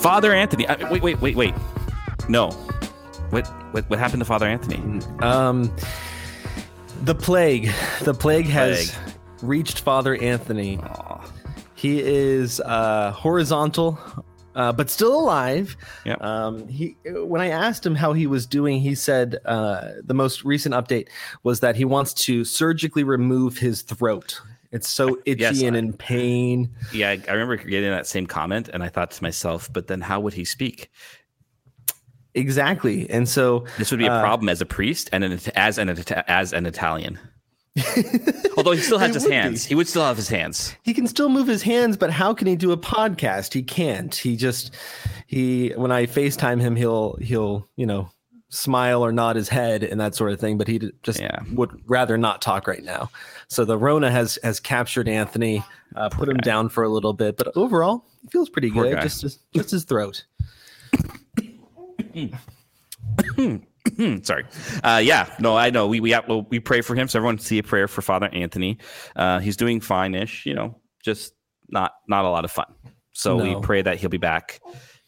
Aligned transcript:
Father 0.00 0.32
Anthony. 0.32 0.66
Uh, 0.66 0.90
wait, 0.90 1.02
wait, 1.02 1.20
wait, 1.20 1.36
wait. 1.36 1.54
No. 2.28 2.50
What, 3.30 3.46
what, 3.72 3.88
what 3.90 3.98
happened 3.98 4.20
to 4.20 4.24
Father 4.24 4.46
Anthony? 4.46 5.02
Um, 5.20 5.74
the 7.02 7.14
plague. 7.14 7.70
The 8.02 8.14
plague 8.14 8.46
has 8.46 8.90
Plague. 8.90 9.14
reached 9.42 9.80
Father 9.80 10.16
Anthony. 10.16 10.78
Aw. 10.78 11.30
He 11.74 12.00
is 12.00 12.60
uh, 12.60 13.12
horizontal, 13.12 13.98
uh, 14.54 14.72
but 14.72 14.90
still 14.90 15.18
alive. 15.18 15.76
Yep. 16.04 16.22
Um, 16.22 16.68
he, 16.68 16.96
when 17.04 17.40
I 17.40 17.48
asked 17.50 17.84
him 17.86 17.94
how 17.94 18.12
he 18.14 18.26
was 18.26 18.46
doing, 18.46 18.80
he 18.80 18.94
said 18.96 19.38
uh, 19.44 19.90
the 20.02 20.14
most 20.14 20.44
recent 20.44 20.74
update 20.74 21.08
was 21.44 21.60
that 21.60 21.76
he 21.76 21.84
wants 21.84 22.14
to 22.14 22.44
surgically 22.44 23.04
remove 23.04 23.58
his 23.58 23.82
throat. 23.82 24.40
It's 24.70 24.88
so 24.88 25.18
itchy 25.24 25.40
Yes, 25.40 25.62
and 25.62 25.74
in 25.76 25.92
pain. 25.94 26.70
Yeah, 26.92 27.10
I 27.10 27.22
I 27.28 27.32
remember 27.32 27.56
getting 27.56 27.90
that 27.90 28.06
same 28.06 28.26
comment, 28.26 28.68
and 28.72 28.82
I 28.82 28.88
thought 28.88 29.10
to 29.12 29.22
myself, 29.22 29.72
but 29.72 29.86
then 29.86 30.00
how 30.02 30.20
would 30.20 30.34
he 30.34 30.44
speak? 30.44 30.90
Exactly, 32.34 33.08
and 33.10 33.28
so 33.28 33.64
This 33.78 33.90
would 33.90 33.98
be 33.98 34.06
a 34.06 34.12
Uh, 34.12 34.20
problem 34.20 34.48
as 34.48 34.60
a 34.60 34.66
priest 34.66 35.08
and 35.12 35.24
an, 35.24 35.40
as 35.56 35.78
an 35.78 35.88
as 36.28 36.52
an 36.52 36.66
Italian. 36.66 37.18
Although 38.56 38.72
he 38.72 38.80
still 38.80 38.98
has 38.98 39.14
his 39.14 39.26
hands, 39.26 39.64
be. 39.64 39.68
he 39.70 39.74
would 39.74 39.88
still 39.88 40.02
have 40.04 40.16
his 40.16 40.28
hands. 40.28 40.74
he 40.82 40.92
can 40.92 41.06
still 41.06 41.28
move 41.28 41.46
his 41.46 41.62
hands, 41.62 41.96
but 41.96 42.10
how 42.10 42.34
can 42.34 42.46
he 42.46 42.56
do 42.56 42.72
a 42.72 42.76
podcast? 42.76 43.54
He 43.54 43.62
can't. 43.62 44.14
He 44.14 44.36
just 44.36 44.74
he 45.26 45.70
when 45.76 45.90
I 45.90 46.06
FaceTime 46.06 46.60
him, 46.60 46.76
he'll 46.76 47.16
he'll 47.20 47.68
you 47.76 47.86
know 47.86 48.10
smile 48.50 49.04
or 49.04 49.12
nod 49.12 49.36
his 49.36 49.48
head 49.48 49.82
and 49.84 50.00
that 50.00 50.14
sort 50.14 50.32
of 50.32 50.40
thing, 50.40 50.58
but 50.58 50.68
he 50.68 50.90
just 51.02 51.20
Yeah. 51.20 51.40
would 51.52 51.70
rather 51.86 52.16
not 52.18 52.40
talk 52.42 52.66
right 52.66 52.82
now. 52.82 53.10
So 53.48 53.64
the 53.64 53.78
Rona 53.78 54.10
has 54.10 54.38
has 54.42 54.60
captured 54.60 55.08
Anthony, 55.08 55.64
uh, 55.96 56.10
put 56.10 56.28
him 56.28 56.36
guy. 56.36 56.42
down 56.42 56.68
for 56.68 56.84
a 56.84 56.88
little 56.88 57.14
bit, 57.14 57.36
but 57.36 57.56
overall 57.56 58.04
he 58.20 58.28
feels 58.28 58.50
pretty 58.50 58.70
Poor 58.70 58.84
good. 58.84 58.96
guy. 58.96 59.02
Just 59.02 59.22
his, 59.22 59.38
just 59.54 59.70
his 59.70 59.84
throat. 59.84 60.26
Sorry. 64.22 64.44
Uh, 64.84 65.00
yeah, 65.02 65.34
no, 65.40 65.56
I 65.56 65.70
know. 65.70 65.86
We 65.86 66.00
we 66.00 66.10
well, 66.28 66.46
we 66.50 66.60
pray 66.60 66.82
for 66.82 66.94
him. 66.94 67.08
So 67.08 67.18
everyone 67.18 67.38
see 67.38 67.58
a 67.58 67.62
prayer 67.62 67.88
for 67.88 68.02
Father 68.02 68.28
Anthony. 68.32 68.78
Uh, 69.16 69.38
he's 69.38 69.56
doing 69.56 69.80
fine-ish. 69.80 70.44
You 70.44 70.54
know, 70.54 70.78
just 71.02 71.32
not 71.68 71.92
not 72.06 72.26
a 72.26 72.28
lot 72.28 72.44
of 72.44 72.50
fun. 72.50 72.66
So 73.12 73.36
we 73.36 73.60
pray 73.62 73.82
that 73.82 73.96
he'll 73.96 74.10
be 74.10 74.18
back 74.18 74.60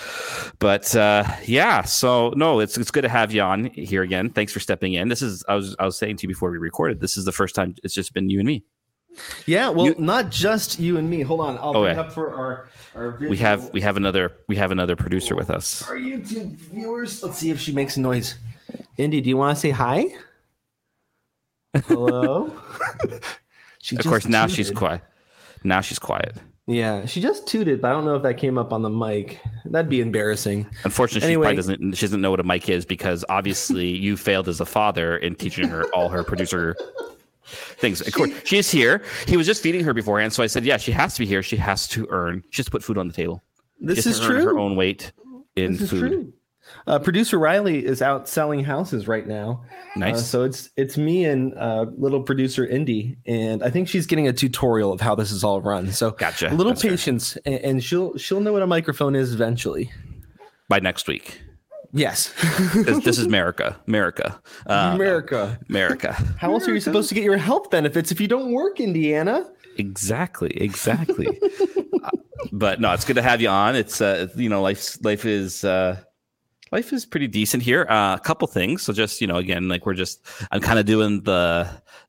But 0.58 0.94
uh, 0.94 1.24
yeah, 1.46 1.82
so 1.82 2.32
no, 2.36 2.60
it's 2.60 2.78
it's 2.78 2.90
good 2.90 3.02
to 3.02 3.08
have 3.08 3.32
you 3.32 3.42
on 3.42 3.64
here 3.64 4.02
again. 4.02 4.30
Thanks 4.30 4.52
for 4.52 4.60
stepping 4.60 4.92
in. 4.92 5.08
This 5.08 5.22
is 5.22 5.44
I 5.48 5.54
was 5.54 5.74
I 5.78 5.84
was 5.84 5.98
saying 5.98 6.16
to 6.18 6.22
you 6.24 6.28
before 6.28 6.50
we 6.50 6.58
recorded. 6.58 7.00
This 7.00 7.16
is 7.16 7.24
the 7.24 7.32
first 7.32 7.54
time 7.54 7.74
it's 7.82 7.94
just 7.94 7.99
been 8.08 8.30
you 8.30 8.38
and 8.38 8.46
me. 8.46 8.62
Yeah, 9.44 9.68
well, 9.70 9.86
You- 9.86 9.96
not 9.98 10.30
just 10.30 10.78
you 10.78 10.96
and 10.96 11.10
me. 11.10 11.20
Hold 11.22 11.40
on, 11.40 11.58
I'll 11.58 11.72
bring 11.72 11.98
up 11.98 12.12
for 12.12 12.32
our 12.32 12.68
our 12.94 13.18
We 13.20 13.36
have 13.38 13.70
we 13.74 13.80
have 13.80 13.96
another 13.96 14.32
we 14.48 14.54
have 14.56 14.70
another 14.70 14.94
producer 14.96 15.34
with 15.34 15.50
us. 15.50 15.82
our 15.88 15.96
YouTube 15.96 16.52
viewers. 16.54 17.20
Let's 17.22 17.36
see 17.36 17.50
if 17.50 17.60
she 17.60 17.72
makes 17.72 17.96
a 17.96 18.00
noise. 18.00 18.36
Indy, 18.96 19.20
do 19.20 19.28
you 19.28 19.36
want 19.36 19.56
to 19.56 19.60
say 19.60 19.70
hi? 19.70 20.06
Hello. 21.86 22.52
she 23.80 23.96
Of 23.96 24.02
just 24.02 24.08
course, 24.08 24.26
now 24.26 24.46
she's 24.46 24.70
quiet. 24.70 25.02
Now 25.64 25.80
she's 25.80 25.98
quiet. 25.98 26.36
Yeah, 26.66 27.06
she 27.06 27.20
just 27.20 27.48
tooted, 27.48 27.80
but 27.82 27.88
I 27.88 27.92
don't 27.92 28.04
know 28.04 28.14
if 28.14 28.22
that 28.22 28.34
came 28.38 28.56
up 28.58 28.72
on 28.72 28.82
the 28.82 28.90
mic. 28.90 29.40
That'd 29.64 29.90
be 29.90 30.00
embarrassing. 30.00 30.66
Unfortunately, 30.84 31.26
Anyway. 31.26 31.42
she 31.42 31.56
probably 31.56 31.56
doesn't. 31.56 31.92
She 31.94 32.06
doesn't 32.06 32.20
know 32.20 32.30
what 32.30 32.38
a 32.40 32.44
mic 32.44 32.68
is 32.68 32.84
because 32.84 33.24
obviously 33.28 33.88
you 33.88 34.16
failed 34.16 34.48
as 34.48 34.60
a 34.60 34.66
father 34.66 35.16
in 35.16 35.34
teaching 35.34 35.68
her 35.68 35.84
all 35.94 36.08
her 36.10 36.22
producer 36.22 36.76
things. 37.50 38.00
Of 38.00 38.12
course, 38.12 38.30
she 38.44 38.58
is 38.58 38.70
here. 38.70 39.02
He 39.26 39.36
was 39.36 39.46
just 39.46 39.62
feeding 39.62 39.84
her 39.84 39.92
beforehand, 39.92 40.32
so 40.32 40.42
I 40.42 40.46
said, 40.46 40.64
"Yeah, 40.64 40.76
she 40.76 40.92
has 40.92 41.14
to 41.14 41.20
be 41.20 41.26
here. 41.26 41.42
She 41.42 41.56
has 41.56 41.86
to 41.88 42.06
earn. 42.10 42.42
She 42.50 42.60
has 42.60 42.66
to 42.66 42.70
put 42.72 42.82
food 42.82 42.98
on 42.98 43.08
the 43.08 43.14
table. 43.14 43.42
This 43.80 44.06
is 44.06 44.20
true. 44.20 44.44
Her 44.44 44.58
own 44.58 44.76
weight 44.76 45.12
in 45.56 45.72
This 45.72 45.82
is 45.82 45.90
food. 45.90 46.00
true. 46.10 46.32
Uh, 46.86 46.98
Producer 47.00 47.36
Riley 47.38 47.84
is 47.84 48.00
out 48.00 48.28
selling 48.28 48.62
houses 48.62 49.08
right 49.08 49.26
now. 49.26 49.64
Nice. 49.96 50.16
Uh, 50.16 50.20
so 50.20 50.44
it's 50.44 50.70
it's 50.76 50.96
me 50.96 51.24
and 51.24 51.52
uh, 51.58 51.86
little 51.96 52.22
producer 52.22 52.64
Indy, 52.64 53.16
and 53.26 53.62
I 53.62 53.70
think 53.70 53.88
she's 53.88 54.06
getting 54.06 54.28
a 54.28 54.32
tutorial 54.32 54.92
of 54.92 55.00
how 55.00 55.14
this 55.16 55.32
is 55.32 55.42
all 55.42 55.60
run. 55.60 55.90
So 55.90 56.12
Gotcha. 56.12 56.48
a 56.48 56.54
little 56.54 56.72
That's 56.72 56.82
patience, 56.82 57.36
and, 57.44 57.54
and 57.56 57.84
she'll 57.84 58.16
she'll 58.18 58.40
know 58.40 58.52
what 58.52 58.62
a 58.62 58.66
microphone 58.68 59.16
is 59.16 59.34
eventually. 59.34 59.90
By 60.68 60.78
next 60.78 61.08
week, 61.08 61.42
Yes, 61.92 62.32
this, 62.74 63.04
this 63.04 63.18
is 63.18 63.26
America. 63.26 63.76
America. 63.88 64.40
Uh, 64.66 64.92
America. 64.94 65.58
America. 65.68 66.12
How 66.38 66.52
else 66.52 66.68
are 66.68 66.74
you 66.74 66.80
supposed 66.80 67.08
to 67.08 67.14
get 67.14 67.24
your 67.24 67.36
health 67.36 67.70
benefits 67.70 68.12
if 68.12 68.20
you 68.20 68.28
don't 68.28 68.52
work, 68.52 68.78
Indiana? 68.78 69.50
Exactly. 69.76 70.50
Exactly. 70.56 71.40
But 72.52 72.80
no, 72.80 72.92
it's 72.92 73.04
good 73.04 73.16
to 73.16 73.22
have 73.22 73.40
you 73.40 73.48
on. 73.48 73.76
It's 73.76 74.00
uh, 74.00 74.28
you 74.34 74.48
know, 74.48 74.62
life 74.62 75.02
life 75.04 75.24
is 75.24 75.64
uh, 75.64 76.00
life 76.72 76.92
is 76.92 77.06
pretty 77.06 77.28
decent 77.28 77.62
here. 77.62 77.86
Uh, 77.88 78.16
a 78.16 78.20
couple 78.20 78.46
things. 78.48 78.82
So 78.82 78.92
just 78.92 79.20
you 79.20 79.26
know, 79.26 79.36
again, 79.36 79.68
like 79.68 79.86
we're 79.86 79.94
just 79.94 80.24
I'm 80.50 80.60
kind 80.60 80.78
of 80.78 80.86
doing 80.86 81.22
the 81.22 81.68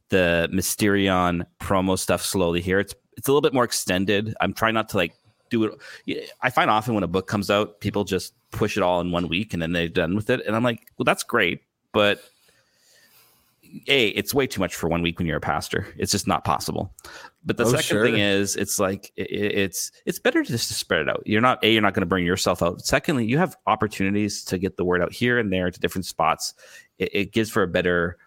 the 0.10 0.50
Mysterion 0.52 1.46
promo 1.60 1.98
stuff 1.98 2.24
slowly 2.24 2.62
here. 2.62 2.80
It's 2.80 2.96
it's 3.18 3.28
a 3.28 3.32
little 3.32 3.42
bit 3.42 3.54
more 3.54 3.64
extended. 3.64 4.34
I'm 4.42 4.54
trying 4.54 4.74
not 4.74 4.90
to 4.90 4.98
like 4.98 5.14
do 5.50 5.76
it. 6.06 6.32
I 6.42 6.50
find 6.50 6.70
often 6.70 6.94
when 6.94 7.04
a 7.04 7.08
book 7.08 7.28
comes 7.28 7.50
out, 7.50 7.80
people 7.82 8.04
just 8.04 8.34
push 8.52 8.78
it 8.78 8.84
all 8.84 9.02
in 9.02 9.12
one 9.12 9.28
week 9.28 9.54
and 9.54 9.62
then 9.62 9.72
they're 9.74 9.88
done 9.88 10.16
with 10.16 10.30
it. 10.30 10.46
And 10.46 10.56
I'm 10.56 10.64
like, 10.64 10.88
well, 10.98 11.06
that's 11.06 11.24
great, 11.24 11.62
but 11.94 12.22
a 13.88 14.08
it's 14.10 14.34
way 14.34 14.46
too 14.48 14.60
much 14.60 14.76
for 14.76 14.90
one 14.90 15.02
week 15.02 15.18
when 15.18 15.26
you're 15.28 15.38
a 15.38 15.42
pastor. 15.42 15.88
It's 15.98 16.12
just 16.12 16.28
not 16.28 16.44
possible. 16.44 16.94
But 17.46 17.56
the 17.58 17.64
Oh, 17.64 17.70
second 17.70 17.84
sure. 17.84 18.04
thing 18.06 18.18
is, 18.18 18.56
it's 18.58 18.80
like 18.80 19.12
i- 19.18 19.22
i 19.22 19.26
it's 19.30 19.92
it's 20.06 20.20
better 20.20 20.44
just 20.44 20.68
to 20.68 20.74
spread 20.74 21.02
it 21.02 21.10
out. 21.10 21.24
You're 21.26 21.40
not 21.42 21.64
a 21.64 21.72
you're 21.72 21.82
not 21.82 21.94
going 21.94 22.02
to 22.02 22.08
bring 22.08 22.26
yourself 22.26 22.62
out. 22.62 22.82
Secondly, 22.82 23.26
you 23.26 23.38
have 23.38 23.56
opportunities 23.68 24.44
to 24.46 24.58
get 24.58 24.76
the 24.76 24.84
word 24.84 25.02
out 25.02 25.14
here 25.14 25.40
and 25.40 25.54
there 25.54 25.72
to 25.72 25.80
different 25.80 26.06
spots. 26.06 26.54
It, 27.00 27.10
it 27.14 27.32
gives 27.32 27.50
for 27.50 27.64
a 27.64 27.68
better. 27.68 28.18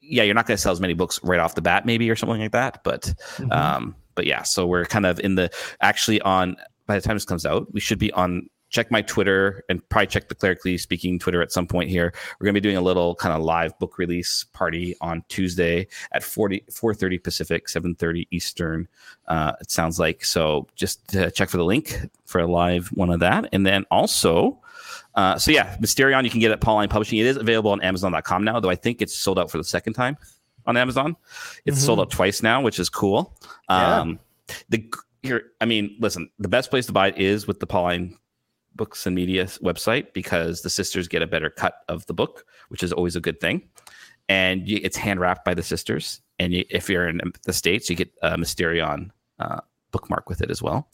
Yeah, 0.00 0.22
you're 0.22 0.34
not 0.34 0.46
going 0.46 0.56
to 0.56 0.62
sell 0.62 0.72
as 0.72 0.80
many 0.80 0.94
books 0.94 1.20
right 1.24 1.40
off 1.40 1.54
the 1.56 1.62
bat, 1.62 1.84
maybe 1.84 2.08
or 2.08 2.14
something 2.16 2.40
like 2.40 2.52
that. 2.52 2.84
But 2.84 3.12
Mm-hmm. 3.38 3.50
um, 3.52 3.96
but 4.14 4.26
yeah, 4.26 4.42
so 4.42 4.66
we're 4.66 4.84
kind 4.84 5.06
of 5.06 5.18
in 5.20 5.34
the 5.34 5.50
actually 5.80 6.20
on 6.20 6.56
by 6.86 6.94
the 6.94 7.00
time 7.00 7.16
this 7.16 7.24
comes 7.24 7.44
out, 7.44 7.72
we 7.72 7.80
should 7.80 7.98
be 7.98 8.12
on 8.12 8.48
check 8.70 8.90
my 8.90 9.02
Twitter 9.02 9.64
and 9.68 9.86
probably 9.88 10.06
check 10.06 10.28
the 10.28 10.34
clerically 10.34 10.78
speaking 10.78 11.18
Twitter 11.18 11.42
at 11.42 11.52
some 11.52 11.66
point 11.66 11.90
here. 11.90 12.14
We're 12.38 12.46
gonna 12.46 12.54
be 12.54 12.60
doing 12.60 12.76
a 12.76 12.80
little 12.80 13.14
kind 13.16 13.34
of 13.34 13.42
live 13.42 13.78
book 13.78 13.98
release 13.98 14.44
party 14.52 14.96
on 15.00 15.22
Tuesday 15.28 15.86
at 16.12 16.22
40 16.22 16.64
4:30 16.70 17.22
Pacific, 17.22 17.68
7:30 17.68 18.26
Eastern. 18.30 18.88
Uh, 19.28 19.52
it 19.60 19.70
sounds 19.70 19.98
like 19.98 20.24
so. 20.24 20.66
Just 20.76 21.14
uh, 21.16 21.30
check 21.30 21.50
for 21.50 21.56
the 21.58 21.64
link 21.64 22.00
for 22.24 22.40
a 22.40 22.46
live 22.46 22.88
one 22.88 23.10
of 23.10 23.20
that, 23.20 23.48
and 23.52 23.66
then 23.66 23.84
also. 23.90 24.58
Uh, 25.16 25.36
so 25.36 25.50
yeah, 25.50 25.76
Mysterion 25.78 26.22
you 26.24 26.30
can 26.30 26.38
get 26.40 26.52
at 26.52 26.60
Pauline 26.60 26.88
Publishing. 26.88 27.18
It 27.18 27.26
is 27.26 27.36
available 27.36 27.72
on 27.72 27.82
Amazon.com 27.82 28.44
now, 28.44 28.60
though 28.60 28.70
I 28.70 28.76
think 28.76 29.02
it's 29.02 29.14
sold 29.16 29.38
out 29.40 29.50
for 29.50 29.58
the 29.58 29.64
second 29.64 29.94
time 29.94 30.16
on 30.66 30.76
Amazon. 30.76 31.16
It's 31.66 31.78
Mhm. 31.78 31.86
sold 31.86 32.00
out 32.00 32.10
twice 32.10 32.42
now, 32.44 32.60
which 32.60 32.78
is 32.78 32.88
cool. 32.88 33.36
Yeah. 33.68 33.98
Um, 34.00 34.20
the 34.68 34.88
here, 35.24 35.50
I 35.60 35.64
mean, 35.66 35.96
listen, 35.98 36.30
the 36.38 36.48
best 36.48 36.70
place 36.70 36.86
to 36.86 36.92
buy 36.92 37.08
it 37.08 37.18
is 37.18 37.46
with 37.48 37.58
the 37.60 37.66
Pauline 37.66 38.16
Books 38.74 39.06
and 39.06 39.14
Media 39.14 39.44
website 39.44 40.12
because 40.12 40.62
the 40.62 40.70
sisters 40.70 41.08
get 41.08 41.22
a 41.22 41.26
better 41.26 41.50
cut 41.50 41.74
of 41.88 42.06
the 42.06 42.14
book, 42.14 42.44
which 42.68 42.82
is 42.82 42.92
always 42.92 43.16
a 43.16 43.20
good 43.20 43.40
thing. 43.40 43.68
And 44.28 44.68
you, 44.68 44.80
it's 44.82 44.96
hand 44.96 45.20
wrapped 45.20 45.44
by 45.44 45.54
the 45.54 45.62
sisters. 45.62 46.20
And 46.38 46.52
you, 46.52 46.64
if 46.70 46.88
you're 46.88 47.08
in 47.08 47.20
the 47.44 47.52
states, 47.52 47.90
you 47.90 47.96
get 47.96 48.12
a 48.22 48.36
Mysterion 48.36 49.10
uh, 49.38 49.60
bookmark 49.90 50.28
with 50.28 50.40
it 50.40 50.50
as 50.50 50.62
well. 50.62 50.88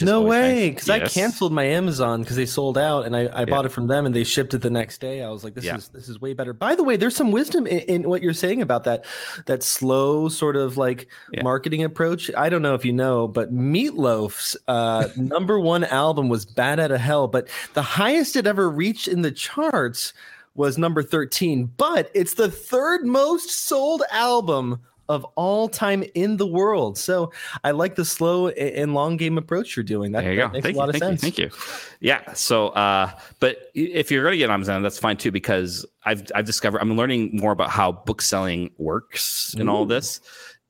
No 0.00 0.22
way, 0.22 0.70
nice. 0.70 0.86
because 0.86 0.90
I 0.90 1.00
canceled 1.00 1.52
my 1.52 1.64
Amazon 1.64 2.22
because 2.22 2.36
they 2.36 2.46
sold 2.46 2.78
out, 2.78 3.04
and 3.06 3.14
I, 3.16 3.28
I 3.32 3.44
bought 3.44 3.66
it 3.66 3.70
from 3.70 3.86
them, 3.86 4.06
and 4.06 4.14
they 4.14 4.24
shipped 4.24 4.54
it 4.54 4.62
the 4.62 4.70
next 4.70 5.00
day. 5.00 5.22
I 5.22 5.28
was 5.30 5.44
like, 5.44 5.54
"This 5.54 5.64
Yeah. 5.64 5.76
is 5.76 5.88
this 5.88 6.08
is 6.08 6.20
way 6.20 6.32
better." 6.32 6.52
By 6.52 6.74
the 6.74 6.82
way, 6.84 6.96
there's 6.96 7.16
some 7.16 7.30
wisdom 7.32 7.66
in, 7.66 7.78
in 7.80 8.08
what 8.08 8.22
you're 8.22 8.32
saying 8.32 8.62
about 8.62 8.84
that 8.84 9.04
that 9.46 9.62
slow 9.62 10.28
sort 10.28 10.56
of 10.56 10.76
like 10.76 11.08
Yeah. 11.32 11.42
marketing 11.42 11.84
approach. 11.84 12.30
I 12.36 12.48
don't 12.48 12.62
know 12.62 12.74
if 12.74 12.84
you 12.84 12.92
know, 12.92 13.28
but 13.28 13.52
Meatloaf's 13.52 14.56
uh, 14.68 15.08
number 15.16 15.58
one 15.60 15.84
album 15.84 16.28
was 16.28 16.44
"Bat 16.46 16.80
Out 16.80 16.90
of 16.92 17.00
Hell," 17.00 17.28
but 17.28 17.48
the 17.74 17.82
highest 17.82 18.36
it 18.36 18.46
ever 18.46 18.68
reached 18.70 19.08
in 19.08 19.22
the 19.22 19.30
charts 19.32 20.12
was 20.56 20.76
number 20.76 21.02
13. 21.02 21.70
But 21.76 22.10
it's 22.12 22.34
the 22.34 22.50
third 22.50 23.06
most 23.06 23.50
sold 23.50 24.02
album 24.10 24.80
of 25.10 25.24
all 25.34 25.68
time 25.68 26.04
in 26.14 26.36
the 26.36 26.46
world. 26.46 26.96
So 26.96 27.32
I 27.64 27.72
like 27.72 27.96
the 27.96 28.04
slow 28.04 28.48
and 28.48 28.94
long 28.94 29.16
game 29.16 29.36
approach 29.36 29.76
you're 29.76 29.82
doing. 29.84 30.12
That, 30.12 30.22
There 30.22 30.32
you 30.32 30.38
that 30.40 30.46
go. 30.46 30.52
makes 30.52 30.62
Thank 30.64 30.76
a 30.76 30.78
lot 30.78 30.84
you. 30.86 30.90
of 30.90 30.96
Thank 31.00 31.20
sense. 31.20 31.38
you. 31.38 31.48
Thank 31.50 31.60
you. 31.60 31.78
Yeah. 32.00 32.32
So, 32.32 32.68
uh, 32.68 33.10
but 33.40 33.70
if 33.74 34.10
you're 34.10 34.22
going 34.22 34.32
to 34.32 34.38
get 34.38 34.50
Amazon, 34.50 34.82
that's 34.82 34.98
fine 34.98 35.16
too, 35.16 35.32
because 35.32 35.84
I've, 36.04 36.22
I've 36.34 36.46
discovered, 36.46 36.80
I'm 36.80 36.96
learning 36.96 37.30
more 37.34 37.52
about 37.52 37.70
how 37.70 37.92
book 37.92 38.22
selling 38.22 38.70
works 38.78 39.54
and 39.58 39.68
all 39.68 39.84
this. 39.84 40.20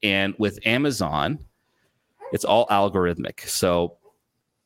And 0.03 0.35
with 0.39 0.59
Amazon, 0.65 1.39
it's 2.33 2.45
all 2.45 2.67
algorithmic. 2.69 3.47
So 3.47 3.99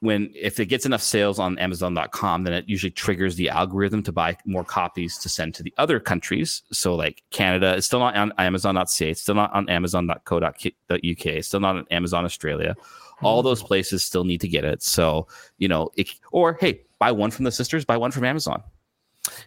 when, 0.04 0.30
if 0.34 0.60
it 0.60 0.66
gets 0.66 0.86
enough 0.86 1.02
sales 1.02 1.38
on 1.38 1.58
Amazon.com, 1.58 2.44
then 2.44 2.52
it 2.52 2.68
usually 2.68 2.90
triggers 2.90 3.36
the 3.36 3.48
algorithm 3.48 4.02
to 4.04 4.12
buy 4.12 4.36
more 4.44 4.64
copies 4.64 5.18
to 5.18 5.28
send 5.28 5.54
to 5.54 5.62
the 5.62 5.74
other 5.78 5.98
countries. 5.98 6.62
So 6.72 6.94
like 6.94 7.22
Canada 7.30 7.74
is 7.74 7.86
still 7.86 8.00
not 8.00 8.16
on 8.16 8.32
Amazon.ca, 8.38 9.10
it's 9.10 9.22
still 9.22 9.34
not 9.34 9.52
on 9.52 9.68
Amazon.co.uk, 9.68 11.26
it's 11.26 11.48
still 11.48 11.60
not 11.60 11.76
on 11.76 11.86
Amazon 11.90 12.24
Australia 12.24 12.76
all 13.22 13.40
mm-hmm. 13.40 13.48
those 13.48 13.62
places 13.62 14.04
still 14.04 14.24
need 14.24 14.40
to 14.40 14.48
get 14.48 14.64
it. 14.64 14.82
So, 14.82 15.26
you 15.58 15.68
know, 15.68 15.90
it, 15.96 16.10
or 16.32 16.56
hey, 16.60 16.80
buy 16.98 17.12
one 17.12 17.30
from 17.30 17.44
the 17.44 17.52
sisters, 17.52 17.84
buy 17.84 17.96
one 17.96 18.10
from 18.10 18.24
Amazon. 18.24 18.62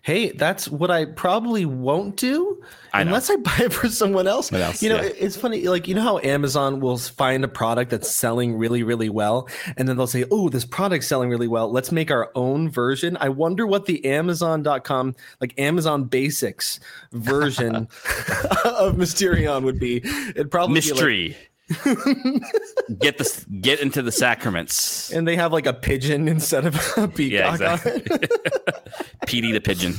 Hey, 0.02 0.32
that's 0.32 0.68
what 0.70 0.90
I 0.90 1.06
probably 1.06 1.66
won't 1.66 2.16
do 2.18 2.62
I 2.94 3.02
unless 3.02 3.30
I 3.30 3.36
buy 3.38 3.56
it 3.60 3.74
for 3.74 3.88
someone 3.90 4.28
else. 4.28 4.52
Else? 4.52 4.82
You 4.82 4.90
know, 4.90 4.96
Yeah. 5.02 5.10
it's 5.20 5.36
funny. 5.36 5.68
Like, 5.68 5.88
you 5.88 5.94
know 5.94 6.02
how 6.02 6.18
Amazon 6.20 6.80
will 6.80 6.98
find 6.98 7.44
a 7.44 7.48
product 7.48 7.92
that's 7.92 8.10
selling 8.14 8.56
really, 8.58 8.82
really 8.84 9.10
well, 9.10 9.48
and 9.78 9.88
then 9.88 9.96
they'll 9.98 10.08
say, 10.08 10.26
"Oh, 10.32 10.50
this 10.50 10.66
product's 10.66 11.08
selling 11.08 11.30
really 11.30 11.48
well. 11.48 11.72
Let's 11.72 11.92
make 11.92 12.10
our 12.10 12.32
own 12.34 12.70
version." 12.70 13.18
I 13.20 13.30
wonder 13.30 13.68
what 13.68 13.86
the 13.86 14.04
Amazon.com, 14.06 15.16
like 15.42 15.54
Amazon 15.60 16.06
Basics 16.06 16.80
version 17.12 17.76
of 18.66 18.96
Mysterion 18.96 19.64
would 19.64 19.80
be. 19.80 19.98
It'd 20.30 20.50
probably 20.52 20.80
be 20.82 20.88
like- 20.88 20.94
Mystery. 20.96 21.38
get 23.00 23.18
this 23.18 23.46
get 23.62 23.80
into 23.80 24.02
the 24.02 24.12
sacraments. 24.12 25.12
and 25.12 25.28
they 25.28 25.36
have 25.36 25.52
like 25.52 25.66
a 25.66 25.74
pigeon 25.74 26.28
instead 26.28 26.66
of 26.66 26.76
a 26.98 27.08
peacock 27.16 27.60
Yeah, 27.60 27.74
on 27.74 27.80
it. 27.86 28.06
PD 29.28 29.52
the 29.54 29.60
pigeon. 29.62 29.96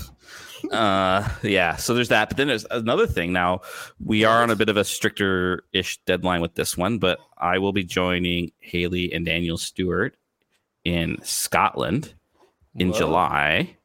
Uh 0.72 1.28
yeah, 1.42 1.76
so 1.76 1.94
there's 1.94 2.08
that. 2.08 2.28
But 2.30 2.36
then 2.36 2.48
there's 2.48 2.66
another 2.70 3.06
thing. 3.06 3.32
Now 3.32 3.60
we 4.02 4.24
are 4.24 4.42
on 4.42 4.50
a 4.50 4.56
bit 4.56 4.68
of 4.68 4.76
a 4.76 4.84
stricter 4.84 5.64
ish 5.72 5.98
deadline 6.06 6.40
with 6.40 6.54
this 6.54 6.76
one, 6.76 6.98
but 6.98 7.18
I 7.36 7.58
will 7.58 7.72
be 7.72 7.84
joining 7.84 8.52
Haley 8.58 9.12
and 9.12 9.24
Daniel 9.24 9.56
Stewart 9.58 10.16
in 10.84 11.18
Scotland 11.22 12.14
in 12.76 12.90
Whoa. 12.90 12.98
July 12.98 13.76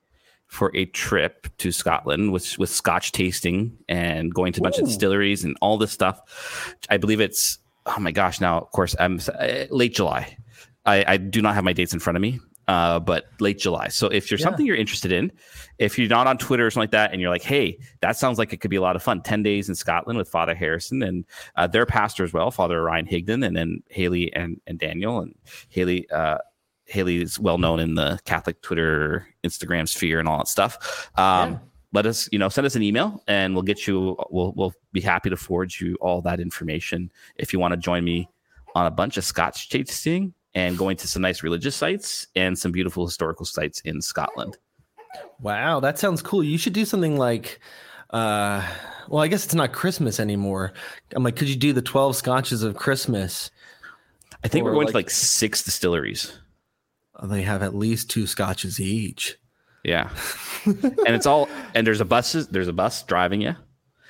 for 0.47 0.71
a 0.75 0.85
trip 0.85 1.47
to 1.57 1.71
Scotland 1.71 2.31
with 2.31 2.57
with 2.57 2.69
Scotch 2.69 3.11
tasting 3.11 3.77
and 3.89 4.33
going 4.33 4.53
to 4.53 4.61
a 4.61 4.63
bunch 4.63 4.77
of 4.77 4.85
distilleries 4.85 5.43
and 5.43 5.55
all 5.61 5.77
this 5.77 5.91
stuff. 5.91 6.75
I 6.89 6.97
believe 6.97 7.19
it's 7.19 7.59
oh 7.85 7.99
my 7.99 8.11
gosh! 8.11 8.39
Now, 8.41 8.59
of 8.59 8.71
course, 8.71 8.95
I'm 8.99 9.19
uh, 9.39 9.65
late 9.69 9.93
July. 9.95 10.37
I, 10.85 11.05
I 11.07 11.17
do 11.17 11.41
not 11.41 11.55
have 11.55 11.63
my 11.63 11.73
dates 11.73 11.93
in 11.93 11.99
front 11.99 12.17
of 12.17 12.21
me, 12.21 12.39
uh, 12.67 12.99
but 12.99 13.25
late 13.39 13.57
July. 13.57 13.87
So 13.87 14.07
if 14.07 14.27
there's 14.27 14.41
Yeah. 14.41 14.45
something 14.47 14.65
you're 14.65 14.75
interested 14.75 15.11
in, 15.13 15.31
if 15.79 15.97
you're 15.97 16.09
not 16.09 16.27
on 16.27 16.37
Twitter 16.37 16.65
or 16.67 16.71
something 16.71 16.83
like 16.83 16.91
that, 16.91 17.11
and 17.13 17.21
you're 17.21 17.29
like, 17.29 17.41
hey, 17.41 17.77
that 18.01 18.17
sounds 18.17 18.37
like 18.37 18.51
it 18.51 18.57
could 18.57 18.69
be 18.69 18.75
a 18.75 18.81
lot 18.81 18.95
of 18.97 19.01
fun. 19.03 19.21
Ten 19.21 19.43
days 19.43 19.69
in 19.69 19.75
Scotland 19.75 20.17
with 20.17 20.27
Father 20.27 20.53
Harrison 20.55 21.01
and 21.03 21.23
uh, 21.55 21.67
their 21.67 21.85
pastor 21.85 22.23
as 22.25 22.33
well, 22.33 22.51
Father 22.51 22.81
Ryan 22.83 23.05
Higdon, 23.07 23.45
and 23.45 23.55
then 23.55 23.81
Haley 23.89 24.33
and 24.33 24.59
and 24.67 24.77
Daniel 24.77 25.19
and 25.19 25.33
Haley. 25.69 26.09
Uh, 26.09 26.39
Haley 26.85 27.21
is 27.21 27.39
well 27.39 27.57
known 27.57 27.79
in 27.79 27.95
the 27.95 28.19
Catholic 28.25 28.61
Twitter, 28.61 29.25
Instagram 29.45 29.87
sphere, 29.87 30.19
and 30.19 30.27
all 30.27 30.39
that 30.39 30.49
stuff. 30.49 31.09
Um, 31.17 31.53
Yeah. 31.53 31.57
Let 31.93 32.05
us, 32.05 32.27
you 32.31 32.39
know, 32.39 32.49
send 32.49 32.65
us 32.65 32.75
an 32.75 32.81
email, 32.83 33.23
and 33.27 33.53
we'll 33.53 33.63
get 33.63 33.85
you. 33.87 34.17
We'll 34.29 34.51
we'll 34.55 34.73
be 34.91 35.01
happy 35.01 35.29
to 35.29 35.37
forward 35.37 35.73
you 35.79 35.95
all 36.01 36.21
that 36.23 36.39
information 36.39 37.11
if 37.37 37.53
you 37.53 37.59
want 37.59 37.71
to 37.73 37.77
join 37.77 38.03
me 38.03 38.27
on 38.75 38.85
a 38.87 38.91
bunch 38.91 39.17
of 39.17 39.23
Scotch 39.23 39.69
tasting 39.69 40.33
and 40.55 40.77
going 40.77 40.97
to 40.97 41.07
some 41.07 41.21
nice 41.21 41.43
religious 41.43 41.75
sites 41.75 42.27
and 42.35 42.57
some 42.57 42.71
beautiful 42.71 43.05
historical 43.05 43.45
sites 43.45 43.79
in 43.81 44.01
Scotland. 44.01 44.57
Wow, 45.39 45.79
that 45.81 45.99
sounds 45.99 46.21
cool. 46.23 46.43
You 46.43 46.57
should 46.57 46.73
do 46.73 46.85
something 46.85 47.17
like, 47.17 47.59
uh, 48.09 48.67
well, 49.07 49.21
I 49.23 49.27
guess 49.27 49.45
it's 49.45 49.53
not 49.55 49.71
Christmas 49.73 50.19
anymore. 50.19 50.73
I'm 51.15 51.23
like, 51.23 51.35
could 51.35 51.49
you 51.49 51.55
do 51.55 51.73
the 51.73 51.81
12 51.83 52.15
scotches 52.15 52.63
of 52.63 52.75
Christmas? 52.75 53.51
I 54.43 54.47
think 54.47 54.63
Or 54.63 54.69
we're 54.69 54.73
going 54.73 54.85
like- 54.87 54.91
to 54.93 54.97
like 54.97 55.09
six 55.11 55.63
distilleries. 55.63 56.33
They 57.23 57.43
have 57.43 57.61
at 57.61 57.75
least 57.75 58.09
two 58.09 58.25
scotches 58.25 58.79
each. 58.79 59.37
Yeah, 59.83 60.09
and 60.65 61.09
it's 61.09 61.25
all 61.25 61.49
and 61.75 61.85
there's 61.85 62.01
a 62.01 62.05
bus. 62.05 62.31
There's 62.33 62.67
a 62.69 62.73
bus 62.73 63.03
driving 63.03 63.41
you, 63.41 63.55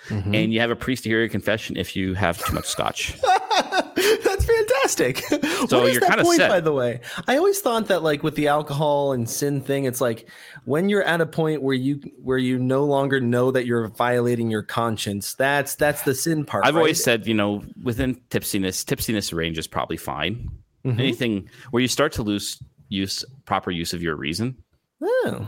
Mm-hmm. 0.10 0.36
and 0.36 0.54
you 0.54 0.60
have 0.60 0.70
a 0.70 0.76
priest 0.76 1.04
to 1.04 1.10
hear 1.10 1.20
your 1.20 1.30
confession 1.30 1.78
if 1.78 1.96
you 1.96 2.14
have 2.14 2.38
too 2.38 2.54
much 2.54 2.66
scotch. 2.68 3.18
That's 3.96 4.46
fantastic. 4.46 5.18
So 5.20 5.80
What 5.80 5.88
is 5.88 5.94
you're 5.94 6.02
kinda 6.02 6.24
point, 6.24 6.38
set. 6.40 6.50
by 6.50 6.60
the 6.60 6.74
way. 6.74 7.00
I 7.28 7.38
always 7.38 7.60
thought 7.62 7.88
that, 7.88 8.04
like 8.04 8.22
with 8.22 8.36
the 8.36 8.50
alcohol 8.50 9.14
and 9.14 9.30
sin 9.30 9.62
thing, 9.62 9.86
it's 9.86 10.02
like 10.02 10.28
when 10.66 10.90
you're 10.90 11.04
at 11.04 11.22
a 11.22 11.26
point 11.26 11.62
where 11.62 11.74
you 11.74 12.02
where 12.22 12.38
you 12.38 12.60
no 12.60 12.84
longer 12.84 13.22
know 13.22 13.50
that 13.52 13.66
you're 13.66 13.88
violating 13.88 14.52
your 14.52 14.64
conscience. 14.64 15.36
That's 15.36 15.76
that's 15.76 16.02
the 16.04 16.14
sin 16.14 16.44
part. 16.46 16.66
I've 16.66 16.76
right? 16.76 16.82
always 16.82 17.02
said, 17.04 17.26
you 17.26 17.34
know, 17.34 17.64
within 17.82 18.16
tipsiness, 18.30 18.84
tipsiness 18.84 19.34
range 19.34 19.58
is 19.58 19.68
probably 19.68 19.98
fine. 19.98 20.50
Mhm. 20.86 21.00
Anything 21.00 21.50
where 21.72 21.82
you 21.82 21.88
start 21.88 22.12
to 22.14 22.24
lose 22.24 22.62
use 22.90 23.24
proper 23.46 23.72
use 23.72 23.94
of 23.94 24.04
your 24.04 24.16
reason, 24.18 24.58
Oh. 25.02 25.48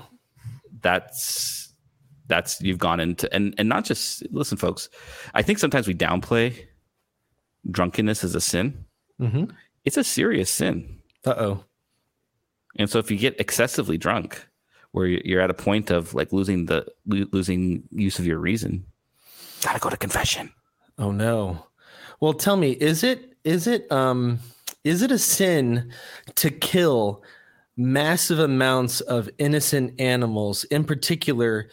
That's 0.86 1.74
that's 2.28 2.62
you've 2.62 2.78
gone 2.78 3.00
into 3.00 3.26
and 3.34 3.56
and 3.58 3.68
not 3.68 3.86
just 3.86 4.24
listen, 4.32 4.56
folks. 4.58 4.88
I 5.34 5.42
think 5.42 5.58
sometimes 5.60 5.88
we 5.88 5.96
downplay 5.96 6.66
drunkenness 7.72 8.24
as 8.24 8.36
a 8.36 8.42
sin. 8.42 8.86
mm-hmm. 9.20 9.46
It's 9.84 9.98
a 9.98 10.04
serious 10.04 10.50
sin, 10.52 11.00
Uh 11.26 11.36
oh. 11.38 11.64
and 12.78 12.90
so 12.90 13.00
if 13.00 13.10
you 13.12 13.18
get 13.18 13.40
excessively 13.40 13.98
drunk, 13.98 14.48
where 14.92 15.08
you're 15.08 15.22
you're 15.26 15.42
at 15.42 15.50
a 15.50 15.54
point 15.56 15.90
of 15.92 16.14
like 16.14 16.32
losing 16.32 16.66
the 16.68 16.86
losing 17.06 17.84
use 17.92 18.20
of 18.20 18.26
your 18.26 18.38
reason, 18.40 18.86
gotta 19.62 19.80
go 19.80 19.90
to 19.90 19.98
confession. 19.98 20.52
Oh 20.98 21.12
no. 21.12 21.68
Well, 22.20 22.34
tell 22.34 22.58
me, 22.58 22.72
is 22.72 23.04
it 23.04 23.34
is 23.44 23.68
it 23.68 23.92
um 23.92 24.40
is 24.84 25.02
it 25.02 25.12
a 25.12 25.20
sin 25.20 25.92
to 26.36 26.50
kill 26.52 27.24
massive 27.78 28.40
amounts 28.40 29.02
of 29.02 29.30
innocent 29.38 30.00
animals, 30.00 30.64
in 30.66 30.84
particular 30.84 31.70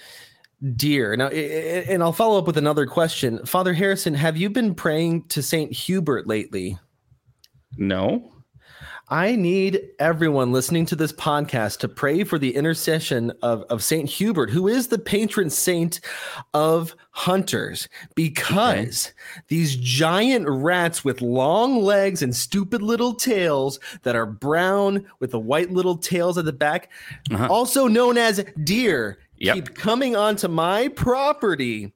deer? 0.76 1.16
Now, 1.16 1.28
and 1.28 2.02
I'll 2.02 2.12
follow 2.12 2.38
up 2.38 2.46
with 2.46 2.56
another 2.56 2.86
question. 2.86 3.44
Father 3.46 3.72
Harrison, 3.72 4.14
have 4.14 4.36
you 4.36 4.50
been 4.50 4.74
praying 4.74 5.28
to 5.28 5.42
Saint 5.42 5.72
Hubert 5.72 6.26
lately? 6.26 6.78
No, 7.76 8.31
I 9.12 9.36
need 9.36 9.90
everyone 9.98 10.52
listening 10.52 10.86
to 10.86 10.96
this 10.96 11.12
podcast 11.12 11.80
to 11.80 11.88
pray 11.88 12.24
for 12.24 12.38
the 12.38 12.56
intercession 12.56 13.30
of, 13.42 13.60
of 13.64 13.84
Saint 13.84 14.08
Hubert, 14.08 14.48
who 14.48 14.68
is 14.68 14.88
the 14.88 14.98
patron 14.98 15.50
saint 15.50 16.00
of 16.54 16.96
hunters, 17.10 17.90
because 18.14 19.12
these 19.48 19.76
giant 19.76 20.48
rats 20.48 21.04
with 21.04 21.20
long 21.20 21.82
legs 21.82 22.22
and 22.22 22.34
stupid 22.34 22.80
little 22.80 23.12
tails 23.12 23.78
that 24.02 24.16
are 24.16 24.24
brown 24.24 25.04
with 25.20 25.32
the 25.32 25.38
white 25.38 25.70
little 25.70 25.98
tails 25.98 26.38
at 26.38 26.46
the 26.46 26.52
back, 26.54 26.90
Uh-huh. 27.30 27.48
also 27.50 27.86
known 27.86 28.16
as 28.16 28.42
deer, 28.64 29.18
Yep. 29.36 29.54
keep 29.56 29.74
coming 29.74 30.16
onto 30.16 30.48
my 30.48 30.88
property 30.88 31.92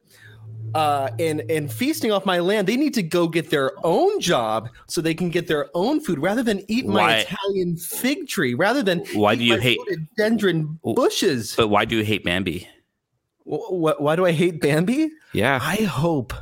uh, 0.76 1.08
and 1.18 1.40
and 1.50 1.72
feasting 1.72 2.12
off 2.12 2.26
my 2.26 2.38
land, 2.38 2.66
they 2.68 2.76
need 2.76 2.92
to 2.94 3.02
go 3.02 3.26
get 3.28 3.48
their 3.50 3.72
own 3.84 4.20
job 4.20 4.68
so 4.86 5.00
they 5.00 5.14
can 5.14 5.30
get 5.30 5.46
their 5.48 5.68
own 5.74 6.00
food 6.00 6.18
rather 6.18 6.42
than 6.42 6.62
eat 6.68 6.86
my 6.86 7.18
Italian 7.20 7.76
fig 7.76 8.28
tree. 8.28 8.52
Rather 8.54 8.82
than 8.82 8.98
Why 9.14 9.34
do 9.36 9.44
you 9.44 9.56
hate- 9.58 9.80
dendron 10.18 10.78
bushes? 10.84 11.56
but 11.56 11.68
why 11.68 11.84
do 11.86 11.96
you 11.96 12.04
hate 12.04 12.24
Bambi? 12.24 12.68
Wh- 13.50 13.68
wh- 13.70 14.00
why 14.00 14.16
do 14.16 14.26
I 14.26 14.32
hate 14.32 14.60
Bambi? 14.60 15.10
Yeah, 15.32 15.58
I 15.62 15.76
hope 15.76 16.34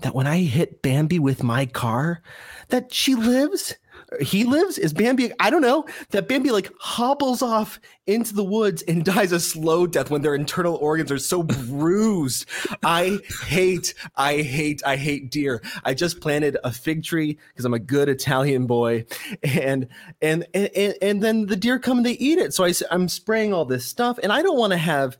that 0.00 0.14
when 0.14 0.26
I 0.26 0.38
hit 0.38 0.80
Bambi 0.82 1.18
with 1.18 1.42
my 1.42 1.66
car, 1.66 2.22
that 2.68 2.92
she 2.92 3.14
lives. 3.14 3.74
He 4.20 4.44
lives 4.44 4.78
is 4.78 4.92
Bambi. 4.92 5.32
I 5.40 5.50
don't 5.50 5.62
know 5.62 5.86
that 6.10 6.28
Bambi 6.28 6.50
like 6.50 6.70
hobbles 6.78 7.42
off 7.42 7.80
into 8.06 8.34
the 8.34 8.44
woods 8.44 8.82
and 8.82 9.04
dies 9.14 9.32
a 9.32 9.40
slow 9.40 9.86
death 9.86 10.10
when 10.10 10.22
their 10.22 10.34
internal 10.34 10.76
organs 10.76 11.10
are 11.10 11.18
so 11.18 11.42
bruised. 11.42 12.46
I 12.82 13.18
hate, 13.46 13.94
I 14.16 14.42
hate, 14.42 14.82
I 14.84 14.96
hate 14.96 15.30
deer. 15.30 15.62
I 15.84 15.94
just 15.94 16.20
planted 16.20 16.56
a 16.64 16.72
fig 16.72 17.04
tree 17.04 17.38
because 17.48 17.64
I'm 17.64 17.74
a 17.74 17.78
good 17.78 18.08
Italian 18.08 18.66
boy, 18.66 19.06
and 19.42 19.88
and 20.20 20.46
and 20.54 20.70
and 21.00 21.22
then 21.22 21.46
the 21.46 21.56
deer 21.56 21.78
come 21.78 21.98
and 21.98 22.06
they 22.06 22.12
eat 22.12 22.38
it. 22.38 22.54
So 22.54 22.64
I, 22.64 22.72
I'm 22.90 23.08
spraying 23.08 23.52
all 23.52 23.64
this 23.64 23.84
stuff, 23.84 24.18
and 24.22 24.32
I 24.32 24.42
don't 24.42 24.58
want 24.58 24.72
to 24.72 24.78
have. 24.78 25.16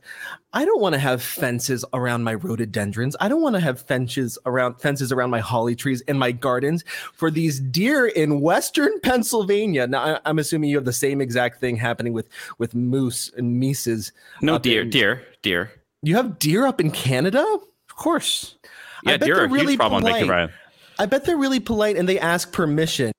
I 0.53 0.63
don't 0.63 0.79
want 0.79 0.93
to 0.93 0.99
have 0.99 1.21
fences 1.21 1.83
around 1.91 2.23
my 2.23 2.35
rhododendrons. 2.35 3.17
I 3.19 3.27
don't 3.27 3.41
want 3.41 3.55
to 3.55 3.59
have 3.59 3.81
fences 3.81 4.37
around 4.45 4.75
fences 4.75 5.11
around 5.11 5.29
my 5.29 5.41
holly 5.41 5.75
trees 5.75 5.99
in 6.01 6.17
my 6.17 6.31
gardens 6.31 6.85
for 7.13 7.29
these 7.29 7.59
deer 7.59 8.05
in 8.05 8.39
western 8.39 8.97
Pennsylvania. 9.03 9.85
Now 9.85 10.21
I, 10.23 10.29
am 10.29 10.39
assuming 10.39 10.69
you 10.69 10.77
have 10.77 10.85
the 10.85 10.93
same 10.93 11.19
exact 11.19 11.59
thing 11.59 11.75
happening 11.75 12.13
with 12.13 12.29
with 12.57 12.73
moose 12.75 13.31
and 13.37 13.59
mises. 13.59 14.11
No 14.41 14.57
deer, 14.57 14.81
in, 14.81 14.89
deer, 14.89 15.23
deer. 15.41 15.71
You 16.01 16.15
have 16.15 16.37
deer 16.39 16.65
up 16.65 16.79
in 16.79 16.91
Canada? 16.91 17.41
Of 17.41 17.95
course. 17.95 18.55
Yeah, 19.03 19.17
deer 19.17 19.39
are 19.39 19.45
a 19.45 19.49
really 19.49 19.73
huge 19.73 19.79
problem 19.79 20.01
polite. 20.01 20.23
on 20.23 20.27
Bacon 20.27 20.51
I 20.97 21.05
bet 21.05 21.25
they're 21.25 21.37
really 21.37 21.59
polite 21.59 21.97
and 21.97 22.07
they 22.07 22.19
ask 22.19 22.51
permission 22.51 23.11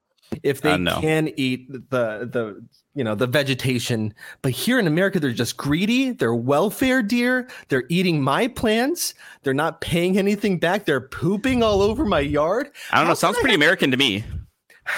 if 0.42 0.60
they 0.60 0.72
uh, 0.72 0.76
no. 0.76 1.00
can 1.00 1.30
eat 1.36 1.70
the 1.72 2.28
the 2.30 2.62
you 2.94 3.04
know 3.04 3.14
the 3.14 3.26
vegetation 3.26 4.12
but 4.42 4.52
here 4.52 4.78
in 4.78 4.86
america 4.86 5.20
they're 5.20 5.30
just 5.30 5.56
greedy 5.56 6.10
they're 6.10 6.34
welfare 6.34 7.02
deer 7.02 7.48
they're 7.68 7.84
eating 7.88 8.22
my 8.22 8.48
plants 8.48 9.14
they're 9.42 9.54
not 9.54 9.80
paying 9.80 10.18
anything 10.18 10.58
back 10.58 10.84
they're 10.84 11.00
pooping 11.00 11.62
all 11.62 11.80
over 11.80 12.04
my 12.04 12.20
yard 12.20 12.70
i 12.90 12.96
don't 12.96 13.04
How 13.04 13.10
know 13.10 13.14
sounds 13.14 13.36
pretty 13.36 13.52
have- 13.52 13.60
american 13.60 13.90
to 13.90 13.96
me 13.96 14.24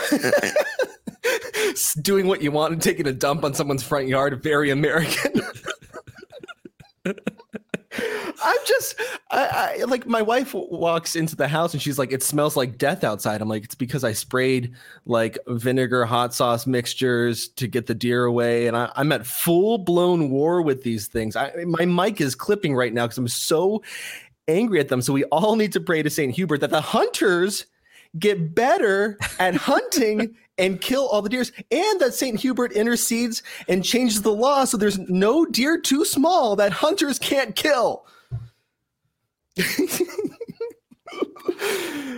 doing 2.02 2.26
what 2.26 2.42
you 2.42 2.50
want 2.50 2.72
and 2.72 2.82
taking 2.82 3.06
a 3.06 3.12
dump 3.12 3.44
on 3.44 3.54
someone's 3.54 3.82
front 3.82 4.08
yard 4.08 4.42
very 4.42 4.70
american 4.70 5.40
I'm 8.44 8.58
just, 8.66 8.94
I, 9.30 9.78
I, 9.80 9.84
like 9.84 10.06
my 10.06 10.22
wife 10.22 10.54
walks 10.54 11.16
into 11.16 11.36
the 11.36 11.48
house 11.48 11.72
and 11.72 11.82
she's 11.82 11.98
like, 11.98 12.12
it 12.12 12.22
smells 12.22 12.56
like 12.56 12.78
death 12.78 13.02
outside. 13.02 13.40
I'm 13.40 13.48
like, 13.48 13.64
it's 13.64 13.74
because 13.74 14.04
I 14.04 14.12
sprayed 14.12 14.74
like 15.06 15.38
vinegar, 15.48 16.04
hot 16.04 16.34
sauce 16.34 16.66
mixtures 16.66 17.48
to 17.48 17.66
get 17.66 17.86
the 17.86 17.94
deer 17.94 18.24
away. 18.24 18.66
And 18.66 18.76
I, 18.76 18.92
am 18.96 19.12
at 19.12 19.26
full 19.26 19.78
blown 19.78 20.30
war 20.30 20.62
with 20.62 20.82
these 20.82 21.08
things. 21.08 21.36
I, 21.36 21.52
my 21.66 21.84
mic 21.84 22.20
is 22.20 22.34
clipping 22.34 22.74
right 22.74 22.92
now 22.92 23.06
because 23.06 23.18
I'm 23.18 23.28
so 23.28 23.82
angry 24.46 24.80
at 24.80 24.88
them. 24.88 25.02
So 25.02 25.12
we 25.12 25.24
all 25.24 25.56
need 25.56 25.72
to 25.72 25.80
pray 25.80 26.02
to 26.02 26.10
St. 26.10 26.34
Hubert 26.34 26.60
that 26.60 26.70
the 26.70 26.80
hunters 26.80 27.66
get 28.18 28.54
better 28.54 29.18
at 29.38 29.54
hunting 29.54 30.34
and 30.58 30.80
kill 30.80 31.06
all 31.08 31.22
the 31.22 31.28
deers, 31.28 31.52
and 31.70 32.00
that 32.00 32.14
St. 32.14 32.40
Hubert 32.40 32.72
intercedes 32.72 33.42
and 33.68 33.84
changes 33.84 34.22
the 34.22 34.32
law 34.32 34.64
so 34.64 34.76
there's 34.76 34.98
no 34.98 35.44
deer 35.46 35.80
too 35.80 36.04
small 36.04 36.56
that 36.56 36.72
hunters 36.72 37.18
can't 37.18 37.54
kill. 37.54 38.06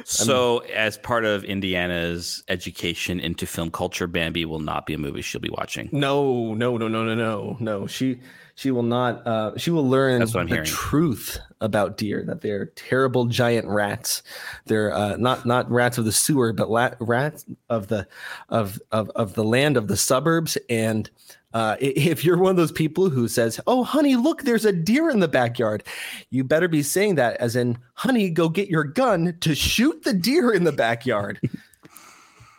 so, 0.05 0.59
as 0.75 0.99
part 0.99 1.25
of 1.25 1.45
Indiana's 1.45 2.43
education 2.49 3.21
into 3.21 3.47
film 3.47 3.71
culture, 3.71 4.07
Bambi 4.07 4.45
will 4.45 4.61
not 4.61 4.87
be 4.87 4.95
a 4.95 4.99
movie 4.99 5.23
she'll 5.23 5.41
be 5.41 5.51
watching. 5.51 5.89
No, 5.93 6.55
no, 6.55 6.77
no, 6.77 6.89
no, 6.89 7.05
no, 7.05 7.15
no, 7.15 7.57
no. 7.61 7.87
She 7.87 8.21
she 8.61 8.71
will 8.71 8.83
not. 8.83 9.27
Uh, 9.27 9.57
she 9.57 9.71
will 9.71 9.89
learn 9.89 10.21
the 10.21 10.45
hearing. 10.47 10.67
truth 10.67 11.39
about 11.63 11.97
deer 11.97 12.23
that 12.27 12.43
they're 12.43 12.67
terrible 12.67 13.25
giant 13.25 13.67
rats. 13.67 14.23
They're 14.67 14.93
uh, 14.93 15.17
not 15.17 15.47
not 15.47 15.71
rats 15.71 15.97
of 15.97 16.05
the 16.05 16.13
sewer, 16.13 16.53
but 16.53 16.71
la- 16.71 16.93
rats 17.01 17.47
of 17.71 17.89
the 17.89 18.07
of, 18.51 18.79
of 18.93 19.09
of 19.17 19.33
the 19.33 19.45
land 19.45 19.79
of 19.79 19.89
the 19.89 19.97
suburbs. 19.97 20.59
And 20.69 21.11
uh, 21.55 21.77
if 21.81 22.23
you're 22.23 22.37
one 22.37 22.51
of 22.51 22.59
those 22.59 22.71
people 22.71 23.09
who 23.09 23.29
says, 23.29 23.59
"Oh, 23.67 23.83
honey, 23.83 24.17
look, 24.17 24.43
there's 24.43 24.67
a 24.67 24.75
deer 24.75 25.09
in 25.09 25.21
the 25.21 25.29
backyard," 25.29 25.83
you 26.29 26.45
better 26.45 26.69
be 26.69 26.83
saying 26.83 27.15
that 27.15 27.39
as 27.39 27.57
in, 27.57 27.79
"Honey, 27.95 28.29
go 28.29 28.51
get 28.51 28.69
your 28.69 28.85
gun 28.85 29.39
to 29.41 29.55
shoot 29.55 30.03
the 30.03 30.13
deer 30.13 30.53
in 30.53 30.65
the 30.65 30.73
backyard." 30.73 31.41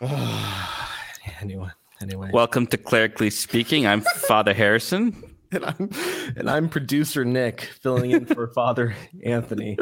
anyway, 1.40 1.70
anyway. 2.00 2.28
Welcome 2.32 2.66
to 2.66 2.76
Clerically 2.76 3.30
Speaking. 3.30 3.86
I'm 3.86 4.00
Father 4.00 4.52
Harrison 4.52 5.31
and 5.56 5.64
I'm 5.64 5.90
and 6.36 6.50
I'm 6.50 6.68
producer 6.68 7.24
Nick 7.24 7.62
filling 7.80 8.10
in 8.10 8.26
for 8.26 8.48
Father 8.54 8.94
Anthony. 9.24 9.78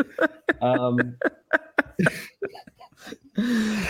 Um, 0.60 0.98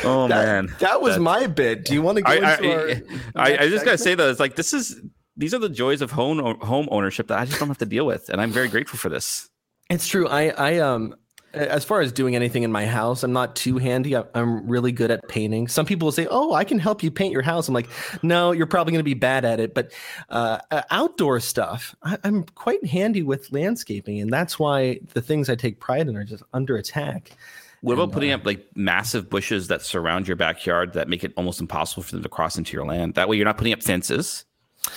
oh 0.04 0.28
that, 0.28 0.44
man, 0.44 0.74
that 0.80 1.00
was 1.00 1.14
That's, 1.14 1.22
my 1.22 1.46
bit. 1.46 1.84
Do 1.86 1.94
you 1.94 2.02
want 2.02 2.18
to 2.18 2.22
go 2.22 2.30
I, 2.30 2.36
I? 2.36 3.02
I, 3.34 3.58
I 3.64 3.68
just 3.68 3.84
gotta 3.84 3.98
say 3.98 4.14
though, 4.14 4.30
it's 4.30 4.40
like 4.40 4.56
this 4.56 4.74
is 4.74 5.00
these 5.36 5.54
are 5.54 5.58
the 5.58 5.70
joys 5.70 6.02
of 6.02 6.10
home 6.10 6.38
home 6.60 6.88
ownership 6.90 7.28
that 7.28 7.38
I 7.38 7.46
just 7.46 7.58
don't 7.58 7.68
have 7.68 7.78
to 7.78 7.86
deal 7.86 8.04
with, 8.04 8.28
and 8.28 8.40
I'm 8.40 8.50
very 8.50 8.68
grateful 8.68 8.98
for 8.98 9.08
this. 9.08 9.48
It's 9.88 10.06
true. 10.06 10.28
I 10.28 10.48
I 10.50 10.78
um 10.78 11.14
as 11.52 11.84
far 11.84 12.00
as 12.00 12.12
doing 12.12 12.36
anything 12.36 12.62
in 12.62 12.70
my 12.70 12.86
house, 12.86 13.22
I'm 13.22 13.32
not 13.32 13.56
too 13.56 13.78
handy. 13.78 14.16
I'm 14.16 14.68
really 14.68 14.92
good 14.92 15.10
at 15.10 15.26
painting. 15.28 15.68
Some 15.68 15.86
people 15.86 16.06
will 16.06 16.12
say, 16.12 16.26
"Oh, 16.30 16.54
I 16.54 16.64
can 16.64 16.78
help 16.78 17.02
you 17.02 17.10
paint 17.10 17.32
your 17.32 17.42
house." 17.42 17.68
I'm 17.68 17.74
like, 17.74 17.88
"No, 18.22 18.52
you're 18.52 18.66
probably 18.66 18.92
going 18.92 19.00
to 19.00 19.04
be 19.04 19.14
bad 19.14 19.44
at 19.44 19.58
it." 19.60 19.74
But 19.74 19.92
uh, 20.28 20.58
outdoor 20.90 21.40
stuff, 21.40 21.94
I, 22.02 22.18
am 22.24 22.44
quite 22.54 22.84
handy 22.86 23.22
with 23.22 23.50
landscaping, 23.52 24.20
and 24.20 24.32
that's 24.32 24.58
why 24.58 25.00
the 25.14 25.22
things 25.22 25.48
I 25.48 25.56
take 25.56 25.80
pride 25.80 26.08
in 26.08 26.16
are 26.16 26.24
just 26.24 26.42
under 26.52 26.76
attack. 26.76 27.32
What 27.80 27.94
and, 27.94 28.02
about 28.02 28.12
putting 28.12 28.32
uh, 28.32 28.36
up 28.36 28.46
like 28.46 28.64
massive 28.74 29.28
bushes 29.28 29.68
that 29.68 29.82
surround 29.82 30.28
your 30.28 30.36
backyard 30.36 30.92
that 30.92 31.08
make 31.08 31.24
it 31.24 31.32
almost 31.36 31.60
impossible 31.60 32.02
for 32.02 32.12
them 32.12 32.22
to 32.22 32.28
cross 32.28 32.58
into 32.58 32.76
your 32.76 32.86
land? 32.86 33.14
That 33.14 33.28
way, 33.28 33.36
you're 33.36 33.46
not 33.46 33.58
putting 33.58 33.72
up 33.72 33.82
fences, 33.82 34.44
and 34.86 34.92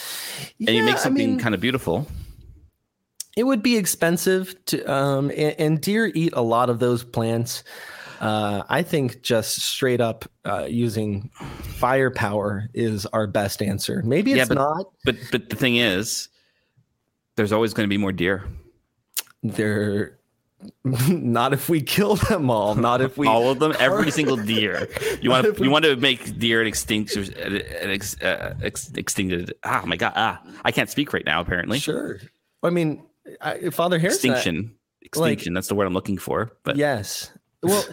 yeah, 0.60 0.72
you 0.72 0.84
make 0.84 0.98
something 0.98 1.24
I 1.24 1.28
mean, 1.28 1.40
kind 1.40 1.56
of 1.56 1.62
beautiful 1.62 2.08
it 3.36 3.44
would 3.44 3.64
be 3.64 3.78
expensive 3.78 4.64
to 4.66 4.84
um, 4.92 5.30
and, 5.32 5.56
and, 5.60 5.82
deer 5.82 6.12
eat 6.14 6.34
a 6.34 6.42
lot 6.42 6.70
of 6.70 6.80
those 6.80 7.04
plants. 7.04 7.64
Uh, 8.20 8.64
i 8.70 8.82
think 8.82 9.22
just 9.22 9.60
straight 9.62 10.00
up 10.00 10.24
uh, 10.46 10.66
using 10.70 11.30
firepower 11.64 12.70
is 12.74 13.06
our 13.08 13.28
best 13.28 13.62
answer. 13.62 14.02
Maybe 14.06 14.32
it's 14.32 14.38
yeah, 14.38 14.46
but, 14.46 14.56
not. 14.56 14.92
but 15.04 15.16
but 15.32 15.50
the 15.50 15.56
thing 15.56 15.78
is 15.78 16.30
there's 17.36 17.52
always 17.52 17.74
going 17.74 17.86
to 17.86 17.90
be 17.90 17.98
more 17.98 18.12
deer. 18.12 18.46
There 19.42 20.20
not 20.86 21.52
if 21.52 21.68
we 21.68 21.82
kill 21.82 22.16
them 22.16 22.50
all 22.50 22.76
not 22.76 23.02
if 23.02 23.18
we 23.18 23.28
all 23.28 23.50
of 23.50 23.60
them? 23.60 23.74
Every 23.80 24.12
single 24.12 24.38
deer. 24.38 24.88
You 25.22 25.30
want 25.30 25.56
to 25.58 25.64
you 25.64 25.70
want 25.70 25.84
to 25.84 25.98
make 25.98 26.40
deer 26.40 26.62
an 26.62 26.68
extinct 26.68 27.16
an 27.18 27.62
ex, 27.82 28.16
uh, 28.22 28.56
ex, 28.62 28.88
extincted 28.90 29.52
ah 29.66 29.84
my 29.86 29.98
god 29.98 30.14
ah 30.16 30.42
i 30.64 30.72
can't 30.72 30.90
speak 30.90 31.12
right 31.12 31.26
now 31.26 31.42
apparently. 31.42 31.80
Sure. 31.80 32.20
I 32.62 32.70
mean 32.70 33.04
I, 33.42 33.70
Father 33.70 34.00
Harris 34.00 34.16
Extinction. 34.16 34.76
Extinction. 35.02 35.54
Like, 35.54 35.58
that's 35.58 35.68
the 35.68 35.76
word 35.76 35.86
I'm 35.86 35.94
looking 35.94 36.18
for. 36.18 36.52
But 36.64 36.76
yes. 36.78 37.32
Well, 37.62 37.86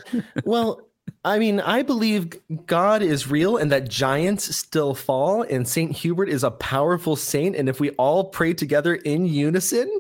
well, 0.44 0.80
I 1.24 1.38
mean, 1.38 1.60
I 1.60 1.82
believe 1.82 2.32
God 2.66 3.02
is 3.02 3.28
real 3.28 3.56
and 3.56 3.70
that 3.72 3.88
giants 3.88 4.54
still 4.56 4.94
fall, 4.94 5.42
and 5.42 5.68
Saint 5.68 5.92
Hubert 5.92 6.28
is 6.28 6.44
a 6.44 6.50
powerful 6.50 7.16
saint. 7.16 7.56
And 7.56 7.68
if 7.68 7.78
we 7.78 7.90
all 7.90 8.24
pray 8.24 8.54
together 8.54 8.94
in 8.94 9.26
unison, 9.26 9.90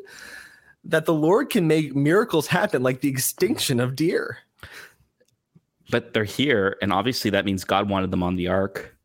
that 0.84 1.04
the 1.04 1.14
Lord 1.14 1.50
can 1.50 1.66
make 1.66 1.94
miracles 1.94 2.46
happen, 2.46 2.82
like 2.82 3.00
the 3.00 3.08
extinction 3.08 3.80
of 3.80 3.96
deer. 3.96 4.38
But 5.90 6.14
they're 6.14 6.24
here, 6.24 6.76
and 6.80 6.92
obviously 6.92 7.30
that 7.30 7.44
means 7.44 7.64
God 7.64 7.88
wanted 7.88 8.10
them 8.10 8.22
on 8.22 8.36
the 8.36 8.48
ark. 8.48 8.96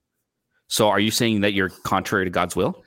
So, 0.67 0.87
are 0.89 0.99
you 0.99 1.11
saying 1.11 1.41
that 1.41 1.53
you're 1.53 1.69
contrary 1.69 2.25
to 2.25 2.31
God's 2.31 2.55
will? 2.55 2.83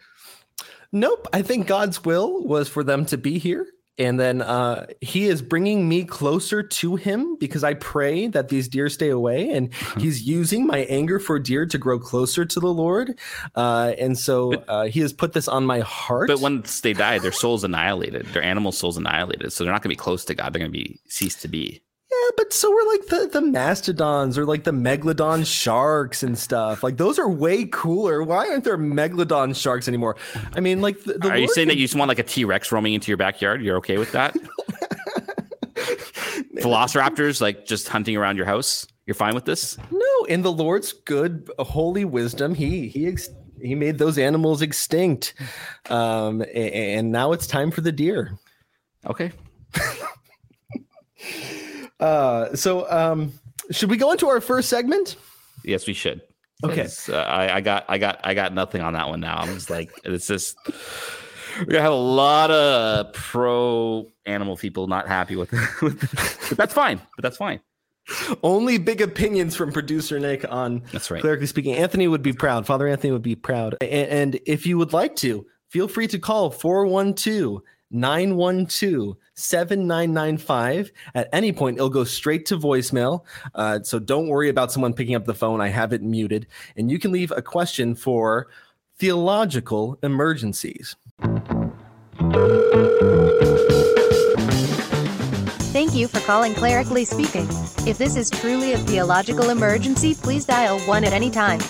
Nope. 0.92 1.26
I 1.32 1.42
think 1.42 1.66
God's 1.66 2.04
will 2.04 2.44
was 2.44 2.68
for 2.68 2.82
them 2.82 3.04
to 3.06 3.18
be 3.18 3.38
here. 3.38 3.66
And 4.00 4.18
then 4.18 4.42
uh, 4.42 4.86
he 5.00 5.26
is 5.26 5.42
bringing 5.42 5.88
me 5.88 6.04
closer 6.04 6.62
to 6.62 6.94
him 6.94 7.36
because 7.36 7.64
I 7.64 7.74
pray 7.74 8.28
that 8.28 8.48
these 8.48 8.68
deer 8.68 8.88
stay 8.88 9.08
away. 9.08 9.50
And 9.50 9.74
he's 9.98 10.22
using 10.22 10.68
my 10.68 10.84
anger 10.84 11.18
for 11.18 11.40
deer 11.40 11.66
to 11.66 11.78
grow 11.78 11.98
closer 11.98 12.44
to 12.44 12.60
the 12.60 12.72
Lord. 12.72 13.18
Uh, 13.56 13.94
and 13.98 14.16
so 14.16 14.54
uh, 14.68 14.84
he 14.84 15.00
has 15.00 15.12
put 15.12 15.32
this 15.32 15.48
on 15.48 15.66
my 15.66 15.80
heart. 15.80 16.28
But 16.28 16.40
once 16.40 16.80
they 16.80 16.92
die, 16.92 17.18
their 17.18 17.32
soul's 17.32 17.64
annihilated, 17.64 18.26
their 18.26 18.42
animal 18.42 18.70
soul's 18.70 18.96
annihilated. 18.96 19.52
So 19.52 19.64
they're 19.64 19.72
not 19.72 19.82
going 19.82 19.90
to 19.90 19.96
be 19.96 19.96
close 19.96 20.24
to 20.26 20.34
God. 20.36 20.52
They're 20.52 20.60
going 20.60 20.72
to 20.72 20.78
be 20.78 21.00
cease 21.08 21.34
to 21.42 21.48
be. 21.48 21.82
But 22.36 22.52
so 22.52 22.70
we're 22.70 22.86
like 22.86 23.06
the 23.06 23.28
the 23.32 23.40
mastodons 23.40 24.38
or 24.38 24.44
like 24.44 24.64
the 24.64 24.72
megalodon 24.72 25.46
sharks 25.46 26.22
and 26.22 26.38
stuff. 26.38 26.82
Like 26.82 26.96
those 26.96 27.18
are 27.18 27.28
way 27.28 27.64
cooler. 27.66 28.22
Why 28.22 28.48
aren't 28.48 28.64
there 28.64 28.78
megalodon 28.78 29.56
sharks 29.56 29.88
anymore? 29.88 30.16
I 30.54 30.60
mean, 30.60 30.80
like, 30.80 31.02
the, 31.04 31.14
the 31.14 31.30
are 31.30 31.38
you 31.38 31.48
saying 31.48 31.68
can... 31.68 31.76
that 31.76 31.80
you 31.80 31.84
just 31.84 31.94
want 31.96 32.08
like 32.08 32.18
a 32.18 32.24
T 32.24 32.44
Rex 32.44 32.70
roaming 32.72 32.94
into 32.94 33.10
your 33.10 33.16
backyard? 33.16 33.62
You're 33.62 33.76
okay 33.78 33.98
with 33.98 34.12
that? 34.12 34.36
Velociraptors 36.56 37.40
like 37.40 37.66
just 37.66 37.88
hunting 37.88 38.16
around 38.16 38.36
your 38.36 38.46
house. 38.46 38.86
You're 39.06 39.14
fine 39.14 39.34
with 39.34 39.44
this? 39.46 39.78
No, 39.90 40.24
in 40.28 40.42
the 40.42 40.52
Lord's 40.52 40.92
good 40.92 41.48
holy 41.58 42.04
wisdom, 42.04 42.54
he 42.54 42.88
he 42.88 43.06
ex- 43.06 43.30
he 43.60 43.74
made 43.74 43.98
those 43.98 44.18
animals 44.18 44.62
extinct, 44.62 45.34
um, 45.88 46.42
and, 46.42 46.74
and 46.74 47.12
now 47.12 47.32
it's 47.32 47.46
time 47.46 47.70
for 47.70 47.80
the 47.80 47.92
deer. 47.92 48.38
Okay. 49.06 49.32
Uh, 52.00 52.54
so, 52.54 52.90
um, 52.90 53.32
should 53.70 53.90
we 53.90 53.96
go 53.96 54.12
into 54.12 54.28
our 54.28 54.40
first 54.40 54.68
segment? 54.68 55.16
Yes, 55.64 55.86
we 55.86 55.92
should. 55.94 56.22
Okay. 56.64 56.88
Uh, 57.08 57.12
I, 57.16 57.56
I 57.56 57.60
got, 57.60 57.84
I 57.88 57.98
got, 57.98 58.20
I 58.24 58.34
got 58.34 58.52
nothing 58.52 58.80
on 58.80 58.94
that 58.94 59.08
one 59.08 59.20
now. 59.20 59.36
I'm 59.38 59.54
just 59.54 59.70
like, 59.70 59.90
it's 60.04 60.26
just. 60.26 60.56
We're 61.58 61.64
gonna 61.64 61.82
have 61.82 61.92
a 61.92 61.96
lot 61.96 62.50
of 62.52 63.12
pro 63.14 64.06
animal 64.26 64.56
people 64.56 64.86
not 64.86 65.08
happy 65.08 65.34
with 65.34 65.52
it, 65.52 65.68
but 65.80 66.56
that's 66.56 66.72
fine. 66.72 67.00
But 67.16 67.22
that's 67.22 67.36
fine. 67.36 67.60
Only 68.44 68.78
big 68.78 69.00
opinions 69.00 69.56
from 69.56 69.72
producer 69.72 70.18
Nick 70.20 70.44
on 70.50 70.82
That's 70.92 71.10
right. 71.10 71.20
clerically 71.20 71.46
speaking. 71.46 71.74
Anthony 71.74 72.06
would 72.08 72.22
be 72.22 72.32
proud. 72.32 72.64
Father 72.64 72.86
Anthony 72.86 73.10
would 73.12 73.22
be 73.22 73.34
proud. 73.34 73.76
A- 73.80 73.92
And, 73.92 74.38
if 74.46 74.66
you 74.66 74.78
would 74.78 74.92
like 74.92 75.16
to, 75.16 75.44
feel 75.68 75.88
free 75.88 76.06
to 76.08 76.18
call 76.18 76.50
412 76.50 77.60
912 77.90 79.16
7995. 79.38 80.90
At 81.14 81.28
any 81.32 81.52
point, 81.52 81.76
it'll 81.76 81.88
go 81.88 82.04
straight 82.04 82.44
to 82.46 82.58
voicemail. 82.58 83.24
Uh, 83.54 83.80
so 83.82 83.98
don't 83.98 84.28
worry 84.28 84.48
about 84.48 84.72
someone 84.72 84.92
picking 84.92 85.14
up 85.14 85.24
the 85.24 85.34
phone. 85.34 85.60
I 85.60 85.68
have 85.68 85.92
it 85.92 86.02
muted. 86.02 86.46
And 86.76 86.90
you 86.90 86.98
can 86.98 87.12
leave 87.12 87.32
a 87.32 87.42
question 87.42 87.94
for 87.94 88.48
theological 88.98 89.98
emergencies. 90.02 90.96
Thank 95.70 95.94
you 95.94 96.08
for 96.08 96.18
calling 96.20 96.54
Clerically 96.54 97.04
Speaking. 97.04 97.46
If 97.86 97.98
this 97.98 98.16
is 98.16 98.30
truly 98.30 98.72
a 98.72 98.78
theological 98.78 99.50
emergency, 99.50 100.14
please 100.14 100.44
dial 100.44 100.80
1 100.80 101.04
at 101.04 101.12
any 101.12 101.30
time. 101.30 101.60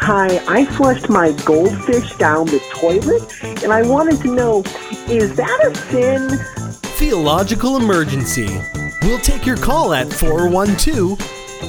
Hi, 0.00 0.42
I 0.48 0.64
flushed 0.64 1.08
my 1.08 1.32
goldfish 1.44 2.16
down 2.16 2.46
the 2.46 2.60
toilet, 2.70 3.62
and 3.62 3.72
I 3.72 3.82
wanted 3.82 4.20
to 4.22 4.34
know 4.34 4.64
is 5.08 5.36
that 5.36 5.64
a 5.64 5.74
sin? 5.90 6.67
Theological 6.98 7.76
emergency. 7.76 8.48
We'll 9.02 9.20
take 9.20 9.46
your 9.46 9.56
call 9.56 9.94
at 9.94 10.12
412 10.12 11.20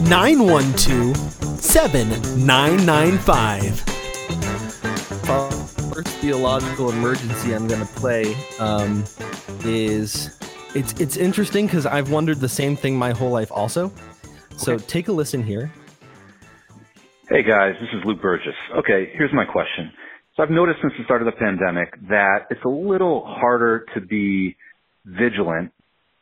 912 0.10 1.16
7995. 1.62 3.80
First 5.94 6.08
theological 6.18 6.90
emergency 6.90 7.54
I'm 7.54 7.68
going 7.68 7.80
to 7.80 7.94
play 7.94 8.36
um, 8.58 9.04
is 9.64 10.36
it's 10.74 11.00
it's 11.00 11.16
interesting 11.16 11.68
because 11.68 11.86
I've 11.86 12.10
wondered 12.10 12.40
the 12.40 12.50
same 12.50 12.76
thing 12.76 12.98
my 12.98 13.12
whole 13.12 13.30
life 13.30 13.52
also. 13.52 13.94
So 14.58 14.80
take 14.80 15.10
a 15.10 15.12
listen 15.12 15.44
here. 15.44 15.72
Hey 17.30 17.44
guys, 17.44 17.76
this 17.80 17.90
is 17.94 18.04
Luke 18.04 18.20
Burgess. 18.20 18.56
Okay, 18.80 19.12
here's 19.14 19.32
my 19.32 19.46
question. 19.46 19.92
So 20.36 20.42
I've 20.42 20.50
noticed 20.50 20.80
since 20.82 20.94
the 20.98 21.04
start 21.04 21.22
of 21.22 21.28
the 21.28 21.34
pandemic 21.34 21.94
that 22.08 22.48
it's 22.50 22.64
a 22.66 22.70
little 22.70 23.24
harder 23.28 23.86
to 23.94 24.02
be 24.02 24.58
vigilant 25.06 25.72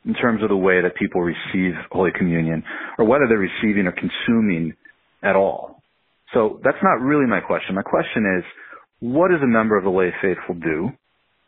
in 0.04 0.14
terms 0.14 0.42
of 0.42 0.48
the 0.48 0.56
way 0.56 0.80
that 0.82 0.94
people 0.96 1.20
receive 1.20 1.74
Holy 1.90 2.10
Communion 2.16 2.62
or 2.98 3.04
whether 3.04 3.26
they're 3.28 3.38
receiving 3.38 3.86
or 3.86 3.92
consuming 3.92 4.74
at 5.22 5.36
all. 5.36 5.82
So 6.34 6.60
that's 6.62 6.82
not 6.82 7.00
really 7.00 7.26
my 7.26 7.40
question. 7.40 7.74
My 7.74 7.82
question 7.82 8.38
is, 8.38 8.44
what 9.00 9.30
does 9.30 9.40
a 9.42 9.46
member 9.46 9.76
of 9.76 9.84
the 9.84 9.90
lay 9.90 10.12
faithful 10.20 10.54
do 10.54 10.90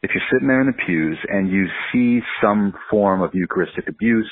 if 0.02 0.10
you're 0.14 0.24
sitting 0.32 0.48
there 0.48 0.60
in 0.60 0.66
the 0.66 0.84
pews 0.86 1.18
and 1.28 1.50
you 1.50 1.66
see 1.92 2.20
some 2.42 2.72
form 2.90 3.22
of 3.22 3.30
Eucharistic 3.34 3.88
abuse 3.88 4.30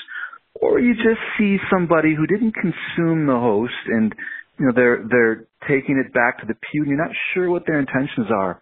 or 0.55 0.81
you 0.81 0.95
just 0.95 1.21
see 1.38 1.59
somebody 1.71 2.14
who 2.14 2.26
didn't 2.26 2.55
consume 2.55 3.26
the 3.26 3.38
host 3.38 3.75
and 3.87 4.14
you 4.59 4.67
know 4.67 4.73
they're 4.75 5.05
they're 5.11 5.45
taking 5.69 6.02
it 6.05 6.12
back 6.14 6.40
to 6.40 6.47
the 6.47 6.55
pew 6.55 6.83
and 6.83 6.88
you're 6.88 6.99
not 6.99 7.14
sure 7.35 7.50
what 7.50 7.67
their 7.67 7.78
intentions 7.78 8.28
are 8.35 8.61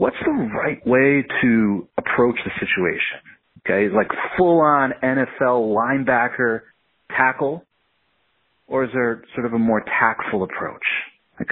what's 0.00 0.16
the 0.24 0.32
right 0.32 0.80
way 0.86 1.22
to 1.42 1.86
approach 1.98 2.36
the 2.44 2.50
situation? 2.58 3.20
Okay 3.60 3.94
like 3.94 4.08
full 4.38 4.60
on 4.60 4.92
nfl 5.02 5.76
linebacker 5.76 6.60
tackle? 7.14 7.64
Or 8.66 8.84
is 8.84 8.90
there 8.94 9.22
sort 9.34 9.46
of 9.46 9.52
a 9.52 9.58
more 9.58 9.82
tactful 9.84 10.42
approach? 10.42 10.86
Like 11.38 11.48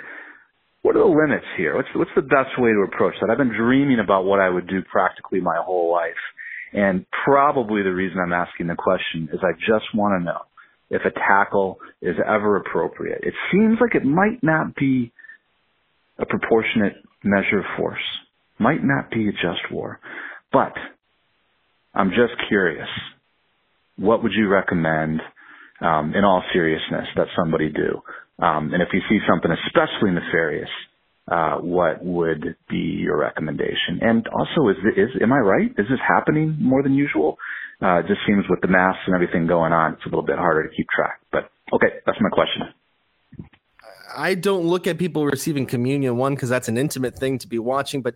what 0.81 0.97
are 0.97 1.01
the 1.01 1.05
limits 1.05 1.45
here? 1.59 1.77
What's 1.77 1.89
what's 1.95 2.11
the 2.17 2.23
best 2.23 2.59
way 2.59 2.71
to 2.71 2.89
approach 2.91 3.15
that? 3.21 3.29
I've 3.31 3.37
been 3.37 3.55
dreaming 3.55 4.01
about 4.03 4.25
what 4.25 4.41
i 4.41 4.49
would 4.49 4.67
do 4.67 4.81
practically 4.91 5.41
my 5.41 5.57
whole 5.63 5.93
life. 5.93 6.23
And 6.73 7.05
probably 7.25 7.83
the 7.83 7.93
reason 7.93 8.19
i'm 8.19 8.33
asking 8.33 8.69
the 8.69 8.77
question 8.77 9.29
is 9.31 9.41
i 9.43 9.53
just 9.61 9.95
want 9.95 10.19
to 10.19 10.25
know 10.25 10.41
if 10.91 11.03
a 11.05 11.11
tackle 11.11 11.79
is 12.01 12.17
ever 12.27 12.57
appropriate. 12.57 13.21
It 13.23 13.35
seems 13.53 13.77
like 13.79 13.95
it 13.95 14.07
might 14.07 14.43
not 14.43 14.75
be 14.75 15.13
a 16.19 16.25
proportionate 16.25 16.95
measure 17.23 17.59
of 17.59 17.67
force, 17.77 18.01
might 18.59 18.83
not 18.83 19.11
be 19.11 19.29
a 19.29 19.33
just 19.33 19.71
war. 19.71 20.01
But 20.53 20.73
I'm 21.95 22.11
just 22.11 22.35
curious, 22.49 22.89
what 23.97 24.23
would 24.23 24.33
you 24.33 24.49
recommend 24.49 25.21
um, 25.81 26.15
in 26.15 26.25
all 26.25 26.43
seriousness 26.53 27.07
that 27.17 27.27
somebody 27.37 27.71
do? 27.71 28.03
Um, 28.41 28.73
and 28.73 28.83
if 28.83 28.89
you 28.93 29.01
see 29.09 29.19
something 29.29 29.51
especially 29.51 30.13
nefarious, 30.13 30.71
uh, 31.31 31.57
what 31.57 32.03
would 32.05 32.57
be 32.71 33.03
your 33.03 33.19
recommendation? 33.19 34.01
And 34.01 34.27
also, 34.29 34.69
is, 34.69 34.77
is 34.97 35.11
am 35.23 35.33
I 35.33 35.39
right? 35.39 35.71
Is 35.77 35.87
this 35.91 36.01
happening 36.07 36.57
more 36.61 36.83
than 36.83 36.95
usual? 36.95 37.37
Uh, 37.83 38.01
it 38.01 38.07
just 38.09 38.21
seems 38.27 38.45
with 38.49 38.61
the 38.61 38.69
masks 38.69 39.03
and 39.07 39.15
everything 39.15 39.47
going 39.47 39.73
on, 39.73 39.95
it's 39.95 40.03
a 40.05 40.09
little 40.09 40.25
bit 40.25 40.37
harder 40.37 40.63
to 40.69 40.75
keep 40.75 40.87
track. 40.95 41.21
But 41.31 41.51
okay, 41.73 42.01
that's 42.07 42.19
my 42.21 42.31
question. 42.31 42.63
I 44.17 44.35
don't 44.35 44.67
look 44.67 44.87
at 44.87 44.99
people 44.99 45.27
receiving 45.27 45.67
communion 45.67 46.17
one 46.17 46.35
because 46.35 46.49
that's 46.49 46.69
an 46.69 46.79
intimate 46.79 47.17
thing 47.19 47.39
to 47.39 47.47
be 47.49 47.59
watching, 47.59 48.03
but 48.03 48.15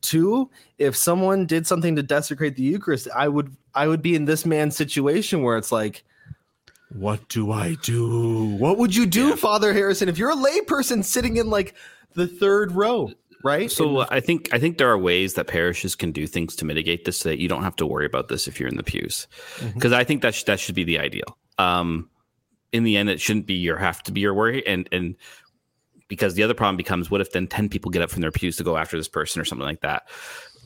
two, 0.00 0.50
if 0.78 0.96
someone 0.96 1.46
did 1.46 1.66
something 1.66 1.96
to 1.96 2.02
desecrate 2.02 2.56
the 2.56 2.62
Eucharist, 2.62 3.08
I 3.14 3.28
would 3.28 3.54
I 3.74 3.88
would 3.88 4.02
be 4.02 4.14
in 4.14 4.24
this 4.24 4.46
man's 4.46 4.76
situation 4.76 5.42
where 5.42 5.56
it's 5.56 5.72
like, 5.72 6.04
what 6.90 7.28
do 7.28 7.50
I 7.52 7.76
do? 7.82 8.56
What 8.56 8.78
would 8.78 8.94
you 8.94 9.06
do, 9.06 9.30
Yeah. 9.30 9.34
Father 9.36 9.72
Harrison, 9.72 10.08
if 10.08 10.16
you're 10.18 10.30
a 10.30 10.36
layperson 10.36 11.04
sitting 11.04 11.36
in 11.36 11.50
like 11.50 11.74
the 12.14 12.26
third 12.26 12.72
row, 12.72 13.10
right? 13.42 13.70
So 13.70 13.98
uh, 13.98 14.06
I 14.10 14.20
think 14.20 14.48
I 14.52 14.58
think 14.58 14.78
there 14.78 14.88
are 14.90 14.98
ways 14.98 15.34
that 15.34 15.46
parishes 15.48 15.96
can 15.96 16.12
do 16.12 16.26
things 16.26 16.54
to 16.56 16.64
mitigate 16.64 17.04
this 17.04 17.18
so 17.18 17.28
that 17.28 17.38
you 17.38 17.48
don't 17.48 17.64
have 17.64 17.76
to 17.76 17.86
worry 17.86 18.06
about 18.06 18.28
this 18.28 18.46
if 18.46 18.60
you're 18.60 18.68
in 18.68 18.76
the 18.76 18.84
pews, 18.84 19.26
because 19.74 19.92
I 19.92 20.04
think 20.04 20.22
that 20.22 20.34
sh- 20.34 20.44
that 20.44 20.60
should 20.60 20.74
be 20.74 20.84
the 20.84 20.98
ideal. 20.98 21.36
Um, 21.58 22.08
in 22.74 22.82
the 22.82 22.96
end, 22.98 23.08
it 23.08 23.20
shouldn't 23.20 23.46
be 23.46 23.54
your 23.54 23.78
have 23.78 24.02
to 24.02 24.12
be 24.12 24.20
your 24.20 24.34
worry, 24.34 24.66
and 24.66 24.88
and 24.92 25.14
because 26.08 26.34
the 26.34 26.42
other 26.42 26.54
problem 26.54 26.76
becomes, 26.76 27.10
what 27.10 27.22
if 27.22 27.32
then 27.32 27.46
ten 27.46 27.68
people 27.68 27.90
get 27.90 28.02
up 28.02 28.10
from 28.10 28.20
their 28.20 28.30
pews 28.30 28.56
to 28.56 28.64
go 28.64 28.76
after 28.76 28.96
this 28.98 29.08
person 29.08 29.40
or 29.40 29.44
something 29.44 29.66
like 29.66 29.80
that? 29.80 30.02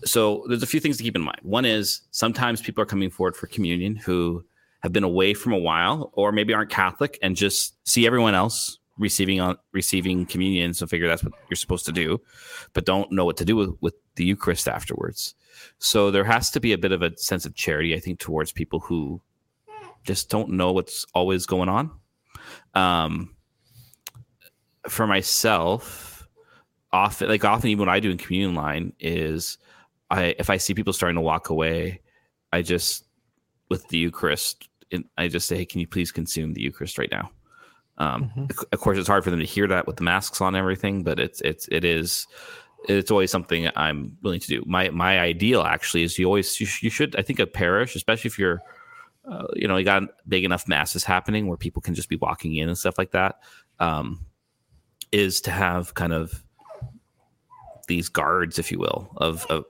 So 0.05 0.44
there's 0.49 0.62
a 0.62 0.66
few 0.66 0.81
things 0.81 0.97
to 0.97 1.03
keep 1.03 1.16
in 1.16 1.23
mind. 1.23 1.40
One 1.42 1.64
is 1.64 2.03
sometimes 2.11 2.61
people 2.61 2.83
are 2.83 2.87
coming 2.87 3.11
forward 3.11 3.37
for 3.37 3.47
communion 3.47 3.94
who 3.94 4.44
have 4.81 4.92
been 4.92 5.05
away 5.05 5.35
from 5.35 5.53
a 5.53 5.59
while, 5.59 6.11
or 6.14 6.33
maybe 6.33 6.55
aren't 6.55 6.71
Catholic 6.71 7.18
and 7.21 7.37
just 7.37 7.77
see 7.87 8.07
everyone 8.07 8.35
else 8.35 8.79
receiving 8.99 9.40
on 9.40 9.57
receiving 9.73 10.27
communion, 10.27 10.75
so 10.75 10.87
figure 10.87 11.09
that's 11.09 11.23
what 11.23 11.35
you're 11.49 11.57
supposed 11.57 11.87
to 11.87 11.92
do, 11.92 12.21
but 12.73 12.85
don't 12.85 13.12
know 13.12 13.25
what 13.25 13.37
to 13.37 13.44
do 13.44 13.55
with, 13.55 13.71
with 13.81 13.94
the 14.16 14.25
Eucharist 14.25 14.66
afterwards. 14.68 15.35
So 15.79 16.11
there 16.11 16.25
has 16.25 16.51
to 16.51 16.61
be 16.61 16.73
a 16.73 16.79
bit 16.79 16.92
of 16.92 17.03
a 17.03 17.16
sense 17.16 17.44
of 17.47 17.55
charity, 17.55 17.94
I 17.94 18.01
think, 18.01 18.18
towards 18.18 18.51
people 18.51 18.81
who 18.81 19.21
just 20.04 20.30
don't 20.30 20.50
know 20.50 20.72
what's 20.72 21.04
always 21.14 21.46
going 21.46 21.68
on. 21.68 21.90
Um, 22.74 23.34
for 24.88 25.06
myself, 25.06 26.26
often 26.92 27.28
like 27.28 27.44
often 27.44 27.70
even 27.70 27.80
when 27.87 27.94
I 27.94 28.00
do 28.00 28.11
in 28.11 28.18
communion 28.18 28.54
line 28.54 28.92
is 28.98 29.58
I 30.11 30.34
if 30.38 30.50
I 30.50 30.56
see 30.56 30.74
people 30.74 30.92
starting 30.92 31.16
to 31.16 31.20
walk 31.22 31.50
away, 31.50 32.00
I 32.52 32.62
just 32.62 33.04
with 33.68 33.87
the 33.88 33.98
Eucharist, 33.98 34.68
and 34.90 35.04
I 35.18 35.28
just 35.28 35.46
say, 35.46 35.56
hey, 35.58 35.66
can 35.66 35.80
you 35.80 35.87
please 35.87 36.11
consume 36.11 36.54
the 36.54 36.62
Eucharist 36.62 36.98
right 36.98 37.11
now? 37.11 37.30
Um, 37.98 38.30
Mhm. 38.37 38.64
Of 38.72 38.80
course, 38.80 38.96
it's 38.96 39.08
hard 39.08 39.24
for 39.24 39.30
them 39.30 39.40
to 39.40 39.44
hear 39.46 39.66
that 39.66 39.87
with 39.87 39.96
the 39.96 40.04
masks 40.04 40.40
on 40.40 40.54
and 40.54 40.56
everything, 40.56 41.02
but 41.02 41.18
it's 41.18 41.40
it's 41.42 41.68
it 41.70 41.84
is 41.84 42.26
it's 42.88 43.11
always 43.11 43.30
something 43.30 43.68
I'm 43.76 44.16
willing 44.22 44.40
to 44.40 44.46
do. 44.46 44.62
My 44.66 44.88
my 44.90 45.18
ideal 45.18 45.62
actually 45.62 46.04
is 46.04 46.18
you 46.18 46.26
always 46.26 46.58
you, 46.61 46.66
sh- 46.66 46.82
you 46.84 46.90
should 46.90 47.16
I 47.16 47.22
think 47.22 47.40
a 47.40 47.46
parish, 47.46 47.96
especially 47.96 48.28
if 48.28 48.38
you're 48.38 48.62
uh, 49.30 49.46
you 49.54 49.68
know 49.68 49.76
you 49.76 49.84
got 49.84 50.02
big 50.26 50.44
enough 50.44 50.66
masses 50.68 51.04
happening 51.04 51.46
where 51.46 51.56
people 51.56 51.82
can 51.82 51.94
just 51.94 52.08
be 52.08 52.16
walking 52.16 52.54
in 52.56 52.68
and 52.68 52.78
stuff 52.78 52.98
like 52.98 53.12
that, 53.12 53.40
um, 53.78 54.24
is 55.12 55.40
to 55.42 55.50
have 55.50 55.94
kind 55.94 56.12
of 56.12 56.44
these 57.88 58.08
guards, 58.08 58.58
if 58.58 58.70
you 58.70 58.78
will, 58.78 59.10
of, 59.16 59.46
of 59.46 59.64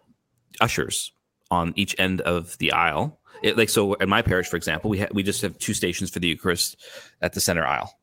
ushers 0.60 1.12
on 1.50 1.72
each 1.76 1.94
end 1.98 2.20
of 2.22 2.58
the 2.58 2.72
aisle. 2.72 3.18
It, 3.42 3.56
like 3.56 3.68
so, 3.68 3.94
in 3.94 4.08
my 4.08 4.20
parish, 4.20 4.48
for 4.48 4.56
example, 4.56 4.90
we 4.90 5.00
ha- 5.00 5.08
we 5.12 5.22
just 5.22 5.40
have 5.42 5.56
two 5.58 5.72
stations 5.72 6.10
for 6.10 6.18
the 6.18 6.28
Eucharist 6.28 6.76
at 7.22 7.32
the 7.32 7.40
center 7.40 7.64
aisle, 7.64 7.96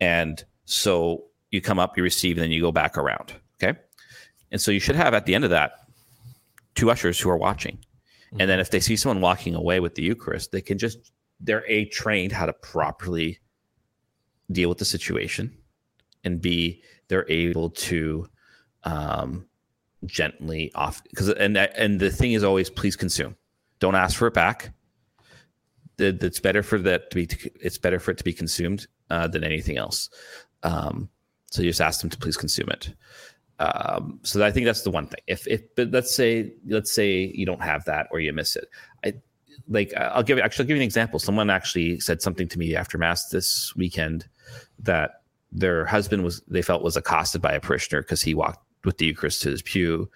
and 0.00 0.44
so 0.64 1.24
you 1.50 1.60
come 1.60 1.78
up, 1.78 1.96
you 1.96 2.02
receive, 2.02 2.36
and 2.36 2.42
then 2.42 2.50
you 2.50 2.60
go 2.60 2.72
back 2.72 2.98
around. 2.98 3.32
Okay, 3.62 3.78
and 4.50 4.60
so 4.60 4.72
you 4.72 4.80
should 4.80 4.96
have 4.96 5.14
at 5.14 5.26
the 5.26 5.34
end 5.34 5.44
of 5.44 5.50
that 5.50 5.74
two 6.74 6.90
ushers 6.90 7.20
who 7.20 7.30
are 7.30 7.36
watching, 7.36 7.78
and 8.38 8.50
then 8.50 8.60
if 8.60 8.70
they 8.70 8.80
see 8.80 8.96
someone 8.96 9.20
walking 9.20 9.54
away 9.54 9.80
with 9.80 9.94
the 9.94 10.02
Eucharist, 10.02 10.52
they 10.52 10.60
can 10.60 10.78
just 10.78 11.12
they're 11.40 11.64
a 11.68 11.84
trained 11.86 12.32
how 12.32 12.46
to 12.46 12.52
properly 12.52 13.38
deal 14.50 14.68
with 14.68 14.78
the 14.78 14.84
situation, 14.84 15.56
and 16.24 16.40
b 16.40 16.82
they're 17.08 17.30
able 17.30 17.70
to 17.70 18.26
um, 18.84 19.46
gently 20.04 20.72
off 20.74 21.02
because 21.04 21.28
and 21.30 21.56
and 21.56 22.00
the 22.00 22.10
thing 22.10 22.32
is 22.32 22.44
always 22.44 22.70
please 22.70 22.96
consume. 22.96 23.36
Don't 23.78 23.94
ask 23.94 24.16
for 24.16 24.26
it 24.26 24.34
back. 24.34 24.72
That- 25.96 26.18
that's 26.18 26.40
better 26.40 26.62
for 26.62 26.78
that 26.78 27.10
to 27.10 27.14
be 27.14 27.28
it's 27.60 27.78
better 27.78 28.00
for 28.00 28.10
it 28.10 28.18
to 28.18 28.24
be 28.24 28.32
consumed 28.32 28.86
uh, 29.10 29.28
than 29.28 29.44
anything 29.44 29.76
else. 29.76 30.10
Um, 30.62 31.08
so 31.50 31.62
you 31.62 31.70
just 31.70 31.80
ask 31.80 32.00
them 32.00 32.10
to 32.10 32.18
please 32.18 32.36
consume 32.36 32.68
it 32.70 32.94
Um, 33.58 34.18
so 34.22 34.44
I 34.44 34.50
think 34.50 34.66
that's 34.66 34.82
the 34.82 34.90
one 34.90 35.06
thing. 35.06 35.20
If 35.26 35.46
if 35.46 35.62
but 35.76 35.90
let's 35.90 36.14
say 36.14 36.52
let's 36.66 36.92
say 36.92 37.32
you 37.34 37.46
don't 37.46 37.62
have 37.62 37.84
that 37.84 38.08
or 38.10 38.20
you 38.20 38.32
miss 38.32 38.56
it, 38.56 38.68
I 39.04 39.14
like 39.68 39.94
I'll 39.96 40.22
give 40.22 40.38
actually 40.38 40.64
I'll 40.64 40.68
give 40.68 40.76
you 40.76 40.82
an 40.82 40.86
example. 40.86 41.18
Someone 41.18 41.50
actually 41.50 42.00
said 42.00 42.20
something 42.20 42.48
to 42.48 42.58
me 42.58 42.74
after 42.74 42.98
mass 42.98 43.28
this 43.28 43.74
weekend 43.76 44.26
that 44.80 45.22
their 45.52 45.86
husband 45.86 46.24
was 46.24 46.42
they 46.48 46.62
felt 46.62 46.82
was 46.82 46.96
accosted 46.96 47.40
by 47.40 47.52
a 47.52 47.60
parishioner 47.60 48.02
because 48.02 48.22
he 48.22 48.34
walked 48.34 48.60
with 48.84 48.98
the 48.98 49.06
Eucharist 49.06 49.42
to 49.42 49.50
his 49.50 49.62
pew, 49.62 50.10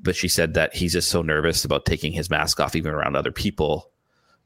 but 0.00 0.16
she 0.16 0.28
said 0.28 0.54
that 0.54 0.74
he's 0.74 0.92
just 0.92 1.10
so 1.10 1.22
nervous 1.22 1.64
about 1.64 1.84
taking 1.84 2.12
his 2.12 2.30
mask 2.30 2.60
off 2.60 2.76
even 2.76 2.92
around 2.92 3.16
other 3.16 3.32
people 3.32 3.90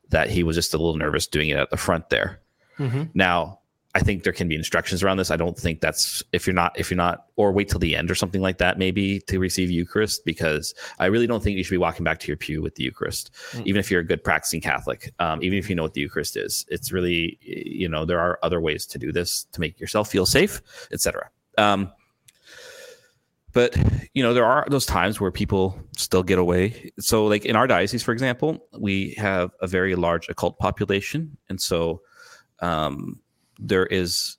that 0.08 0.28
he 0.28 0.42
was 0.42 0.56
just 0.56 0.74
a 0.74 0.78
little 0.78 0.96
nervous 0.96 1.26
doing 1.26 1.50
it 1.50 1.58
at 1.58 1.70
the 1.70 1.76
front 1.76 2.08
there. 2.10 2.40
Mm-hmm. 2.78 3.04
Now, 3.14 3.59
I 3.94 4.00
think 4.00 4.22
there 4.22 4.32
can 4.32 4.46
be 4.46 4.54
instructions 4.54 5.02
around 5.02 5.16
this. 5.16 5.32
I 5.32 5.36
don't 5.36 5.58
think 5.58 5.80
that's 5.80 6.22
if 6.32 6.46
you're 6.46 6.54
not 6.54 6.78
if 6.78 6.90
you're 6.90 6.96
not 6.96 7.26
or 7.34 7.50
wait 7.50 7.68
till 7.68 7.80
the 7.80 7.96
end 7.96 8.08
or 8.08 8.14
something 8.14 8.40
like 8.40 8.58
that 8.58 8.78
maybe 8.78 9.18
to 9.22 9.40
receive 9.40 9.68
Eucharist 9.68 10.24
because 10.24 10.74
I 11.00 11.06
really 11.06 11.26
don't 11.26 11.42
think 11.42 11.56
you 11.56 11.64
should 11.64 11.72
be 11.72 11.78
walking 11.78 12.04
back 12.04 12.20
to 12.20 12.28
your 12.28 12.36
pew 12.36 12.62
with 12.62 12.76
the 12.76 12.84
Eucharist, 12.84 13.32
Mm. 13.52 13.66
even 13.66 13.80
if 13.80 13.90
you're 13.90 14.00
a 14.00 14.04
good 14.04 14.22
practicing 14.22 14.60
Catholic, 14.60 15.12
um, 15.18 15.42
even 15.42 15.58
if 15.58 15.68
you 15.68 15.74
know 15.74 15.82
what 15.82 15.94
the 15.94 16.02
Eucharist 16.02 16.36
is. 16.36 16.64
It's 16.68 16.92
really 16.92 17.36
you 17.42 17.88
know 17.88 18.04
there 18.04 18.20
are 18.20 18.38
other 18.44 18.60
ways 18.60 18.86
to 18.86 18.98
do 18.98 19.10
this 19.10 19.44
to 19.52 19.60
make 19.60 19.80
yourself 19.80 20.08
feel 20.08 20.24
safe, 20.24 20.62
etc. 20.92 21.28
Um, 21.58 21.90
but 23.52 23.76
you 24.14 24.22
know 24.22 24.32
there 24.32 24.44
are 24.44 24.66
those 24.70 24.86
times 24.86 25.20
where 25.20 25.32
people 25.32 25.76
still 25.96 26.22
get 26.22 26.38
away. 26.38 26.92
So 27.00 27.26
like 27.26 27.44
in 27.44 27.56
our 27.56 27.66
diocese, 27.66 28.04
for 28.04 28.12
example, 28.12 28.64
we 28.78 29.14
have 29.18 29.50
a 29.60 29.66
very 29.66 29.96
large 29.96 30.28
occult 30.28 30.58
population, 30.60 31.36
and 31.48 31.60
so 31.60 32.02
um, 32.60 33.18
there 33.60 33.86
is 33.86 34.36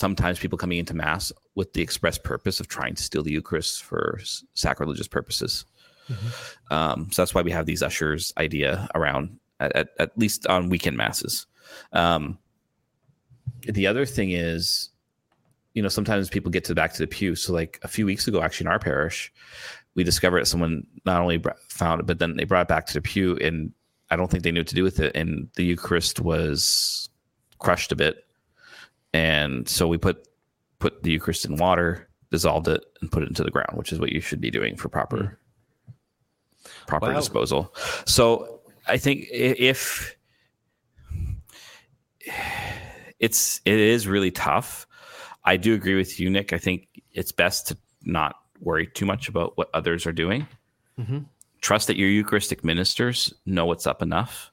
sometimes 0.00 0.38
people 0.38 0.58
coming 0.58 0.78
into 0.78 0.94
mass 0.94 1.32
with 1.54 1.72
the 1.74 1.82
express 1.82 2.18
purpose 2.18 2.58
of 2.58 2.68
trying 2.68 2.94
to 2.94 3.02
steal 3.02 3.22
the 3.22 3.32
Eucharist 3.32 3.82
for 3.82 4.18
sacrilegious 4.54 5.08
purposes. 5.08 5.64
Um, 6.70 7.08
so 7.12 7.22
that's 7.22 7.34
why 7.34 7.42
we 7.42 7.52
have 7.52 7.66
these 7.66 7.82
ushers 7.82 8.32
idea 8.36 8.88
around 8.94 9.38
at, 9.60 9.76
at, 9.76 9.88
at 9.98 10.18
least 10.18 10.46
on 10.46 10.68
weekend 10.68 10.96
masses. 10.96 11.46
Um, 11.92 12.38
the 13.62 13.86
other 13.86 14.06
thing 14.06 14.32
is, 14.32 14.88
you 15.74 15.82
know, 15.82 15.88
sometimes 15.88 16.28
people 16.28 16.50
get 16.50 16.64
to 16.64 16.72
the 16.72 16.74
back 16.74 16.94
to 16.94 16.98
the 16.98 17.06
pew. 17.06 17.36
So 17.36 17.52
like 17.52 17.78
a 17.82 17.88
few 17.88 18.06
weeks 18.06 18.26
ago, 18.26 18.42
actually 18.42 18.66
in 18.66 18.72
our 18.72 18.78
parish, 18.80 19.32
we 19.94 20.02
discovered 20.02 20.40
that 20.40 20.46
someone 20.46 20.86
not 21.04 21.20
only 21.20 21.42
found 21.68 22.00
it, 22.00 22.06
but 22.06 22.18
then 22.18 22.36
they 22.36 22.44
brought 22.44 22.62
it 22.62 22.68
back 22.68 22.86
to 22.86 22.94
the 22.94 23.02
pew, 23.02 23.36
and 23.36 23.72
I 24.10 24.16
don't 24.16 24.30
think 24.30 24.42
they 24.42 24.50
knew 24.50 24.60
what 24.60 24.68
to 24.68 24.74
do 24.74 24.82
with 24.82 24.98
it. 25.00 25.14
And 25.14 25.48
the 25.56 25.64
Eucharist 25.64 26.20
was 26.20 27.08
crushed 27.58 27.92
a 27.92 27.96
bit, 27.96 28.24
and 29.12 29.68
so 29.68 29.86
we 29.88 29.98
put 29.98 30.26
put 30.78 31.02
the 31.02 31.10
Eucharist 31.12 31.44
in 31.44 31.56
water, 31.56 32.08
dissolved 32.30 32.66
it, 32.68 32.84
and 33.00 33.12
put 33.12 33.22
it 33.22 33.28
into 33.28 33.44
the 33.44 33.50
ground, 33.50 33.76
which 33.76 33.92
is 33.92 33.98
what 34.00 34.12
you 34.12 34.20
should 34.20 34.40
be 34.40 34.50
doing 34.50 34.76
for 34.76 34.88
proper 34.88 35.38
proper 36.86 37.08
Wow. 37.08 37.16
disposal. 37.16 37.74
So 38.06 38.60
I 38.86 38.96
think 38.96 39.26
if 39.30 40.16
it's 43.18 43.60
it 43.64 43.78
is 43.78 44.06
really 44.06 44.30
tough. 44.30 44.86
I 45.44 45.56
do 45.56 45.74
agree 45.74 45.94
with 45.96 46.20
you, 46.20 46.28
Nick. 46.30 46.52
I 46.52 46.58
think 46.58 46.88
it's 47.12 47.32
best 47.32 47.68
to 47.68 47.76
not 48.04 48.36
worry 48.60 48.86
too 48.86 49.06
much 49.06 49.28
about 49.28 49.56
what 49.56 49.70
others 49.72 50.06
are 50.06 50.12
doing. 50.12 50.46
Mhm. 50.98 51.24
Trust 51.60 51.86
that 51.86 51.96
your 51.96 52.08
Eucharistic 52.08 52.62
ministers 52.64 53.32
know 53.46 53.64
what's 53.66 53.86
up 53.86 54.02
enough. 54.02 54.50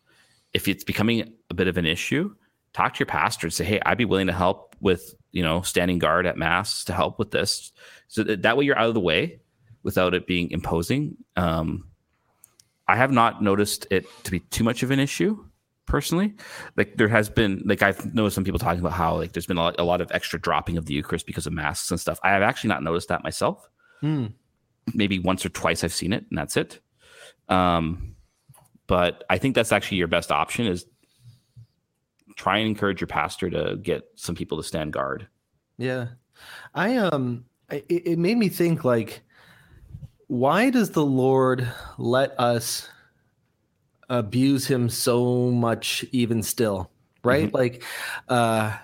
If 0.53 0.67
it's 0.67 0.83
becoming 0.83 1.33
a 1.49 1.53
bit 1.53 1.67
of 1.67 1.77
an 1.77 1.85
issue, 1.85 2.33
talk 2.73 2.93
to 2.93 2.99
your 2.99 3.07
pastor 3.07 3.47
and 3.47 3.53
say, 3.53 3.65
"Hey, 3.65 3.79
I'd 3.85 3.97
be 3.97 4.05
willing 4.05 4.27
to 4.27 4.33
help 4.33 4.75
with 4.79 5.15
you 5.31 5.43
know 5.43 5.61
standing 5.61 5.99
guard 5.99 6.25
at 6.25 6.37
mass 6.37 6.83
to 6.85 6.93
help 6.93 7.19
with 7.19 7.31
this." 7.31 7.71
So 8.07 8.23
that, 8.23 8.43
that 8.43 8.57
way 8.57 8.65
you're 8.65 8.77
out 8.77 8.87
of 8.87 8.93
the 8.93 8.99
way 8.99 9.39
without 9.83 10.13
it 10.13 10.27
being 10.27 10.51
imposing. 10.51 11.17
Um, 11.35 11.89
I 12.87 12.95
have 12.95 13.11
not 13.11 13.41
noticed 13.41 13.87
it 13.91 14.05
to 14.23 14.31
be 14.31 14.39
too 14.39 14.63
much 14.63 14.83
of 14.83 14.91
an 14.91 14.99
issue 14.99 15.43
personally. 15.85 16.35
Like 16.75 16.97
there 16.97 17.07
has 17.07 17.29
been, 17.29 17.63
like 17.65 17.81
I've 17.81 18.13
noticed 18.13 18.35
some 18.35 18.43
people 18.43 18.59
talking 18.59 18.79
about 18.79 18.93
how 18.93 19.15
like 19.15 19.33
there's 19.33 19.47
been 19.47 19.57
a 19.57 19.61
lot, 19.61 19.79
a 19.79 19.83
lot 19.83 20.01
of 20.01 20.11
extra 20.11 20.39
dropping 20.39 20.77
of 20.77 20.85
the 20.85 20.93
Eucharist 20.93 21.25
because 21.25 21.47
of 21.47 21.53
masks 21.53 21.91
and 21.91 21.99
stuff. 21.99 22.19
I 22.23 22.31
have 22.31 22.43
actually 22.43 22.69
not 22.69 22.83
noticed 22.83 23.09
that 23.09 23.23
myself. 23.23 23.67
Hmm. 24.01 24.27
Maybe 24.93 25.19
once 25.19 25.45
or 25.45 25.49
twice 25.49 25.83
I've 25.83 25.93
seen 25.93 26.13
it, 26.13 26.25
and 26.29 26.37
that's 26.37 26.55
it. 26.55 26.79
Um, 27.49 28.15
but 28.87 29.25
I 29.29 29.37
think 29.37 29.55
that's 29.55 29.71
actually 29.73 29.97
your 29.97 30.07
best 30.07 30.31
option 30.31 30.65
is 30.65 30.85
try 32.37 32.57
and 32.59 32.67
encourage 32.69 33.01
your 33.01 33.07
pastor 33.07 33.49
to 33.49 33.77
get 33.81 34.07
some 34.15 34.35
people 34.35 34.57
to 34.57 34.63
stand 34.63 34.93
guard. 34.93 35.27
Yeah. 35.77 36.07
I 36.73 36.95
um 36.97 37.43
it, 37.69 37.85
it 37.89 38.19
made 38.19 38.37
me 38.37 38.47
think 38.47 38.85
like 38.85 39.21
why 40.27 40.69
does 40.69 40.91
the 40.91 41.05
Lord 41.05 41.67
let 41.97 42.39
us 42.39 42.87
abuse 44.09 44.67
him 44.67 44.87
so 44.89 45.49
much 45.51 46.05
even 46.11 46.41
still? 46.43 46.89
Right? 47.23 47.53
Like 47.53 47.83
uh 48.29 48.77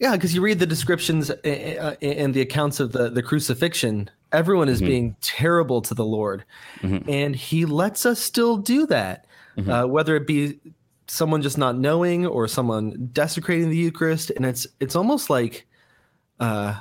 yeah, 0.00 0.12
because 0.12 0.34
you 0.34 0.40
read 0.40 0.58
the 0.60 0.66
descriptions 0.66 1.28
a- 1.30 1.36
a- 1.44 2.04
and 2.04 2.32
the 2.32 2.40
accounts 2.40 2.78
of 2.80 2.92
the, 2.92 3.10
the 3.10 3.22
crucifixion, 3.22 4.08
everyone 4.32 4.68
is 4.68 4.80
Mhm. 4.80 4.86
being 4.86 5.16
terrible 5.20 5.82
to 5.82 5.92
the 5.94 6.04
Lord. 6.04 6.44
Mhm. 6.82 7.08
And 7.08 7.34
he 7.36 7.66
lets 7.66 8.06
us 8.06 8.20
still 8.20 8.56
do 8.58 8.86
that, 8.86 9.26
Mhm. 9.56 9.68
uh, 9.68 9.88
whether 9.88 10.14
it 10.14 10.26
be 10.26 10.60
someone 11.08 11.42
just 11.42 11.58
not 11.58 11.76
knowing 11.76 12.26
or 12.26 12.46
someone 12.46 13.08
desecrating 13.12 13.70
the 13.70 13.76
Eucharist. 13.76 14.30
And 14.30 14.44
it's 14.46 14.66
it's 14.80 14.94
almost 14.94 15.30
like 15.30 15.66
uh, 16.38 16.78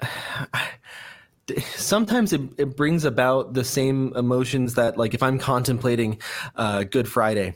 sometimes 1.76 2.32
it, 2.34 2.42
it 2.58 2.76
brings 2.76 3.04
about 3.04 3.54
the 3.54 3.64
same 3.64 4.12
emotions 4.16 4.74
that 4.74 4.98
like 4.98 5.14
if 5.14 5.22
i'm 5.22 5.38
contemplating 5.38 6.20
uh, 6.56 6.84
good 6.84 7.08
friday 7.08 7.54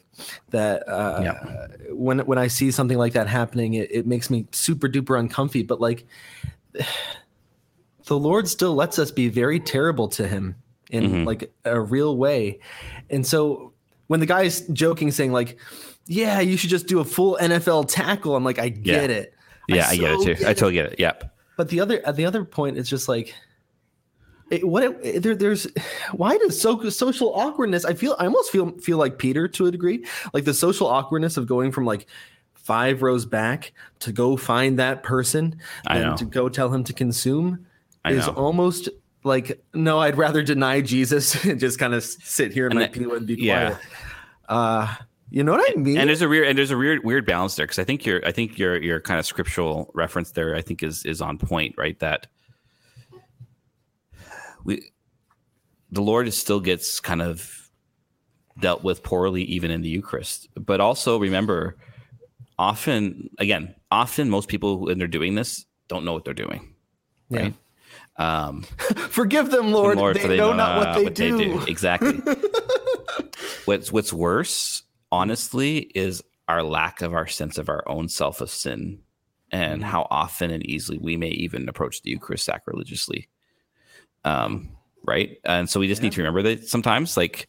that 0.50 0.88
uh, 0.88 1.20
Yeah. 1.22 1.66
when 1.90 2.20
when 2.20 2.38
i 2.38 2.46
see 2.46 2.70
something 2.70 2.96
like 2.96 3.12
that 3.12 3.26
happening 3.28 3.74
it, 3.74 3.92
it 3.92 4.06
makes 4.06 4.30
me 4.30 4.46
super 4.52 4.88
duper 4.88 5.18
uncomfy 5.18 5.62
but 5.62 5.78
like 5.78 6.06
the 8.06 8.18
lord 8.18 8.48
still 8.48 8.74
lets 8.74 8.98
us 8.98 9.10
be 9.10 9.28
very 9.28 9.60
terrible 9.60 10.08
to 10.08 10.26
him 10.26 10.56
in 10.90 11.04
Mhm. 11.04 11.26
like 11.26 11.52
a 11.66 11.78
real 11.78 12.16
way 12.16 12.60
and 13.10 13.26
so 13.26 13.71
when 14.08 14.20
the 14.20 14.26
guy's 14.26 14.60
joking 14.68 15.10
saying 15.10 15.32
like 15.32 15.58
yeah 16.06 16.40
you 16.40 16.56
should 16.56 16.70
just 16.70 16.86
do 16.86 16.98
a 17.00 17.04
full 17.04 17.38
nfl 17.40 17.84
tackle 17.88 18.34
i'm 18.36 18.44
like 18.44 18.58
i 18.58 18.68
get 18.68 19.10
it 19.10 19.34
Yeah, 19.68 19.86
I, 19.88 19.96
get 19.96 20.20
so 20.20 20.28
it 20.28 20.38
too. 20.38 20.44
I 20.46 20.52
totally 20.54 20.72
get 20.74 20.86
it. 20.92 21.00
Yep. 21.00 21.34
but 21.56 21.68
the 21.68 21.80
other 21.80 22.04
at 22.04 22.16
the 22.16 22.24
other 22.26 22.44
point, 22.44 22.76
it's 22.76 22.88
just 22.90 23.08
like 23.08 23.32
it, 24.50 24.66
what 24.66 24.82
it, 25.02 25.22
there, 25.22 25.36
there's 25.36 25.66
why 26.12 26.36
does 26.36 26.60
so 26.60 26.88
social 26.90 27.32
awkwardness? 27.34 27.84
I 27.84 27.94
feel 27.94 28.16
I 28.18 28.24
almost 28.26 28.50
feel 28.50 28.72
feel 28.78 28.98
like 28.98 29.18
Peter 29.18 29.46
to 29.48 29.66
a 29.66 29.70
degree, 29.70 30.04
like 30.34 30.44
the 30.44 30.52
social 30.52 30.88
awkwardness 30.88 31.36
of 31.36 31.46
going 31.46 31.70
from 31.72 31.86
like 31.86 32.06
five 32.54 33.02
rows 33.02 33.24
back 33.24 33.72
to 34.00 34.12
go 34.12 34.36
find 34.36 34.78
that 34.78 35.02
person 35.04 35.56
I 35.86 35.98
and 35.98 36.18
to 36.18 36.24
go 36.24 36.48
tell 36.48 36.72
him 36.74 36.84
to 36.84 36.92
consume 36.92 37.66
I 38.04 38.12
is 38.12 38.26
know. 38.26 38.34
almost 38.34 38.88
like 39.24 39.62
no, 39.74 39.98
I'd 40.00 40.16
rather 40.18 40.42
deny 40.42 40.80
Jesus 40.80 41.44
and 41.44 41.58
just 41.60 41.78
kind 41.78 41.94
of 41.94 42.02
sit 42.04 42.52
here 42.52 42.66
in 42.66 42.72
And 42.72 42.80
my 42.80 42.86
that- 42.86 42.92
pew 42.92 43.14
and 43.14 43.26
be 43.26 43.34
yeah. 43.34 43.70
quiet. 43.70 43.86
Uh, 44.48 44.94
you 45.30 45.42
know 45.42 45.52
what 45.52 45.70
I 45.70 45.80
mean? 45.80 45.96
and 45.96 46.08
there's 46.10 46.20
a 46.20 46.28
weird 46.28 46.46
and 46.48 46.58
there's 46.58 46.70
a 46.70 46.76
weird 46.76 47.04
weird 47.04 47.24
balance 47.24 47.56
there 47.56 47.64
because 47.64 47.78
I 47.78 47.84
think 47.84 48.04
your 48.04 48.20
I 48.26 48.32
think 48.32 48.58
your 48.58 48.80
your 48.82 49.00
kind 49.00 49.18
of 49.18 49.24
scriptural 49.24 49.90
reference 49.94 50.32
there 50.32 50.54
I 50.54 50.60
think 50.60 50.82
is 50.82 51.06
is 51.06 51.22
on 51.22 51.38
point 51.38 51.74
right 51.78 51.98
that 52.00 52.26
we 54.64 54.90
the 55.90 56.02
Lord 56.02 56.26
is 56.28 56.36
still 56.36 56.60
gets 56.60 57.00
kind 57.00 57.22
of 57.22 57.70
dealt 58.60 58.84
with 58.84 59.02
poorly 59.02 59.42
even 59.44 59.70
in 59.70 59.80
the 59.80 59.88
Eucharist 59.88 60.48
but 60.54 60.80
also 60.80 61.18
remember 61.18 61.78
often 62.58 63.30
again 63.38 63.74
often 63.90 64.28
most 64.28 64.48
people 64.50 64.80
when 64.80 64.98
they're 64.98 65.08
doing 65.08 65.34
this 65.34 65.64
don't 65.88 66.04
know 66.04 66.12
what 66.12 66.24
they're 66.26 66.34
doing 66.34 66.74
Yeah. 67.30 67.50
Um 68.22 68.62
Forgive 69.10 69.50
them, 69.50 69.72
Lord. 69.72 69.98
Lord, 69.98 70.16
they 70.16 70.22
for 70.22 70.28
know 70.28 70.52
not 70.52 70.78
what, 70.78 71.14
they, 71.14 71.30
do. 71.30 71.60
Exactly. 71.66 72.20
what's 73.64 73.90
what's 73.92 74.12
worse, 74.12 74.82
honestly, 75.10 75.78
is 75.78 76.22
our 76.48 76.62
lack 76.62 77.02
of 77.02 77.14
our 77.14 77.26
sense 77.26 77.58
of 77.58 77.68
our 77.68 77.86
own 77.88 78.08
self 78.08 78.40
of 78.40 78.50
sin 78.50 79.00
and 79.50 79.82
Mm-hmm. 79.82 79.90
how 79.90 80.06
often 80.10 80.50
and 80.50 80.64
easily 80.66 80.98
we 80.98 81.16
may 81.16 81.28
even 81.28 81.68
approach 81.68 82.00
the 82.02 82.10
Eucharist 82.10 82.44
sacrilegiously. 82.44 83.28
Um, 84.24 84.70
right. 85.04 85.36
And 85.44 85.68
so 85.68 85.78
we 85.78 85.88
just 85.88 86.02
need 86.02 86.12
to 86.12 86.22
remember 86.22 86.42
that 86.42 86.66
sometimes, 86.66 87.16
like, 87.16 87.48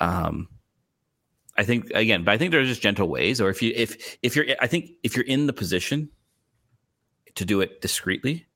um, 0.00 0.48
I 1.58 1.64
think 1.64 1.90
again, 1.94 2.24
but 2.24 2.32
I 2.32 2.38
think 2.38 2.52
there's 2.52 2.68
just 2.68 2.80
gentle 2.80 3.08
ways, 3.08 3.38
or 3.40 3.50
if 3.50 3.60
you 3.60 3.72
if 3.76 4.16
if 4.22 4.34
you're 4.34 4.46
I 4.60 4.66
think 4.66 4.92
if 5.02 5.14
you're 5.14 5.26
in 5.26 5.46
the 5.46 5.52
position 5.52 6.08
to 7.34 7.44
do 7.44 7.60
it 7.60 7.82
discreetly, 7.82 8.46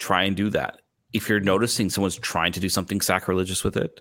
try 0.00 0.24
and 0.24 0.36
do 0.36 0.50
that. 0.50 0.80
If 1.12 1.28
you're 1.28 1.38
noticing 1.40 1.90
someone's 1.90 2.16
trying 2.16 2.52
to 2.52 2.60
do 2.60 2.68
something 2.68 3.00
sacrilegious 3.00 3.62
with 3.62 3.76
it, 3.76 4.00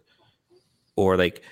or 0.96 1.16
like, 1.18 1.44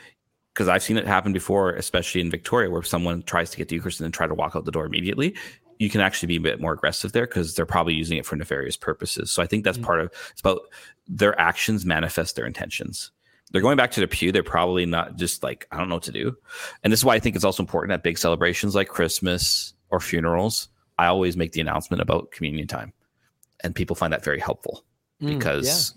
because 0.53 0.67
I've 0.67 0.81
seen 0.81 0.97
it 0.97 1.05
happen 1.05 1.33
before, 1.33 1.73
especially 1.73 2.21
in 2.21 2.31
Victoria, 2.31 2.71
where 2.71 2.81
someone 2.81 3.21
tries 3.23 3.51
to 3.51 3.57
get 3.57 3.69
the 3.69 3.75
Eucharist 3.75 3.99
and 3.99 4.05
then 4.05 4.11
try 4.11 4.25
to 4.25 4.33
walk 4.33 4.55
out 4.55 4.65
the 4.65 4.71
door 4.71 4.85
immediately. 4.85 5.35
you 5.79 5.91
can 5.91 6.01
actually 6.01 6.25
be 6.25 6.37
a 6.37 6.41
bit 6.41 6.59
more 6.59 6.73
aggressive 6.73 7.11
there 7.11 7.27
because 7.27 7.53
they're 7.53 7.63
probably 7.63 7.93
using 7.93 8.17
it 8.17 8.25
for 8.25 8.35
nefarious 8.35 8.75
purposes. 8.75 9.29
So 9.29 9.43
I 9.43 9.45
think 9.45 9.63
that's 9.63 9.77
Mhm. 9.77 9.83
part 9.83 9.99
of 9.99 10.11
it's 10.31 10.41
about 10.41 10.61
their 11.07 11.39
actions 11.39 11.85
manifest 11.85 12.35
their 12.35 12.47
intentions. 12.47 13.11
They're 13.51 13.61
going 13.61 13.77
back 13.77 13.91
to 13.91 13.99
the 13.99 14.07
pew. 14.07 14.31
They're 14.31 14.41
probably 14.41 14.87
not 14.87 15.17
just 15.17 15.43
like, 15.43 15.67
I 15.71 15.77
don't 15.77 15.87
know 15.87 15.93
what 15.97 16.03
to 16.05 16.11
do. 16.11 16.35
And 16.83 16.91
this 16.91 17.01
is 17.01 17.05
why 17.05 17.13
I 17.13 17.19
think 17.19 17.35
it's 17.35 17.45
also 17.45 17.61
important 17.61 17.91
at 17.93 18.01
big 18.01 18.17
celebrations 18.17 18.73
like 18.73 18.87
Christmas 18.87 19.75
or 19.91 19.99
funerals. 19.99 20.67
I 20.97 21.05
always 21.05 21.37
make 21.37 21.51
the 21.51 21.61
announcement 21.61 22.01
about 22.01 22.31
communion 22.31 22.65
time. 22.67 22.91
And 23.63 23.73
people 23.73 23.95
find 23.95 24.13
that 24.13 24.23
very 24.23 24.39
helpful 24.39 24.83
Mm, 25.21 25.29
because 25.29 25.95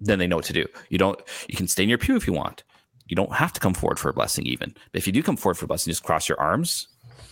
then 0.00 0.18
they 0.18 0.26
know 0.26 0.36
what 0.36 0.46
to 0.46 0.52
do. 0.52 0.66
You 0.88 0.98
don't 0.98 1.20
you 1.48 1.56
can 1.56 1.68
stay 1.68 1.82
in 1.82 1.88
your 1.88 1.98
pew 1.98 2.16
if 2.16 2.26
you 2.26 2.32
want. 2.32 2.64
You 3.06 3.16
don't 3.16 3.32
have 3.34 3.52
to 3.52 3.60
come 3.60 3.74
forward 3.74 3.98
for 3.98 4.08
a 4.08 4.12
blessing 4.12 4.46
even. 4.46 4.72
But 4.92 4.98
if 4.98 5.06
you 5.06 5.12
do 5.12 5.22
come 5.22 5.36
forward 5.36 5.56
for 5.56 5.66
a 5.66 5.68
blessing, 5.68 5.90
just 5.90 6.02
cross 6.02 6.28
your 6.28 6.40
arms 6.40 6.88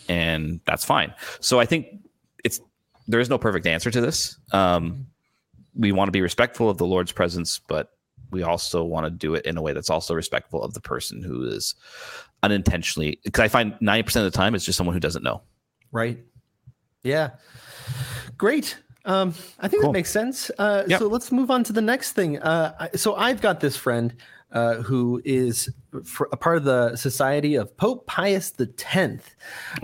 and 0.08 0.60
that's 0.66 0.84
fine. 0.84 1.14
So 1.40 1.60
I 1.60 1.66
think 1.66 1.86
it's 2.44 2.60
there 3.08 3.20
is 3.20 3.30
no 3.30 3.38
perfect 3.38 3.66
answer 3.66 3.90
to 3.90 4.00
this. 4.00 4.38
Um, 4.52 5.06
we 5.74 5.92
want 5.92 6.08
to 6.08 6.12
be 6.12 6.20
respectful 6.20 6.68
of 6.68 6.78
the 6.78 6.86
Lord's 6.86 7.12
presence, 7.12 7.58
but 7.58 7.92
we 8.30 8.42
also 8.42 8.84
want 8.84 9.06
to 9.06 9.10
do 9.10 9.34
it 9.34 9.46
in 9.46 9.56
a 9.56 9.62
way 9.62 9.72
that's 9.72 9.90
also 9.90 10.14
respectful 10.14 10.62
of 10.62 10.74
the 10.74 10.80
person 10.80 11.22
who 11.22 11.44
is 11.44 11.74
unintentionally 12.42 13.18
because 13.24 13.42
I 13.42 13.48
find 13.48 13.74
90% 13.80 14.16
of 14.16 14.24
the 14.24 14.30
time 14.30 14.54
it's 14.54 14.64
just 14.64 14.76
someone 14.76 14.94
who 14.94 15.00
doesn't 15.00 15.22
know. 15.22 15.42
Right. 15.90 16.18
Yeah. 17.02 17.30
Great. 18.36 18.76
Um, 19.04 19.34
I 19.58 19.68
think 19.68 19.82
Cool. 19.82 19.92
that 19.92 19.98
makes 19.98 20.10
sense. 20.10 20.50
Uh, 20.58 20.84
Yep. 20.86 20.98
So 20.98 21.08
let's 21.08 21.32
move 21.32 21.50
on 21.50 21.64
to 21.64 21.72
the 21.72 21.80
next 21.80 22.12
thing. 22.12 22.38
Uh, 22.38 22.88
so 22.94 23.14
I've 23.14 23.40
got 23.40 23.60
this 23.60 23.76
friend 23.76 24.14
uh, 24.52 24.76
who 24.76 25.22
is 25.24 25.70
a 26.32 26.36
part 26.36 26.56
of 26.56 26.64
the 26.64 26.96
Society 26.96 27.54
of 27.54 27.76
Pope 27.76 28.06
Pius 28.06 28.52
X. 28.58 29.22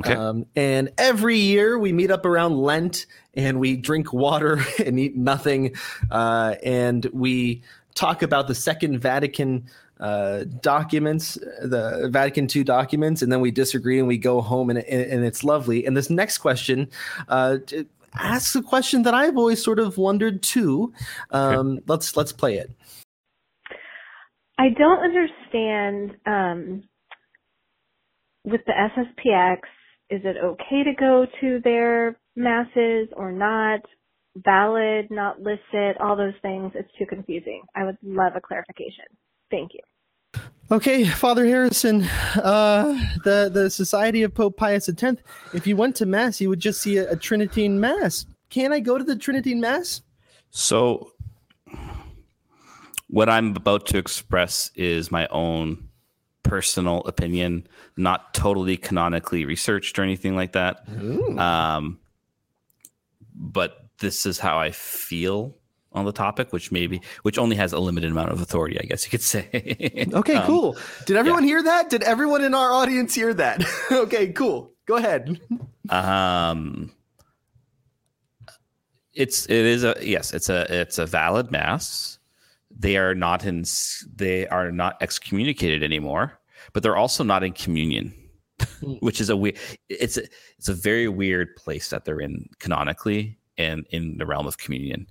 Okay. 0.00 0.14
Um, 0.14 0.46
and 0.56 0.90
every 0.98 1.38
year 1.38 1.78
we 1.78 1.92
meet 1.92 2.10
up 2.10 2.26
around 2.26 2.56
Lent 2.56 3.06
and 3.34 3.60
we 3.60 3.76
drink 3.76 4.12
water 4.12 4.64
and 4.84 4.98
eat 4.98 5.16
nothing. 5.16 5.74
Uh, 6.10 6.56
and 6.64 7.04
we 7.12 7.62
talk 7.94 8.22
about 8.22 8.48
the 8.48 8.54
Second 8.54 8.98
Vatican 8.98 9.66
uh, 9.98 10.44
documents, 10.60 11.34
the 11.62 12.08
Vatican 12.12 12.46
II 12.54 12.64
documents, 12.64 13.22
and 13.22 13.32
then 13.32 13.40
we 13.40 13.50
disagree 13.50 13.98
and 13.98 14.06
we 14.06 14.18
go 14.18 14.42
home 14.42 14.68
and, 14.68 14.80
and, 14.80 15.10
and 15.10 15.24
it's 15.24 15.42
lovely. 15.42 15.86
And 15.86 15.96
this 15.96 16.10
next 16.10 16.38
question 16.38 16.88
uh, 17.28 17.58
asks 18.18 18.54
a 18.54 18.62
question 18.62 19.02
that 19.02 19.14
I've 19.14 19.36
always 19.36 19.62
sort 19.62 19.78
of 19.78 19.98
wondered 19.98 20.42
too. 20.42 20.92
Um, 21.30 21.80
let's 21.86 22.16
let's 22.16 22.32
play 22.32 22.58
it. 22.58 22.70
I 24.58 24.68
don't 24.70 25.00
understand 25.00 26.16
um, 26.26 26.82
with 28.44 28.62
the 28.66 28.72
SSPX. 28.72 29.58
Is 30.08 30.22
it 30.24 30.36
okay 30.42 30.84
to 30.84 30.92
go 30.98 31.26
to 31.40 31.60
their 31.62 32.18
masses 32.36 33.08
or 33.16 33.32
not? 33.32 33.80
Valid, 34.36 35.10
not 35.10 35.40
licit, 35.40 35.96
all 35.98 36.16
those 36.16 36.34
things. 36.42 36.72
It's 36.74 36.90
too 36.98 37.06
confusing. 37.06 37.62
I 37.74 37.84
would 37.84 37.96
love 38.02 38.32
a 38.36 38.40
clarification. 38.40 39.06
Thank 39.50 39.72
you. 39.72 39.80
Okay, 40.68 41.04
Father 41.04 41.46
Harrison, 41.46 42.02
uh, 42.42 43.00
the 43.22 43.48
the 43.52 43.70
Society 43.70 44.24
of 44.24 44.34
Pope 44.34 44.56
Pius 44.56 44.88
X. 44.88 45.22
If 45.54 45.64
you 45.64 45.76
went 45.76 45.94
to 45.96 46.06
mass, 46.06 46.40
you 46.40 46.48
would 46.48 46.58
just 46.58 46.82
see 46.82 46.96
a, 46.96 47.12
a 47.12 47.16
Tridentine 47.16 47.78
mass. 47.78 48.26
Can 48.50 48.72
I 48.72 48.80
go 48.80 48.98
to 48.98 49.04
the 49.04 49.14
Tridentine 49.14 49.60
mass? 49.60 50.02
So, 50.50 51.12
what 53.08 53.28
I'm 53.28 53.54
about 53.54 53.86
to 53.86 53.98
express 53.98 54.72
is 54.74 55.12
my 55.12 55.28
own 55.28 55.88
personal 56.42 56.98
opinion, 57.06 57.68
not 57.96 58.34
totally 58.34 58.76
canonically 58.76 59.44
researched 59.44 59.96
or 60.00 60.02
anything 60.02 60.34
like 60.34 60.52
that. 60.52 60.88
Um, 61.38 62.00
but 63.36 63.86
this 63.98 64.26
is 64.26 64.40
how 64.40 64.58
I 64.58 64.72
feel 64.72 65.56
on 65.96 66.04
the 66.04 66.12
topic, 66.12 66.52
which 66.52 66.70
maybe, 66.70 67.00
which 67.22 67.38
only 67.38 67.56
has 67.56 67.72
a 67.72 67.78
limited 67.78 68.12
amount 68.12 68.30
of 68.30 68.40
authority, 68.40 68.78
I 68.78 68.84
guess 68.84 69.04
you 69.04 69.10
could 69.10 69.22
say. 69.22 69.48
Okay, 70.12 70.36
Um, 70.36 70.46
cool. 70.46 70.76
Did 71.06 71.16
everyone 71.16 71.42
hear 71.42 71.62
that? 71.62 71.90
Did 71.90 72.02
everyone 72.02 72.44
in 72.44 72.54
our 72.54 72.70
audience 72.72 73.14
hear 73.14 73.34
that? 73.34 73.64
okay, 73.90 74.28
cool. 74.32 74.72
Go 74.86 74.96
ahead. 74.96 75.40
Um, 75.90 76.92
it's 79.14 79.46
it 79.46 79.64
is 79.64 79.82
a 79.82 79.96
yes, 80.00 80.32
it's 80.34 80.48
a 80.48 80.66
it's 80.70 80.98
a 80.98 81.06
valid 81.06 81.50
mass. 81.50 82.18
They 82.70 82.96
are 82.98 83.14
not 83.14 83.44
in 83.44 83.64
they 84.14 84.46
are 84.48 84.70
not 84.70 84.96
excommunicated 85.00 85.82
anymore, 85.82 86.38
but 86.72 86.82
they're 86.82 86.96
also 86.96 87.24
not 87.24 87.42
in 87.42 87.52
communion, 87.52 88.12
which 89.00 89.20
is 89.20 89.30
a 89.30 89.36
weird. 89.36 89.56
It's 89.88 90.18
a 90.18 90.24
it's 90.58 90.68
a 90.68 90.74
very 90.74 91.08
weird 91.08 91.56
place 91.56 91.88
that 91.90 92.04
they're 92.04 92.20
in 92.20 92.48
canonically 92.58 93.38
and 93.58 93.86
in 93.90 94.18
the 94.18 94.26
realm 94.26 94.46
of 94.46 94.58
communion. 94.58 95.06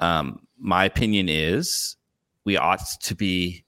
Um, 0.00 0.40
my 0.58 0.84
opinion 0.84 1.28
is 1.28 1.96
we 2.44 2.56
ought 2.56 2.82
to 3.02 3.14
be 3.14 3.64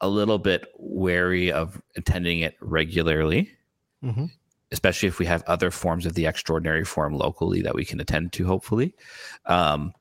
a 0.00 0.08
little 0.08 0.38
bit 0.38 0.66
wary 0.76 1.52
of 1.52 1.80
attending 1.96 2.40
it 2.40 2.56
regularly 2.60 3.52
especially 4.72 5.06
if 5.06 5.18
we 5.18 5.26
have 5.26 5.44
other 5.46 5.70
forms 5.70 6.06
of 6.06 6.14
the 6.14 6.26
extraordinary 6.26 6.84
form 6.84 7.14
locally 7.14 7.60
that 7.62 7.74
we 7.74 7.84
can 7.84 8.00
attend 8.00 8.32
to, 8.32 8.46
hopefully. 8.46 8.94
Um, 9.46 9.92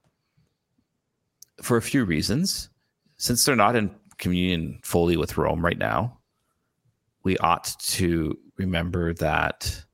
for 1.62 1.78
a 1.78 1.82
few 1.82 2.06
reasons. 2.06 2.70
Since 3.18 3.46
they're 3.46 3.56
not 3.56 3.76
in 3.76 3.94
communion 4.18 4.80
fully 4.82 5.18
with 5.18 5.38
Rome 5.38 5.64
right 5.64 5.78
now, 5.78 6.18
we 7.24 7.38
ought 7.38 7.76
to 7.80 8.36
remember 8.58 9.14
that, 9.16 9.86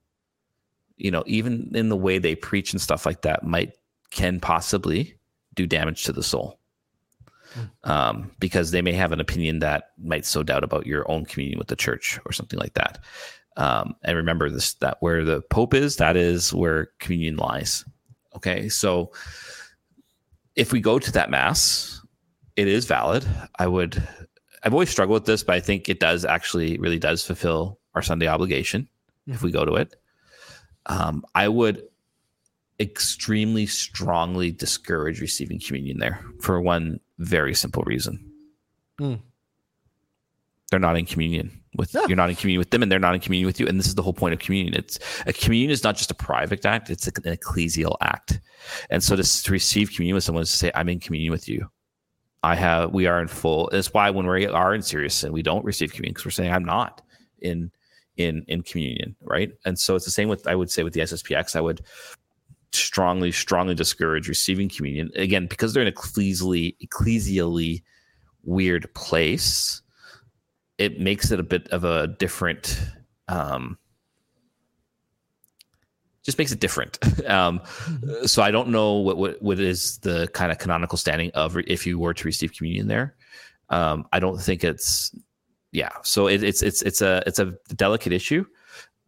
you 0.96 1.12
know, 1.12 1.24
even 1.26 1.72
in 1.74 1.90
the 1.90 1.98
way 1.98 2.20
they 2.20 2.36
preach 2.36 2.72
and 2.72 2.82
stuff 2.82 3.06
like 3.06 3.24
that, 3.24 3.44
might 3.44 3.74
can 4.12 4.40
possibly 4.40 5.17
do 5.58 5.68
damage 5.68 6.06
to 6.06 6.14
the 6.14 6.24
soul. 6.24 6.58
Um, 7.84 8.32
because 8.40 8.70
they 8.70 8.84
may 8.84 8.94
have 8.94 9.12
an 9.12 9.20
opinion 9.20 9.60
that 9.60 9.92
might 9.98 10.26
sow 10.26 10.44
doubt 10.44 10.64
about 10.64 10.86
your 10.86 11.10
own 11.10 11.26
communion 11.26 11.58
with 11.58 11.70
the 11.70 11.76
church 11.76 12.20
or 12.26 12.32
something 12.32 12.60
like 12.60 12.76
that. 12.76 13.00
Um, 13.56 13.96
and 14.04 14.16
remember 14.16 14.50
this 14.50 14.76
that 14.76 14.98
where 15.00 15.26
the 15.26 15.42
Pope 15.42 15.74
is, 15.74 15.96
that 15.96 16.16
is 16.16 16.54
where 16.54 16.92
communion 17.00 17.38
lies. 17.38 17.84
Okay. 18.36 18.70
So 18.70 19.12
if 20.56 20.72
we 20.72 20.80
go 20.80 21.00
to 21.00 21.12
that 21.14 21.32
mass, 21.32 22.00
it 22.56 22.68
is 22.68 22.86
valid. 22.86 23.26
I 23.58 23.66
would 23.66 24.08
I've 24.64 24.74
always 24.74 24.90
struggled 24.90 25.22
with 25.22 25.26
this, 25.26 25.44
but 25.44 25.56
I 25.56 25.60
think 25.60 25.90
it 25.90 26.00
does 26.00 26.26
actually 26.26 26.78
really 26.78 27.00
does 27.00 27.26
fulfill 27.26 27.80
our 27.96 28.04
Sunday 28.04 28.28
obligation 28.28 28.88
if 29.26 29.42
we 29.42 29.52
go 29.52 29.66
to 29.66 29.76
it. 29.76 29.96
Um, 30.86 31.24
I 31.34 31.48
would 31.48 31.84
extremely 32.80 33.66
strongly 33.66 34.52
discourage 34.52 35.20
receiving 35.22 35.60
communion 35.60 35.98
there 36.00 36.24
for 36.42 36.62
one 36.62 37.00
very 37.18 37.54
simple 37.56 37.84
reason. 37.86 38.24
Hmm. 39.00 39.16
They're 40.70 40.80
not 40.80 40.98
in 40.98 41.06
communion 41.06 41.62
with 41.76 41.94
Yeah. 41.94 42.06
you're 42.08 42.18
not 42.18 42.30
in 42.30 42.36
communion 42.36 42.60
with 42.60 42.72
them 42.72 42.84
and 42.84 42.92
they're 42.92 43.00
not 43.00 43.16
in 43.16 43.22
communion 43.22 43.48
with 43.48 43.60
you. 43.60 43.68
And 43.68 43.80
this 43.80 43.88
is 43.88 43.96
the 43.96 44.02
whole 44.04 44.14
point 44.14 44.34
of 44.34 44.40
communion. 44.40 44.76
It's 44.76 45.00
a 45.26 45.34
communion 45.34 45.72
is 45.72 45.84
not 45.84 45.96
just 45.96 46.12
a 46.12 46.16
private 46.16 46.66
act 46.66 46.90
it's 46.90 47.08
an 47.08 47.14
ecclesial 47.24 47.96
act. 48.02 48.42
And 48.90 49.02
so 49.02 49.16
to, 49.16 49.24
to 49.44 49.52
receive 49.52 49.92
communion 49.94 50.16
with 50.16 50.24
someone 50.24 50.44
is 50.44 50.52
to 50.52 50.58
say 50.58 50.72
i'm 50.76 50.90
in 50.90 51.00
communion 51.00 51.32
with 51.32 51.48
you. 51.48 51.70
I 52.44 52.56
have 52.56 52.94
we 52.94 53.08
are 53.08 53.22
in 53.22 53.28
full. 53.28 53.70
That's 53.72 53.94
why 53.94 54.10
when 54.12 54.28
we 54.28 54.46
are 54.46 54.76
in 54.76 54.82
serious 54.82 55.16
sin 55.16 55.32
we 55.32 55.42
don't 55.42 55.66
receive 55.66 55.92
communion 55.94 56.14
because 56.14 56.26
we're 56.26 56.32
saying 56.32 56.52
i'm 56.54 56.66
not 56.66 57.02
in 57.40 57.72
in 58.18 58.44
in 58.48 58.62
communion 58.64 59.16
right? 59.22 59.52
And 59.66 59.78
so 59.80 59.96
it's 59.96 60.06
the 60.06 60.12
same 60.12 60.28
with 60.28 60.48
i 60.48 60.56
would 60.56 60.70
say 60.70 60.84
with 60.84 60.94
the 60.94 61.02
sspx 61.02 61.56
i 61.56 61.62
would 61.62 61.82
strongly 62.74 63.32
strongly 63.32 63.76
discourage 63.76 64.28
receiving 64.28 64.70
communion. 64.70 65.12
Again 65.16 65.48
because 65.48 65.74
they're 65.74 65.82
in 65.82 65.88
a 65.88 65.92
ecclesially 65.92 66.76
ecclesially 66.86 67.84
weird 68.44 68.94
place 68.94 69.82
it 70.78 71.00
makes 71.00 71.32
it 71.32 71.40
a 71.40 71.44
bit 71.44 71.68
of 71.70 71.84
a 71.84 72.08
different 72.08 72.80
um 73.28 73.78
just 76.24 76.38
makes 76.38 76.52
it 76.52 76.60
different. 76.60 76.98
Um 77.28 77.62
so 78.26 78.42
i 78.42 78.52
don't 78.52 78.70
know 78.70 78.94
what, 78.94 79.18
what 79.18 79.42
what 79.42 79.60
is 79.60 79.98
the 80.00 80.28
kind 80.34 80.52
of 80.52 80.60
canonical 80.60 80.98
standing 80.98 81.32
of 81.32 81.56
re- 81.56 81.64
if 81.68 81.86
you 81.86 82.00
were 82.00 82.14
to 82.14 82.24
receive 82.26 82.54
communion 82.54 82.88
there. 82.88 83.16
Um 83.70 84.06
i 84.14 84.20
don't 84.20 84.40
think 84.40 84.64
it's 84.64 85.14
yeah. 85.72 85.92
So 86.04 86.28
it, 86.28 86.44
it's 86.44 86.64
it's 86.64 86.82
it's 86.82 87.02
a 87.02 87.22
it's 87.28 87.40
a 87.40 87.54
delicate 87.76 88.14
issue 88.14 88.46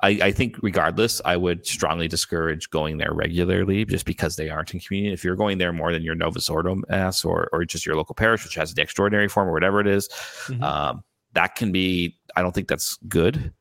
I, 0.01 0.09
I 0.09 0.31
think 0.31 0.55
regardless, 0.61 1.21
I 1.25 1.35
would 1.35 1.65
strongly 1.67 2.07
discourage 2.07 2.69
going 2.69 2.97
there 2.97 3.13
regularly 3.13 3.83
just 3.83 4.05
because 4.05 4.37
they 4.37 4.49
aren't 4.49 4.73
in 4.73 4.79
communion. 4.79 5.13
If 5.13 5.23
you're 5.25 5.35
going 5.35 5.57
there 5.57 5.73
more 5.73 5.91
than 5.91 6.03
your 6.03 6.15
Novus 6.15 6.49
Ordo 6.49 6.77
Mass 6.87 7.25
or, 7.25 7.49
or 7.51 7.65
just 7.65 7.85
your 7.85 7.95
local 7.97 8.15
parish, 8.15 8.43
which 8.45 8.55
has 8.55 8.73
the 8.73 8.81
extraordinary 8.81 9.27
form 9.27 9.49
or 9.49 9.53
whatever 9.53 9.81
it 9.81 9.87
is, 9.87 10.07
Mhm. 10.47 10.61
um, 10.63 11.03
that 11.33 11.55
can 11.55 11.71
be, 11.71 12.17
I 12.35 12.41
don't 12.41 12.53
think 12.55 12.69
that's 12.69 12.97
good. 13.07 13.53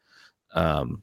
Um, 0.55 1.03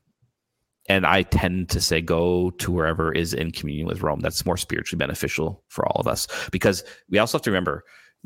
and 0.87 1.05
I 1.05 1.23
tend 1.23 1.69
to 1.69 1.81
say 1.81 1.99
go 1.99 2.51
to 2.51 2.71
wherever 2.71 3.11
is 3.11 3.33
in 3.33 3.51
communion 3.51 3.87
with 3.87 4.01
Rome. 4.03 4.19
That's 4.19 4.45
more 4.45 4.57
spiritually 4.57 4.99
beneficial 4.99 5.63
for 5.67 5.85
all 5.87 5.99
of 5.99 6.07
us 6.07 6.27
because 6.51 6.83
we 7.09 7.17
also 7.17 7.37
have 7.37 7.43
to 7.43 7.51
remember 7.51 7.83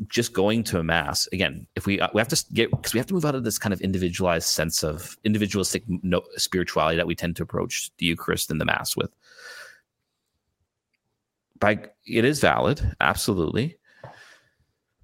just 0.08 0.32
going 0.32 0.64
to 0.64 0.78
a 0.78 0.82
mass 0.82 1.28
again 1.32 1.66
if 1.76 1.84
we 1.84 2.00
uh, 2.00 2.08
we 2.14 2.20
have 2.20 2.28
to 2.28 2.44
get 2.54 2.70
because 2.70 2.94
we 2.94 2.98
have 2.98 3.06
to 3.06 3.14
move 3.14 3.24
out 3.24 3.34
of 3.34 3.44
this 3.44 3.58
kind 3.58 3.72
of 3.72 3.80
individualized 3.82 4.46
sense 4.46 4.82
of 4.82 5.16
individualistic 5.24 5.82
no, 5.88 6.22
spirituality 6.36 6.96
that 6.96 7.06
we 7.06 7.14
tend 7.14 7.36
to 7.36 7.42
approach 7.42 7.90
the 7.98 8.06
eucharist 8.06 8.50
and 8.50 8.60
the 8.60 8.64
mass 8.64 8.96
with 8.96 9.10
by 11.60 11.78
it 12.06 12.24
is 12.24 12.40
valid, 12.40 12.96
absolutely. 13.00 13.76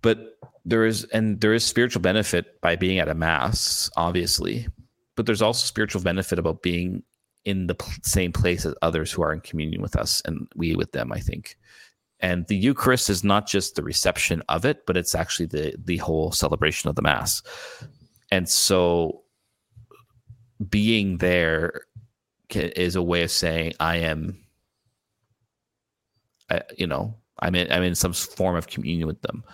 But 0.02 0.38
there 0.64 0.84
is 0.84 1.04
and 1.04 1.40
there 1.40 1.54
is 1.54 1.64
spiritual 1.64 2.02
benefit 2.02 2.60
by 2.60 2.74
being 2.74 2.98
at 2.98 3.08
a 3.08 3.14
mass, 3.14 3.90
obviously. 3.96 4.66
But 5.14 5.26
there's 5.26 5.42
also 5.42 5.64
spiritual 5.64 6.02
benefit 6.02 6.38
about 6.38 6.62
being 6.62 7.02
in 7.44 7.68
the 7.68 7.76
same 8.02 8.32
place 8.32 8.66
as 8.66 8.74
others 8.82 9.12
who 9.12 9.22
are 9.22 9.32
in 9.32 9.40
communion 9.40 9.80
with 9.80 9.94
us 9.94 10.20
and 10.24 10.48
we 10.56 10.74
with 10.74 10.92
them, 10.92 11.12
I 11.12 11.20
think. 11.20 11.56
And 12.26 12.44
the 12.48 12.56
Eucharist 12.56 13.08
is 13.08 13.22
not 13.22 13.46
just 13.46 13.76
the 13.76 13.84
reception 13.84 14.42
of 14.48 14.64
it, 14.64 14.84
but 14.84 14.96
it's 14.96 15.14
actually 15.14 15.46
the 15.46 15.76
the 15.78 15.98
whole 15.98 16.32
celebration 16.32 16.90
of 16.90 16.96
the 16.96 17.02
mass. 17.02 17.40
And 18.32 18.48
so 18.48 19.22
being 20.68 21.18
there 21.18 21.82
is 22.50 22.96
a 22.96 23.02
way 23.02 23.22
of 23.22 23.30
saying 23.30 23.74
I 23.78 23.98
am 23.98 24.44
I, 26.50 26.62
you 26.76 26.88
know, 26.88 27.14
I'm 27.38 27.54
in 27.54 27.70
I'm 27.70 27.84
in 27.84 27.94
some 27.94 28.12
form 28.12 28.56
of 28.56 28.66
communion 28.66 29.06
with 29.06 29.22
them. 29.22 29.44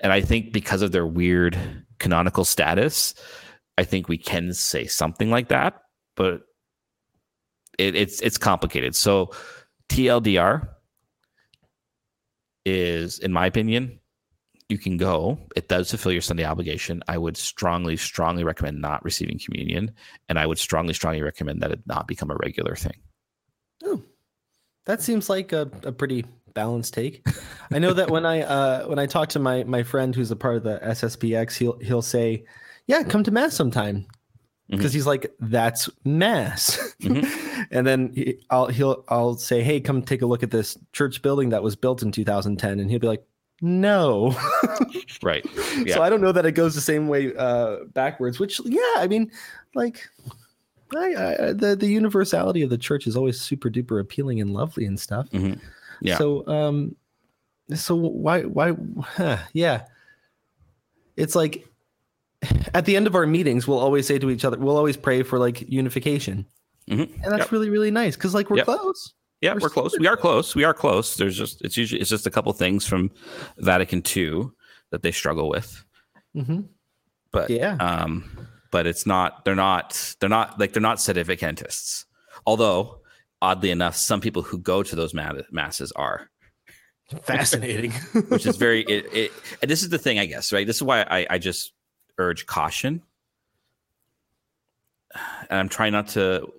And 0.00 0.10
I 0.10 0.22
think 0.22 0.54
because 0.54 0.80
of 0.80 0.92
their 0.92 1.06
weird 1.06 1.58
canonical 1.98 2.46
status, 2.46 3.14
I 3.76 3.84
think 3.84 4.08
we 4.08 4.16
can 4.16 4.54
say 4.54 4.86
something 4.86 5.30
like 5.30 5.48
that, 5.48 5.82
but 6.16 6.44
it, 7.76 7.94
it's 7.94 8.22
it's 8.22 8.38
complicated. 8.38 8.96
So 8.96 9.32
TLDR 9.90 10.66
is, 12.64 13.18
in 13.18 13.32
my 13.32 13.46
opinion, 13.46 13.98
you 14.68 14.78
can 14.78 14.96
go. 14.96 15.38
It 15.56 15.68
does 15.68 15.90
fulfill 15.90 16.12
your 16.12 16.22
Sunday 16.22 16.44
obligation. 16.44 17.02
I 17.08 17.18
would 17.18 17.36
strongly, 17.36 17.96
strongly 17.96 18.44
recommend 18.44 18.80
not 18.80 19.04
receiving 19.04 19.38
communion, 19.38 19.92
and 20.28 20.38
I 20.38 20.46
would 20.46 20.58
strongly, 20.58 20.94
strongly 20.94 21.22
recommend 21.22 21.62
that 21.62 21.70
it 21.70 21.80
not 21.86 22.08
become 22.08 22.30
a 22.30 22.36
regular 22.36 22.74
thing. 22.74 22.96
Oh, 23.84 24.02
that 24.86 25.02
seems 25.02 25.28
like 25.28 25.52
a, 25.52 25.70
a 25.82 25.92
pretty 25.92 26.24
balanced 26.54 26.94
take. 26.94 27.26
I 27.72 27.78
know 27.78 27.92
that 27.92 28.10
when 28.10 28.24
I 28.24 28.42
uh, 28.42 28.86
when 28.86 28.98
I 28.98 29.06
talk 29.06 29.28
to 29.30 29.38
my 29.38 29.64
my 29.64 29.82
friend 29.82 30.14
who's 30.14 30.30
a 30.30 30.36
part 30.36 30.56
of 30.56 30.62
the 30.62 30.80
SSPX, 30.82 31.56
he'll 31.56 31.78
he'll 31.80 32.02
say, 32.02 32.44
"Yeah, 32.86 33.02
come 33.02 33.22
to 33.24 33.30
mass 33.30 33.54
sometime," 33.54 34.06
because 34.68 34.92
he's 34.92 35.06
like, 35.06 35.32
"That's 35.40 35.88
mass." 36.04 36.94
and 37.70 37.86
then 37.86 38.12
he, 38.14 38.38
I'll 38.50 38.66
he'll 38.68 39.04
I'll 39.08 39.34
say, 39.34 39.62
"Hey, 39.62 39.80
come 39.80 40.02
take 40.02 40.22
a 40.22 40.26
look 40.26 40.42
at 40.42 40.50
this 40.50 40.78
church 40.92 41.20
building 41.22 41.50
that 41.50 41.62
was 41.62 41.76
built 41.76 42.02
in 42.02 42.10
2010," 42.12 42.80
and 42.80 42.90
he'll 42.90 42.98
be 43.00 43.06
like, 43.06 43.24
"No." 43.60 44.34
Right. 45.22 45.44
Yeah. 45.84 45.94
So 45.94 46.02
I 46.02 46.10
don't 46.10 46.20
know 46.20 46.32
that 46.32 46.44
it 46.46 46.52
goes 46.52 46.74
the 46.74 46.80
same 46.80 47.08
way 47.08 47.34
uh, 47.36 47.84
backwards. 47.92 48.38
Which, 48.40 48.60
yeah, 48.64 48.80
I 48.96 49.06
mean, 49.08 49.30
like, 49.74 50.08
I, 50.96 51.14
I, 51.14 51.52
the 51.52 51.76
the 51.78 51.86
universality 51.86 52.62
of 52.62 52.70
the 52.70 52.78
church 52.78 53.06
is 53.06 53.16
always 53.16 53.40
super 53.40 53.70
duper 53.70 54.00
appealing 54.00 54.40
and 54.40 54.50
lovely 54.52 54.84
and 54.86 54.98
stuff. 54.98 55.28
Mhm. 55.30 55.60
Yeah. 56.00 56.18
So, 56.18 56.46
um, 56.46 56.96
so 57.74 57.94
why 57.94 58.42
why 58.42 58.74
huh, 59.00 59.38
yeah, 59.52 59.84
it's 61.16 61.34
like 61.34 61.66
at 62.74 62.84
the 62.86 62.96
end 62.96 63.06
of 63.06 63.14
our 63.14 63.26
meetings, 63.26 63.66
we'll 63.68 63.78
always 63.78 64.06
say 64.06 64.18
to 64.18 64.30
each 64.30 64.44
other, 64.44 64.58
we'll 64.58 64.76
always 64.76 64.96
pray 64.96 65.22
for 65.22 65.38
like 65.38 65.62
unification, 65.68 66.46
Mhm. 66.88 67.12
and 67.22 67.32
that's 67.32 67.44
Yep. 67.44 67.52
really 67.52 67.70
really 67.70 67.90
nice 67.90 68.16
because 68.16 68.34
like 68.34 68.50
we're 68.50 68.58
Yep. 68.58 68.66
close. 68.66 69.14
Yeah, 69.40 69.54
We're 69.54 69.60
we're 69.60 69.70
close. 69.70 69.98
We 69.98 70.06
are 70.06 70.16
close. 70.16 70.54
We 70.54 70.64
are 70.64 70.72
close. 70.74 71.16
There's 71.16 71.36
just 71.36 71.60
it's 71.62 71.76
usually 71.76 72.00
it's 72.00 72.08
just 72.10 72.26
a 72.26 72.30
couple 72.30 72.52
things 72.54 72.86
from 72.86 73.10
Vatican 73.58 74.02
II 74.16 74.46
that 74.90 75.02
they 75.02 75.12
struggle 75.12 75.48
with. 75.50 75.84
hmm 76.34 76.60
But 77.32 77.50
Yeah. 77.50 77.76
um, 77.76 78.24
but 78.70 78.86
it's 78.86 79.06
not. 79.06 79.44
They're 79.44 79.54
not. 79.54 80.14
They're 80.20 80.28
not 80.30 80.58
like 80.58 80.72
they're 80.72 80.80
not 80.82 80.98
sedevacantists. 80.98 82.04
Although, 82.46 83.00
oddly 83.42 83.70
enough, 83.70 83.96
some 83.96 84.20
people 84.20 84.42
who 84.42 84.58
go 84.58 84.82
to 84.82 84.96
those 84.96 85.12
ma- 85.14 85.32
masses 85.50 85.92
are, 85.92 86.30
Fascinating. 87.22 87.90
which 88.28 88.46
is 88.46 88.56
very. 88.56 88.82
It, 88.88 89.06
it, 89.12 89.32
and 89.62 89.70
this 89.70 89.82
is 89.82 89.90
the 89.90 89.98
thing, 89.98 90.18
I 90.18 90.26
guess. 90.26 90.52
Right. 90.52 90.66
This 90.66 90.76
is 90.76 90.82
why 90.82 91.02
I, 91.02 91.26
I 91.30 91.38
just 91.38 91.72
urge 92.18 92.46
caution, 92.46 93.02
and 95.50 95.58
I'm 95.58 95.68
trying 95.68 95.92
not 95.92 96.08
to 96.08 96.52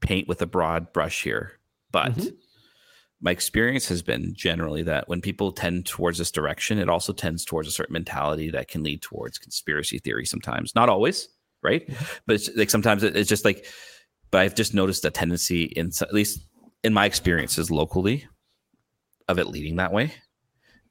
paint 0.00 0.28
with 0.28 0.42
a 0.42 0.46
broad 0.46 0.92
brush 0.92 1.22
here, 1.22 1.58
but 1.90 2.12
Mhm. 2.12 2.36
my 3.20 3.30
experience 3.32 3.88
has 3.88 4.00
been 4.02 4.32
generally 4.34 4.82
that 4.84 5.08
when 5.08 5.20
people 5.20 5.50
tend 5.52 5.86
towards 5.86 6.18
this 6.18 6.30
direction, 6.30 6.78
it 6.78 6.88
also 6.88 7.12
tends 7.12 7.44
towards 7.44 7.68
a 7.68 7.72
certain 7.72 7.92
mentality 7.92 8.50
that 8.50 8.68
can 8.68 8.82
lead 8.82 9.02
towards 9.02 9.38
conspiracy 9.38 9.98
theory 9.98 10.24
sometimes. 10.24 10.74
Not 10.74 10.88
always, 10.88 11.28
right? 11.62 11.88
But 12.26 12.36
it's 12.36 12.48
like 12.56 12.70
sometimes 12.70 13.02
it's 13.02 13.28
just 13.28 13.44
like, 13.44 13.66
but 14.30 14.40
I've 14.40 14.54
just 14.54 14.74
noticed 14.74 15.04
a 15.04 15.10
tendency 15.10 15.64
in 15.64 15.90
at 16.00 16.14
least 16.14 16.46
in 16.84 16.94
my 16.94 17.06
experiences 17.06 17.70
locally 17.70 18.28
of 19.26 19.38
it 19.38 19.48
leading 19.48 19.76
that 19.76 19.92
way. 19.92 20.12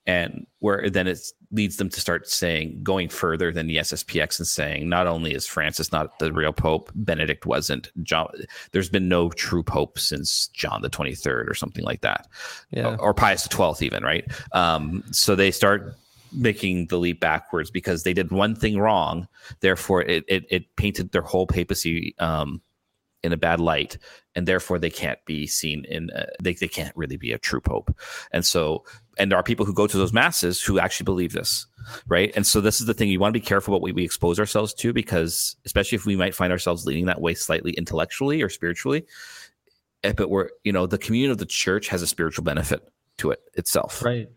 And 0.07 0.47
where 0.59 0.89
then 0.89 1.05
it 1.07 1.19
leads 1.51 1.77
them 1.77 1.89
to 1.89 1.99
start 1.99 2.27
saying, 2.27 2.79
going 2.81 3.09
further 3.09 3.51
than 3.51 3.67
the 3.67 3.77
SSPX 3.77 4.39
and 4.39 4.47
saying, 4.47 4.89
not 4.89 5.05
only 5.05 5.33
is 5.33 5.45
Francis 5.45 5.91
not 5.91 6.17
the 6.19 6.31
real 6.33 6.53
Pope, 6.53 6.91
Benedict 6.95 7.45
wasn't. 7.45 7.91
John, 8.03 8.29
there's 8.71 8.89
been 8.89 9.09
no 9.09 9.29
true 9.29 9.63
Pope 9.63 9.99
since 9.99 10.47
John 10.47 10.81
the 10.81 10.89
23rd 10.89 11.49
or 11.49 11.53
something 11.53 11.83
like 11.83 12.01
that 12.01 12.27
yeah. 12.71 12.95
or 12.95 13.13
Pius 13.13 13.43
the 13.43 13.49
Twelfth, 13.49 13.81
even 13.81 14.03
right. 14.03 14.25
Um, 14.53 15.03
so 15.11 15.35
they 15.35 15.51
start 15.51 15.95
making 16.33 16.87
the 16.87 16.97
leap 16.97 17.19
backwards 17.19 17.71
because 17.71 18.03
they 18.03 18.13
did 18.13 18.31
one 18.31 18.55
thing 18.55 18.79
wrong. 18.79 19.27
Therefore, 19.61 20.01
it 20.03 20.23
it, 20.27 20.45
it 20.49 20.75
painted 20.75 21.11
their 21.11 21.21
whole 21.21 21.47
papacy 21.47 22.15
um, 22.19 22.61
in 23.23 23.33
a 23.33 23.37
bad 23.37 23.59
light, 23.59 23.97
and 24.35 24.47
therefore 24.47 24.79
they 24.79 24.89
can't 24.89 25.23
be 25.25 25.47
seen 25.47 25.85
in. 25.85 26.09
Uh, 26.11 26.25
they 26.41 26.53
they 26.53 26.67
can't 26.67 26.95
really 26.95 27.17
be 27.17 27.31
a 27.31 27.37
true 27.37 27.61
pope. 27.61 27.95
And 28.31 28.45
so, 28.45 28.85
and 29.19 29.31
there 29.31 29.37
are 29.39 29.43
people 29.43 29.65
who 29.65 29.73
go 29.73 29.87
to 29.87 29.97
those 29.97 30.13
masses 30.13 30.61
who 30.61 30.79
actually 30.79 31.05
believe 31.05 31.33
this, 31.33 31.65
right? 32.07 32.31
And 32.35 32.45
so 32.45 32.61
this 32.61 32.79
is 32.79 32.87
the 32.87 32.93
thing 32.93 33.09
you 33.09 33.19
want 33.19 33.33
to 33.33 33.39
be 33.39 33.45
careful 33.45 33.73
about 33.73 33.81
what 33.81 33.93
we 33.93 34.03
expose 34.03 34.39
ourselves 34.39 34.73
to 34.75 34.93
because, 34.93 35.55
especially 35.65 35.95
if 35.95 36.05
we 36.05 36.15
might 36.15 36.35
find 36.35 36.51
ourselves 36.51 36.85
leaning 36.85 37.05
that 37.05 37.21
way 37.21 37.33
slightly 37.33 37.71
intellectually 37.73 38.41
or 38.41 38.49
spiritually 38.49 39.05
if 40.03 40.19
it 40.19 40.29
were, 40.29 40.51
you 40.63 40.71
know, 40.71 40.85
the 40.85 40.97
communion 40.97 41.31
of 41.31 41.37
the 41.37 41.45
church 41.45 41.87
has 41.89 42.01
a 42.01 42.07
spiritual 42.07 42.43
benefit 42.43 42.87
to 43.17 43.31
it 43.31 43.41
itself. 43.55 44.03
Right. 44.03 44.29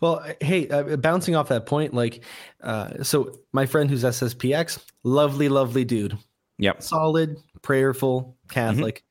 Well, 0.00 0.24
hey, 0.40 0.68
uh, 0.68 0.96
bouncing 0.96 1.34
off 1.36 1.48
that 1.48 1.66
point, 1.66 1.94
like, 1.94 2.24
uh, 2.62 3.02
so 3.02 3.38
my 3.52 3.66
friend 3.66 3.88
who's 3.88 4.04
SSPX, 4.04 4.78
lovely, 5.02 5.48
lovely 5.48 5.84
dude, 5.84 6.18
Yep. 6.58 6.82
solid, 6.82 7.36
prayerful, 7.62 8.36
Catholic. 8.50 9.04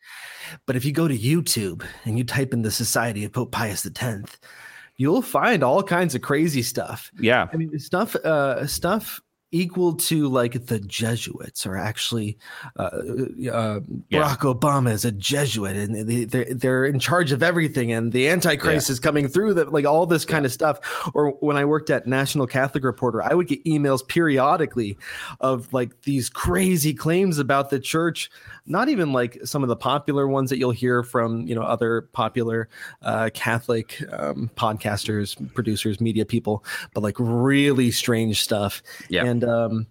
But 0.65 0.75
if 0.75 0.85
you 0.85 0.91
go 0.91 1.07
to 1.07 1.17
YouTube 1.17 1.85
and 2.05 2.17
you 2.17 2.23
type 2.23 2.53
in 2.53 2.61
the 2.61 2.71
Society 2.71 3.23
of 3.23 3.33
Pope 3.33 3.51
Pius 3.51 3.85
X, 3.85 4.37
you'll 5.01 5.23
find 5.23 5.63
all 5.63 5.81
kinds 5.81 6.13
of 6.13 6.21
crazy 6.21 6.61
stuff. 6.61 7.11
Yeah. 7.19 7.47
I 7.51 7.57
mean, 7.57 7.77
stuff, 7.79 8.15
uh, 8.17 8.67
stuff 8.67 9.19
equal 9.51 9.95
to 9.95 10.29
like 10.29 10.67
the 10.67 10.79
Jesuits 10.79 11.65
are 11.65 11.75
actually 11.75 12.37
uh, 12.77 12.83
uh, 13.51 13.79
Yeah. 14.09 14.21
Barack 14.21 14.59
Obama 14.59 14.91
is 14.91 15.03
a 15.03 15.11
Jesuit 15.11 15.75
and 15.75 16.07
they, 16.07 16.23
they're, 16.25 16.53
they're 16.53 16.85
in 16.85 16.99
charge 16.99 17.31
of 17.31 17.41
everything 17.43 17.91
and 17.91 18.11
the 18.11 18.29
Antichrist 18.29 18.89
is 18.89 18.99
coming 18.99 19.27
through 19.27 19.55
that 19.55 19.73
like 19.73 19.85
all 19.85 20.05
this 20.05 20.23
kind 20.23 20.45
of 20.45 20.53
stuff. 20.53 20.79
Or 21.15 21.31
when 21.39 21.57
I 21.57 21.65
worked 21.65 21.89
at 21.89 22.05
National 22.07 22.45
Catholic 22.45 22.83
Reporter, 22.83 23.23
I 23.23 23.33
would 23.33 23.47
get 23.47 23.63
emails 23.65 24.07
periodically 24.07 24.97
of 25.39 25.73
like 25.73 26.03
these 26.03 26.29
crazy 26.29 26.93
claims 26.93 27.39
about 27.39 27.71
the 27.71 27.79
church. 27.79 28.29
Not 28.71 28.89
even 28.89 29.13
like 29.13 29.37
some 29.43 29.61
of 29.61 29.69
the 29.69 29.75
popular 29.75 30.27
ones 30.27 30.49
that 30.49 30.57
you'll 30.57 30.71
hear 30.71 31.03
from 31.03 31.45
you 31.47 31.53
know 31.53 31.61
other 31.61 32.03
popular 32.13 32.69
uh, 33.01 33.29
Catholic 33.33 34.01
um, 34.11 34.49
podcasters, 34.55 35.35
producers, 35.53 35.99
media 35.99 36.25
people, 36.25 36.63
but 36.93 37.03
like 37.03 37.15
really 37.19 37.91
strange 37.91 38.41
stuff. 38.41 38.81
Yeah. 39.09 39.25
And 39.25 39.43
um, 39.43 39.87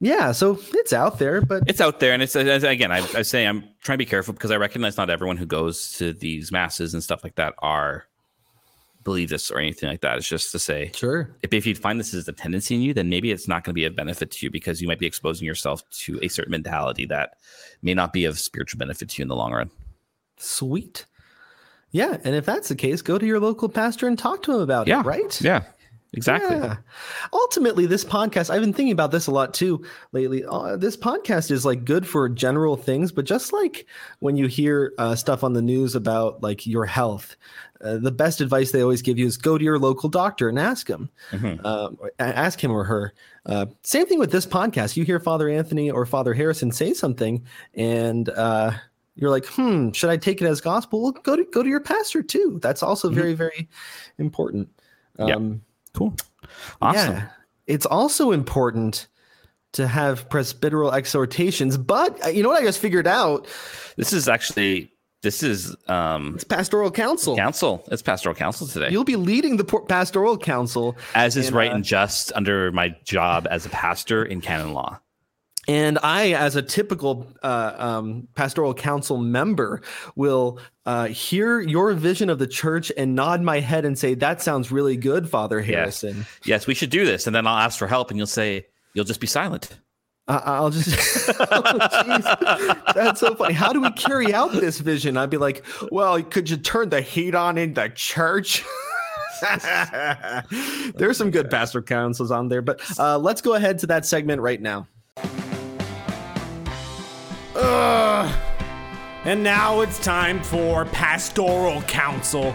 yeah, 0.00 0.32
so 0.32 0.58
it's 0.72 0.92
out 0.92 1.18
there, 1.18 1.42
but 1.42 1.62
It's 1.66 1.80
out 1.80 2.00
there. 2.00 2.14
And 2.14 2.22
it's, 2.22 2.34
again, 2.34 2.90
I, 2.90 3.06
I 3.14 3.22
say 3.22 3.46
I'm 3.46 3.64
trying 3.82 3.96
to 3.96 4.04
be 4.04 4.06
careful 4.06 4.32
because 4.32 4.50
I 4.50 4.56
recognize 4.56 4.96
not 4.96 5.10
everyone 5.10 5.36
who 5.36 5.44
goes 5.44 5.92
to 5.98 6.14
these 6.14 6.50
masses 6.50 6.94
and 6.94 7.02
stuff 7.02 7.22
like 7.22 7.34
that 7.34 7.54
are 7.58 8.06
believe 9.04 9.30
this 9.30 9.50
or 9.50 9.58
anything 9.58 9.88
like 9.88 10.00
that. 10.02 10.18
It's 10.18 10.28
just 10.28 10.52
to 10.52 10.58
say, 10.58 10.90
sure. 10.94 11.30
if, 11.42 11.52
if 11.52 11.66
you 11.66 11.74
find 11.74 11.98
this 11.98 12.12
is 12.12 12.28
a 12.28 12.32
tendency 12.32 12.74
in 12.74 12.82
you, 12.82 12.92
then 12.94 13.08
maybe 13.08 13.30
it's 13.30 13.48
not 13.48 13.64
going 13.64 13.72
to 13.72 13.74
be 13.74 13.84
a 13.86 13.90
benefit 13.90 14.30
to 14.32 14.46
you 14.46 14.50
because 14.50 14.82
you 14.82 14.88
might 14.88 14.98
be 14.98 15.06
exposing 15.06 15.46
yourself 15.46 15.88
to 15.90 16.18
a 16.22 16.28
certain 16.28 16.50
mentality 16.50 17.06
that 17.06 17.34
may 17.82 17.94
not 17.94 18.12
be 18.12 18.24
of 18.26 18.38
spiritual 18.38 18.78
benefit 18.78 19.08
to 19.10 19.18
you 19.18 19.22
in 19.22 19.28
the 19.28 19.36
long 19.36 19.52
run. 19.52 19.70
Sweet. 20.36 21.06
Yeah, 21.92 22.18
and 22.24 22.34
if 22.36 22.44
that's 22.46 22.68
the 22.68 22.76
case, 22.76 23.02
go 23.02 23.18
to 23.18 23.26
your 23.26 23.40
local 23.40 23.68
pastor 23.68 24.06
and 24.06 24.18
talk 24.18 24.42
to 24.44 24.52
him 24.54 24.60
about 24.60 24.86
Yeah. 24.86 25.00
it, 25.00 25.06
right? 25.06 25.40
Yeah. 25.40 25.62
Exactly. 26.12 26.56
Yeah. 26.56 26.76
Ultimately, 27.32 27.86
this 27.86 28.04
podcast, 28.04 28.50
I've 28.50 28.60
been 28.60 28.72
thinking 28.72 28.92
about 28.92 29.12
this 29.12 29.28
a 29.28 29.30
lot 29.30 29.54
too 29.54 29.84
lately. 30.10 30.44
Uh, 30.44 30.76
this 30.76 30.96
podcast 30.96 31.50
is 31.52 31.64
like 31.64 31.84
good 31.84 32.06
for 32.06 32.28
general 32.28 32.76
things, 32.76 33.12
but 33.12 33.24
just 33.24 33.52
like 33.52 33.86
when 34.18 34.36
you 34.36 34.48
hear 34.48 34.92
uh, 34.98 35.14
stuff 35.14 35.44
on 35.44 35.52
the 35.52 35.62
news 35.62 35.94
about 35.94 36.42
like 36.42 36.66
your 36.66 36.84
health, 36.84 37.36
uh, 37.84 37.96
the 37.98 38.10
best 38.10 38.40
advice 38.40 38.72
they 38.72 38.82
always 38.82 39.02
give 39.02 39.18
you 39.18 39.26
is 39.26 39.36
go 39.36 39.56
to 39.56 39.64
your 39.64 39.78
local 39.78 40.08
doctor 40.08 40.48
and 40.48 40.58
ask 40.58 40.88
him. 40.88 41.08
Mhm. 41.30 41.64
Um, 41.64 41.96
ask 42.18 42.62
him 42.62 42.72
or 42.72 42.82
her. 42.84 43.14
Uh, 43.46 43.66
same 43.84 44.06
thing 44.06 44.18
with 44.18 44.32
this 44.32 44.46
podcast. 44.46 44.96
You 44.96 45.04
hear 45.04 45.20
Father 45.20 45.48
Anthony 45.48 45.90
or 45.92 46.04
Father 46.06 46.34
Harrison 46.34 46.72
say 46.72 46.92
something, 46.92 47.44
and 47.74 48.28
uh, 48.30 48.72
you're 49.14 49.30
like, 49.30 49.46
hmm, 49.46 49.92
should 49.92 50.10
I 50.10 50.16
take 50.16 50.42
it 50.42 50.46
as 50.46 50.60
gospel? 50.60 51.02
Well, 51.02 51.12
go 51.12 51.36
to 51.36 51.44
go 51.44 51.62
to 51.62 51.68
your 51.68 51.80
pastor 51.80 52.20
too. 52.22 52.58
That's 52.60 52.82
also 52.82 53.10
Mhm. 53.10 53.14
very 53.14 53.34
very 53.34 53.68
important. 54.18 54.68
Yeah. 55.18 55.38
Cool. 55.94 56.14
Awesome. 56.80 57.16
Yeah. 57.16 57.28
It's 57.66 57.86
also 57.86 58.32
important 58.32 59.06
to 59.72 59.86
have 59.86 60.28
presbyteral 60.28 60.92
exhortations, 60.92 61.76
but 61.76 62.24
uh, 62.24 62.28
you 62.28 62.42
know 62.42 62.48
what 62.48 62.62
I 62.62 62.64
just 62.64 62.80
figured 62.80 63.06
out? 63.06 63.46
This 63.96 64.12
is 64.12 64.28
actually 64.28 64.92
this 65.22 65.42
is 65.42 65.76
um 65.86 66.32
It's 66.34 66.44
pastoral 66.44 66.90
council. 66.90 67.36
council. 67.36 67.84
It's 67.90 68.02
pastoral 68.02 68.34
council 68.34 68.66
today. 68.66 68.88
You'll 68.90 69.04
be 69.04 69.16
leading 69.16 69.58
the 69.58 69.64
pastoral 69.64 70.38
council, 70.38 70.96
as 71.14 71.36
is 71.36 71.48
and, 71.48 71.56
right 71.56 71.70
uh, 71.70 71.76
and 71.76 71.84
just 71.84 72.32
under 72.34 72.72
my 72.72 72.96
job 73.04 73.46
as 73.50 73.66
a 73.66 73.68
pastor 73.68 74.24
in 74.24 74.40
canon 74.40 74.72
law. 74.72 75.00
And 75.68 75.98
I, 76.02 76.32
as 76.32 76.56
a 76.56 76.62
typical 76.62 77.26
uh, 77.42 77.74
um, 77.76 78.28
pastoral 78.34 78.74
council 78.74 79.18
member, 79.18 79.82
will 80.16 80.58
uh, 80.86 81.08
hear 81.08 81.60
your 81.60 81.92
vision 81.92 82.30
of 82.30 82.38
the 82.38 82.46
church 82.46 82.90
and 82.96 83.14
nod 83.14 83.42
my 83.42 83.60
head 83.60 83.84
and 83.84 83.98
say, 83.98 84.14
"That 84.14 84.40
sounds 84.40 84.72
really 84.72 84.96
good, 84.96 85.28
Father 85.28 85.60
Harrison." 85.60 86.26
Yes, 86.44 86.66
we 86.66 86.74
should 86.74 86.90
do 86.90 87.04
this, 87.04 87.26
and 87.26 87.36
then 87.36 87.46
I'll 87.46 87.58
ask 87.58 87.78
for 87.78 87.86
help, 87.86 88.10
and 88.10 88.18
you'll 88.18 88.26
say 88.26 88.66
you'll 88.94 89.04
just 89.04 89.20
be 89.20 89.26
silent. 89.26 89.78
I'll 90.28 90.70
just. 90.70 91.30
oh, 91.40 92.74
That's 92.94 93.20
so 93.20 93.34
funny. 93.34 93.54
How 93.54 93.72
do 93.72 93.80
we 93.80 93.90
carry 93.92 94.32
out 94.32 94.52
this 94.52 94.78
vision? 94.78 95.16
I'd 95.16 95.30
be 95.30 95.36
like, 95.36 95.64
well, 95.90 96.22
could 96.22 96.48
you 96.48 96.56
turn 96.56 96.88
the 96.88 97.00
heat 97.00 97.34
on 97.34 97.58
in 97.58 97.74
the 97.74 97.88
church? 97.94 98.64
There's 100.94 101.16
some 101.16 101.30
good 101.30 101.50
pastor 101.50 101.82
councils 101.82 102.30
on 102.30 102.48
there, 102.48 102.62
but 102.62 102.80
uh, 102.98 103.18
let's 103.18 103.40
go 103.40 103.54
ahead 103.54 103.78
to 103.80 103.86
that 103.88 104.06
segment 104.06 104.40
right 104.40 104.60
now. 104.60 104.86
Ugh. 107.82 108.30
And 109.24 109.42
now 109.42 109.80
it's 109.80 109.98
time 109.98 110.42
for 110.42 110.84
Pastoral 110.84 111.80
Council, 111.82 112.52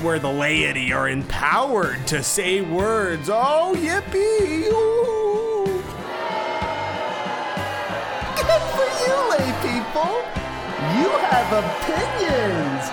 where 0.00 0.20
the 0.20 0.30
laity 0.30 0.92
are 0.92 1.08
empowered 1.08 2.06
to 2.06 2.22
say 2.22 2.60
words. 2.60 3.28
Oh, 3.28 3.74
yippee! 3.76 4.66
Ooh. 4.68 5.64
Good 8.36 8.62
for 8.76 8.88
you, 9.02 9.14
lay 9.32 9.50
people. 9.66 10.22
You 11.00 11.08
have 11.26 11.48
opinions. 11.64 12.84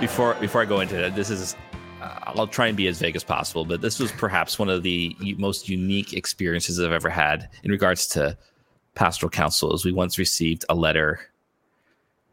Before 0.00 0.34
before 0.34 0.62
I 0.62 0.66
go 0.66 0.78
into 0.80 1.04
it, 1.04 1.16
this 1.16 1.30
is 1.30 1.56
I'll 2.36 2.46
try 2.46 2.66
and 2.68 2.76
be 2.76 2.86
as 2.88 2.98
vague 2.98 3.16
as 3.16 3.24
possible, 3.24 3.64
but 3.64 3.80
this 3.80 3.98
was 4.00 4.10
perhaps 4.12 4.58
one 4.58 4.68
of 4.68 4.82
the 4.82 5.14
most 5.38 5.68
unique 5.68 6.12
experiences 6.12 6.80
I've 6.80 6.92
ever 6.92 7.10
had 7.10 7.48
in 7.62 7.70
regards 7.70 8.06
to 8.08 8.36
pastoral 8.94 9.30
council. 9.30 9.72
As 9.72 9.84
we 9.84 9.92
once 9.92 10.18
received 10.18 10.64
a 10.68 10.74
letter 10.74 11.20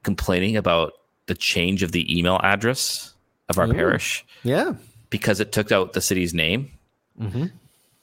complaining 0.03 0.57
about 0.57 0.93
the 1.27 1.35
change 1.35 1.83
of 1.83 1.91
the 1.91 2.17
email 2.17 2.39
address 2.43 3.13
of 3.49 3.57
our 3.59 3.67
Ooh. 3.67 3.73
parish 3.73 4.25
Yeah. 4.43 4.73
because 5.09 5.39
it 5.39 5.51
took 5.51 5.71
out 5.71 5.93
the 5.93 6.01
city's 6.01 6.33
name. 6.33 6.71
Mm-hmm. 7.19 7.47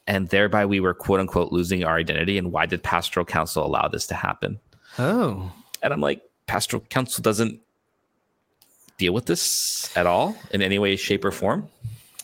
and 0.07 0.29
thereby 0.29 0.67
we 0.67 0.79
were 0.81 0.95
quote 0.95 1.19
unquote 1.19 1.51
losing 1.51 1.83
our 1.83 1.97
identity 1.97 2.39
and 2.39 2.53
why 2.53 2.67
did 2.67 2.83
pastoral 2.83 3.25
council 3.27 3.65
allow 3.67 3.89
this 3.89 4.07
to 4.09 4.15
happen 4.15 4.61
Oh. 4.99 5.51
and 5.83 5.93
i'm 5.93 6.01
like 6.01 6.23
pastoral 6.47 6.83
council 6.89 7.23
doesn't 7.23 7.59
deal 8.99 9.15
with 9.15 9.27
this 9.27 9.91
at 9.97 10.07
all 10.07 10.37
in 10.51 10.61
any 10.61 10.79
way 10.79 10.97
shape 10.97 11.25
or 11.25 11.31
form? 11.31 11.69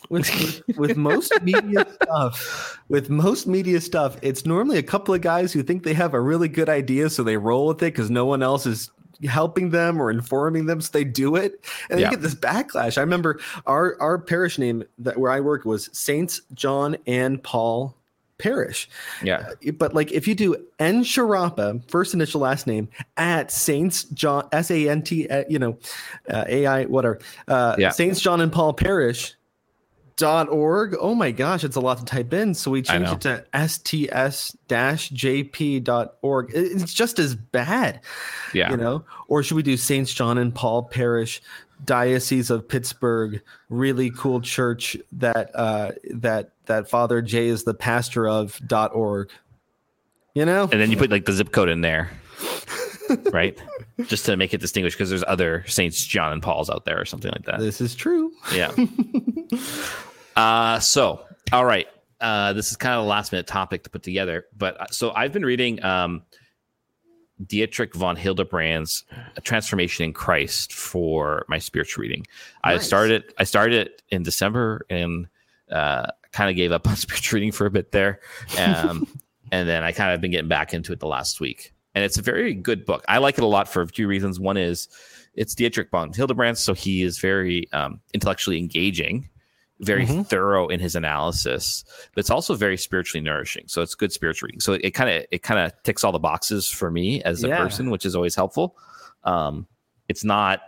With, 0.09 0.29
with 0.67 0.77
with 0.77 0.97
most 0.97 1.33
media 1.41 1.83
stuff 2.03 2.77
with 2.89 3.09
most 3.09 3.47
media 3.47 3.81
stuff 3.81 4.17
it's 4.21 4.45
normally 4.45 4.77
a 4.77 4.83
couple 4.83 5.15
of 5.15 5.21
guys 5.21 5.51
who 5.51 5.63
think 5.63 5.81
they 5.81 5.95
have 5.95 6.13
a 6.13 6.21
really 6.21 6.47
good 6.47 6.69
idea 6.69 7.09
so 7.09 7.23
they 7.23 7.37
roll 7.37 7.65
with 7.65 7.77
it 7.81 7.91
because 7.91 8.11
no 8.11 8.23
one 8.23 8.43
else 8.43 8.67
is 8.67 8.91
helping 9.27 9.71
them 9.71 9.99
or 9.99 10.11
informing 10.11 10.67
them 10.67 10.79
so 10.79 10.91
they 10.91 11.05
do 11.05 11.35
it. 11.35 11.65
And 11.89 11.99
Yeah. 11.99 12.05
you 12.07 12.11
get 12.11 12.21
this 12.21 12.35
backlash. 12.35 12.99
I 12.99 13.01
remember 13.01 13.39
our 13.65 13.97
our 13.99 14.19
parish 14.19 14.59
name 14.59 14.83
that 14.99 15.17
where 15.17 15.31
i 15.31 15.39
work 15.39 15.65
was 15.65 15.89
saints 15.91 16.39
john 16.53 16.97
and 17.07 17.41
paul 17.41 17.95
parish 18.37 18.89
yeah 19.23 19.49
but 19.77 19.93
like 19.93 20.11
if 20.11 20.27
you 20.27 20.35
do 20.35 20.55
N 20.79 21.03
Sharapa, 21.03 21.89
first 21.89 22.13
initial 22.13 22.41
last 22.41 22.67
name 22.67 22.89
at 23.17 23.51
Saints 23.51 24.03
John 24.05 24.47
S 24.51 24.69
A 24.71 24.89
N 24.89 25.01
T, 25.01 25.27
uh, 25.29 25.43
you 25.47 25.57
know, 25.57 25.77
uh, 26.29 26.43
A 26.47 26.65
I 26.65 26.85
whatever, 26.85 27.19
uh, 27.47 27.75
Yeah. 27.77 27.89
Saints 27.89 28.19
John 28.19 28.41
and 28.41 28.51
Paul 28.51 28.73
Parish 28.73 29.35
dot 30.17 30.49
org. 30.49 30.95
Oh 30.99 31.15
my 31.15 31.31
gosh, 31.31 31.63
it's 31.63 31.75
a 31.75 31.79
lot 31.79 31.97
to 31.99 32.05
type 32.05 32.33
in. 32.33 32.53
So 32.53 32.71
we 32.71 32.81
changed 32.81 33.25
it 33.25 33.45
to 33.51 33.67
sts 33.67 34.55
dash 34.67 35.09
jp 35.11 35.83
dot 35.83 36.15
org. 36.21 36.51
It's 36.53 36.93
just 36.93 37.19
as 37.19 37.35
bad, 37.35 38.01
yeah 38.53 38.71
you 38.71 38.77
know. 38.77 39.05
Or 39.27 39.43
should 39.43 39.55
we 39.55 39.63
do 39.63 39.77
Saints 39.77 40.13
John 40.13 40.37
and 40.37 40.53
Paul 40.53 40.83
Parish? 40.83 41.41
Diocese 41.83 42.49
of 42.49 42.67
Pittsburgh, 42.67 43.41
really 43.69 44.09
cool 44.09 44.39
church 44.39 44.95
that 45.11 45.51
uh, 45.53 45.91
that 46.13 46.51
that 46.67 46.89
Father 46.89 47.21
Jay 47.21 47.47
is 47.47 47.63
the 47.63 47.73
pastor 47.73 48.27
of 48.27 48.59
dot 48.65 48.93
org. 48.93 49.31
You 50.33 50.45
know, 50.45 50.63
and 50.63 50.81
then 50.81 50.91
you 50.91 50.97
put 50.97 51.11
like 51.11 51.25
the 51.25 51.33
zip 51.33 51.51
code 51.51 51.69
in 51.69 51.81
there 51.81 52.11
right 53.31 53.61
just 54.07 54.25
to 54.25 54.35
make 54.35 54.53
it 54.53 54.59
distinguished 54.59 54.97
because 54.97 55.11
there's 55.11 55.23
other 55.27 55.63
saints 55.67 56.03
john 56.03 56.33
and 56.33 56.41
paul's 56.41 56.71
out 56.71 56.85
there 56.85 56.99
or 56.99 57.05
something 57.05 57.31
like 57.31 57.45
that 57.45 57.59
this 57.59 57.79
is 57.79 57.95
true. 57.95 58.31
Yeah. 58.53 58.73
uh, 60.35 60.79
so, 60.79 61.25
all 61.51 61.65
right. 61.65 61.87
Uh, 62.21 62.53
this 62.53 62.71
is 62.71 62.77
kind 62.77 62.95
of 62.95 63.03
a 63.03 63.07
last 63.07 63.31
minute 63.31 63.47
topic 63.47 63.83
to 63.83 63.89
put 63.89 64.03
together. 64.03 64.45
But 64.57 64.79
uh, 64.79 64.85
so 64.89 65.11
I've 65.11 65.33
been 65.33 65.45
reading 65.45 65.83
um, 65.83 66.23
Dietrich 67.45 67.93
von 67.93 68.15
Hildebrand's 68.15 69.03
Transformation 69.43 70.05
in 70.05 70.13
Christ 70.13 70.73
for 70.73 71.45
my 71.49 71.59
spiritual 71.59 72.03
reading. 72.03 72.25
I 72.63 72.77
started 72.77 73.33
I 73.37 73.43
started 73.43 73.87
it 73.87 74.01
in 74.09 74.23
December 74.23 74.85
and 74.89 75.27
uh, 75.71 76.07
kind 76.35 76.49
of 76.49 76.55
gave 76.57 76.71
up 76.73 76.85
on 76.87 76.95
spiritual 76.97 77.37
reading 77.37 77.51
for 77.53 77.65
a 77.65 77.71
bit 77.71 77.91
there. 77.91 78.19
Um, 78.59 79.07
and 79.51 79.67
then 79.69 79.83
I 79.83 79.91
kind 79.93 80.13
of 80.13 80.19
been 80.21 80.31
getting 80.31 80.49
back 80.49 80.73
into 80.73 80.91
it 80.93 80.99
the 80.99 81.07
last 81.07 81.39
week. 81.39 81.73
And 81.95 82.03
it's 82.03 82.17
a 82.17 82.21
very 82.21 82.53
good 82.53 82.85
book. 82.85 83.05
I 83.07 83.19
like 83.19 83.37
it 83.37 83.43
a 83.43 83.47
lot 83.47 83.69
for 83.69 83.81
a 83.81 83.87
few 83.87 84.07
reasons. 84.07 84.37
One 84.39 84.57
is 84.57 84.89
it's 85.33 85.55
Dietrich 85.55 85.89
von 85.91 86.11
Hildebrand, 86.11 86.57
so 86.57 86.73
he 86.73 87.03
is 87.03 87.19
very 87.19 87.71
um, 87.71 88.01
intellectually 88.13 88.57
engaging, 88.59 89.29
very 89.79 90.05
Mhm. 90.05 90.27
thorough 90.27 90.67
in 90.67 90.79
his 90.81 90.95
analysis, 90.95 91.83
but 92.13 92.19
it's 92.19 92.29
also 92.29 92.53
very 92.55 92.75
spiritually 92.77 93.23
nourishing. 93.23 93.63
So 93.67 93.81
it's 93.81 93.95
good 93.95 94.11
spiritual 94.11 94.47
reading. 94.47 94.59
So 94.59 94.73
it 94.73 94.91
kind 94.91 95.09
of 95.09 95.25
it 95.31 95.41
kind 95.41 95.59
of 95.59 95.71
ticks 95.83 96.03
all 96.03 96.11
the 96.11 96.19
boxes 96.19 96.69
for 96.69 96.91
me 96.91 97.21
as 97.23 97.43
a 97.43 97.47
Yeah. 97.47 97.57
person, 97.63 97.89
which 97.91 98.05
is 98.05 98.13
always 98.15 98.35
helpful. 98.35 98.77
Um, 99.23 99.65
it's 100.09 100.23
not 100.25 100.61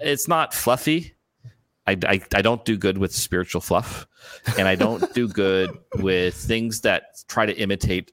it's 0.00 0.28
not 0.28 0.54
fluffy. 0.54 1.14
I, 1.86 1.98
I, 2.06 2.20
I 2.34 2.42
don't 2.42 2.64
do 2.64 2.76
good 2.78 2.96
with 2.98 3.14
spiritual 3.14 3.60
fluff, 3.60 4.06
and 4.58 4.66
I 4.66 4.74
don't 4.74 5.12
do 5.14 5.28
good 5.28 5.70
with 5.96 6.34
things 6.34 6.80
that 6.80 7.04
try 7.28 7.44
to 7.46 7.52
imitate 7.58 8.10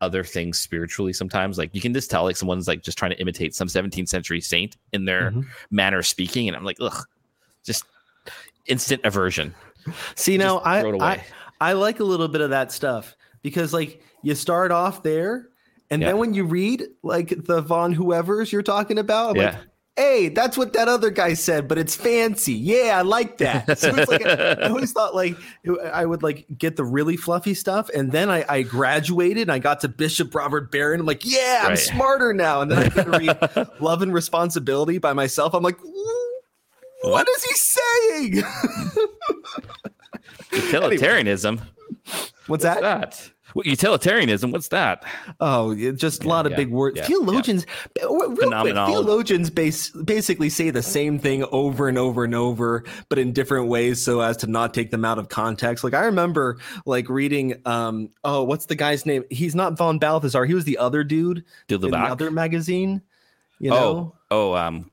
other 0.00 0.22
things 0.24 0.58
spiritually. 0.58 1.12
Sometimes, 1.12 1.58
like 1.58 1.74
you 1.74 1.80
can 1.80 1.92
just 1.92 2.10
tell, 2.10 2.22
like 2.24 2.36
someone's 2.36 2.68
like 2.68 2.82
just 2.82 2.96
trying 2.96 3.10
to 3.10 3.20
imitate 3.20 3.54
some 3.54 3.66
17th 3.68 4.08
century 4.08 4.40
saint 4.40 4.76
in 4.92 5.04
their 5.06 5.32
Mhm. 5.32 5.46
manner 5.70 5.98
of 5.98 6.06
speaking, 6.06 6.46
and 6.48 6.56
I'm 6.56 6.64
like, 6.64 6.78
ugh, 6.80 7.04
just 7.64 7.84
instant 8.66 9.00
aversion. 9.04 9.54
See 10.14 10.36
now, 10.38 10.58
I, 10.58 10.82
I. 10.84 11.24
I 11.60 11.72
like 11.74 12.00
a 12.00 12.04
little 12.04 12.28
bit 12.28 12.40
of 12.40 12.50
that 12.50 12.72
stuff 12.72 13.14
because 13.42 13.74
like 13.74 14.02
you 14.22 14.34
start 14.34 14.70
off 14.72 15.02
there, 15.02 15.48
and 15.90 16.00
Yeah. 16.00 16.08
then 16.08 16.18
when 16.18 16.32
you 16.32 16.44
read 16.44 16.84
like 17.02 17.34
the 17.44 17.60
von 17.60 17.92
whoever's 17.92 18.52
you're 18.52 18.62
talking 18.62 18.98
about, 18.98 19.30
I'm 19.30 19.36
like, 19.36 19.52
Yeah. 19.54 19.60
Hey, 19.96 20.28
that's 20.30 20.56
what 20.56 20.72
that 20.72 20.88
other 20.88 21.10
guy 21.10 21.34
said, 21.34 21.68
but 21.68 21.76
it's 21.76 21.94
fancy. 21.94 22.54
Yeah, 22.54 22.96
I 22.98 23.02
like 23.02 23.36
that. 23.38 23.78
So 23.78 23.94
it's 23.94 24.10
like 24.10 24.24
I 24.24 24.68
always 24.68 24.92
thought 24.92 25.14
like 25.14 25.36
I 25.92 26.06
would 26.06 26.22
like 26.22 26.46
get 26.56 26.76
the 26.76 26.84
really 26.84 27.16
fluffy 27.16 27.52
stuff, 27.54 27.90
and 27.90 28.10
then 28.10 28.30
I, 28.30 28.44
I 28.48 28.62
graduated 28.62 29.42
and 29.42 29.52
I 29.52 29.58
got 29.58 29.80
to 29.80 29.88
Bishop 29.88 30.34
Robert 30.34 30.70
Barron. 30.72 31.00
I'm 31.00 31.06
like, 31.06 31.24
yeah, 31.24 31.60
I'm 31.64 31.70
Right. 31.70 31.78
smarter 31.78 32.32
now. 32.32 32.62
And 32.62 32.70
then 32.70 32.78
I 32.78 32.88
get 32.88 33.04
to 33.04 33.10
read 33.10 33.70
Love 33.80 34.02
and 34.02 34.14
Responsibility 34.14 34.98
by 34.98 35.12
myself. 35.12 35.54
I'm 35.54 35.62
like, 35.62 35.78
what 35.82 37.10
What? 37.12 37.28
is 37.28 37.44
he 37.44 37.54
saying? 37.54 38.42
Utilitarianism. 40.52 41.58
What's 41.58 42.32
What's 42.46 42.62
that? 42.64 42.80
that? 42.80 43.30
What, 43.54 43.66
utilitarianism. 43.66 44.50
What's 44.52 44.68
that? 44.68 45.04
Oh, 45.40 45.74
just 45.92 46.22
a 46.22 46.26
Yeah, 46.26 46.30
lot 46.32 46.46
of 46.46 46.52
yeah, 46.52 46.56
big 46.56 46.70
words. 46.70 46.96
yeah, 46.98 47.04
theologians, 47.04 47.66
quick, 48.00 48.38
theologians 48.50 49.50
base, 49.50 49.90
basically 49.90 50.50
say 50.50 50.70
the 50.70 50.82
same 50.82 51.18
thing 51.18 51.44
over 51.52 51.88
and 51.88 51.98
over 51.98 52.24
and 52.24 52.34
over, 52.34 52.84
but 53.08 53.18
in 53.18 53.32
different 53.32 53.68
ways 53.68 54.02
so 54.02 54.20
as 54.20 54.36
to 54.38 54.46
not 54.46 54.74
take 54.74 54.90
them 54.90 55.04
out 55.04 55.18
of 55.18 55.28
context. 55.28 55.84
Like 55.84 55.94
I 55.94 56.04
remember 56.04 56.58
like 56.86 57.08
reading, 57.08 57.60
um, 57.64 58.10
oh, 58.24 58.44
what's 58.44 58.66
the 58.66 58.76
guy's 58.76 59.06
name? 59.06 59.24
He's 59.30 59.54
not 59.54 59.76
von 59.76 59.98
Balthasar. 59.98 60.44
He 60.44 60.54
was 60.54 60.64
the 60.64 60.78
other 60.78 61.04
dude 61.04 61.44
Do 61.68 61.78
the 61.78 61.86
in 61.86 61.92
the 61.92 61.98
other 61.98 62.30
magazine. 62.30 63.02
You 63.58 63.70
know? 63.70 64.14
oh, 64.30 64.52
oh, 64.52 64.54
um, 64.56 64.90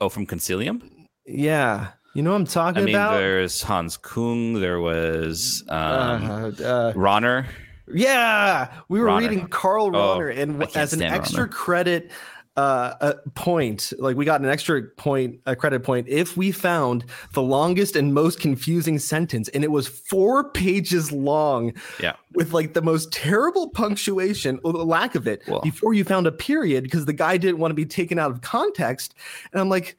oh, 0.00 0.08
from 0.08 0.26
Concilium. 0.26 0.82
Yeah. 1.26 1.88
You 2.14 2.22
know 2.24 2.30
what 2.32 2.38
I'm 2.38 2.46
talking 2.46 2.82
I 2.82 2.86
mean, 2.86 2.94
about? 2.96 3.12
there's 3.18 3.62
Hans 3.62 3.96
Kung. 3.96 4.54
There 4.54 4.80
was 4.80 5.62
um, 5.68 5.78
uh, 5.78 6.46
uh, 6.48 6.92
Rahner. 6.94 7.46
Yeah, 7.94 8.72
we 8.88 9.00
were 9.00 9.06
Rahner. 9.06 9.20
reading 9.20 9.48
Karl 9.48 9.94
Oh, 9.96 10.20
and 10.20 10.30
I 10.30 10.44
w- 10.44 10.58
can't 10.66 10.76
as 10.76 10.92
an 10.92 11.02
extra 11.02 11.46
Rahner. 11.48 11.50
credit 11.52 12.10
uh, 12.56 12.94
uh, 13.00 13.12
point, 13.36 13.92
like 13.98 14.16
we 14.16 14.24
got 14.24 14.40
an 14.40 14.48
extra 14.48 14.82
point, 14.82 15.40
a 15.46 15.54
credit 15.56 15.82
point, 15.82 16.08
if 16.08 16.36
we 16.36 16.50
found 16.50 17.04
the 17.32 17.40
longest 17.40 17.96
and 17.96 18.12
most 18.12 18.40
confusing 18.40 18.98
sentence, 18.98 19.48
and 19.50 19.62
it 19.64 19.70
was 19.70 19.86
four 19.88 20.50
pages 20.50 21.10
long, 21.12 21.72
Yeah. 22.02 22.14
with 22.34 22.52
like 22.52 22.74
the 22.74 22.82
most 22.82 23.12
terrible 23.12 23.70
punctuation 23.70 24.58
or 24.64 24.72
the 24.72 24.84
lack 24.84 25.14
of 25.14 25.26
it 25.28 25.42
Well- 25.46 25.60
before 25.62 25.94
you 25.94 26.04
found 26.04 26.26
a 26.26 26.32
period 26.32 26.82
because 26.84 27.06
the 27.06 27.12
guy 27.14 27.36
didn't 27.38 27.58
want 27.58 27.70
to 27.70 27.76
be 27.76 27.86
taken 27.86 28.18
out 28.18 28.30
of 28.30 28.40
context, 28.42 29.14
and 29.52 29.60
I'm 29.60 29.68
like. 29.68 29.96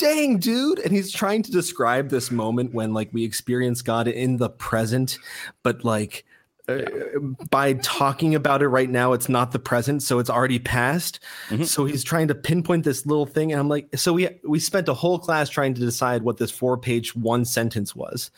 Dang, 0.00 0.38
dude. 0.38 0.78
And 0.78 0.92
he's 0.92 1.10
trying 1.10 1.42
to 1.42 1.50
describe 1.50 2.08
this 2.10 2.30
moment 2.30 2.72
when, 2.72 2.94
like, 2.94 3.08
we 3.12 3.24
experience 3.24 3.82
God 3.82 4.06
in 4.06 4.36
the 4.36 4.48
present, 4.48 5.18
but 5.64 5.84
like 5.84 6.24
uh, 6.68 7.18
by 7.50 7.74
talking 7.74 8.34
about 8.34 8.62
it 8.62 8.68
right 8.68 8.90
now, 8.90 9.12
it's 9.12 9.28
not 9.28 9.52
the 9.52 9.58
present, 9.58 10.02
so 10.02 10.18
it's 10.18 10.30
already 10.30 10.58
past. 10.58 11.20
Mhm. 11.48 11.64
So 11.66 11.84
he's 11.84 12.04
trying 12.04 12.28
to 12.28 12.34
pinpoint 12.34 12.84
this 12.84 13.06
little 13.06 13.26
thing, 13.26 13.52
and 13.52 13.60
I'm 13.60 13.68
like, 13.68 13.88
so 13.96 14.12
we 14.12 14.28
we 14.44 14.60
spent 14.60 14.88
a 14.88 14.94
whole 14.94 15.18
class 15.18 15.48
trying 15.48 15.74
to 15.74 15.80
decide 15.80 16.22
what 16.22 16.36
this 16.36 16.50
four 16.50 16.76
page 16.76 17.14
one 17.16 17.44
sentence 17.44 17.96
was. 17.96 18.30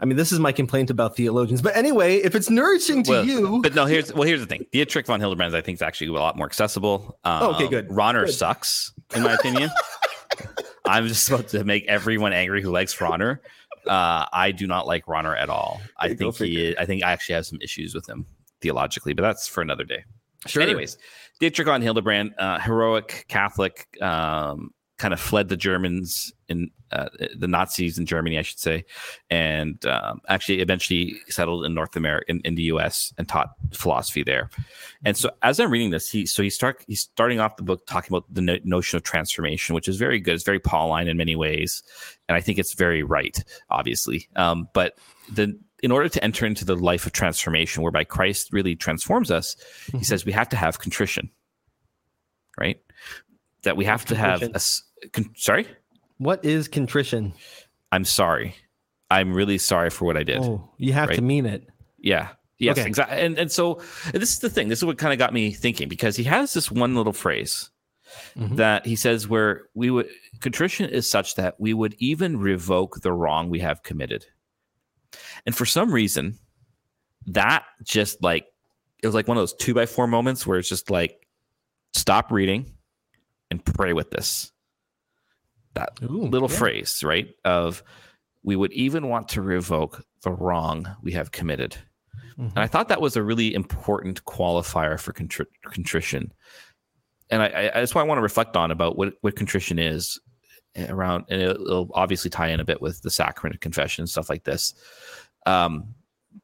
I 0.00 0.04
mean, 0.04 0.16
this 0.16 0.30
is 0.30 0.38
my 0.38 0.52
complaint 0.52 0.90
about 0.90 1.16
theologians. 1.16 1.60
But 1.60 1.76
anyway, 1.76 2.18
if 2.18 2.36
it's 2.36 2.48
nourishing 2.48 3.02
to 3.02 3.10
Well, 3.10 3.24
you, 3.26 3.60
But 3.62 3.74
no, 3.74 3.84
here's 3.84 4.12
well, 4.14 4.22
here's 4.22 4.40
the 4.40 4.46
thing. 4.46 4.64
Dietrich 4.70 5.06
von 5.06 5.18
Hildebrand, 5.18 5.56
I 5.56 5.60
think, 5.60 5.76
is 5.78 5.82
actually 5.82 6.06
a 6.06 6.12
lot 6.12 6.36
more 6.36 6.46
accessible. 6.46 7.18
Um, 7.24 7.42
Oh, 7.42 7.54
okay, 7.54 7.66
good. 7.66 7.88
Rahner 7.88 8.26
Good. 8.26 8.34
sucks, 8.34 8.92
in 9.16 9.22
my 9.24 9.32
opinion. 9.34 9.70
I'm 10.84 11.08
just 11.08 11.28
about 11.28 11.48
to 11.48 11.64
make 11.64 11.84
everyone 11.86 12.32
angry 12.32 12.62
who 12.62 12.70
likes 12.70 12.94
Rahner. 12.96 13.40
Uh, 13.88 14.26
I 14.32 14.52
do 14.52 14.66
not 14.66 14.86
like 14.86 15.06
Rahner 15.06 15.38
at 15.38 15.48
all. 15.48 15.80
I 15.96 16.14
think 16.14 16.36
he. 16.36 16.66
Is, 16.66 16.76
I 16.78 16.84
think 16.84 17.02
I 17.02 17.12
actually 17.12 17.36
have 17.36 17.46
some 17.46 17.58
issues 17.62 17.94
with 17.94 18.08
him 18.08 18.26
theologically, 18.60 19.14
but 19.14 19.22
that's 19.22 19.48
for 19.48 19.62
another 19.62 19.84
day. 19.84 20.04
sure. 20.46 20.62
Anyways, 20.62 20.98
Dietrich 21.40 21.66
von 21.66 21.82
Hildebrand, 21.82 22.34
uh, 22.38 22.58
heroic 22.58 23.24
Catholic, 23.28 23.88
um, 24.02 24.70
kind 24.98 25.14
of 25.14 25.20
fled 25.20 25.48
the 25.48 25.56
Germans 25.56 26.32
in 26.48 26.70
uh, 26.92 27.08
the 27.36 27.48
Nazis 27.48 27.98
in 27.98 28.06
Germany, 28.06 28.38
I 28.38 28.42
should 28.42 28.58
say, 28.58 28.84
and 29.30 29.84
um, 29.86 30.20
actually 30.28 30.60
eventually 30.60 31.16
settled 31.28 31.64
in 31.64 31.74
North 31.74 31.96
America, 31.96 32.24
in, 32.28 32.40
in 32.44 32.54
the 32.54 32.62
U.S., 32.64 33.12
and 33.18 33.28
taught 33.28 33.50
philosophy 33.72 34.22
there. 34.22 34.50
And 35.04 35.16
so, 35.16 35.30
as 35.42 35.60
I'm 35.60 35.70
reading 35.70 35.90
this, 35.90 36.10
he 36.10 36.26
so 36.26 36.42
he 36.42 36.50
start 36.50 36.84
he's 36.86 37.00
starting 37.00 37.40
off 37.40 37.56
the 37.56 37.62
book 37.62 37.86
talking 37.86 38.14
about 38.14 38.32
the 38.32 38.40
no- 38.40 38.58
notion 38.64 38.96
of 38.96 39.02
transformation, 39.02 39.74
which 39.74 39.88
is 39.88 39.96
very 39.96 40.20
good. 40.20 40.34
It's 40.34 40.44
very 40.44 40.60
Pauline 40.60 41.08
in 41.08 41.16
many 41.16 41.36
ways, 41.36 41.82
and 42.28 42.36
I 42.36 42.40
think 42.40 42.58
it's 42.58 42.74
very 42.74 43.02
right, 43.02 43.42
obviously. 43.70 44.28
Um, 44.36 44.68
but 44.72 44.98
the 45.32 45.58
in 45.82 45.92
order 45.92 46.08
to 46.08 46.24
enter 46.24 46.44
into 46.44 46.64
the 46.64 46.76
life 46.76 47.06
of 47.06 47.12
transformation, 47.12 47.82
whereby 47.82 48.04
Christ 48.04 48.52
really 48.52 48.74
transforms 48.74 49.30
us, 49.30 49.56
he 49.92 50.04
says 50.04 50.24
we 50.24 50.32
have 50.32 50.48
to 50.48 50.56
have 50.56 50.80
contrition, 50.80 51.30
right? 52.58 52.80
That 53.62 53.76
we 53.76 53.84
have 53.84 54.04
to 54.06 54.16
have 54.16 54.42
a. 54.42 54.60
Con- 55.12 55.30
sorry, 55.36 55.68
What 56.18 56.44
is 56.44 56.68
contrition? 56.68 57.32
I'm 57.92 58.04
sorry. 58.04 58.54
I'm 59.10 59.32
really 59.32 59.58
sorry 59.58 59.90
for 59.90 60.04
what 60.04 60.16
I 60.16 60.22
did. 60.22 60.38
Oh, 60.38 60.70
you 60.76 60.92
have 60.92 61.10
to 61.12 61.22
mean 61.22 61.46
it. 61.46 61.68
Yeah. 61.98 62.28
Yes, 62.58 62.76
Okay. 62.78 62.88
exactly. 62.88 63.18
And 63.18 63.38
and 63.38 63.50
so 63.52 63.80
and 64.12 64.20
this 64.20 64.32
is 64.32 64.40
the 64.40 64.50
thing. 64.50 64.68
This 64.68 64.80
is 64.80 64.84
what 64.84 64.98
kind 64.98 65.12
of 65.12 65.18
got 65.18 65.32
me 65.32 65.52
thinking 65.52 65.88
because 65.88 66.16
he 66.16 66.24
has 66.24 66.52
this 66.54 66.70
one 66.70 66.94
little 66.94 67.12
phrase 67.12 67.70
Mhm. 68.36 68.56
that 68.56 68.84
he 68.86 68.96
says 68.96 69.28
where 69.28 69.66
we 69.74 69.90
would 69.90 70.08
contrition 70.40 70.88
is 70.90 71.08
such 71.08 71.36
that 71.36 71.54
we 71.60 71.72
would 71.72 71.94
even 71.98 72.38
revoke 72.38 73.00
the 73.02 73.12
wrong 73.12 73.48
we 73.48 73.60
have 73.60 73.82
committed. 73.82 74.26
And 75.46 75.54
for 75.54 75.64
some 75.66 75.92
reason, 75.92 76.38
that 77.26 77.64
just 77.84 78.22
like 78.22 78.46
it 79.02 79.06
was 79.06 79.14
like 79.14 79.28
one 79.28 79.36
of 79.36 79.42
those 79.42 79.54
two 79.54 79.72
by 79.74 79.86
four 79.86 80.06
moments 80.08 80.46
where 80.46 80.58
it's 80.58 80.68
just 80.68 80.90
like 80.90 81.26
stop 81.94 82.32
reading 82.32 82.74
and 83.50 83.64
pray 83.64 83.92
with 83.92 84.10
this. 84.10 84.50
That 85.78 86.10
Ooh, 86.10 86.26
little 86.26 86.50
yeah. 86.50 86.56
phrase, 86.56 87.02
right? 87.04 87.28
Of 87.44 87.82
we 88.42 88.56
would 88.56 88.72
even 88.72 89.08
want 89.08 89.28
to 89.30 89.42
revoke 89.42 90.04
the 90.22 90.30
wrong 90.32 90.88
we 91.02 91.12
have 91.12 91.30
committed. 91.32 91.76
Mhm. 92.38 92.50
And 92.50 92.58
I 92.58 92.66
thought 92.66 92.88
that 92.88 93.00
was 93.00 93.16
a 93.16 93.22
really 93.22 93.54
important 93.54 94.24
qualifier 94.24 94.98
for 94.98 95.12
contri- 95.12 95.46
contrition. 95.64 96.32
And 97.30 97.42
I, 97.42 97.46
I, 97.46 97.80
that's 97.80 97.94
why 97.94 98.00
I 98.00 98.04
want 98.04 98.18
to 98.18 98.22
reflect 98.22 98.56
on 98.56 98.70
about 98.70 98.96
what, 98.96 99.14
what 99.20 99.36
contrition 99.36 99.78
is 99.78 100.18
around, 100.88 101.24
and 101.28 101.42
it'll, 101.42 101.62
it'll 101.66 101.90
obviously 101.94 102.30
tie 102.30 102.48
in 102.48 102.60
a 102.60 102.64
bit 102.64 102.80
with 102.80 103.02
the 103.02 103.10
sacrament 103.10 103.54
of 103.54 103.60
confession 103.60 104.02
and 104.02 104.08
stuff 104.08 104.30
like 104.30 104.44
this. 104.44 104.74
Um, 105.46 105.94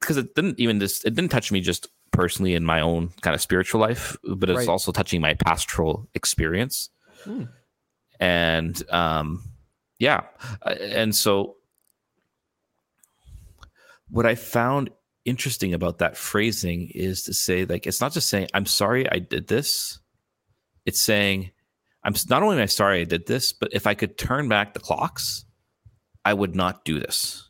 because 0.01 0.17
it 0.17 0.35
didn't 0.35 0.59
even 0.59 0.81
just, 0.81 1.05
it 1.05 1.15
didn't 1.15 1.31
touch 1.31 1.53
me 1.53 1.61
just 1.61 1.89
personally 2.11 2.55
in 2.55 2.65
my 2.65 2.81
own 2.81 3.11
kind 3.23 3.35
of 3.35 3.41
spiritual 3.41 3.81
life, 3.81 4.17
but 4.37 4.51
it's 4.51 4.59
Right. 4.59 4.69
also 4.69 4.93
touching 4.93 5.21
my 5.21 5.35
pastoral 5.35 6.09
experience. 6.15 6.91
Hmm. 7.23 7.45
And, 8.21 8.83
um, 8.91 9.43
yeah. 9.99 10.23
Uh, 10.63 10.75
And 10.81 11.15
so 11.15 11.57
what 14.11 14.27
I 14.27 14.35
found 14.35 14.91
interesting 15.25 15.73
about 15.73 15.99
that 15.99 16.17
phrasing 16.17 16.91
is 16.95 17.23
to 17.25 17.33
say 17.33 17.65
like 17.65 17.87
it's 17.87 18.01
not 18.01 18.13
just 18.13 18.29
saying 18.29 18.49
I'm 18.53 18.67
sorry 18.67 19.11
I 19.11 19.19
did 19.19 19.49
this. 19.49 19.99
It's 20.85 21.01
saying 21.01 21.51
I'm 22.05 22.15
not 22.29 22.43
only 22.43 22.57
am 22.57 22.63
I 22.63 22.67
sorry 22.67 23.01
I 23.01 23.05
did 23.05 23.27
this, 23.27 23.53
but 23.53 23.73
if 23.73 23.87
I 23.87 23.95
could 23.95 24.19
turn 24.19 24.49
back 24.49 24.75
the 24.75 24.81
clocks, 24.81 25.47
I 26.25 26.35
would 26.35 26.55
not 26.55 26.85
do 26.85 27.01
this. 27.01 27.49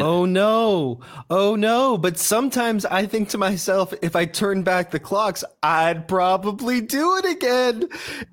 Oh 0.00 0.24
no. 0.24 1.00
Oh 1.30 1.56
no. 1.56 1.98
But 1.98 2.18
sometimes 2.18 2.84
I 2.84 3.06
think 3.06 3.28
to 3.30 3.38
myself, 3.38 3.92
if 4.02 4.14
I 4.14 4.24
turn 4.26 4.62
back 4.62 4.90
the 4.90 5.00
clocks, 5.00 5.42
I'd 5.62 6.06
probably 6.06 6.80
do 6.80 7.16
it 7.16 7.24
again. 7.24 7.88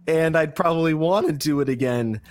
And 0.08 0.38
I'd 0.38 0.56
probably 0.56 0.94
want 0.94 1.28
to 1.28 1.34
do 1.34 1.60
it 1.62 1.70
again. 1.70 2.22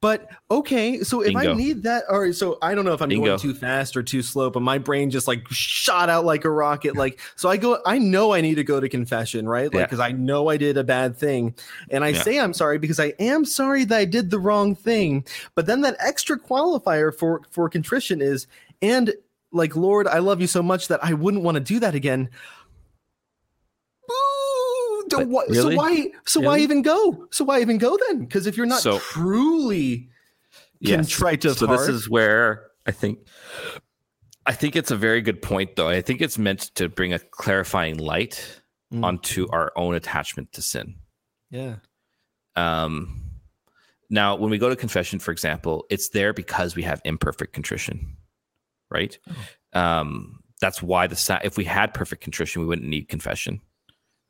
But 0.00 0.28
okay, 0.50 1.00
so 1.00 1.22
if 1.22 1.34
I 1.34 1.54
need 1.54 1.82
that, 1.84 2.04
or 2.10 2.30
so 2.34 2.58
I 2.60 2.74
don't 2.74 2.84
know 2.84 2.92
if 2.92 3.00
I'm 3.00 3.08
Bingo. 3.08 3.24
going 3.24 3.38
too 3.38 3.54
fast 3.54 3.96
or 3.96 4.02
too 4.02 4.20
slow, 4.20 4.50
but 4.50 4.60
my 4.60 4.76
brain 4.76 5.10
just 5.10 5.26
like 5.26 5.48
shot 5.48 6.10
out 6.10 6.26
like 6.26 6.44
a 6.44 6.50
rocket. 6.50 6.94
Like, 6.94 7.18
so 7.36 7.48
I 7.48 7.56
go, 7.56 7.78
I 7.86 7.98
know 7.98 8.34
I 8.34 8.42
need 8.42 8.56
to 8.56 8.64
go 8.64 8.80
to 8.80 8.88
confession, 8.90 9.48
right? 9.48 9.64
Like, 9.72 9.74
Yeah. 9.74 9.84
because 9.86 10.00
I 10.00 10.12
know 10.12 10.50
I 10.50 10.58
did 10.58 10.76
a 10.76 10.84
bad 10.84 11.16
thing. 11.16 11.54
And 11.88 12.04
I 12.04 12.08
Yeah. 12.08 12.22
say 12.22 12.38
I'm 12.38 12.52
sorry 12.52 12.76
because 12.76 13.00
I 13.00 13.14
am 13.18 13.46
sorry 13.46 13.84
that 13.86 13.96
I 13.98 14.04
did 14.04 14.28
the 14.30 14.38
wrong 14.38 14.74
thing. 14.74 15.24
But 15.54 15.64
then 15.64 15.80
that 15.80 15.96
extra 16.00 16.38
qualifier 16.38 17.12
for 17.16 17.40
for 17.50 17.70
contrition 17.70 18.20
is, 18.20 18.46
and 18.84 19.12
like, 19.52 19.76
Lord, 19.76 20.06
I 20.06 20.18
love 20.18 20.40
you 20.40 20.46
so 20.46 20.62
much 20.62 20.88
that 20.88 21.02
I 21.02 21.12
wouldn't 21.14 21.42
want 21.42 21.54
to 21.56 21.60
do 21.60 21.80
that 21.80 21.94
again. 21.94 22.28
Ooh, 24.10 25.04
don't- 25.08 25.20
But 25.20 25.28
why- 25.28 25.44
really? 25.48 25.74
So 25.74 25.76
why? 25.76 26.10
So 26.26 26.40
why 26.40 26.58
even 26.58 26.82
go? 26.82 27.26
So 27.30 27.44
why 27.44 27.60
even 27.60 27.78
go 27.78 27.96
then? 28.08 28.20
Because 28.20 28.46
if 28.46 28.56
you're 28.56 28.66
not 28.66 28.80
So- 28.82 28.98
truly 28.98 30.10
Yes. 30.80 30.96
contrite 30.96 31.44
of 31.44 31.56
so 31.58 31.66
heart, 31.66 31.78
this 31.80 31.88
is 31.88 32.08
where 32.10 32.70
I 32.86 32.90
think 32.90 33.20
I 34.46 34.52
think 34.52 34.76
it's 34.76 34.90
a 34.90 34.96
very 34.96 35.22
good 35.22 35.40
point 35.40 35.74
though. 35.76 35.88
I 35.88 36.02
think 36.02 36.20
it's 36.20 36.36
meant 36.36 36.74
to 36.74 36.88
bring 36.90 37.14
a 37.14 37.18
clarifying 37.18 37.96
light 37.96 38.60
Mm. 38.92 39.02
onto 39.02 39.48
our 39.50 39.72
own 39.76 39.94
attachment 39.94 40.52
to 40.52 40.62
sin. 40.62 40.96
yeah, 41.50 41.76
Um, 42.56 43.22
now, 44.10 44.36
when 44.36 44.50
we 44.50 44.58
go 44.58 44.68
to 44.68 44.76
confession, 44.76 45.18
for 45.18 45.30
example, 45.32 45.86
it's 45.88 46.10
there 46.10 46.32
because 46.34 46.76
we 46.76 46.82
have 46.82 47.00
imperfect 47.04 47.52
contrition, 47.54 48.16
right? 48.94 49.18
Um, 49.74 50.40
that's 50.60 50.80
why 50.82 51.06
the 51.08 51.40
if 51.44 51.58
we 51.58 51.64
had 51.64 51.92
perfect 51.92 52.22
contrition, 52.22 52.62
we 52.62 52.68
wouldn't 52.68 52.88
need 52.88 53.08
confession, 53.08 53.60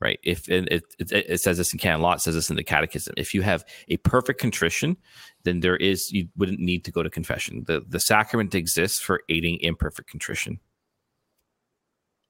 right? 0.01 0.19
If 0.25 0.49
it, 0.49 0.67
it, 0.73 1.13
it 1.13 1.41
says 1.41 1.59
this 1.59 1.73
in 1.73 1.79
canon 1.79 2.01
law, 2.01 2.15
it 2.15 2.21
says 2.23 2.35
this 2.35 2.51
in 2.51 2.57
the 2.57 2.65
catechism. 2.65 3.15
If 3.17 3.35
you 3.35 3.43
have 3.43 3.65
a 3.89 3.99
perfect 3.99 4.41
contrition, 4.41 4.97
then 5.45 5.61
there 5.61 5.77
is 5.77 6.11
you 6.11 6.29
wouldn't 6.37 6.59
need 6.61 6.85
to 6.87 6.91
go 6.91 7.03
to 7.05 7.11
confession. 7.11 7.63
the 7.67 7.85
The 7.87 8.01
sacrament 8.01 8.55
exists 8.55 8.99
for 9.01 9.21
aiding 9.29 9.59
imperfect 9.61 10.11
contrition. 10.11 10.59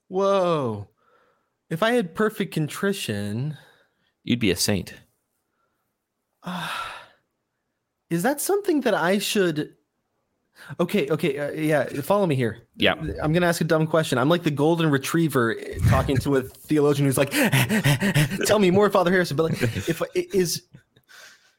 whoa. 0.08 0.88
If 1.70 1.82
I 1.82 1.92
had 1.92 2.14
perfect 2.14 2.52
contrition, 2.52 3.56
You'd 4.22 4.38
be 4.40 4.50
a 4.50 4.56
saint. 4.56 4.94
is 8.10 8.22
that 8.22 8.40
something 8.40 8.82
that 8.82 8.94
I 8.94 9.18
should? 9.18 9.74
Okay, 10.80 11.08
okay, 11.10 11.38
uh, 11.38 11.50
yeah. 11.52 11.84
Follow 12.02 12.26
me 12.26 12.34
here. 12.34 12.58
Yeah. 12.76 12.94
I'm 13.22 13.32
gonna 13.32 13.46
ask 13.46 13.60
a 13.60 13.64
dumb 13.64 13.86
question. 13.86 14.18
I'm 14.18 14.28
like 14.28 14.44
the 14.44 14.50
golden 14.50 14.90
retriever 14.90 15.56
talking 15.88 16.16
to 16.18 16.36
a 16.36 16.42
theologian 16.42 17.06
who's 17.06 17.18
like, 17.18 17.30
"Tell 18.46 18.58
me 18.58 18.70
more, 18.70 18.88
Father 18.90 19.10
Harrison." 19.10 19.36
But 19.36 19.44
like, 19.44 19.62
if 19.62 20.00
is 20.14 20.62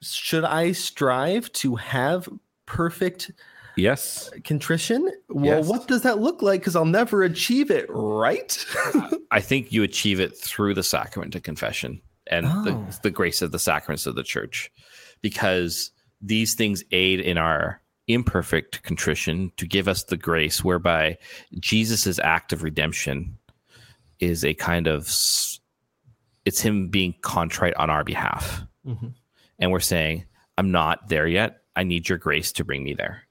should 0.02 0.44
I 0.44 0.72
strive 0.72 1.52
to 1.54 1.76
have 1.76 2.30
perfect 2.66 3.32
Yes. 3.78 4.30
contrition? 4.44 5.10
Well, 5.30 5.60
Yes. 5.60 5.68
what 5.68 5.88
does 5.88 6.02
that 6.04 6.20
look 6.20 6.42
like? 6.42 6.62
Because 6.62 6.76
I'll 6.76 6.86
never 6.86 7.24
achieve 7.24 7.70
it, 7.72 7.86
right? 7.90 8.66
I 9.32 9.42
think 9.42 9.72
you 9.72 9.84
achieve 9.84 10.20
it 10.20 10.38
through 10.38 10.74
the 10.76 10.84
sacrament 10.84 11.36
of 11.36 11.44
confession 11.44 12.02
and 12.28 12.46
Oh. 12.48 12.64
the, 12.64 13.00
the 13.04 13.12
grace 13.12 13.42
of 13.42 13.52
the 13.52 13.60
sacraments 13.60 14.06
of 14.06 14.16
the 14.16 14.24
church, 14.24 14.72
because 15.22 15.92
these 16.22 16.56
things 16.56 16.84
aid 16.92 17.20
in 17.20 17.38
our 17.38 17.82
imperfect 18.08 18.84
contrition 18.84 19.52
to 19.58 19.66
give 19.66 19.88
us 19.88 20.04
the 20.04 20.18
grace 20.18 20.64
whereby 20.64 21.18
Jesus' 21.60 22.20
act 22.20 22.54
of 22.54 22.64
redemption 22.64 23.38
is 24.20 24.46
a 24.46 24.54
kind 24.54 24.88
of 24.88 25.14
it's 26.46 26.62
him 26.62 26.90
being 26.90 27.16
contrite 27.22 27.74
on 27.76 27.90
our 27.90 28.04
behalf. 28.04 28.64
Mhm. 28.86 29.14
And 29.58 29.72
we're 29.72 29.80
saying, 29.80 30.26
I'm 30.58 30.72
not 30.72 31.10
there 31.10 31.28
yet. 31.28 31.62
I 31.76 31.84
need 31.84 32.08
your 32.08 32.18
grace 32.18 32.52
to 32.54 32.64
bring 32.64 32.84
me 32.84 32.94
there. 32.94 33.24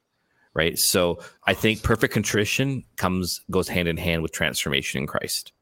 Right. 0.52 0.78
So 0.78 1.20
I 1.46 1.54
think 1.54 1.82
perfect 1.82 2.12
contrition 2.12 2.84
comes 2.96 3.40
goes 3.50 3.68
hand 3.68 3.88
in 3.88 3.96
hand 3.96 4.22
with 4.22 4.32
transformation 4.32 5.00
in 5.00 5.06
Christ. 5.06 5.52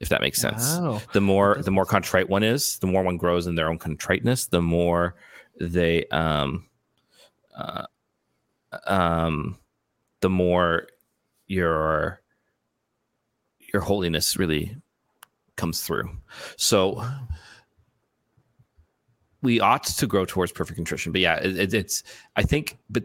If 0.00 0.08
that 0.08 0.20
makes 0.22 0.40
sense. 0.40 0.76
Wow. 0.76 1.00
The 1.12 1.20
more 1.20 1.56
the 1.62 1.70
more 1.70 1.84
contrite 1.84 2.28
one 2.28 2.42
is, 2.42 2.78
the 2.78 2.86
more 2.86 3.02
one 3.02 3.16
grows 3.16 3.46
in 3.46 3.54
their 3.54 3.68
own 3.68 3.78
contriteness, 3.78 4.46
the 4.46 4.62
more 4.62 5.16
they 5.60 6.06
um 6.06 6.66
uh, 7.56 7.84
um 8.86 9.56
the 10.20 10.30
more 10.30 10.86
your 11.46 12.20
your 13.72 13.82
holiness 13.82 14.36
really 14.36 14.76
comes 15.56 15.82
through. 15.82 16.10
So 16.56 17.04
we 19.42 19.60
ought 19.60 19.84
to 19.84 20.06
grow 20.06 20.24
towards 20.24 20.52
perfect 20.52 20.76
contrition. 20.76 21.12
But 21.12 21.20
yeah, 21.20 21.36
it, 21.36 21.58
it, 21.58 21.74
it's 21.74 22.02
I 22.36 22.42
think, 22.42 22.78
but 22.88 23.04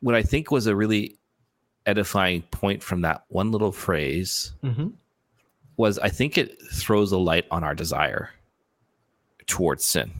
what 0.00 0.14
I 0.14 0.22
think 0.22 0.50
was 0.50 0.66
a 0.66 0.74
really 0.74 1.16
edifying 1.86 2.42
point 2.50 2.82
from 2.82 3.02
that 3.02 3.24
one 3.28 3.52
little 3.52 3.72
phrase 3.72 4.52
Mhm. 4.64 4.92
was 5.76 5.98
I 5.98 6.08
think 6.08 6.36
it 6.36 6.58
throws 6.72 7.12
a 7.12 7.18
light 7.18 7.46
on 7.50 7.62
our 7.64 7.74
desire 7.74 8.30
towards 9.46 9.84
sin. 9.84 10.10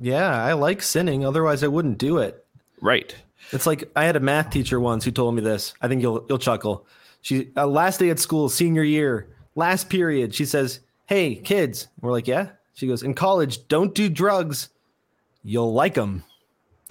Yeah, 0.00 0.42
I 0.44 0.54
like 0.54 0.82
sinning. 0.82 1.24
Otherwise, 1.24 1.62
I 1.62 1.68
wouldn't 1.68 1.98
do 1.98 2.18
it. 2.18 2.41
Right. 2.82 3.14
It's 3.52 3.66
like 3.66 3.90
I 3.96 4.04
had 4.04 4.16
a 4.16 4.20
math 4.20 4.50
teacher 4.50 4.78
once 4.78 5.04
who 5.04 5.10
told 5.10 5.34
me 5.34 5.40
this. 5.40 5.72
I 5.80 5.88
think 5.88 6.02
you'll 6.02 6.26
you'll 6.28 6.38
chuckle. 6.38 6.86
She 7.22 7.48
uh, 7.56 7.66
last 7.66 7.98
day 8.00 8.10
at 8.10 8.18
school, 8.18 8.48
senior 8.50 8.82
year, 8.82 9.28
last 9.54 9.88
period. 9.88 10.34
She 10.34 10.44
says, 10.44 10.80
"Hey 11.06 11.36
kids," 11.36 11.88
we're 12.00 12.12
like, 12.12 12.26
"Yeah." 12.28 12.50
She 12.74 12.86
goes, 12.86 13.02
"In 13.02 13.14
college, 13.14 13.66
don't 13.68 13.94
do 13.94 14.08
drugs. 14.10 14.68
You'll 15.44 15.72
like 15.72 15.94
them." 15.94 16.24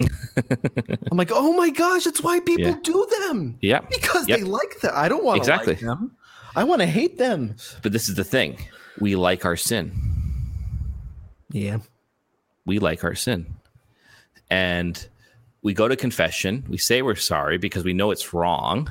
I'm 1.10 1.16
like, 1.16 1.30
"Oh 1.32 1.52
my 1.52 1.70
gosh, 1.70 2.04
that's 2.04 2.22
why 2.22 2.40
people 2.40 2.66
Yeah. 2.72 2.76
do 2.82 3.06
them 3.28 3.58
Yeah. 3.60 3.80
because 3.90 4.28
Yep. 4.28 4.38
they 4.38 4.44
like 4.44 4.80
them. 4.80 4.92
I 4.94 5.08
don't 5.08 5.24
want 5.24 5.36
to 5.36 5.40
Exactly. 5.42 5.74
like 5.74 5.82
them. 5.82 6.16
I 6.56 6.64
want 6.64 6.80
to 6.80 6.86
hate 6.86 7.18
them." 7.18 7.54
But 7.82 7.92
this 7.92 8.08
is 8.08 8.14
the 8.14 8.24
thing. 8.24 8.56
We 8.98 9.16
like 9.16 9.44
our 9.44 9.56
sin. 9.56 9.92
Yeah. 11.50 11.78
we 12.64 12.78
like 12.78 13.04
our 13.04 13.14
sin. 13.14 13.46
And 14.50 15.06
we 15.62 15.74
go 15.74 15.88
to 15.88 15.96
confession. 15.96 16.64
We 16.68 16.76
say 16.76 17.02
we're 17.02 17.14
sorry 17.14 17.58
because 17.58 17.84
we 17.84 17.92
know 17.92 18.10
it's 18.10 18.34
wrong, 18.34 18.90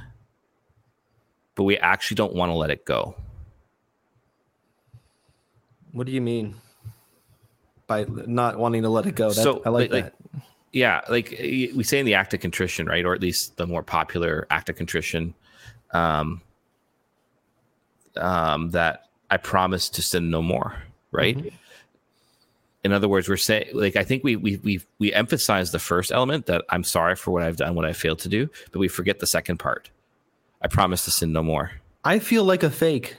but 1.56 1.64
we 1.64 1.78
actually 1.78 2.16
don't 2.16 2.34
want 2.34 2.50
to 2.50 2.54
let 2.56 2.70
it 2.70 2.86
go. 2.86 3.16
What 5.92 6.08
do 6.08 6.14
you 6.14 6.22
mean 6.22 6.56
by 7.88 8.06
not 8.08 8.58
wanting 8.58 8.84
to 8.84 8.90
let 8.90 9.06
it 9.06 9.16
go? 9.16 9.30
That, 9.30 9.44
So, 9.44 9.62
I 9.66 9.70
like, 9.70 9.92
like- 9.92 10.06
that. 10.06 10.44
Yeah, 10.74 11.02
like 11.10 11.36
we 11.38 11.84
say 11.84 12.00
in 12.00 12.06
the 12.06 12.14
act 12.14 12.34
of 12.34 12.40
contrition, 12.40 12.86
right? 12.86 13.04
Or 13.04 13.14
at 13.14 13.20
least 13.20 13.58
the 13.58 13.68
more 13.68 13.84
popular 13.84 14.48
act 14.50 14.70
of 14.70 14.78
contrition, 14.78 15.34
um, 15.92 16.42
um, 18.16 18.70
that 18.70 19.10
I 19.30 19.36
promise 19.36 19.90
to 19.90 20.02
sin 20.02 20.30
no 20.30 20.42
more, 20.42 20.82
right? 21.12 21.54
In 22.84 22.92
other 22.94 23.08
words, 23.08 23.30
we're 23.30 23.38
saying, 23.38 23.68
like, 23.74 23.96
I 23.96 24.04
think 24.04 24.24
we 24.24 24.36
we 24.36 24.58
we 24.58 24.82
we 24.98 25.14
emphasize 25.14 25.72
the 25.72 25.80
first 25.80 26.12
element 26.12 26.48
that 26.48 26.64
I'm 26.70 26.84
sorry 26.84 27.16
for 27.16 27.32
what 27.32 27.44
I've 27.44 27.58
done, 27.58 27.76
what 27.76 27.86
I 27.86 27.94
failed 27.94 28.20
to 28.20 28.30
do, 28.30 28.50
but 28.72 28.80
we 28.80 28.88
forget 28.88 29.20
the 29.20 29.28
second 29.28 29.58
part. 29.58 29.90
I 30.62 30.68
promise 30.68 31.06
to 31.06 31.12
sin 31.12 31.32
no 31.32 31.44
more. 31.44 31.72
I 32.04 32.18
feel 32.20 32.44
like 32.44 32.64
a 32.64 32.70
fake 32.72 33.18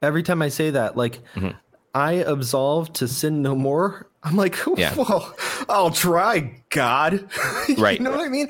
every 0.00 0.22
time 0.22 0.40
I 0.42 0.48
say 0.48 0.70
that. 0.70 0.96
Like, 0.96 1.20
Mhm. 1.34 1.56
I 1.94 2.12
absolve 2.14 2.92
to 2.94 3.06
sin 3.06 3.42
no 3.42 3.54
more. 3.54 4.08
I'm 4.22 4.36
like, 4.36 4.56
Yeah. 4.76 4.94
well, 4.94 5.34
I'll 5.68 5.90
try, 5.90 6.62
God. 6.70 7.28
Right. 7.78 7.98
you 7.98 8.04
know 8.04 8.10
what 8.10 8.20
I 8.20 8.28
mean? 8.28 8.48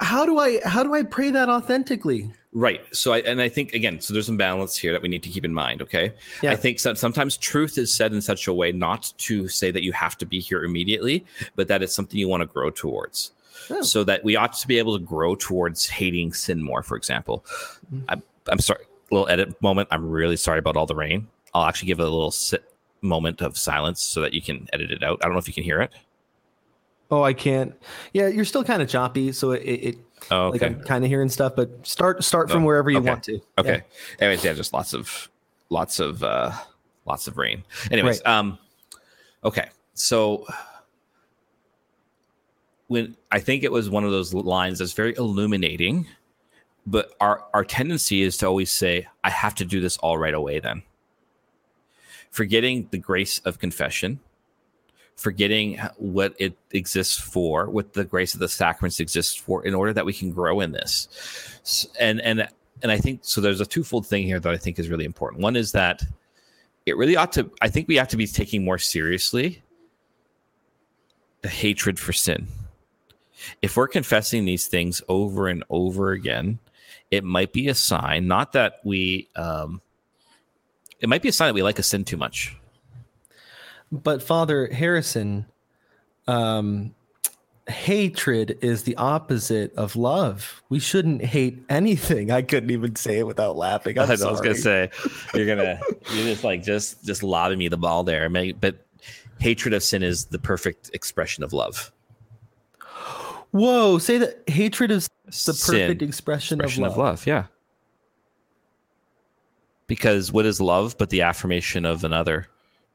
How 0.00 0.26
do 0.26 0.38
I 0.38 0.60
how 0.64 0.82
do 0.82 0.92
I 0.94 1.02
pray 1.02 1.30
that 1.30 1.48
authentically? 1.48 2.32
Right. 2.54 2.84
So 2.94 3.14
I 3.14 3.20
and 3.20 3.40
I 3.40 3.48
think 3.48 3.72
again, 3.72 4.00
so 4.00 4.12
there's 4.12 4.26
some 4.26 4.36
balance 4.36 4.76
here 4.76 4.92
that 4.92 5.00
we 5.00 5.08
need 5.08 5.22
to 5.22 5.30
keep 5.30 5.44
in 5.44 5.54
mind. 5.54 5.80
Okay. 5.80 6.12
Yeah. 6.42 6.52
I 6.52 6.56
think 6.56 6.80
some, 6.80 6.96
sometimes 6.96 7.38
truth 7.38 7.78
is 7.78 7.92
said 7.92 8.12
in 8.12 8.20
such 8.20 8.46
a 8.46 8.52
way 8.52 8.72
not 8.72 9.12
to 9.18 9.48
say 9.48 9.70
that 9.70 9.82
you 9.82 9.92
have 9.92 10.18
to 10.18 10.26
be 10.26 10.38
here 10.38 10.62
immediately, 10.62 11.24
but 11.56 11.68
that 11.68 11.82
it's 11.82 11.94
something 11.94 12.18
you 12.18 12.28
want 12.28 12.42
to 12.42 12.46
grow 12.46 12.68
towards. 12.68 13.32
Oh. 13.70 13.80
So 13.82 14.04
that 14.04 14.22
we 14.22 14.36
ought 14.36 14.52
to 14.54 14.68
be 14.68 14.78
able 14.78 14.98
to 14.98 15.04
grow 15.04 15.34
towards 15.34 15.88
hating 15.88 16.34
sin 16.34 16.62
more. 16.62 16.82
For 16.82 16.96
example, 16.96 17.44
Mm-hmm. 17.92 18.04
I'm, 18.08 18.22
I'm 18.48 18.58
sorry. 18.58 18.84
Little 19.10 19.28
edit 19.28 19.60
moment. 19.60 19.88
I'm 19.90 20.08
really 20.08 20.36
sorry 20.36 20.58
about 20.58 20.76
all 20.76 20.86
the 20.86 20.94
rain. 20.94 21.28
I'll 21.54 21.66
actually 21.66 21.88
give 21.88 22.00
a 22.00 22.04
little 22.04 22.30
sit 22.30 22.64
moment 23.02 23.42
of 23.42 23.58
silence 23.58 24.02
so 24.02 24.20
that 24.22 24.32
you 24.32 24.40
can 24.40 24.68
edit 24.72 24.90
it 24.90 25.02
out. 25.02 25.18
I 25.20 25.26
don't 25.26 25.34
know 25.34 25.38
if 25.38 25.48
you 25.48 25.54
can 25.54 25.64
hear 25.64 25.80
it. 25.82 25.92
Oh, 27.10 27.22
I 27.22 27.34
can't. 27.34 27.74
Yeah, 28.14 28.28
you're 28.28 28.46
still 28.46 28.64
kind 28.64 28.80
of 28.80 28.88
choppy, 28.88 29.32
so 29.32 29.50
it, 29.50 29.60
it 29.62 29.98
Oh, 30.30 30.50
like 30.50 30.62
okay. 30.62 30.74
I'm 30.74 30.82
kind 30.82 31.04
of 31.04 31.10
hearing 31.10 31.28
stuff. 31.28 31.54
But 31.56 31.86
start 31.86 32.22
start 32.24 32.50
from 32.50 32.62
Oh, 32.62 32.66
wherever 32.66 32.90
you 32.90 32.98
okay. 32.98 33.08
want 33.08 33.24
to. 33.24 33.40
Okay. 33.58 33.82
Anyways, 34.20 34.44
yeah, 34.44 34.52
just 34.52 34.72
lots 34.72 34.94
of 34.94 35.28
lots 35.68 36.00
of 36.00 36.22
uh 36.22 36.52
lots 37.06 37.26
of 37.26 37.36
rain. 37.38 37.64
Anyways, 37.90 38.22
um 38.24 38.58
okay. 39.44 39.68
So 39.94 40.46
when 42.88 43.16
I 43.30 43.40
think 43.40 43.64
it 43.64 43.72
was 43.72 43.88
one 43.90 44.04
of 44.04 44.10
those 44.10 44.34
lines 44.34 44.78
that's 44.78 44.92
very 44.92 45.14
illuminating, 45.16 46.06
but 46.86 47.12
our 47.20 47.44
our 47.54 47.64
tendency 47.64 48.22
is 48.22 48.36
to 48.38 48.46
always 48.46 48.70
say, 48.70 49.08
I 49.24 49.30
have 49.30 49.54
to 49.56 49.64
do 49.64 49.80
this 49.80 49.96
all 49.98 50.18
right 50.18 50.34
away 50.34 50.60
then. 50.60 50.82
Forgetting 52.30 52.88
the 52.90 52.98
grace 52.98 53.40
of 53.40 53.58
confession, 53.58 54.20
forgetting 55.16 55.78
what 55.96 56.34
it 56.38 56.56
exists 56.72 57.18
for, 57.18 57.68
what 57.70 57.92
the 57.92 58.04
grace 58.04 58.34
of 58.34 58.40
the 58.40 58.48
sacraments 58.48 59.00
exists 59.00 59.36
for, 59.36 59.64
in 59.64 59.74
order 59.74 59.92
that 59.92 60.06
we 60.06 60.12
can 60.12 60.30
grow 60.30 60.60
in 60.60 60.72
this. 60.72 61.08
And 61.98 62.20
and 62.20 62.48
and 62.82 62.90
I 62.90 62.98
think 62.98 63.20
so. 63.22 63.40
There's 63.40 63.60
a 63.60 63.66
twofold 63.66 64.06
thing 64.06 64.24
here 64.24 64.40
that 64.40 64.52
I 64.52 64.56
think 64.56 64.78
is 64.78 64.88
really 64.88 65.04
important. 65.04 65.42
One 65.42 65.56
is 65.56 65.72
that 65.72 66.02
it 66.86 66.96
really 66.96 67.16
ought 67.16 67.32
to. 67.32 67.50
I 67.60 67.68
think 67.68 67.88
we 67.88 67.96
have 67.96 68.08
to 68.08 68.16
be 68.16 68.26
taking 68.26 68.64
more 68.64 68.78
seriously 68.78 69.62
the 71.42 71.48
hatred 71.48 71.98
for 71.98 72.12
sin. 72.12 72.48
If 73.60 73.76
we're 73.76 73.88
confessing 73.88 74.44
these 74.44 74.66
things 74.66 75.02
over 75.08 75.48
and 75.48 75.64
over 75.68 76.12
again, 76.12 76.60
it 77.10 77.24
might 77.24 77.52
be 77.52 77.68
a 77.68 77.74
sign. 77.74 78.26
Not 78.26 78.52
that 78.52 78.80
we. 78.84 79.28
Um, 79.36 79.80
it 81.00 81.08
might 81.08 81.22
be 81.22 81.28
a 81.28 81.32
sign 81.32 81.48
that 81.48 81.54
we 81.54 81.62
like 81.62 81.80
a 81.80 81.82
sin 81.82 82.04
too 82.04 82.16
much. 82.16 82.56
But 83.92 84.22
Father 84.22 84.68
Harrison, 84.72 85.46
um, 86.26 86.94
hatred 87.68 88.58
is 88.60 88.82
the 88.82 88.96
opposite 88.96 89.74
of 89.76 89.94
love. 89.96 90.62
We 90.68 90.78
shouldn't 90.78 91.22
hate 91.22 91.62
anything. 91.68 92.30
I 92.30 92.42
couldn't 92.42 92.70
even 92.70 92.96
say 92.96 93.18
it 93.18 93.26
without 93.26 93.56
laughing. 93.56 93.98
I 94.00 94.06
was 94.06 94.22
gonna 94.22 94.54
say 94.54 94.90
you're 95.34 95.46
gonna 95.46 95.80
you're 96.12 96.24
just 96.24 96.42
like 96.42 96.62
just 96.62 97.04
just 97.04 97.22
lobbing 97.22 97.58
me 97.58 97.68
the 97.68 97.76
ball 97.76 98.02
there. 98.02 98.28
But 98.28 98.86
hatred 99.38 99.74
of 99.74 99.82
sin 99.82 100.02
is 100.02 100.26
the 100.26 100.38
perfect 100.38 100.90
expression 100.94 101.44
of 101.44 101.52
love. 101.52 101.92
Whoa, 103.50 103.98
say 103.98 104.16
that 104.18 104.42
hatred 104.46 104.90
is 104.90 105.10
the 105.26 105.32
Sin, 105.32 105.80
perfect 105.80 106.02
expression, 106.02 106.60
expression 106.60 106.84
of 106.84 106.96
love. 106.96 107.26
Yeah. 107.26 107.46
Because 109.86 110.32
what 110.32 110.46
is 110.46 110.60
love 110.60 110.96
but 110.96 111.10
the 111.10 111.20
affirmation 111.20 111.84
of 111.84 112.02
another, 112.02 112.46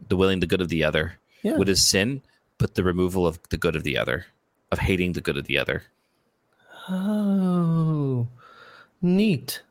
the 0.07 0.17
willing 0.17 0.39
the 0.39 0.47
good 0.47 0.61
of 0.61 0.69
the 0.69 0.83
other? 0.83 1.17
Yeah. 1.43 1.57
What 1.57 1.69
is 1.69 1.85
sin 1.85 2.21
but 2.57 2.75
the 2.75 2.83
removal 2.83 3.27
of 3.27 3.39
the 3.49 3.57
good 3.57 3.75
of 3.75 3.83
the 3.83 3.97
other, 3.97 4.25
of 4.71 4.79
hating 4.79 5.13
the 5.13 5.21
good 5.21 5.37
of 5.37 5.45
the 5.45 5.57
other? 5.57 5.83
Oh, 6.89 8.27
neat. 9.01 9.61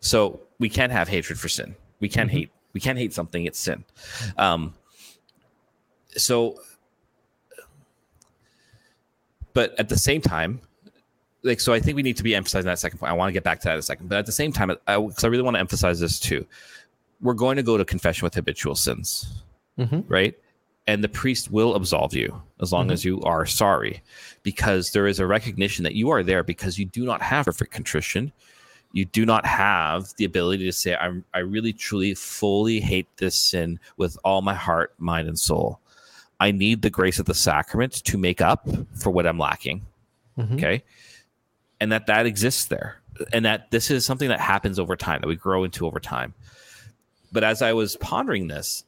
So 0.00 0.40
we 0.58 0.68
can't 0.68 0.92
have 0.92 1.08
hatred 1.08 1.38
for 1.38 1.48
sin. 1.48 1.74
We 2.00 2.08
can't 2.08 2.30
hate. 2.30 2.50
We 2.72 2.80
can't 2.80 2.98
hate 2.98 3.12
something. 3.12 3.44
It's 3.44 3.58
sin. 3.58 3.84
Um, 4.38 4.74
so, 6.16 6.58
but 9.52 9.78
at 9.78 9.88
the 9.88 9.98
same 9.98 10.20
time, 10.20 10.60
like, 11.42 11.60
so 11.60 11.72
I 11.72 11.80
think 11.80 11.96
we 11.96 12.02
need 12.02 12.16
to 12.16 12.22
be 12.22 12.34
emphasizing 12.34 12.66
that 12.66 12.78
second 12.78 12.98
point. 12.98 13.10
I 13.10 13.14
want 13.14 13.28
to 13.28 13.32
get 13.32 13.44
back 13.44 13.60
to 13.60 13.64
that 13.68 13.74
in 13.74 13.78
a 13.78 13.82
second. 13.82 14.08
But 14.08 14.18
at 14.18 14.26
the 14.26 14.32
same 14.32 14.52
time, 14.52 14.68
because 14.68 15.24
I, 15.24 15.26
really 15.26 15.42
want 15.42 15.56
to 15.56 15.60
emphasize 15.60 16.00
this 16.00 16.18
too, 16.18 16.46
we're 17.20 17.34
going 17.34 17.56
to 17.56 17.62
go 17.62 17.76
to 17.76 17.84
confession 17.84 18.24
with 18.24 18.34
habitual 18.34 18.74
sins, 18.74 19.42
Mhm. 19.78 20.04
right? 20.08 20.34
And 20.86 21.02
the 21.04 21.08
priest 21.08 21.50
will 21.50 21.74
absolve 21.76 22.12
you 22.14 22.42
as 22.60 22.72
long 22.72 22.90
as 22.90 23.04
you 23.04 23.22
are 23.22 23.46
sorry, 23.46 24.02
because 24.42 24.90
there 24.92 25.06
is 25.06 25.20
a 25.20 25.26
recognition 25.26 25.84
that 25.84 25.94
you 25.94 26.10
are 26.10 26.22
there 26.24 26.42
because 26.42 26.78
you 26.78 26.84
do 26.86 27.04
not 27.04 27.22
have 27.22 27.44
perfect 27.46 27.72
contrition 27.72 28.32
you 28.94 29.06
do 29.06 29.24
not 29.24 29.46
have 29.46 30.12
the 30.18 30.24
ability 30.26 30.66
to 30.66 30.72
say 30.72 30.94
I'm, 30.94 31.24
i 31.32 31.38
really 31.38 31.72
truly 31.72 32.12
fully 32.12 32.78
hate 32.78 33.06
this 33.16 33.34
sin 33.38 33.80
with 33.96 34.18
all 34.22 34.42
my 34.42 34.52
heart 34.54 34.92
mind 34.98 35.28
and 35.28 35.38
soul 35.38 35.80
i 36.40 36.50
need 36.50 36.82
the 36.82 36.90
grace 36.90 37.18
of 37.18 37.24
the 37.24 37.32
sacrament 37.32 37.92
to 38.04 38.18
make 38.18 38.42
up 38.42 38.68
for 38.94 39.10
what 39.10 39.26
i'm 39.26 39.38
lacking 39.38 39.86
Mhm. 40.36 40.52
okay 40.58 40.82
and 41.80 41.90
that 41.90 42.06
that 42.08 42.26
exists 42.26 42.66
there 42.66 43.00
and 43.32 43.46
that 43.46 43.70
this 43.70 43.90
is 43.90 44.04
something 44.04 44.28
that 44.28 44.40
happens 44.40 44.78
over 44.78 44.94
time 44.94 45.22
that 45.22 45.28
we 45.28 45.36
grow 45.36 45.64
into 45.64 45.86
over 45.86 45.98
time. 46.00 46.34
But 47.32 47.44
as 47.44 47.62
I 47.62 47.72
was 47.72 47.96
pondering 47.96 48.48
this, 48.48 48.84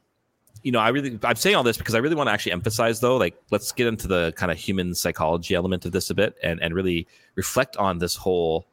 you 0.65 0.73
know, 0.73 0.81
I 0.81 0.89
really 0.89 1.17
I'm 1.23 1.37
saying 1.37 1.55
all 1.55 1.63
this 1.63 1.77
because 1.77 1.95
I 1.95 1.99
really 1.99 2.17
want 2.17 2.27
to 2.29 2.33
actually 2.33 2.53
emphasize 2.53 2.99
though, 2.99 3.17
like 3.17 3.37
let's 3.53 3.71
get 3.71 3.87
into 3.87 4.09
the 4.09 4.33
kind 4.37 4.51
of 4.51 4.59
human 4.59 4.95
psychology 4.95 5.55
element 5.55 5.85
of 5.85 5.93
this 5.93 6.11
a 6.11 6.15
bit 6.15 6.35
and 6.43 6.61
and 6.61 6.75
really 6.75 7.07
reflect 7.37 7.77
on 7.77 7.99
this 7.99 8.17
whole 8.17 8.67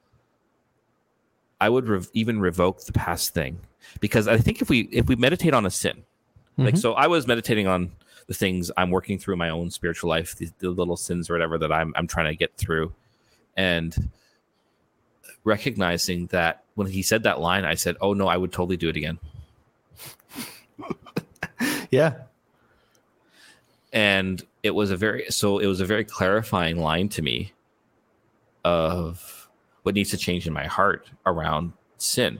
I 1.59 1.69
would 1.69 1.87
rev- 1.87 2.09
even 2.13 2.39
revoke 2.39 2.85
the 2.85 2.93
past 2.93 3.33
thing 3.35 3.59
because 3.99 4.27
I 4.27 4.37
think 4.37 4.61
if 4.63 4.69
we 4.69 4.81
if 4.91 5.07
we 5.07 5.15
meditate 5.15 5.53
on 5.53 5.65
a 5.65 5.69
sin, 5.69 6.03
like 6.57 6.73
Mhm. 6.75 6.79
so 6.81 6.93
I 6.93 7.05
was 7.07 7.27
meditating 7.27 7.67
on 7.67 7.91
the 8.27 8.33
things 8.33 8.71
I'm 8.77 8.89
working 8.89 9.19
through 9.19 9.33
in 9.33 9.39
my 9.39 9.49
own 9.49 9.69
spiritual 9.69 10.09
life, 10.09 10.35
the, 10.37 10.49
the 10.59 10.69
little 10.69 10.95
sins 10.97 11.29
or 11.29 11.33
whatever 11.33 11.57
that 11.59 11.71
I'm 11.71 11.93
I'm 11.97 12.07
trying 12.07 12.27
to 12.27 12.35
get 12.35 12.55
through 12.57 12.93
and 13.57 14.09
recognizing 15.43 16.27
that 16.27 16.63
when 16.75 16.87
he 16.87 17.01
said 17.01 17.23
that 17.23 17.39
line, 17.41 17.65
I 17.65 17.75
said, 17.75 17.97
"Oh 17.99 18.13
no, 18.13 18.27
I 18.27 18.37
would 18.37 18.51
totally 18.53 18.77
do 18.77 18.89
it 18.89 18.95
again." 18.95 19.19
Yeah. 21.91 22.13
and 23.93 24.43
it 24.63 24.71
was 24.71 24.89
a 24.91 24.95
very 24.97 25.25
so 25.29 25.59
it 25.59 25.65
was 25.67 25.81
a 25.81 25.85
very 25.85 26.05
clarifying 26.05 26.77
line 26.77 27.09
to 27.09 27.21
me 27.21 27.51
of 28.63 29.49
what 29.83 29.95
needs 29.95 30.11
to 30.11 30.17
change 30.17 30.47
in 30.47 30.53
my 30.53 30.65
heart 30.67 31.09
around 31.25 31.73
sin 31.97 32.39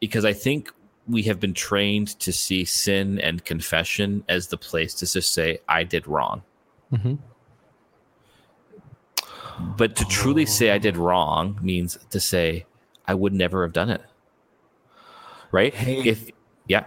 because 0.00 0.24
i 0.26 0.32
think 0.32 0.70
we 1.08 1.22
have 1.22 1.40
been 1.40 1.54
trained 1.54 2.08
to 2.20 2.32
see 2.32 2.64
sin 2.64 3.18
and 3.20 3.44
confession 3.44 4.22
as 4.28 4.48
the 4.48 4.56
place 4.58 4.92
to 4.94 5.06
just 5.10 5.32
say 5.32 5.58
i 5.68 5.82
did 5.82 6.06
wrong 6.06 6.42
Mhm. 6.92 7.18
but 9.76 9.96
to 9.96 10.04
truly 10.06 10.44
say 10.46 10.70
i 10.70 10.78
did 10.78 10.96
wrong 10.96 11.58
means 11.62 11.98
to 12.10 12.20
say 12.20 12.66
i 13.06 13.14
would 13.14 13.32
never 13.32 13.62
have 13.62 13.72
done 13.72 13.88
it 13.90 14.02
right 15.52 15.72
Hey. 15.74 16.02
if 16.06 16.30
yeah 16.68 16.84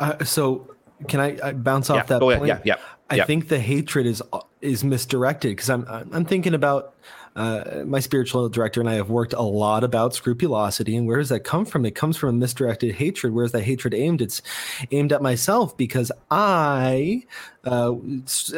Uh, 0.00 0.22
so 0.24 0.67
can 1.06 1.20
I, 1.20 1.38
I 1.42 1.52
bounce 1.52 1.88
yeah 1.88 1.96
off 1.96 2.06
that 2.08 2.22
oh, 2.22 2.30
point? 2.30 2.46
yeah 2.46 2.60
yeah 2.64 2.76
I 3.10 3.16
yeah. 3.16 3.24
think 3.24 3.48
the 3.48 3.60
hatred 3.60 4.06
is 4.06 4.22
is 4.60 4.84
misdirected 4.84 5.52
because 5.52 5.70
I'm 5.70 5.86
I'm 5.88 6.24
thinking 6.24 6.54
about 6.54 6.94
uh, 7.36 7.84
my 7.86 8.00
spiritual 8.00 8.48
director 8.48 8.80
and 8.80 8.90
I 8.90 8.94
have 8.94 9.10
worked 9.10 9.32
a 9.32 9.42
lot 9.42 9.84
about 9.84 10.12
scrupulosity 10.12 10.96
and 10.96 11.06
where 11.06 11.18
does 11.18 11.28
that 11.28 11.40
come 11.40 11.64
from? 11.64 11.86
It 11.86 11.94
comes 11.94 12.16
from 12.16 12.30
a 12.30 12.32
misdirected 12.32 12.96
hatred. 12.96 13.32
Where's 13.32 13.52
that 13.52 13.62
hatred 13.62 13.94
aimed? 13.94 14.20
It's 14.20 14.42
aimed 14.90 15.12
at 15.12 15.22
myself 15.22 15.76
because 15.76 16.10
I, 16.32 17.22
uh, 17.64 17.94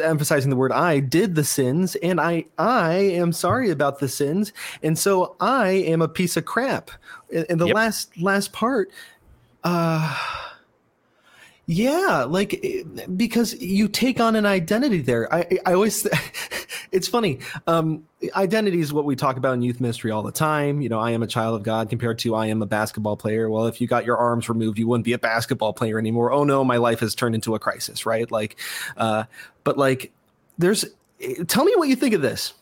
emphasizing 0.01 0.49
the 0.49 0.55
word 0.55 0.71
I, 0.71 0.99
did 0.99 1.35
the 1.35 1.43
sins 1.43 1.95
and 1.97 2.19
I 2.19 2.45
I 2.57 2.93
am 2.95 3.33
sorry 3.33 3.69
about 3.69 3.99
the 3.99 4.09
sins 4.09 4.51
and 4.81 4.97
so 4.97 5.35
I 5.39 5.69
am 5.69 6.01
a 6.01 6.07
piece 6.07 6.35
of 6.35 6.45
crap. 6.45 6.89
And, 7.31 7.45
and 7.51 7.61
the 7.61 7.67
Yep. 7.67 7.75
last 7.75 8.17
last 8.19 8.51
part, 8.51 8.91
uh 9.63 10.50
yeah, 11.71 12.25
like 12.27 12.59
eh, 12.65 12.83
because 13.15 13.53
you 13.61 13.87
take 13.87 14.19
on 14.19 14.35
an 14.35 14.45
identity 14.45 14.99
there. 14.99 15.33
I 15.33 15.47
I 15.65 15.71
always 15.71 16.05
it's 16.91 17.07
funny. 17.07 17.39
Um 17.65 18.03
identity 18.35 18.81
is 18.81 18.91
what 18.91 19.05
we 19.05 19.15
talk 19.15 19.37
about 19.37 19.53
in 19.53 19.61
youth 19.61 19.79
ministry 19.79 20.11
all 20.11 20.21
the 20.21 20.33
time. 20.33 20.81
You 20.81 20.89
know, 20.89 20.99
I 20.99 21.11
am 21.11 21.23
a 21.23 21.27
child 21.27 21.55
of 21.55 21.63
God 21.63 21.89
compared 21.89 22.19
to 22.19 22.35
I 22.35 22.47
am 22.47 22.61
a 22.61 22.65
basketball 22.65 23.15
player. 23.15 23.49
Well, 23.49 23.67
if 23.67 23.79
you 23.79 23.87
got 23.87 24.03
your 24.03 24.17
arms 24.17 24.49
removed, 24.49 24.79
you 24.79 24.87
wouldn't 24.87 25.05
be 25.05 25.13
a 25.13 25.17
basketball 25.17 25.71
player 25.71 25.97
anymore. 25.97 26.33
Oh 26.33 26.43
no, 26.43 26.65
my 26.65 26.75
life 26.75 26.99
has 26.99 27.15
turned 27.15 27.35
into 27.35 27.55
a 27.55 27.59
crisis, 27.59 28.05
right? 28.05 28.29
Like 28.29 28.57
uh 28.97 29.23
but 29.63 29.77
like 29.77 30.11
there's 30.57 30.83
eh, 31.21 31.45
tell 31.47 31.63
me 31.63 31.73
what 31.77 31.87
you 31.87 31.95
think 31.95 32.13
of 32.13 32.21
this. 32.21 32.53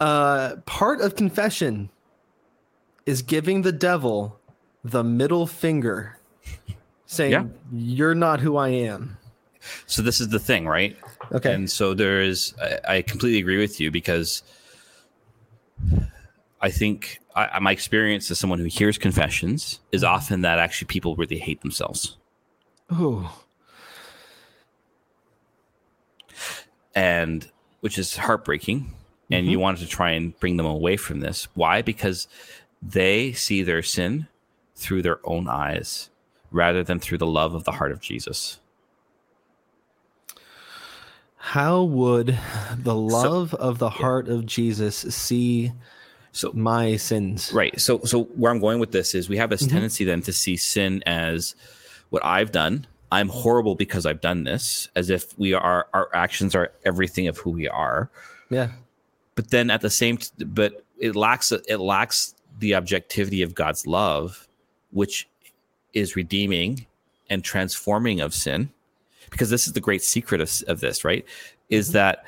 Uh 0.00 0.56
part 0.66 1.00
of 1.00 1.16
confession 1.16 1.88
is 3.06 3.22
giving 3.22 3.62
the 3.62 3.72
devil 3.72 4.38
the 4.84 5.02
middle 5.02 5.46
finger 5.46 6.15
saying 7.06 7.32
Yeah. 7.32 7.44
you're 7.72 8.14
not 8.14 8.40
who 8.40 8.56
I 8.56 8.68
am. 8.68 9.16
so 9.86 10.02
this 10.02 10.20
is 10.20 10.28
the 10.28 10.38
thing 10.38 10.66
right 10.66 10.96
Okay. 11.32 11.52
And 11.52 11.70
so 11.70 11.94
there 11.94 12.20
is, 12.20 12.54
I, 12.60 12.96
I 12.96 13.02
completely 13.02 13.38
agree 13.38 13.58
with 13.58 13.80
you 13.80 13.90
because 13.90 14.42
I 16.60 16.70
think 16.70 17.20
I, 17.34 17.58
my 17.58 17.72
experience 17.72 18.30
as 18.30 18.38
someone 18.38 18.58
who 18.58 18.66
hears 18.66 18.98
confessions 18.98 19.80
is 19.92 20.02
mm-hmm. 20.02 20.14
often 20.14 20.40
that 20.42 20.58
actually 20.58 20.86
people 20.86 21.16
really 21.16 21.38
hate 21.38 21.62
themselves. 21.62 22.16
oh, 22.90 23.42
and 26.94 27.50
which 27.80 27.98
is 27.98 28.16
heartbreaking. 28.16 28.92
And 29.28 29.46
you 29.46 29.54
mm-hmm. 29.54 29.62
wanted 29.62 29.80
to 29.80 29.88
try 29.88 30.12
and 30.12 30.38
bring 30.38 30.56
them 30.56 30.66
away 30.66 30.96
from 30.96 31.18
this. 31.18 31.48
Why? 31.54 31.82
Because 31.82 32.28
they 32.80 33.32
see 33.32 33.64
their 33.64 33.82
sin 33.82 34.28
through 34.76 35.02
their 35.02 35.18
own 35.24 35.48
eyes 35.48 36.10
rather 36.56 36.82
than 36.82 36.98
through 36.98 37.18
the 37.18 37.26
love 37.26 37.54
of 37.54 37.64
the 37.64 37.72
heart 37.72 37.92
of 37.92 38.00
Jesus. 38.00 38.58
how 41.46 41.84
would 41.84 42.36
the 42.76 42.94
love 42.94 43.54
of 43.54 43.78
the 43.78 43.88
heart 43.88 44.28
of 44.28 44.44
Jesus 44.44 44.96
see 44.96 45.70
So 46.32 46.50
my 46.52 46.96
sins? 46.96 47.52
Right. 47.52 47.80
So 47.80 48.00
so 48.00 48.24
where 48.34 48.50
I'm 48.50 48.58
going 48.58 48.80
with 48.80 48.90
this 48.90 49.14
is 49.14 49.28
we 49.28 49.36
have 49.36 49.50
this 49.50 49.62
mm-hmm. 49.62 49.74
tendency 49.74 50.04
then 50.04 50.22
to 50.22 50.32
see 50.32 50.56
sin 50.56 51.04
as 51.06 51.54
what 52.10 52.24
I've 52.24 52.50
done. 52.50 52.84
I'm 53.12 53.28
horrible 53.28 53.76
because 53.76 54.06
I've 54.06 54.20
done 54.20 54.42
this, 54.42 54.88
as 54.96 55.08
if 55.08 55.38
we 55.38 55.54
are 55.54 55.86
our 55.94 56.10
actions 56.12 56.56
are 56.56 56.72
everything 56.84 57.28
of 57.28 57.38
who 57.38 57.50
we 57.50 57.68
are. 57.68 58.10
Yeah. 58.50 58.70
But 59.36 59.50
then 59.50 59.70
at 59.70 59.82
the 59.82 59.90
same 59.90 60.18
but 60.38 60.84
it 60.98 61.14
lacks 61.14 61.52
it 61.52 61.78
lacks 61.78 62.34
the 62.58 62.74
objectivity 62.74 63.42
of 63.42 63.54
God's 63.54 63.86
love, 63.86 64.48
which 64.90 65.28
is 65.96 66.14
redeeming 66.14 66.86
and 67.28 67.42
transforming 67.42 68.20
of 68.20 68.34
sin. 68.34 68.70
Because 69.30 69.50
this 69.50 69.66
is 69.66 69.72
the 69.72 69.80
great 69.80 70.04
secret 70.04 70.40
of, 70.40 70.52
of 70.68 70.80
this, 70.80 71.04
right? 71.04 71.24
Is 71.68 71.92
that 71.92 72.24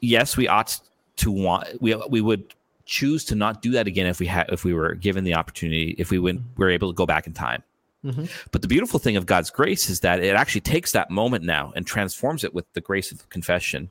yes, 0.00 0.36
we 0.36 0.48
ought 0.48 0.78
to 1.16 1.30
want 1.30 1.80
we 1.80 1.94
we 2.10 2.20
would 2.20 2.52
choose 2.84 3.24
to 3.24 3.34
not 3.34 3.62
do 3.62 3.70
that 3.72 3.86
again 3.86 4.06
if 4.06 4.20
we 4.20 4.26
had 4.26 4.46
if 4.52 4.64
we 4.64 4.74
were 4.74 4.94
given 4.94 5.24
the 5.24 5.34
opportunity 5.34 5.94
if 5.98 6.10
we 6.10 6.18
went 6.18 6.40
were 6.56 6.70
able 6.70 6.92
to 6.92 6.94
go 6.94 7.06
back 7.06 7.26
in 7.26 7.32
time 7.32 7.62
Mhm. 8.04 8.30
but 8.52 8.62
the 8.62 8.68
beautiful 8.68 9.00
thing 9.00 9.16
of 9.16 9.26
god's 9.26 9.50
grace 9.50 9.90
is 9.90 10.00
that 10.00 10.22
it 10.22 10.36
actually 10.36 10.60
takes 10.60 10.92
that 10.92 11.10
moment 11.10 11.42
now 11.42 11.72
and 11.74 11.84
transforms 11.84 12.44
it 12.44 12.54
with 12.54 12.70
the 12.74 12.80
grace 12.80 13.10
of 13.10 13.28
confession 13.28 13.90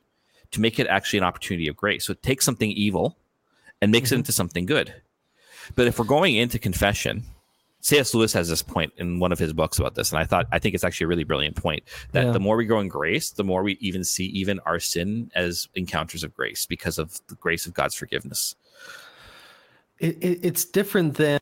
to 0.52 0.62
make 0.62 0.80
it 0.80 0.88
actually 0.88 1.18
an 1.18 1.26
opportunity 1.26 1.68
of 1.68 1.76
grace 1.76 2.06
so 2.06 2.14
it 2.14 2.24
takes 2.24 2.46
something 2.46 2.72
evil 2.72 3.18
and 3.82 3.92
makes 3.92 4.14
it 4.14 4.16
into 4.16 4.32
something 4.32 4.66
good 4.66 4.94
but 5.76 5.88
if 5.88 6.00
we're 6.00 6.06
going 6.06 6.36
into 6.36 6.58
confession 6.58 7.24
cs 7.86 8.14
lewis 8.16 8.34
has 8.34 8.50
this 8.50 8.62
point 8.64 8.92
in 8.98 9.20
one 9.20 9.32
of 9.32 9.38
his 9.40 9.54
books 9.54 9.78
about 9.78 9.94
this 9.96 10.12
and 10.12 10.20
i 10.20 10.26
thought 10.26 10.48
i 10.52 10.58
think 10.60 10.74
it's 10.74 10.84
actually 10.84 11.06
a 11.06 11.08
really 11.08 11.24
brilliant 11.24 11.56
point 11.56 11.84
that 12.14 12.26
Yeah. 12.26 12.32
the 12.32 12.40
more 12.40 12.58
we 12.58 12.66
grow 12.66 12.80
in 12.80 12.88
grace 12.88 13.30
the 13.32 13.44
more 13.44 13.62
we 13.64 13.74
even 13.80 14.04
see 14.04 14.26
even 14.26 14.60
our 14.66 14.80
sin 14.80 15.30
as 15.36 15.68
encounters 15.76 16.24
of 16.24 16.34
grace 16.34 16.66
because 16.66 16.98
of 16.98 17.20
the 17.28 17.36
grace 17.36 17.66
of 17.68 17.74
god's 17.74 17.94
forgiveness 17.96 18.56
It, 20.00 20.18
it, 20.22 20.40
it's 20.44 20.66
different 20.66 21.16
than 21.16 21.40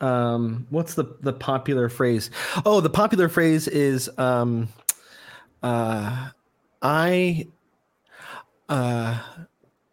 um 0.00 0.66
what's 0.70 0.94
the 0.94 1.04
the 1.20 1.32
popular 1.32 1.88
phrase? 1.88 2.30
Oh, 2.64 2.80
the 2.80 2.90
popular 2.90 3.28
phrase 3.28 3.68
is 3.68 4.10
um 4.18 4.68
uh 5.62 6.30
I 6.80 7.46
uh 8.68 9.20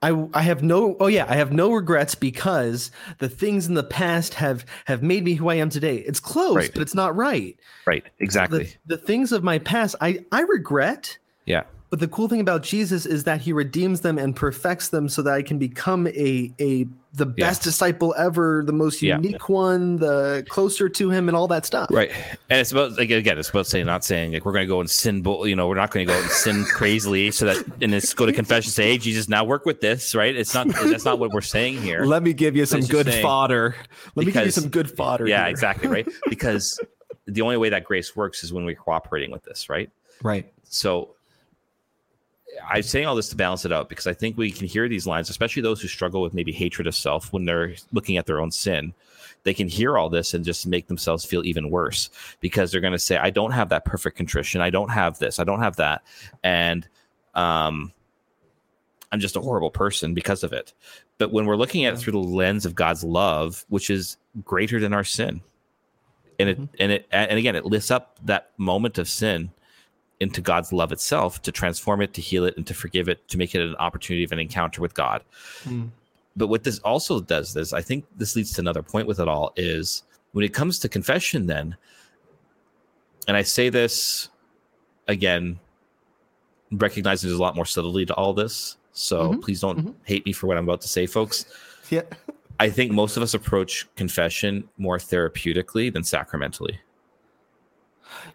I, 0.02 0.28
I 0.34 0.44
have 0.44 0.64
no 0.64 0.96
oh 1.00 1.08
yeah 1.08 1.26
I 1.28 1.36
have 1.36 1.52
no 1.52 1.72
regrets 1.74 2.16
because 2.16 2.90
the 3.18 3.28
things 3.28 3.68
in 3.68 3.74
the 3.74 3.84
past 3.84 4.36
have 4.36 4.66
have 4.86 5.04
made 5.04 5.24
me 5.26 5.34
who 5.34 5.50
I 5.50 5.56
am 5.56 5.70
today. 5.70 5.98
It's 5.98 6.20
close, 6.22 6.56
Right. 6.56 6.72
but 6.74 6.82
it's 6.82 6.96
not 6.96 7.16
right. 7.16 7.58
right 7.86 8.04
The, 8.18 8.24
exactly 8.24 8.76
the 8.86 8.98
things 8.98 9.32
of 9.34 9.44
my 9.44 9.60
past 9.60 9.96
I 10.00 10.24
I 10.32 10.42
regret, 10.42 11.18
yeah 11.46 11.64
but 11.90 12.00
the 12.00 12.08
cool 12.08 12.28
thing 12.28 12.40
about 12.40 12.62
Jesus 12.62 13.06
is 13.06 13.24
that 13.24 13.42
he 13.42 13.52
redeems 13.52 14.02
them 14.02 14.18
and 14.20 14.36
perfects 14.36 14.90
them 14.90 15.10
so 15.10 15.22
that 15.24 15.34
I 15.34 15.42
can 15.42 15.58
become 15.58 16.08
a 16.08 16.52
a 16.60 16.86
the 17.16 17.26
Yeah. 17.26 17.48
best 17.48 17.64
disciple 17.64 18.14
ever, 18.18 18.62
the 18.64 18.72
most 18.74 19.02
Yeah. 19.02 19.16
unique 19.16 19.50
one, 19.50 19.96
the 19.96 20.46
closer 20.48 20.88
to 20.90 21.10
him 21.10 21.28
and 21.28 21.36
all 21.36 21.48
that 21.48 21.66
stuff. 21.66 21.90
Right, 21.92 22.12
and 22.52 22.60
it's 22.62 22.72
about 22.72 22.98
like 22.98 23.10
again, 23.10 23.40
it's 23.40 23.50
about 23.50 23.66
saying 23.66 23.88
not 23.88 24.06
saying 24.06 24.34
like 24.34 24.46
we're 24.46 24.52
going 24.54 24.66
to 24.68 24.72
go 24.72 24.80
and 24.80 24.90
sin, 24.90 25.24
you 25.26 25.56
know, 25.56 25.68
we're 25.68 25.74
not 25.76 25.90
going 25.90 26.06
to 26.06 26.14
go 26.14 26.20
and 26.20 26.30
sin 26.30 26.64
crazily, 26.72 27.32
so 27.32 27.46
that 27.46 27.66
and 27.82 27.96
it's 27.96 28.14
go 28.14 28.28
to 28.28 28.34
confession, 28.34 28.72
say, 28.72 28.92
hey, 28.92 28.98
Jesus, 29.00 29.28
now 29.28 29.44
work 29.44 29.66
with 29.66 29.82
this, 29.82 30.14
right? 30.14 30.36
It's 30.36 30.54
not 30.54 30.68
that's 30.68 31.06
not 31.06 31.18
what 31.18 31.32
we're 31.32 31.42
saying 31.42 31.82
here. 31.82 32.06
Let 32.06 32.22
me 32.22 32.34
give 32.34 32.56
you 32.56 32.68
some 32.68 32.82
good 32.82 33.08
saying- 33.08 33.24
fodder. 33.24 33.76
Let 34.16 34.28
me 34.28 34.32
give 34.32 34.46
you 34.46 34.52
some 34.52 34.70
good 34.70 34.92
fodder. 34.92 35.28
yeah, 35.28 35.42
here. 35.42 35.50
exactly, 35.50 35.88
right? 35.88 36.08
Because 36.30 36.80
the 37.26 37.42
only 37.42 37.58
way 37.58 37.70
that 37.70 37.84
grace 37.84 38.16
works 38.16 38.44
is 38.44 38.54
when 38.54 38.66
we're 38.66 38.76
cooperating 38.76 39.32
with 39.32 39.44
this, 39.44 39.70
right? 39.70 39.90
Right. 40.22 40.52
So 40.64 41.16
I'm 42.68 42.84
saying 42.84 43.06
all 43.06 43.16
this 43.16 43.30
to 43.30 43.36
balance 43.36 43.66
it 43.66 43.72
out 43.72 43.90
because 43.90 44.08
I 44.08 44.14
think 44.14 44.38
we 44.38 44.52
can 44.52 44.68
hear 44.68 44.88
these 44.88 45.08
lines, 45.08 45.30
especially 45.30 45.62
those 45.62 45.82
who 45.82 45.88
struggle 45.88 46.22
with 46.22 46.34
maybe 46.34 46.52
hatred 46.52 46.88
of 46.88 46.96
self 46.96 47.32
when 47.32 47.46
they're 47.46 47.76
looking 47.92 48.18
at 48.18 48.26
their 48.26 48.40
own 48.40 48.52
sin. 48.52 48.94
They 49.44 49.54
can 49.54 49.68
hear 49.68 49.98
all 49.98 50.10
this 50.10 50.34
and 50.34 50.44
just 50.44 50.68
make 50.68 50.88
themselves 50.88 51.24
feel 51.24 51.46
even 51.46 51.70
worse 51.70 52.10
because 52.42 52.72
they're 52.72 52.82
going 52.82 52.94
to 52.94 53.00
say, 53.00 53.18
I 53.18 53.30
don't 53.30 53.52
have 53.52 53.70
that 53.70 53.86
perfect 53.86 54.18
contrition. 54.18 54.62
I 54.62 54.70
don't 54.70 54.90
have 54.90 55.18
this. 55.20 55.40
I 55.40 55.44
don't 55.44 55.62
have 55.62 55.78
that. 55.78 56.04
And 56.44 56.88
um, 57.36 57.94
I'm 59.12 59.20
just 59.20 59.38
a 59.38 59.42
horrible 59.42 59.72
person 59.72 60.14
because 60.14 60.44
of 60.44 60.52
it. 60.52 60.74
But 61.18 61.32
when 61.32 61.46
we're 61.46 61.56
looking 61.56 61.86
at 61.86 61.94
it 61.94 61.98
through 61.98 62.14
the 62.14 62.20
lens 62.20 62.66
of 62.66 62.76
God's 62.76 63.04
love, 63.04 63.66
which 63.70 63.90
is 63.90 64.18
greater 64.44 64.80
than 64.80 64.94
our 64.94 65.04
sin, 65.04 65.42
and 66.40 66.50
it 66.50 66.60
and 66.80 66.92
it 66.92 67.08
and 67.12 67.38
again 67.38 67.58
it 67.58 67.66
lifts 67.66 67.92
up 67.92 68.18
that 68.24 68.52
moment 68.58 68.98
of 68.98 69.10
sin 69.10 69.52
into 70.20 70.42
God's 70.42 70.74
love 70.74 70.92
itself 70.92 71.42
to 71.44 71.52
transform 71.52 72.02
it, 72.02 72.14
to 72.14 72.22
heal 72.22 72.44
it, 72.46 72.58
and 72.58 72.68
to 72.68 72.74
forgive 72.74 73.08
it, 73.08 73.26
to 73.30 73.38
make 73.38 73.56
it 73.56 73.62
an 73.62 73.76
opportunity 73.78 74.24
of 74.24 74.32
an 74.32 74.40
encounter 74.40 74.82
with 74.82 74.94
God. 74.94 75.24
Mm. 75.64 75.90
But 76.36 76.48
what 76.48 76.64
this 76.64 76.80
also 76.80 77.22
does, 77.22 77.54
this 77.54 77.74
I 77.74 77.82
think 77.82 78.06
this 78.18 78.36
leads 78.36 78.54
to 78.54 78.62
another 78.62 78.84
point 78.84 79.08
with 79.08 79.20
it 79.20 79.28
all 79.28 79.54
is 79.56 80.04
when 80.32 80.46
it 80.46 80.54
comes 80.54 80.80
to 80.80 80.90
confession, 80.90 81.46
then, 81.48 81.76
and 83.28 83.36
I 83.36 83.42
say 83.42 83.70
this 83.70 84.30
again, 85.08 85.60
recognizing 86.72 87.30
there's 87.30 87.40
a 87.40 87.42
lot 87.42 87.56
more 87.56 87.66
subtlety 87.66 88.06
to 88.06 88.14
all 88.14 88.34
this. 88.34 88.78
So 88.92 89.34
Mhm, 89.34 89.42
please 89.42 89.62
don't 89.62 89.80
mhm. 89.80 89.96
hate 90.04 90.26
me 90.26 90.34
for 90.34 90.48
what 90.48 90.58
I'm 90.58 90.66
about 90.66 90.82
to 90.82 90.88
say, 90.88 91.08
folks. 91.08 91.46
Yeah. 91.90 92.04
I 92.60 92.70
think 92.70 92.92
most 92.92 93.16
of 93.16 93.24
us 93.24 93.34
approach 93.34 93.88
confession 93.96 94.68
more 94.78 94.98
therapeutically 94.98 95.92
than 95.92 96.04
sacramentally. 96.04 96.80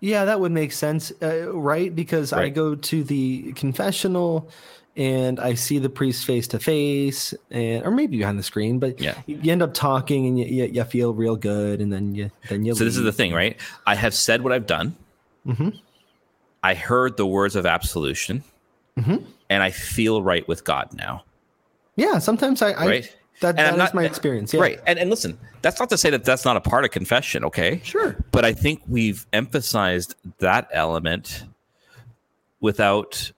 Yeah, 0.01 0.25
that 0.27 0.41
would 0.41 0.53
make 0.53 0.73
sense, 0.73 1.13
uh, 1.23 1.53
right? 1.53 1.95
Because 1.95 2.33
I 2.33 2.49
go 2.49 2.75
to 2.75 3.05
the 3.05 3.53
confessional 3.55 4.49
and 4.97 5.41
I 5.41 5.55
see 5.55 5.79
the 5.81 5.89
priest 5.89 6.25
face 6.25 6.47
to 6.49 6.59
face, 6.61 7.35
and 7.51 7.85
or 7.85 7.91
maybe 7.91 8.17
behind 8.17 8.39
the 8.39 8.43
screen, 8.45 8.79
but 8.79 9.01
Yeah. 9.01 9.15
you 9.27 9.51
end 9.51 9.61
up 9.63 9.75
talking 9.75 10.27
and 10.27 10.39
you, 10.39 10.45
you, 10.47 10.65
you 10.67 10.85
feel 10.85 11.13
real 11.13 11.35
good, 11.35 11.81
and 11.81 11.93
then 11.93 12.15
you 12.15 12.31
then 12.49 12.65
you. 12.65 12.75
So 12.77 12.85
this 12.85 12.97
is 12.97 13.03
the 13.03 13.11
thing, 13.13 13.33
right? 13.33 13.57
I 13.87 13.97
have 13.97 14.15
said 14.15 14.43
what 14.45 14.53
I've 14.53 14.67
done. 14.67 14.95
hmm 15.45 15.71
I 16.63 16.75
heard 16.75 17.17
the 17.17 17.27
words 17.27 17.57
of 17.57 17.67
absolution, 17.67 18.43
Mhm. 18.99 19.25
and 19.51 19.63
I 19.63 19.71
feel 19.71 20.23
right 20.23 20.47
with 20.49 20.65
God 20.65 20.91
now. 20.95 21.25
Yeah, 21.97 22.19
sometimes 22.21 22.63
I, 22.63 22.71
I 22.73 22.87
Right. 22.87 23.17
That, 23.41 23.57
that 23.57 23.73
is 23.73 23.79
not- 23.79 23.95
my 23.95 24.05
experience. 24.05 24.53
Yeah. 24.55 24.61
Right. 24.61 24.81
And, 24.87 24.99
and 24.99 25.11
listen, 25.11 25.39
that's 25.63 25.79
not 25.81 25.91
to 25.91 25.99
say 25.99 26.11
that 26.11 26.25
that's 26.25 26.45
not 26.45 26.57
a 26.57 26.61
part 26.61 26.85
of 26.85 26.91
confession, 26.91 27.45
okay? 27.45 27.81
Sure. 27.85 28.17
But 28.33 28.45
I 28.45 28.53
think 28.53 28.83
we've 28.89 29.27
emphasized 29.33 30.15
that 30.39 30.69
element 30.73 31.45
without 32.61 33.33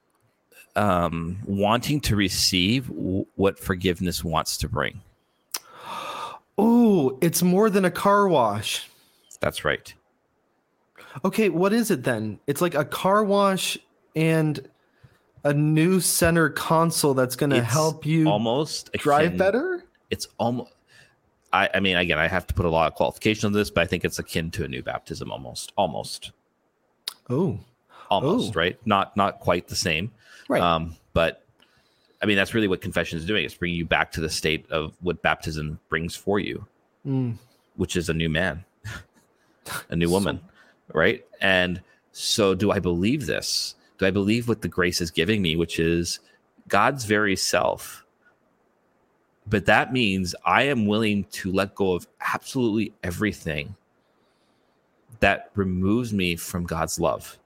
um, 0.76 1.38
wanting 1.46 2.00
to 2.02 2.16
receive 2.16 2.88
w- 2.88 3.26
what 3.36 3.58
forgiveness 3.58 4.22
wants 4.22 4.58
to 4.58 4.68
bring. 4.68 5.00
Oh, 6.58 7.18
it's 7.20 7.42
more 7.42 7.68
than 7.70 7.84
a 7.84 7.90
car 7.90 8.28
wash. 8.28 8.88
That's 9.40 9.64
right. 9.64 9.92
Okay, 11.24 11.48
what 11.48 11.72
is 11.72 11.90
it 11.90 12.02
then? 12.04 12.38
It's 12.46 12.60
like 12.60 12.74
a 12.74 12.84
car 12.84 13.24
wash 13.24 13.78
and 14.14 14.66
a 15.44 15.52
new 15.54 16.00
center 16.00 16.50
console 16.50 17.14
that's 17.14 17.36
going 17.36 17.50
to 17.50 17.62
help 17.62 18.04
you 18.04 18.28
almost 18.28 18.90
drive 18.94 19.26
akin- 19.28 19.38
better. 19.38 19.75
It's 20.10 20.28
almost. 20.38 20.72
I, 21.52 21.68
I 21.74 21.80
mean, 21.80 21.96
again, 21.96 22.18
I 22.18 22.26
have 22.28 22.46
to 22.48 22.54
put 22.54 22.66
a 22.66 22.70
lot 22.70 22.86
of 22.88 22.94
qualification 22.94 23.46
on 23.46 23.52
this, 23.52 23.70
but 23.70 23.82
I 23.82 23.86
think 23.86 24.04
it's 24.04 24.18
akin 24.18 24.50
to 24.52 24.64
a 24.64 24.68
new 24.68 24.82
baptism, 24.82 25.30
almost, 25.30 25.72
almost, 25.76 26.32
Oh, 27.30 27.58
almost, 28.10 28.50
Oh. 28.50 28.58
right? 28.58 28.78
Not, 28.86 29.16
not 29.16 29.40
quite 29.40 29.68
the 29.68 29.76
same, 29.76 30.10
right. 30.48 30.60
Um, 30.60 30.96
but 31.12 31.44
I 32.22 32.26
mean, 32.26 32.36
that's 32.36 32.52
really 32.54 32.68
what 32.68 32.80
confession 32.80 33.18
is 33.18 33.24
doing. 33.24 33.44
It's 33.44 33.54
bringing 33.54 33.78
you 33.78 33.84
back 33.86 34.10
to 34.12 34.20
the 34.20 34.28
state 34.28 34.70
of 34.70 34.92
what 35.00 35.22
baptism 35.22 35.78
brings 35.88 36.14
for 36.16 36.38
you, 36.40 36.66
Mm. 37.06 37.36
which 37.76 37.94
is 37.96 38.08
a 38.08 38.14
new 38.14 38.28
man, 38.28 38.64
a 39.88 39.96
new 39.96 40.10
woman, 40.10 40.40
right? 40.92 41.24
And 41.40 41.80
so, 42.12 42.54
do 42.54 42.70
I 42.70 42.80
believe 42.80 43.26
this? 43.26 43.74
Do 43.98 44.06
I 44.06 44.10
believe 44.10 44.48
what 44.48 44.62
the 44.62 44.68
grace 44.68 45.00
is 45.00 45.10
giving 45.10 45.42
me, 45.42 45.56
which 45.56 45.78
is 45.78 46.18
God's 46.68 47.04
very 47.04 47.36
self? 47.36 48.04
But 49.48 49.66
that 49.66 49.92
means 49.92 50.34
I 50.44 50.64
am 50.64 50.86
willing 50.86 51.24
to 51.32 51.52
let 51.52 51.74
go 51.74 51.92
of 51.92 52.06
absolutely 52.20 52.92
everything 53.02 53.76
that 55.20 55.50
removes 55.54 56.12
me 56.12 56.36
from 56.36 56.64
God's 56.64 56.98
love. 56.98 57.38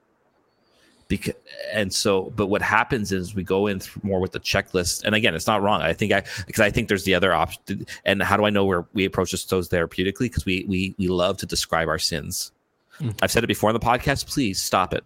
Because 1.07 1.35
and 1.73 1.93
so 1.93 2.31
but 2.35 2.47
what 2.47 2.61
happens 2.61 3.11
is 3.11 3.35
we 3.35 3.43
go 3.43 3.67
in 3.67 3.81
more 4.01 4.19
with 4.21 4.31
the 4.31 4.39
checklist. 4.39 5.03
And 5.03 5.13
again 5.13 5.35
it's 5.35 5.47
not 5.47 5.61
wrong. 5.61 5.81
I 5.81 5.93
think 5.93 6.13
i 6.13 6.23
because 6.47 6.61
i 6.61 6.71
think 6.71 6.87
there's 6.87 7.03
the 7.03 7.15
other 7.15 7.33
option. 7.33 7.85
And 8.05 8.23
how 8.23 8.37
do 8.37 8.45
i 8.45 8.49
know 8.49 8.63
where 8.65 8.85
we 8.93 9.03
approach 9.05 9.31
this 9.31 9.41
so 9.43 9.59
therapeutically? 9.61 10.19
Because 10.21 10.45
we 10.45 10.65
we 10.67 10.95
we 10.97 11.09
love 11.09 11.37
to 11.37 11.45
describe 11.45 11.89
our 11.89 11.99
sins. 11.99 12.51
Mm. 12.99 13.17
i've 13.21 13.31
said 13.31 13.43
it 13.43 13.47
before 13.47 13.69
in 13.69 13.73
the 13.73 13.79
podcast. 13.79 14.27
Please 14.27 14.61
stop 14.61 14.93
it. 14.93 15.03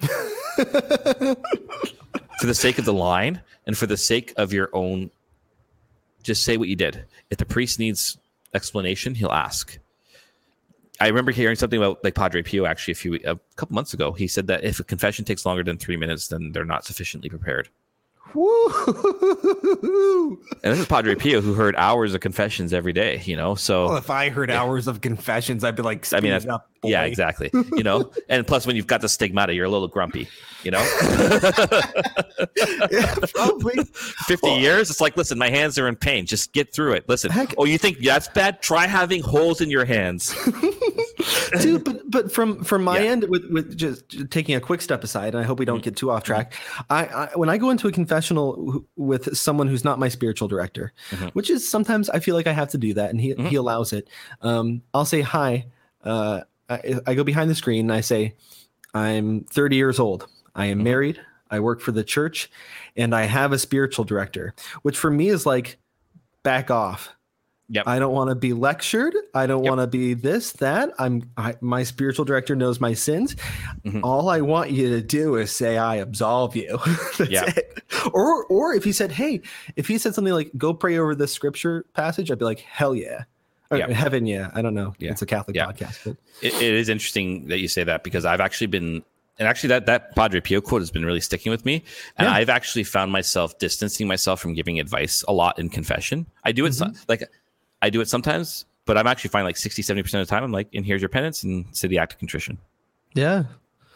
For 2.38 2.46
the 2.46 2.54
sake 2.54 2.78
of 2.78 2.84
the 2.84 2.92
line 2.92 3.40
and 3.66 3.76
for 3.76 3.86
the 3.86 3.96
sake 3.96 4.32
of 4.36 4.52
your 4.52 4.68
own 4.72 5.10
just 6.26 6.44
say 6.44 6.56
what 6.56 6.68
you 6.68 6.76
did 6.76 7.04
if 7.30 7.38
the 7.38 7.44
priest 7.44 7.78
needs 7.78 8.18
explanation 8.54 9.14
he'll 9.14 9.30
ask 9.30 9.78
I 10.98 11.08
remember 11.08 11.30
hearing 11.30 11.56
something 11.56 11.78
about 11.78 12.02
like 12.02 12.14
Padre 12.14 12.42
Pio 12.42 12.64
actually 12.64 12.92
a 12.92 12.94
few 12.94 13.14
a 13.26 13.38
couple 13.56 13.74
months 13.74 13.92
ago. 13.92 14.12
He 14.12 14.26
said 14.26 14.46
that 14.46 14.64
if 14.64 14.80
a 14.80 14.84
confession 14.84 15.24
takes 15.24 15.44
longer 15.44 15.62
than 15.62 15.76
three 15.76 15.96
minutes, 15.96 16.28
then 16.28 16.52
they're 16.52 16.64
not 16.64 16.86
sufficiently 16.86 17.28
prepared. 17.28 17.68
And 18.34 20.38
this 20.62 20.78
is 20.80 20.86
Padre 20.86 21.14
Pio 21.14 21.40
who 21.40 21.54
heard 21.54 21.74
hours 21.76 22.14
of 22.14 22.20
confessions 22.20 22.72
every 22.72 22.92
day. 22.92 23.22
You 23.24 23.36
know, 23.36 23.54
so 23.54 23.86
Well, 23.88 23.96
if 23.96 24.10
I 24.10 24.28
heard 24.30 24.50
hours 24.50 24.88
of 24.88 25.00
confessions, 25.00 25.64
I'd 25.64 25.76
be 25.76 25.82
like, 25.82 26.06
I 26.12 26.16
mean, 26.16 26.22
"Speed 26.22 26.30
that's, 26.32 26.44
it 26.44 26.50
up, 26.50 26.70
yeah, 26.82 27.02
exactly. 27.04 27.50
You 27.52 27.82
know, 27.82 28.10
and 28.28 28.46
plus 28.46 28.66
when 28.66 28.76
you've 28.76 28.86
got 28.86 29.00
the 29.00 29.08
stigmata, 29.08 29.54
you're 29.54 29.64
a 29.66 29.70
little 29.70 29.88
grumpy. 29.88 30.28
You 30.62 30.70
know, 30.72 30.80
yeah, 32.90 33.14
probably. 33.34 33.84
fifty 34.26 34.50
years, 34.50 34.90
it's 34.90 35.00
like, 35.00 35.16
listen, 35.16 35.38
my 35.38 35.50
hands 35.50 35.78
are 35.78 35.88
in 35.88 35.96
pain. 35.96 36.26
Just 36.26 36.52
get 36.52 36.72
through 36.72 36.94
it. 36.94 37.08
Listen. 37.08 37.30
Heck- 37.30 37.54
oh, 37.58 37.64
you 37.64 37.78
think 37.78 37.98
that's 38.00 38.28
bad? 38.28 38.62
Try 38.62 38.86
having 38.86 39.22
holes 39.22 39.60
in 39.60 39.70
your 39.70 39.84
hands. 39.84 40.34
dude 41.60 41.84
but 41.84 42.10
but 42.10 42.32
from 42.32 42.62
from 42.64 42.82
my 42.84 42.98
Yeah. 42.98 43.10
end 43.12 43.24
with 43.28 43.44
with 43.50 43.76
just 43.76 44.30
taking 44.30 44.54
a 44.56 44.60
quick 44.60 44.80
step 44.82 45.02
aside 45.04 45.34
and 45.34 45.38
i 45.38 45.42
hope 45.46 45.58
we 45.58 45.64
don't 45.64 45.82
get 45.82 45.96
too 45.96 46.10
off 46.10 46.24
track 46.24 46.54
I, 46.90 47.06
I 47.06 47.28
when 47.34 47.48
i 47.48 47.56
go 47.56 47.70
into 47.70 47.88
a 47.88 47.92
confessional 47.92 48.15
w- 48.20 48.84
with 48.96 49.36
someone 49.36 49.66
who's 49.68 49.84
not 49.84 49.98
my 49.98 50.08
spiritual 50.08 50.48
director 50.48 50.92
Mhm. 51.10 51.30
which 51.32 51.50
is 51.50 51.68
sometimes 51.68 52.08
i 52.10 52.18
feel 52.20 52.34
like 52.34 52.46
i 52.46 52.52
have 52.52 52.68
to 52.70 52.78
do 52.78 52.94
that 52.94 53.10
and 53.10 53.20
he 53.20 53.34
Mhm. 53.34 53.48
he 53.48 53.56
allows 53.56 53.92
it 53.92 54.08
um 54.42 54.82
i'll 54.94 55.04
say 55.04 55.20
hi 55.22 55.66
uh 56.04 56.40
I, 56.68 56.96
I 57.06 57.14
go 57.14 57.24
behind 57.24 57.48
the 57.50 57.54
screen 57.54 57.86
and 57.86 57.92
i 57.92 58.00
say 58.00 58.34
i'm 58.94 59.44
30 59.44 59.76
years 59.76 59.98
old 59.98 60.26
i 60.54 60.66
am 60.66 60.80
Mhm. 60.80 60.84
married 60.84 61.20
i 61.50 61.60
work 61.60 61.80
for 61.80 61.92
the 61.92 62.04
church 62.04 62.50
and 62.96 63.14
i 63.14 63.24
have 63.24 63.52
a 63.52 63.58
spiritual 63.58 64.04
director 64.04 64.54
which 64.82 64.96
for 64.96 65.10
me 65.10 65.28
is 65.28 65.46
like 65.46 65.78
back 66.42 66.70
off 66.70 67.10
Yep. 67.68 67.88
I 67.88 67.98
don't 67.98 68.12
want 68.12 68.30
to 68.30 68.36
be 68.36 68.52
lectured. 68.52 69.14
I 69.34 69.46
don't 69.46 69.64
Yep. 69.64 69.70
want 69.70 69.80
to 69.80 69.86
be 69.88 70.14
this, 70.14 70.52
that. 70.52 70.90
I'm 71.00 71.28
I, 71.36 71.56
my 71.60 71.82
spiritual 71.82 72.24
director 72.24 72.54
knows 72.54 72.80
my 72.80 72.94
sins. 72.94 73.34
Mhm. 73.84 74.00
All 74.04 74.28
I 74.28 74.40
want 74.40 74.70
you 74.70 74.88
to 74.90 75.02
do 75.02 75.34
is 75.34 75.50
say 75.50 75.76
I 75.76 75.96
absolve 75.96 76.54
you. 76.54 76.78
That's 77.18 77.28
Yeah. 77.30 77.44
it. 77.56 77.82
Or 78.12 78.44
or 78.46 78.72
if 78.74 78.84
he 78.84 78.92
said, 78.92 79.10
hey, 79.10 79.40
if 79.74 79.88
he 79.88 79.98
said 79.98 80.14
something 80.14 80.32
like 80.32 80.50
go 80.56 80.72
pray 80.74 80.96
over 80.98 81.14
this 81.16 81.32
scripture 81.32 81.84
passage, 81.94 82.30
I'd 82.30 82.38
be 82.38 82.44
like, 82.44 82.60
hell 82.60 82.94
yeah. 82.94 83.24
Or 83.72 83.78
heaven, 83.78 84.26
yeah. 84.26 84.52
I 84.54 84.62
don't 84.62 84.74
know. 84.74 84.94
Yeah. 85.00 85.10
It's 85.10 85.22
a 85.22 85.26
Catholic 85.26 85.56
Yeah. 85.56 85.66
podcast, 85.66 85.98
but 86.04 86.16
it, 86.40 86.54
it 86.54 86.74
is 86.74 86.88
interesting 86.88 87.48
that 87.48 87.58
you 87.58 87.66
say 87.66 87.82
that 87.82 88.04
because 88.04 88.24
I've 88.24 88.40
actually 88.40 88.68
been, 88.68 89.02
and 89.40 89.48
actually 89.48 89.70
that 89.70 89.86
that 89.86 90.14
Padre 90.14 90.40
Pio 90.40 90.60
quote 90.60 90.82
has 90.82 90.92
been 90.92 91.04
really 91.04 91.20
sticking 91.20 91.50
with 91.50 91.64
me, 91.64 91.82
and 92.16 92.26
Yeah. 92.28 92.32
I've 92.34 92.48
actually 92.48 92.84
found 92.84 93.10
myself 93.10 93.58
distancing 93.58 94.06
myself 94.06 94.38
from 94.40 94.54
giving 94.54 94.78
advice 94.78 95.24
a 95.26 95.32
lot 95.32 95.58
in 95.58 95.68
confession. 95.68 96.26
I 96.44 96.52
do 96.52 96.64
it 96.64 96.70
Mm-hmm. 96.74 96.94
like 97.08 97.24
I 97.82 97.90
do 97.90 98.00
it 98.00 98.08
sometimes, 98.08 98.64
but 98.84 98.96
I'm 98.96 99.06
actually 99.06 99.30
finding 99.30 99.46
like 99.46 99.56
60, 99.56 99.82
70 99.82 100.02
percent 100.02 100.22
of 100.22 100.28
the 100.28 100.34
time 100.34 100.44
I'm 100.44 100.52
like, 100.52 100.68
and 100.74 100.84
here's 100.84 101.02
your 101.02 101.08
penance 101.08 101.42
and 101.42 101.66
say 101.72 101.88
the 101.88 101.98
act 101.98 102.14
of 102.14 102.18
contrition. 102.18 102.58
yeah. 103.14 103.44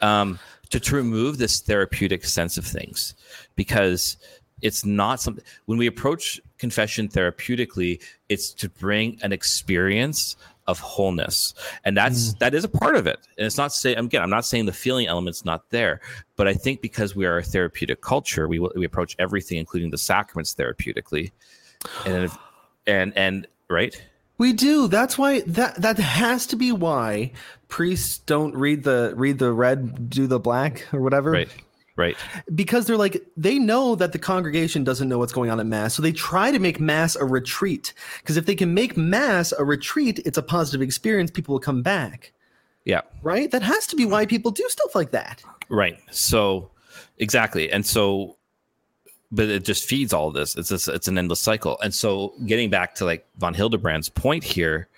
Um, 0.03 0.39
to, 0.71 0.81
to 0.81 0.97
remove 0.97 1.37
this 1.37 1.61
therapeutic 1.61 2.25
sense 2.25 2.57
of 2.57 2.65
things 2.65 3.15
because 3.55 4.17
it's 4.63 4.85
not 4.85 5.21
something 5.21 5.45
when 5.67 5.79
we 5.79 5.87
approach 5.87 6.41
confession 6.59 7.09
therapeutically 7.09 8.03
it's 8.29 8.53
to 8.55 8.69
bring 8.69 9.19
an 9.23 9.33
experience 9.33 10.37
of 10.67 10.79
wholeness 10.79 11.55
and 11.85 11.97
that's 11.97 12.35
that 12.35 12.55
is 12.55 12.63
a 12.65 12.69
part 12.69 12.95
of 12.95 13.07
it 13.07 13.19
and 13.37 13.47
it's 13.47 13.57
not 13.57 13.73
say 13.73 13.95
again 13.95 14.23
i'm 14.23 14.31
not 14.31 14.45
saying 14.45 14.67
the 14.67 14.73
feeling 14.73 15.07
element's 15.07 15.45
not 15.45 15.69
there 15.71 16.01
but 16.37 16.47
i 16.47 16.55
think 16.55 16.81
because 16.81 17.17
we 17.17 17.27
are 17.27 17.39
a 17.39 17.43
therapeutic 17.43 18.01
culture 18.01 18.47
we 18.47 18.59
we 18.77 18.85
approach 18.85 19.17
everything 19.19 19.59
including 19.59 19.91
the 19.91 19.99
sacraments 19.99 20.55
therapeutically 20.55 21.33
and 22.07 22.31
and 22.87 23.13
and 23.17 23.47
right 23.71 24.03
We 24.39 24.53
do. 24.55 24.89
That's 24.89 25.17
why 25.19 25.41
that 25.47 25.77
that 25.83 25.99
has 25.99 26.47
to 26.49 26.57
be 26.57 26.73
why 26.73 27.33
priests 27.69 28.19
don't 28.19 28.55
read 28.55 28.85
the 28.85 29.13
read 29.15 29.39
the 29.39 29.53
red, 29.53 30.11
do 30.11 30.27
the 30.27 30.39
black 30.41 30.87
or 30.93 31.01
whatever. 31.01 31.31
right 31.31 31.49
right 31.97 32.17
because 32.55 32.87
they're 32.87 32.97
like 32.97 33.21
they 33.37 33.59
know 33.59 33.95
that 33.97 34.13
the 34.13 34.19
congregation 34.19 34.85
doesn't 34.85 35.09
know 35.09 35.19
what's 35.19 35.33
going 35.33 35.51
on 35.51 35.61
at 35.61 35.67
mass 35.67 35.93
so 35.95 36.01
they 36.03 36.13
try 36.13 36.51
to 36.51 36.59
make 36.59 36.81
mass 36.81 37.17
a 37.17 37.25
retreat 37.25 37.93
because 38.23 38.37
if 38.37 38.47
they 38.47 38.55
can 38.55 38.73
make 38.73 38.97
mass 38.97 39.53
a 39.59 39.65
retreat 39.65 40.19
it's 40.25 40.39
a 40.39 40.43
positive 40.43 40.81
experience 40.81 41.31
people 41.31 41.53
will 41.53 41.61
come 41.61 41.83
back 41.83 42.33
yeah 42.85 43.01
right 43.23 43.51
that 43.51 43.63
has 43.63 43.87
to 43.89 43.97
be 43.97 44.07
why 44.07 44.25
people 44.25 44.51
do 44.53 44.65
stuff 44.69 44.95
like 44.95 45.11
that 45.11 45.43
Right. 45.71 45.99
So 46.11 46.71
exactly. 47.19 47.71
And 47.71 47.87
so 47.87 48.37
but 49.33 49.49
it 49.49 49.65
just 49.65 49.85
feeds 49.85 50.13
all 50.13 50.29
of 50.29 50.35
this. 50.35 50.57
It's 50.57 50.69
just, 50.69 50.89
it's 50.89 51.09
an 51.09 51.19
endless 51.19 51.41
cycle. 51.41 51.79
And 51.83 51.95
so, 51.95 52.35
getting 52.47 52.71
back 52.71 52.95
to 52.97 53.05
like 53.05 53.27
von 53.39 53.55
Hildebrand's 53.55 54.09
point 54.09 54.43
here, 54.45 54.89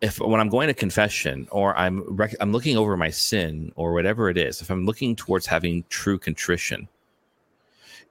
if 0.00 0.18
when 0.18 0.40
I'm 0.40 0.48
going 0.48 0.68
to 0.68 0.74
confession 0.74 1.46
or 1.50 1.76
I'm 1.76 2.02
rec- 2.14 2.36
I'm 2.40 2.52
looking 2.52 2.76
over 2.76 2.96
my 2.96 3.10
sin 3.10 3.72
or 3.76 3.92
whatever 3.92 4.30
it 4.30 4.38
is, 4.38 4.62
if 4.62 4.70
I'm 4.70 4.86
looking 4.86 5.14
towards 5.14 5.46
having 5.46 5.84
true 5.88 6.18
contrition, 6.18 6.88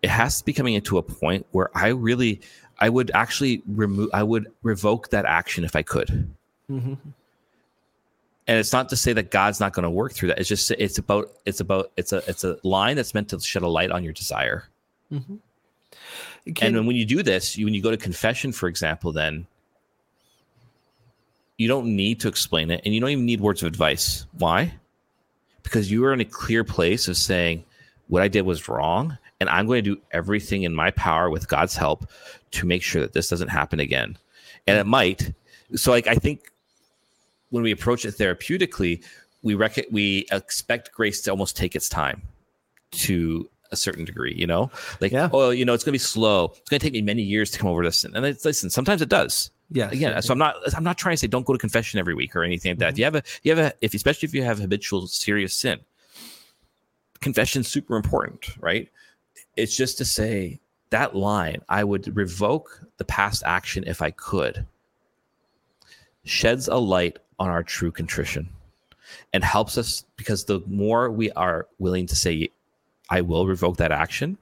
it 0.02 0.10
has 0.10 0.40
to 0.40 0.46
be 0.46 0.54
coming 0.54 0.76
into 0.76 0.98
a 0.98 1.04
point 1.04 1.46
where 1.52 1.70
I 1.76 1.88
really 1.88 2.42
I 2.80 2.90
would 2.90 3.12
actually 3.14 3.64
remove 3.68 4.10
I 4.14 4.24
would 4.24 4.52
revoke 4.62 5.10
that 5.10 5.26
action 5.26 5.64
if 5.64 5.76
I 5.76 5.82
could. 5.82 6.30
Mhm. 6.70 6.98
And 8.48 8.58
it's 8.58 8.74
not 8.74 8.90
to 8.90 8.96
say 8.96 9.14
that 9.14 9.32
God's 9.32 9.60
not 9.60 9.74
going 9.74 9.84
to 9.84 9.90
work 9.90 10.14
through 10.14 10.30
that. 10.30 10.40
It's 10.40 10.50
just 10.50 10.72
it's 10.72 10.98
about 11.00 11.32
it's 11.46 11.60
about 11.60 11.92
it's 11.98 12.14
a 12.14 12.24
it's 12.28 12.44
a 12.44 12.58
line 12.64 12.96
that's 12.96 13.14
meant 13.14 13.30
to 13.30 13.40
shed 13.40 13.64
a 13.64 13.68
light 13.68 13.92
on 13.92 14.04
your 14.04 14.14
desire. 14.14 14.66
Mm-hmm. 15.12 15.36
Can- 16.54 16.76
and 16.76 16.88
when 16.88 16.96
you 16.96 17.06
do 17.06 17.24
this, 17.24 17.58
you, 17.58 17.66
when 17.66 17.74
you 17.74 17.82
go 17.82 17.92
to 17.92 17.98
confession, 17.98 18.52
for 18.52 18.68
example, 18.68 19.12
then 19.12 19.48
you 21.58 21.68
don't 21.68 21.96
need 21.96 22.22
to 22.22 22.28
explain 22.28 22.72
it 22.72 22.82
and 22.86 22.94
you 22.94 23.02
don't 23.02 23.10
even 23.10 23.26
need 23.26 23.42
words 23.42 23.62
of 23.62 23.68
advice. 23.68 24.26
Why? 24.38 24.74
Because 25.64 25.92
you 25.92 26.06
are 26.06 26.14
in 26.14 26.22
a 26.22 26.26
clear 26.26 26.64
place 26.64 27.08
of 27.08 27.18
saying, 27.18 27.64
what 28.08 28.22
I 28.22 28.28
did 28.28 28.42
was 28.42 28.68
wrong. 28.68 29.18
And 29.40 29.50
I'm 29.50 29.68
going 29.68 29.84
to 29.84 29.96
do 29.96 30.02
everything 30.12 30.64
in 30.64 30.76
my 30.76 30.92
power 30.92 31.30
with 31.30 31.48
God's 31.48 31.76
help 31.76 32.10
to 32.52 32.66
make 32.66 32.84
sure 32.84 33.02
that 33.02 33.14
this 33.14 33.30
doesn't 33.30 33.48
happen 33.48 33.80
again. 33.80 34.18
And 34.68 34.78
it 34.78 34.86
might. 34.86 35.32
So, 35.76 35.92
like, 35.92 36.08
I 36.08 36.16
think 36.16 36.52
when 37.50 37.64
we 37.64 37.72
approach 37.72 38.04
it 38.04 38.16
therapeutically, 38.18 39.02
we 39.42 39.56
rec- 39.56 39.88
we 39.92 40.26
expect 40.32 40.92
grace 40.92 41.22
to 41.22 41.32
almost 41.32 41.56
take 41.56 41.76
its 41.76 41.88
time 41.88 42.22
to 42.92 43.50
a 43.72 43.76
certain 43.76 44.06
degree, 44.06 44.34
you 44.36 44.48
know, 44.48 44.72
like, 45.00 45.12
Yeah. 45.12 45.30
oh, 45.32 45.52
you 45.52 45.66
know, 45.66 45.74
it's 45.74 45.84
going 45.84 45.92
to 45.92 45.96
be 45.96 46.00
slow. 46.00 46.54
It's 46.58 46.70
going 46.70 46.80
to 46.80 46.86
take 46.86 46.94
me 46.94 47.02
many 47.02 47.22
years 47.22 47.52
to 47.52 47.60
come 47.60 47.70
over 47.70 47.84
this. 47.84 48.04
And 48.04 48.16
it's, 48.26 48.44
listen, 48.44 48.70
sometimes 48.70 49.02
it 49.02 49.10
does. 49.10 49.52
Yeah. 49.72 49.90
Again, 49.92 50.20
so 50.24 50.32
I'm 50.32 50.40
not, 50.40 50.56
I'm 50.76 50.84
not 50.84 50.98
trying 50.98 51.14
to 51.14 51.18
say 51.18 51.28
don't 51.28 51.46
go 51.46 51.54
to 51.54 51.60
confession 51.60 52.00
every 52.00 52.16
week 52.16 52.36
or 52.36 52.44
anything 52.44 52.72
like 52.72 52.80
that. 52.80 52.90
If 52.90 52.94
mm-hmm. 52.94 53.00
you 53.00 53.06
have 53.06 53.16
a, 53.16 53.24
you 53.44 53.56
have 53.56 53.60
a, 53.60 53.74
if 53.82 53.94
especially 53.94 54.26
if 54.28 54.34
you 54.34 54.44
have 54.44 54.58
habitual 54.58 55.06
serious 55.08 55.54
sin, 55.54 55.80
confession's 57.20 57.68
super 57.68 57.96
important, 57.96 58.58
right? 58.60 58.90
It's 59.56 59.76
just 59.76 59.98
to 60.00 60.06
say 60.06 60.60
that 60.90 61.16
line, 61.16 61.62
I 61.70 61.84
would 61.84 62.16
revoke 62.16 62.82
the 62.98 63.06
past 63.06 63.44
action 63.46 63.84
if 63.86 64.02
I 64.02 64.12
could, 64.12 64.66
sheds 66.24 66.68
a 66.68 66.78
light 66.78 67.20
on 67.38 67.50
our 67.50 67.64
true 67.64 67.92
contrition 67.92 68.50
and 69.34 69.44
helps 69.44 69.78
us 69.78 70.04
because 70.18 70.46
the 70.46 70.62
more 70.66 71.10
we 71.12 71.32
are 71.32 71.68
willing 71.78 72.08
to 72.08 72.16
say, 72.16 72.50
I 73.10 73.22
will 73.22 73.48
revoke 73.48 73.78
that 73.78 73.92
action, 73.92 74.38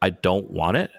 I 0.00 0.10
don't 0.10 0.50
want 0.50 0.76
it, 0.76 0.90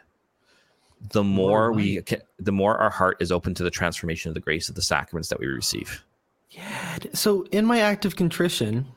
the 1.12 1.24
more 1.24 1.72
we 1.72 2.02
can, 2.02 2.22
the 2.40 2.52
more 2.52 2.78
our 2.78 2.90
heart 2.90 3.18
is 3.20 3.32
open 3.32 3.54
to 3.56 3.64
the 3.64 3.70
transformation 3.72 4.30
of 4.30 4.36
the 4.36 4.40
grace 4.42 4.70
of 4.70 4.76
the 4.76 4.82
sacraments 4.82 5.30
that 5.30 5.40
we 5.40 5.48
receive. 5.48 6.04
Yeah. 6.52 6.98
So 7.14 7.44
in 7.52 7.66
my 7.66 7.80
act 7.82 8.06
of 8.06 8.16
contrition, 8.16 8.88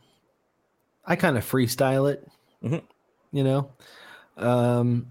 I 1.05 1.17
kind 1.17 1.37
of 1.37 1.45
freestyle 1.45 2.11
it, 2.11 2.27
Mhm. 2.63 2.83
you 3.33 3.45
know, 3.45 3.71
um, 4.37 5.09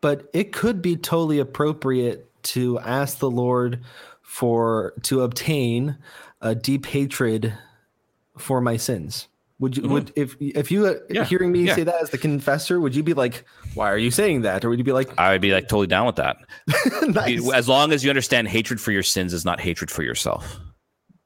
but 0.00 0.28
it 0.32 0.52
could 0.52 0.80
be 0.82 0.96
totally 0.96 1.38
appropriate 1.38 2.30
to 2.44 2.78
ask 2.80 3.18
the 3.18 3.30
Lord 3.30 3.80
for 4.22 4.94
to 5.02 5.22
obtain 5.22 5.96
a 6.40 6.54
deep 6.54 6.86
hatred 6.86 7.54
for 8.36 8.60
my 8.60 8.76
sins. 8.76 9.26
Would 9.60 9.76
you 9.76 9.88
would 9.88 10.12
if 10.14 10.36
if 10.40 10.70
you 10.70 10.86
uh, 10.86 10.90
Mm-hmm. 10.94 11.14
Yeah, 11.14 11.24
hearing 11.24 11.50
me 11.52 11.62
yeah. 11.64 11.74
say 11.74 11.82
that 11.82 12.00
as 12.00 12.10
the 12.10 12.18
confessor, 12.18 12.80
would 12.80 12.94
you 12.94 13.02
be 13.02 13.14
like, 13.14 13.44
why 13.74 13.90
are 13.90 13.98
you 13.98 14.10
saying 14.10 14.42
that, 14.42 14.64
or 14.64 14.68
would 14.70 14.78
you 14.78 14.84
be 14.84 14.92
like, 14.92 15.10
I 15.18 15.32
would 15.32 15.40
be 15.40 15.52
like 15.52 15.64
totally 15.68 15.88
down 15.88 16.06
with 16.06 16.16
that. 16.16 16.36
nice, 17.08 17.52
As 17.52 17.68
long 17.68 17.92
as 17.92 18.04
you 18.04 18.10
understand 18.10 18.46
hatred 18.48 18.80
for 18.80 18.92
your 18.92 19.02
sins 19.02 19.32
is 19.34 19.44
not 19.44 19.58
hatred 19.60 19.90
for 19.90 20.02
yourself. 20.02 20.58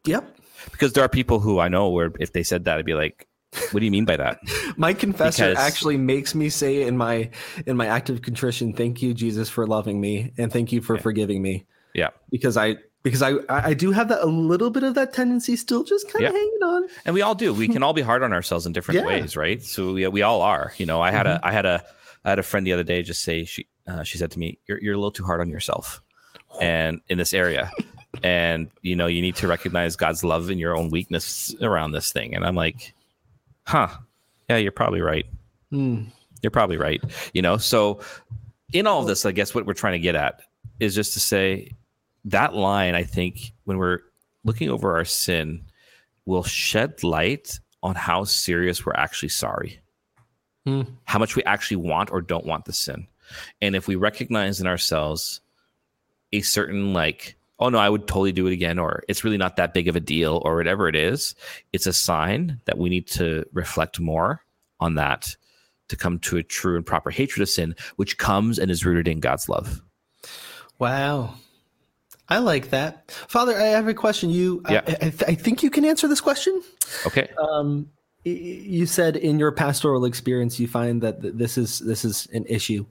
yep. 0.06 0.36
Because 0.70 0.92
there 0.92 1.04
are 1.04 1.08
people 1.08 1.40
who 1.40 1.58
I 1.58 1.68
know 1.68 1.88
where 1.90 2.12
if 2.20 2.32
they 2.32 2.42
said 2.42 2.64
that, 2.64 2.78
I'd 2.78 2.86
be 2.86 2.94
like, 2.94 3.26
what 3.72 3.80
do 3.80 3.84
you 3.84 3.90
mean 3.90 4.04
by 4.06 4.16
that? 4.16 4.38
My 4.78 4.94
confessor 4.94 5.50
Because- 5.50 5.58
actually 5.62 5.98
makes 5.98 6.34
me 6.34 6.48
say 6.48 6.82
in 6.86 6.96
my 6.96 7.28
in 7.66 7.76
my 7.76 7.86
act 7.86 8.08
of 8.08 8.22
contrition, 8.22 8.72
"Thank 8.72 9.02
you, 9.02 9.12
Jesus, 9.12 9.50
for 9.50 9.66
loving 9.66 10.00
me, 10.00 10.32
and 10.38 10.50
thank 10.50 10.72
you 10.72 10.80
for 10.80 10.96
forgiving 10.96 11.42
me." 11.42 11.66
Yeah. 11.92 12.10
Because 12.30 12.56
I 12.56 12.76
because 13.02 13.22
I 13.22 13.34
I 13.48 13.74
do 13.74 13.90
have 13.92 14.08
that 14.08 14.22
a 14.22 14.26
little 14.26 14.70
bit 14.70 14.82
of 14.82 14.94
that 14.94 15.12
tendency 15.12 15.56
still, 15.56 15.84
just 15.84 16.08
kind 16.10 16.22
Yeah. 16.22 16.28
of 16.28 16.34
hanging 16.34 16.58
on. 16.62 16.88
And 17.04 17.14
we 17.14 17.22
all 17.22 17.34
do. 17.34 17.52
We 17.52 17.68
can 17.74 17.82
all 17.82 17.92
be 17.92 18.02
hard 18.02 18.22
on 18.22 18.32
ourselves 18.32 18.66
in 18.66 18.72
different 18.72 19.00
Yeah. 19.00 19.06
ways, 19.06 19.36
right? 19.36 19.62
So 19.62 19.92
we, 19.94 20.06
we 20.08 20.22
all 20.22 20.42
are. 20.42 20.72
You 20.76 20.86
know, 20.86 21.00
I 21.00 21.10
had 21.10 21.26
a 21.26 21.40
I 21.42 21.52
had 21.52 21.66
a 21.66 21.84
I 22.24 22.30
had 22.30 22.38
a 22.38 22.42
friend 22.42 22.66
the 22.66 22.72
other 22.72 22.84
day 22.84 23.02
just 23.02 23.22
say 23.22 23.44
she 23.44 23.66
uh, 23.88 24.02
she 24.04 24.18
said 24.18 24.30
to 24.32 24.38
me, 24.38 24.58
"You're 24.66 24.78
you're 24.80 24.94
a 24.94 24.96
little 24.96 25.10
too 25.10 25.24
hard 25.24 25.40
on 25.40 25.48
yourself," 25.48 26.00
and 26.60 27.00
in 27.08 27.18
this 27.18 27.34
area, 27.34 27.70
and 28.22 28.70
you 28.82 28.94
know 28.94 29.06
you 29.08 29.20
need 29.20 29.34
to 29.36 29.48
recognize 29.48 29.96
God's 29.96 30.22
love 30.22 30.50
and 30.50 30.60
your 30.60 30.76
own 30.76 30.88
weakness 30.90 31.54
around 31.60 31.90
this 31.92 32.12
thing. 32.12 32.34
And 32.36 32.44
I'm 32.44 32.54
like, 32.54 32.94
huh, 33.66 33.88
yeah, 34.48 34.58
you're 34.58 34.70
probably 34.72 35.00
right. 35.00 35.26
Hmm. 35.70 36.04
You're 36.42 36.50
probably 36.52 36.76
right. 36.76 37.02
You 37.34 37.42
know, 37.42 37.56
so 37.56 38.00
in 38.72 38.86
all 38.86 39.00
of 39.00 39.06
this, 39.06 39.24
I 39.26 39.32
guess 39.32 39.54
what 39.54 39.66
we're 39.66 39.74
trying 39.74 39.94
to 39.94 39.98
get 40.00 40.14
at 40.14 40.42
is 40.80 40.94
just 40.94 41.12
to 41.14 41.20
say 41.20 41.70
that 42.24 42.54
line, 42.54 42.94
I 42.94 43.04
think, 43.04 43.52
when 43.64 43.78
we're 43.78 44.00
looking 44.44 44.70
over 44.70 44.96
our 44.96 45.04
sin, 45.04 45.64
will 46.26 46.42
shed 46.44 47.02
light 47.02 47.58
on 47.82 47.94
how 47.94 48.24
serious 48.24 48.86
we're 48.86 48.94
actually 48.94 49.28
sorry, 49.30 49.80
Hmm. 50.64 50.82
how 51.04 51.18
much 51.18 51.34
we 51.34 51.42
actually 51.44 51.78
want 51.78 52.12
or 52.12 52.20
don't 52.20 52.46
want 52.46 52.64
the 52.64 52.72
sin. 52.72 53.08
And 53.60 53.74
if 53.74 53.88
we 53.88 53.96
recognize 53.96 54.60
in 54.60 54.66
ourselves 54.66 55.40
a 56.32 56.42
certain, 56.42 56.92
like, 56.92 57.36
oh 57.58 57.68
no, 57.68 57.78
I 57.78 57.88
would 57.88 58.06
totally 58.06 58.32
do 58.32 58.46
it 58.46 58.52
again, 58.52 58.78
or 58.78 59.02
it's 59.08 59.24
really 59.24 59.36
not 59.36 59.56
that 59.56 59.74
big 59.74 59.88
of 59.88 59.96
a 59.96 60.00
deal, 60.00 60.40
or 60.44 60.56
whatever 60.56 60.88
it 60.88 60.94
is, 60.94 61.34
it's 61.72 61.86
a 61.86 61.92
sign 61.92 62.60
that 62.66 62.78
we 62.78 62.88
need 62.88 63.06
to 63.08 63.44
reflect 63.52 63.98
more 63.98 64.44
on 64.78 64.94
that 64.94 65.36
to 65.88 65.96
come 65.96 66.18
to 66.20 66.36
a 66.36 66.42
true 66.42 66.76
and 66.76 66.86
proper 66.86 67.10
hatred 67.10 67.42
of 67.42 67.48
sin, 67.48 67.74
which 67.96 68.18
comes 68.18 68.58
and 68.58 68.70
is 68.70 68.84
rooted 68.84 69.08
in 69.08 69.20
God's 69.20 69.48
love. 69.48 69.82
Wow. 70.78 71.34
I 72.32 72.38
like 72.38 72.70
that, 72.70 73.10
Father. 73.28 73.56
I 73.56 73.64
have 73.66 73.88
a 73.88 73.94
question. 73.94 74.30
You, 74.30 74.62
Yeah. 74.68 74.82
I, 74.86 74.92
I, 74.92 75.10
th- 75.10 75.22
I 75.28 75.34
think 75.34 75.62
you 75.62 75.70
can 75.70 75.84
answer 75.84 76.08
this 76.08 76.20
question. 76.20 76.62
Okay. 77.06 77.28
Um, 77.38 77.88
you 78.24 78.86
said 78.86 79.16
in 79.16 79.38
your 79.38 79.50
pastoral 79.52 80.04
experience, 80.04 80.60
you 80.60 80.68
find 80.68 81.02
that 81.02 81.22
th- 81.22 81.34
this 81.34 81.58
is 81.58 81.80
this 81.80 82.04
is 82.04 82.28
an 82.32 82.44
issue. 82.48 82.86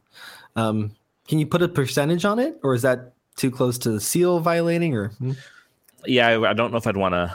Um, 0.56 0.92
can 1.28 1.40
you 1.40 1.46
put 1.46 1.62
a 1.62 1.68
percentage 1.70 2.26
on 2.26 2.38
it, 2.40 2.60
or 2.64 2.74
is 2.76 2.82
that 2.82 3.14
too 3.38 3.50
close 3.52 3.78
to 3.80 3.92
the 3.92 4.02
seal 4.02 4.40
violating? 4.42 4.94
Or 4.96 5.08
hmm? 5.10 5.32
yeah, 6.06 6.28
I, 6.28 6.50
I 6.50 6.54
don't 6.54 6.72
know 6.72 6.78
if 6.78 6.86
I'd 6.88 6.98
want 6.98 7.14
to. 7.14 7.34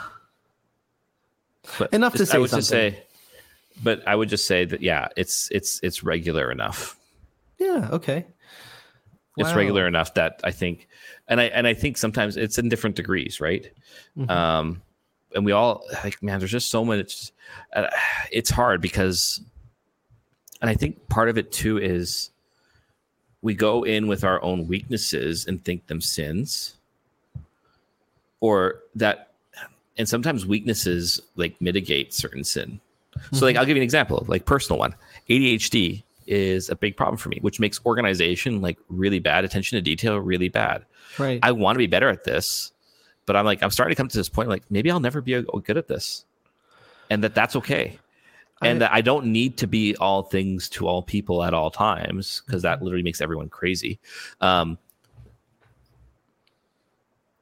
Enough 1.91 2.13
to 2.13 2.25
say 2.25 2.37
I 2.37 2.39
would 2.39 2.49
just 2.51 2.69
say, 2.69 3.03
but 3.83 4.07
I 4.07 4.15
would 4.15 4.29
just 4.29 4.47
say 4.47 4.63
that 4.65 4.81
yeah, 4.81 5.07
it's 5.17 5.49
it's 5.51 5.79
it's 5.83 6.03
regular 6.03 6.51
enough. 6.51 6.97
yeah, 7.57 7.89
okay. 7.91 8.25
It's 9.37 9.49
Wow. 9.49 9.55
regular 9.55 9.87
enough 9.87 10.13
that 10.15 10.39
I 10.43 10.51
think, 10.51 10.86
and 11.27 11.39
I 11.41 11.45
and 11.45 11.67
I 11.67 11.73
think 11.73 11.97
sometimes 11.97 12.37
it's 12.37 12.57
in 12.57 12.69
different 12.69 12.95
degrees, 12.95 13.39
right? 13.41 13.71
Mhm. 14.17 14.29
Um, 14.29 14.81
and 15.35 15.45
we 15.45 15.51
all 15.51 15.83
like 16.03 16.21
man, 16.23 16.39
there's 16.39 16.51
just 16.51 16.69
so 16.69 16.83
much. 16.85 17.31
Uh, 17.75 17.87
it's 18.31 18.49
hard 18.49 18.81
because, 18.81 19.41
and 20.61 20.69
I 20.69 20.73
think 20.75 21.07
part 21.09 21.29
of 21.29 21.37
it 21.37 21.51
too 21.51 21.77
is 21.77 22.31
we 23.41 23.53
go 23.53 23.83
in 23.83 24.07
with 24.07 24.23
our 24.23 24.41
own 24.41 24.67
weaknesses 24.67 25.45
and 25.45 25.63
think 25.63 25.85
them 25.87 26.01
sins, 26.01 26.75
or 28.39 28.81
that, 28.95 29.31
and 29.97 30.07
sometimes 30.09 30.45
weaknesses 30.45 31.21
like 31.35 31.59
mitigate 31.61 32.13
certain 32.13 32.43
sin. 32.43 32.79
So, 33.31 33.45
like, 33.45 33.55
I'll 33.55 33.65
give 33.65 33.75
you 33.75 33.81
an 33.81 33.85
example, 33.85 34.23
like 34.27 34.45
personal 34.45 34.77
one. 34.79 34.93
ADHD 35.29 36.03
is 36.27 36.69
a 36.69 36.75
big 36.75 36.95
problem 36.97 37.17
for 37.17 37.29
me, 37.29 37.39
which 37.41 37.59
makes 37.59 37.79
organization 37.85 38.61
like 38.61 38.77
really 38.89 39.19
bad, 39.19 39.45
attention 39.45 39.77
to 39.77 39.81
detail 39.81 40.17
really 40.17 40.49
bad. 40.49 40.85
Right. 41.17 41.39
I 41.41 41.51
want 41.51 41.75
to 41.75 41.79
be 41.79 41.87
better 41.87 42.09
at 42.09 42.23
this, 42.23 42.71
but 43.25 43.35
I'm 43.35 43.45
like, 43.45 43.63
I'm 43.63 43.71
starting 43.71 43.95
to 43.95 43.99
come 43.99 44.07
to 44.07 44.17
this 44.17 44.29
point, 44.29 44.49
like 44.49 44.63
maybe 44.69 44.91
I'll 44.91 44.99
never 44.99 45.21
be 45.21 45.41
good 45.41 45.77
at 45.77 45.87
this, 45.87 46.25
and 47.09 47.23
that 47.23 47.35
that's 47.35 47.55
okay, 47.55 47.99
and 48.61 48.77
I- 48.77 48.79
that 48.79 48.93
I 48.93 49.01
don't 49.01 49.27
need 49.27 49.57
to 49.57 49.67
be 49.67 49.95
all 49.95 50.23
things 50.23 50.69
to 50.69 50.87
all 50.87 51.01
people 51.01 51.43
at 51.43 51.53
all 51.53 51.71
times 51.71 52.41
because 52.45 52.61
that 52.63 52.81
literally 52.81 53.03
makes 53.03 53.21
everyone 53.21 53.49
crazy. 53.49 53.99
Um, 54.41 54.77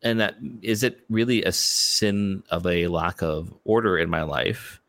and 0.02 0.20
that 0.20 0.36
is 0.62 0.84
it 0.84 1.00
really 1.10 1.44
a 1.44 1.52
sin 1.52 2.44
of 2.52 2.68
a 2.68 2.88
lack 2.88 3.24
of 3.24 3.52
order 3.64 3.98
in 3.98 4.10
my 4.10 4.22
life? 4.22 4.80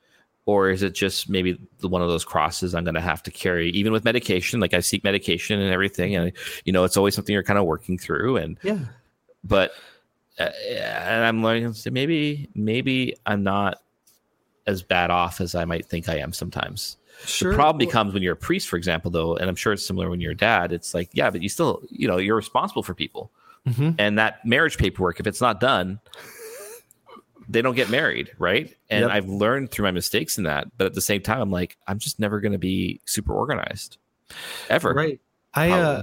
Or 0.47 0.71
is 0.71 0.83
it 0.85 0.95
just 0.95 1.29
maybe 1.29 1.59
one 1.81 2.03
of 2.03 2.09
those 2.09 2.25
crosses 2.25 2.73
I'm 2.75 2.85
going 2.85 2.95
to 2.95 3.01
have 3.01 3.21
to 3.25 3.33
carry, 3.33 3.71
even 3.71 3.93
with 3.93 4.05
medication? 4.05 4.61
Like 4.61 4.75
I 4.75 4.81
seek 4.81 5.03
medication 5.03 5.61
and 5.61 5.73
everything, 5.73 6.15
and 6.15 6.33
you 6.65 6.73
know 6.73 6.85
it's 6.85 6.97
always 6.97 7.15
something 7.17 7.33
you're 7.33 7.43
kind 7.43 7.59
of 7.59 7.65
working 7.65 7.99
through. 7.99 8.37
And 8.37 8.57
yeah. 8.63 8.79
but 9.43 9.73
uh, 10.39 10.51
and 10.69 11.25
I'm 11.25 11.43
learning 11.43 11.65
to 11.73 11.75
say 11.75 11.91
maybe 11.91 12.49
maybe 12.55 13.17
I'm 13.27 13.43
not 13.43 13.83
as 14.69 14.83
bad 14.83 15.11
off 15.11 15.41
as 15.41 15.55
I 15.57 15.65
might 15.65 15.87
think 15.87 16.09
I 16.09 16.19
am 16.19 16.33
sometimes. 16.33 16.97
Sure. 17.25 17.51
The 17.51 17.57
problem 17.57 17.79
becomes 17.79 18.15
when 18.15 18.23
you're 18.23 18.35
a 18.35 18.37
priest, 18.37 18.69
for 18.69 18.77
example, 18.77 19.11
though, 19.11 19.37
and 19.37 19.49
I'm 19.49 19.57
sure 19.57 19.73
it's 19.73 19.87
similar 19.87 20.09
when 20.11 20.21
you're 20.21 20.33
a 20.33 20.37
dad. 20.37 20.71
It's 20.73 20.93
like, 20.95 21.09
yeah, 21.13 21.31
but 21.31 21.43
you 21.43 21.49
still, 21.49 21.83
you 21.91 22.07
know, 22.07 22.19
you're 22.19 22.37
responsible 22.37 22.83
for 22.83 22.95
people, 22.95 23.31
Mhm. 23.67 23.95
and 23.99 24.19
that 24.19 24.45
marriage 24.45 24.77
paperwork, 24.77 25.19
if 25.19 25.27
it's 25.27 25.41
not 25.41 25.59
done, 25.59 25.99
they 27.49 27.63
don't 27.63 27.75
get 27.77 27.91
married, 27.91 28.33
right? 28.39 28.75
And 28.91 29.03
Yep. 29.03 29.11
I've 29.11 29.29
learned 29.29 29.71
through 29.71 29.85
my 29.85 29.91
mistakes 29.93 30.39
in 30.39 30.45
that, 30.45 30.69
but 30.77 30.87
at 30.87 30.95
the 30.95 31.01
same 31.01 31.23
time, 31.23 31.41
I'm 31.41 31.51
like, 31.51 31.77
I'm 31.87 31.99
just 31.99 32.19
never 32.19 32.41
going 32.41 32.53
to 32.53 32.59
be 32.59 33.01
super 33.05 33.33
organized, 33.35 33.99
ever. 34.69 34.93
Right. 34.93 35.21
I 35.55 35.71
uh 35.71 36.03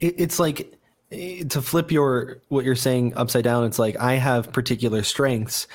it, 0.00 0.14
it's 0.18 0.38
like 0.38 0.72
eh, 1.10 1.44
to 1.44 1.60
flip 1.62 1.90
your 1.90 2.38
what 2.48 2.64
you're 2.64 2.76
saying 2.76 3.14
upside 3.16 3.44
down 3.44 3.64
it's 3.64 3.78
like 3.78 3.98
I 3.98 4.14
have 4.14 4.52
particular 4.52 5.02
strengths 5.02 5.66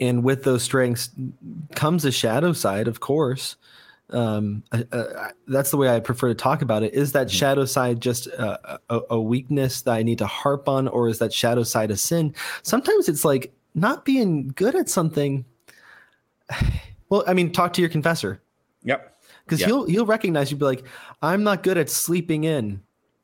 and 0.00 0.24
with 0.24 0.42
those 0.44 0.62
strengths 0.62 1.10
comes 1.74 2.04
a 2.04 2.10
shadow 2.10 2.52
side 2.52 2.88
of 2.88 3.00
course. 3.00 3.56
Um 4.10 4.64
uh, 4.72 4.82
uh, 4.92 5.28
that's 5.46 5.70
the 5.70 5.76
way 5.76 5.94
I 5.94 6.00
prefer 6.00 6.28
to 6.28 6.34
talk 6.34 6.62
about 6.62 6.82
it. 6.82 6.94
Is 6.94 7.12
that 7.12 7.30
shadow 7.30 7.64
side 7.64 8.00
just 8.00 8.28
uh, 8.32 8.78
a, 8.90 9.00
a 9.10 9.20
weakness 9.20 9.82
that 9.82 9.92
I 9.92 10.02
need 10.02 10.18
to 10.18 10.26
harp 10.26 10.68
on 10.68 10.88
or 10.88 11.08
is 11.08 11.18
that 11.20 11.32
shadow 11.32 11.62
side 11.62 11.90
a 11.90 11.96
sin? 11.96 12.34
Sometimes 12.62 13.08
it's 13.08 13.24
like 13.24 13.52
not 13.74 14.04
being 14.04 14.48
good 14.54 14.74
at 14.74 14.88
something 14.88 15.44
well, 17.08 17.24
I 17.26 17.34
mean, 17.34 17.52
talk 17.52 17.72
to 17.74 17.80
your 17.80 17.90
confessor 17.90 18.40
Yep. 18.84 19.16
because 19.44 19.60
Yeah. 19.60 19.66
he'll 19.68 19.86
he'll 19.86 20.06
recognize 20.06 20.50
you 20.50 20.56
be 20.56 20.64
like 20.64 20.84
i'm 21.22 21.44
not 21.44 21.62
good 21.62 21.78
at 21.78 21.88
sleeping 21.88 22.42
in 22.44 22.82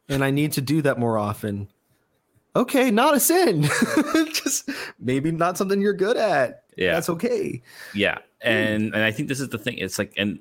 and 0.09 0.23
i 0.25 0.31
need 0.31 0.53
to 0.53 0.61
do 0.61 0.81
that 0.83 0.99
more 1.01 1.19
often 1.19 1.67
okay 2.55 2.91
not 2.93 3.15
a 3.17 3.21
sin 3.21 3.63
just 4.33 4.71
maybe 5.01 5.33
not 5.33 5.59
something 5.59 5.81
you're 5.81 5.93
good 5.95 6.17
at 6.17 6.63
Yeah. 6.77 6.93
that's 6.95 7.09
okay 7.11 7.61
Yeah, 7.93 8.19
and 8.41 8.95
and 8.95 9.03
I 9.03 9.11
think 9.11 9.29
this 9.29 9.41
is 9.41 9.49
the 9.49 9.59
thing. 9.59 9.79
It's 9.79 9.99
like, 9.99 10.13
and 10.17 10.39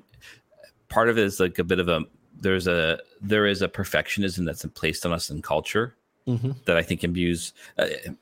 part 0.88 1.08
of 1.08 1.18
it 1.18 1.24
is 1.24 1.40
like 1.40 1.58
a 1.58 1.64
bit 1.64 1.80
of 1.80 1.88
a 1.88 2.04
there's 2.40 2.68
a 2.68 3.00
there 3.20 3.44
is 3.46 3.60
a 3.60 3.68
perfectionism 3.68 4.46
that's 4.46 4.64
placed 4.66 5.04
on 5.04 5.12
us 5.12 5.30
in 5.30 5.42
culture 5.42 5.96
Mhm. 6.28 6.54
that 6.66 6.76
I 6.76 6.82
think 6.84 7.02
imbues. 7.02 7.52
Uh, 7.76 7.86
I 7.86 8.14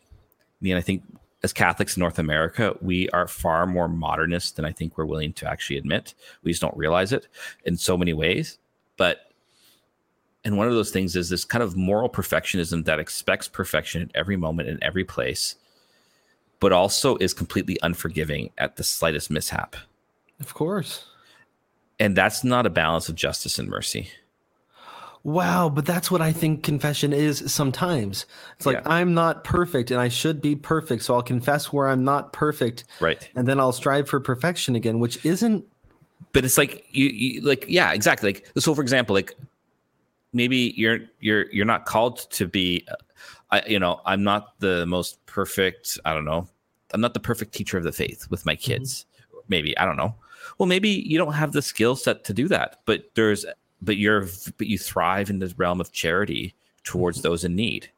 mean, 0.62 0.76
I 0.76 0.80
think 0.80 1.03
as 1.43 1.53
Catholics 1.53 1.97
in 1.97 2.01
North 2.01 2.18
America, 2.18 2.76
we 2.80 3.09
are 3.11 3.28
far 3.28 3.66
more 3.66 3.89
modernist 3.89 4.57
than 4.57 4.64
I 4.64 4.72
think 4.72 4.97
we're 4.97 5.05
willing 5.05 5.32
to 5.34 5.49
actually 5.49 5.76
admit. 5.76 6.14
We 6.43 6.51
just 6.51 6.62
don't 6.62 6.76
realize 6.76 7.12
it 7.12 7.28
in 7.64 7.76
so 7.76 7.97
many 7.97 8.12
ways. 8.12 8.59
But 8.97 9.30
and 10.45 10.57
one 10.57 10.68
of 10.68 10.74
those 10.74 10.91
things 10.91 11.16
is 11.16 11.28
this 11.28 11.45
kind 11.45 11.62
of 11.62 11.76
moral 11.76 12.09
perfectionism 12.09 12.84
that 12.84 13.01
expects 13.01 13.49
perfection 13.49 14.03
at 14.03 14.11
every 14.14 14.37
moment 14.37 14.68
in 14.68 14.82
every 14.82 15.05
place, 15.05 15.57
but 16.61 16.72
also 16.72 17.16
is 17.16 17.34
completely 17.34 17.78
unforgiving 17.82 18.51
at 18.57 18.76
the 18.76 18.84
slightest 18.84 19.30
mishap. 19.30 19.76
of 20.41 20.55
course 20.55 21.05
And 21.99 22.16
that's 22.16 22.45
not 22.45 22.66
a 22.66 22.70
balance 22.70 23.09
of 23.09 23.16
justice 23.16 23.59
and 23.59 23.68
mercy. 23.68 24.11
Wow 25.27 25.68
but 25.68 25.85
that's 25.85 26.09
what 26.09 26.20
i 26.22 26.31
think 26.31 26.62
confession 26.62 27.12
is 27.12 27.43
sometimes 27.53 28.27
it's 28.57 28.64
like 28.64 28.77
Yeah. 28.77 28.83
i'm 28.87 29.12
not 29.12 29.43
perfect 29.43 29.91
and 29.91 30.01
i 30.01 30.07
should 30.09 30.41
be 30.41 30.55
perfect 30.55 31.03
so 31.03 31.14
i'll 31.14 31.22
confess 31.22 31.72
where 31.72 31.89
i'm 31.89 32.05
not 32.05 32.33
perfect 32.33 32.85
Right. 33.01 33.29
and 33.35 33.47
then 33.49 33.59
i'll 33.59 33.72
strive 33.72 34.09
for 34.09 34.20
perfection 34.20 34.77
again 34.77 35.01
which 35.01 35.24
isn't 35.27 35.64
But 36.33 36.45
it's 36.45 36.57
like 36.57 36.85
you, 36.93 37.07
you 37.09 37.41
like 37.41 37.64
yeah, 37.66 37.93
exactly. 37.93 38.35
Like 38.35 38.51
so 38.57 38.74
for 38.74 38.83
example, 38.83 39.14
like 39.14 39.35
maybe 40.33 40.72
you're 40.77 41.01
you're 41.20 41.51
you're 41.53 41.66
not 41.66 41.87
called 41.87 42.31
to 42.39 42.47
be 42.47 42.85
uh, 42.89 42.95
I 43.51 43.62
you 43.66 43.79
know, 43.79 44.01
I'm 44.05 44.22
not 44.22 44.59
the 44.61 44.87
most 44.87 45.18
perfect, 45.27 45.99
I 46.05 46.12
don't 46.14 46.24
know. 46.24 46.47
I'm 46.93 47.01
not 47.01 47.14
the 47.14 47.20
perfect 47.20 47.53
teacher 47.53 47.79
of 47.79 47.85
the 47.85 47.93
faith 47.93 48.27
with 48.31 48.45
my 48.47 48.55
kids. 48.57 49.07
Maybe, 49.49 49.77
I 49.79 49.85
don't 49.85 49.97
know. 49.97 50.14
Well, 50.59 50.66
maybe 50.66 50.89
you 50.89 51.18
don't 51.18 51.33
have 51.35 51.53
the 51.53 51.62
skill 51.62 51.97
set 51.97 52.24
to 52.24 52.33
do 52.35 52.49
that, 52.49 52.81
but 52.87 53.11
there's 53.14 53.45
but 53.83 53.97
you're 53.97 54.27
but 54.59 54.66
you 54.66 54.79
thrive 54.79 55.31
in 55.31 55.39
the 55.39 55.53
realm 55.57 55.81
of 55.81 55.93
charity 55.93 56.55
towards 56.85 57.22
those 57.22 57.45
in 57.45 57.55
need. 57.57 57.91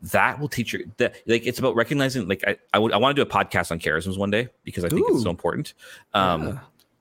That 0.00 0.38
will 0.38 0.48
teach 0.48 0.72
you 0.72 0.90
that 0.98 1.16
like 1.26 1.44
it's 1.46 1.58
about 1.58 1.74
recognizing 1.74 2.28
like 2.28 2.44
I 2.46 2.56
I 2.72 2.78
would 2.78 2.92
I 2.92 2.98
want 2.98 3.16
to 3.16 3.24
do 3.24 3.28
a 3.28 3.32
podcast 3.32 3.72
on 3.72 3.80
charisms 3.80 4.16
one 4.16 4.30
day 4.30 4.48
because 4.62 4.84
I 4.84 4.88
think 4.88 5.04
it's 5.08 5.24
so 5.24 5.30
important. 5.30 5.74
Um 6.14 6.46
Yeah. 6.46 6.58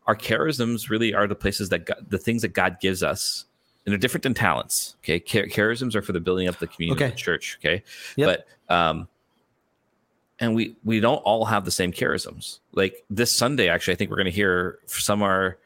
our 0.08 0.16
charisms 0.16 0.90
really 0.90 1.14
are 1.14 1.28
the 1.28 1.36
places 1.36 1.70
that 1.70 1.86
God, 1.86 2.06
the 2.10 2.18
things 2.18 2.42
that 2.42 2.54
God 2.54 2.80
gives 2.80 3.04
us, 3.04 3.46
and 3.86 3.92
they're 3.92 4.00
different 4.00 4.24
than 4.24 4.34
talents. 4.34 4.96
Okay, 5.04 5.20
Char- 5.20 5.46
charisms 5.46 5.94
are 5.94 6.02
for 6.02 6.12
the 6.12 6.20
building 6.20 6.48
up 6.48 6.58
the 6.58 6.66
community 6.68 7.04
of 7.04 7.08
Okay. 7.08 7.12
the 7.16 7.18
church. 7.22 7.60
Okay, 7.62 7.84
Yep. 8.16 8.46
but 8.68 8.74
um, 8.76 9.08
and 10.40 10.56
we 10.56 10.76
we 10.84 11.00
don't 11.00 11.18
all 11.20 11.46
have 11.46 11.66
the 11.66 11.72
same 11.72 11.92
charisms. 11.94 12.60
Like 12.74 13.04
this 13.12 13.32
Sunday, 13.36 13.70
actually, 13.70 13.94
I 13.94 13.98
think 13.98 14.10
we're 14.10 14.18
going 14.18 14.26
to 14.26 14.32
hear 14.32 14.80
some 14.88 15.22
are 15.22 15.58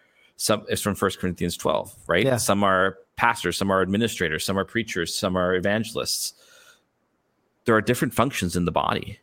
some 0.42 0.66
it's 0.70 0.82
from 0.82 0.96
First 0.96 1.20
Corinthians 1.20 1.56
twelve, 1.56 1.94
right? 2.08 2.26
Yeah. 2.26 2.38
Some 2.38 2.64
are 2.64 2.98
pastors, 3.16 3.58
some 3.58 3.72
are 3.72 3.82
administrators, 3.82 4.44
some 4.44 4.58
are 4.58 4.66
preachers, 4.66 5.14
some 5.14 5.38
are 5.38 5.54
evangelists. 5.56 6.34
There 7.66 7.76
are 7.76 7.82
different 7.82 8.14
functions 8.16 8.56
in 8.56 8.66
the 8.66 8.72
body, 8.72 9.20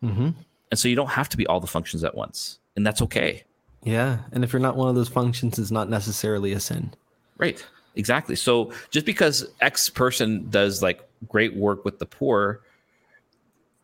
hmm 0.00 0.30
and 0.70 0.78
so 0.78 0.88
you 0.88 0.94
don't 0.96 1.10
have 1.10 1.28
to 1.28 1.36
be 1.36 1.46
all 1.48 1.60
the 1.60 1.66
functions 1.66 2.02
at 2.04 2.14
once, 2.14 2.58
and 2.76 2.86
that's 2.86 3.02
okay. 3.02 3.42
yeah 3.84 4.18
and 4.32 4.44
if 4.44 4.52
you're 4.52 4.62
not 4.62 4.76
one 4.76 4.88
of 4.88 4.94
those 4.94 5.08
functions 5.08 5.58
it's 5.58 5.72
not 5.72 5.88
necessarily 5.90 6.52
a 6.52 6.60
sin 6.60 6.92
Right. 7.38 7.64
Exactly. 7.96 8.36
So 8.36 8.72
just 8.90 9.04
because 9.04 9.44
X 9.60 9.88
person 9.90 10.48
does 10.48 10.80
like 10.80 11.00
great 11.28 11.56
work 11.56 11.84
with 11.84 11.98
the 11.98 12.06
poor 12.06 12.60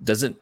doesn't 0.05 0.37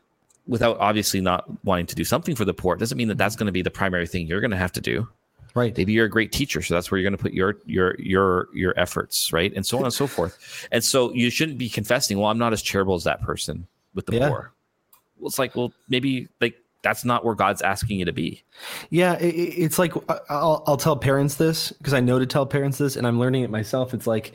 without 0.47 0.76
obviously 0.78 1.20
not 1.22 1.45
wanting 1.64 1.87
to 1.87 1.95
do 1.95 2.05
something 2.05 2.37
for 2.37 2.45
the 2.45 2.53
poor 2.53 2.76
doesn't 2.76 2.99
mean 2.99 3.09
that 3.09 3.16
that's 3.18 3.34
going 3.34 3.47
to 3.47 3.53
be 3.53 3.62
the 3.62 3.70
primary 3.70 4.07
thing 4.07 4.26
you're 4.26 4.43
going 4.43 4.51
to 4.51 4.57
have 4.59 4.72
to 4.72 4.80
do. 4.82 5.09
Right 5.57 5.76
Maybe 5.76 5.92
you're 5.92 6.07
a 6.07 6.11
great 6.11 6.30
teacher, 6.30 6.62
so 6.62 6.74
that's 6.74 6.90
where 6.90 7.00
you're 7.00 7.09
going 7.11 7.16
to 7.18 7.22
put 7.22 7.32
your 7.32 7.57
your 7.66 7.96
your 7.98 8.48
your 8.54 8.78
efforts, 8.78 9.32
right? 9.32 9.52
And 9.57 9.66
so 9.66 9.78
on 9.78 9.84
and 9.84 9.92
so 9.92 10.07
forth. 10.07 10.68
And 10.70 10.84
so 10.84 11.12
you 11.12 11.30
shouldn't 11.30 11.59
be 11.59 11.68
confessing, 11.68 12.18
well, 12.18 12.28
I'm 12.30 12.38
not 12.38 12.52
as 12.52 12.62
charitable 12.62 12.94
as 12.94 13.04
that 13.04 13.20
person 13.22 13.66
with 13.94 14.07
the 14.07 14.16
Yeah. 14.16 14.28
poor. 14.28 14.52
Well, 15.18 15.28
it's 15.28 15.38
like, 15.38 15.57
well, 15.57 15.72
maybe 15.88 16.28
like 16.40 16.54
that's 16.82 17.04
not 17.04 17.24
where 17.24 17.34
God's 17.34 17.62
asking 17.62 17.98
you 17.98 18.04
to 18.04 18.12
be. 18.12 18.44
Yeah, 18.90 19.14
it, 19.14 19.34
it- 19.34 19.54
it's 19.64 19.78
like 19.78 19.92
I'll 20.30 20.62
I'll 20.66 20.76
tell 20.76 20.96
parents 20.96 21.34
this 21.36 21.72
because 21.72 21.94
I 21.94 22.00
know 22.00 22.18
to 22.18 22.26
tell 22.26 22.46
parents 22.46 22.78
this, 22.78 22.94
and 22.96 23.07
I'm 23.07 23.18
learning 23.18 23.42
it 23.42 23.50
myself. 23.50 23.92
It's 23.94 24.07
like 24.07 24.32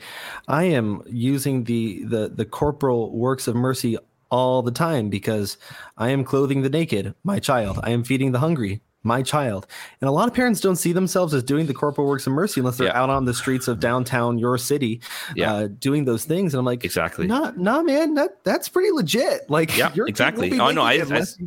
I 0.48 0.64
am 0.64 1.02
using 1.06 1.64
the 1.64 2.04
the 2.04 2.28
the 2.34 2.44
corporal 2.44 3.10
works 3.16 3.46
of 3.48 3.54
mercy 3.54 3.96
all 4.30 4.60
the 4.62 4.70
time 4.72 5.08
because 5.08 5.56
I 5.96 6.08
am 6.10 6.24
clothing 6.24 6.62
the 6.62 6.68
naked, 6.70 7.14
my 7.22 7.38
child. 7.38 7.78
I 7.82 7.90
am 7.90 8.02
feeding 8.02 8.32
the 8.32 8.38
hungry, 8.40 8.80
my 9.04 9.22
child. 9.22 9.66
And 10.00 10.08
a 10.08 10.12
lot 10.12 10.28
of 10.28 10.34
parents 10.34 10.60
don't 10.60 10.76
see 10.76 10.92
themselves 10.92 11.34
as 11.34 11.42
doing 11.42 11.66
the 11.66 11.74
corporal 11.74 12.06
works 12.06 12.26
of 12.26 12.32
mercy 12.32 12.60
unless 12.60 12.76
they're 12.78 12.86
Yeah. 12.88 13.00
out 13.02 13.10
on 13.10 13.24
the 13.24 13.34
streets 13.34 13.66
of 13.68 13.80
downtown 13.80 14.38
your 14.38 14.56
city, 14.58 15.00
Yeah. 15.34 15.52
uh, 15.54 15.68
doing 15.78 16.04
those 16.04 16.24
things. 16.24 16.54
And 16.54 16.58
I'm 16.60 16.64
like, 16.64 16.84
Exactly. 16.84 17.26
nah, 17.26 17.52
nah, 17.56 17.82
man, 17.82 18.14
that 18.14 18.44
that's 18.44 18.68
pretty 18.68 18.90
legit. 18.92 19.42
Like, 19.48 19.76
Yeah, 19.76 19.90
exactly. 20.06 20.58
Oh, 20.58 20.70
no, 20.70 20.82
I- 20.82 20.92
I- 20.92 20.94
unless 20.96 21.38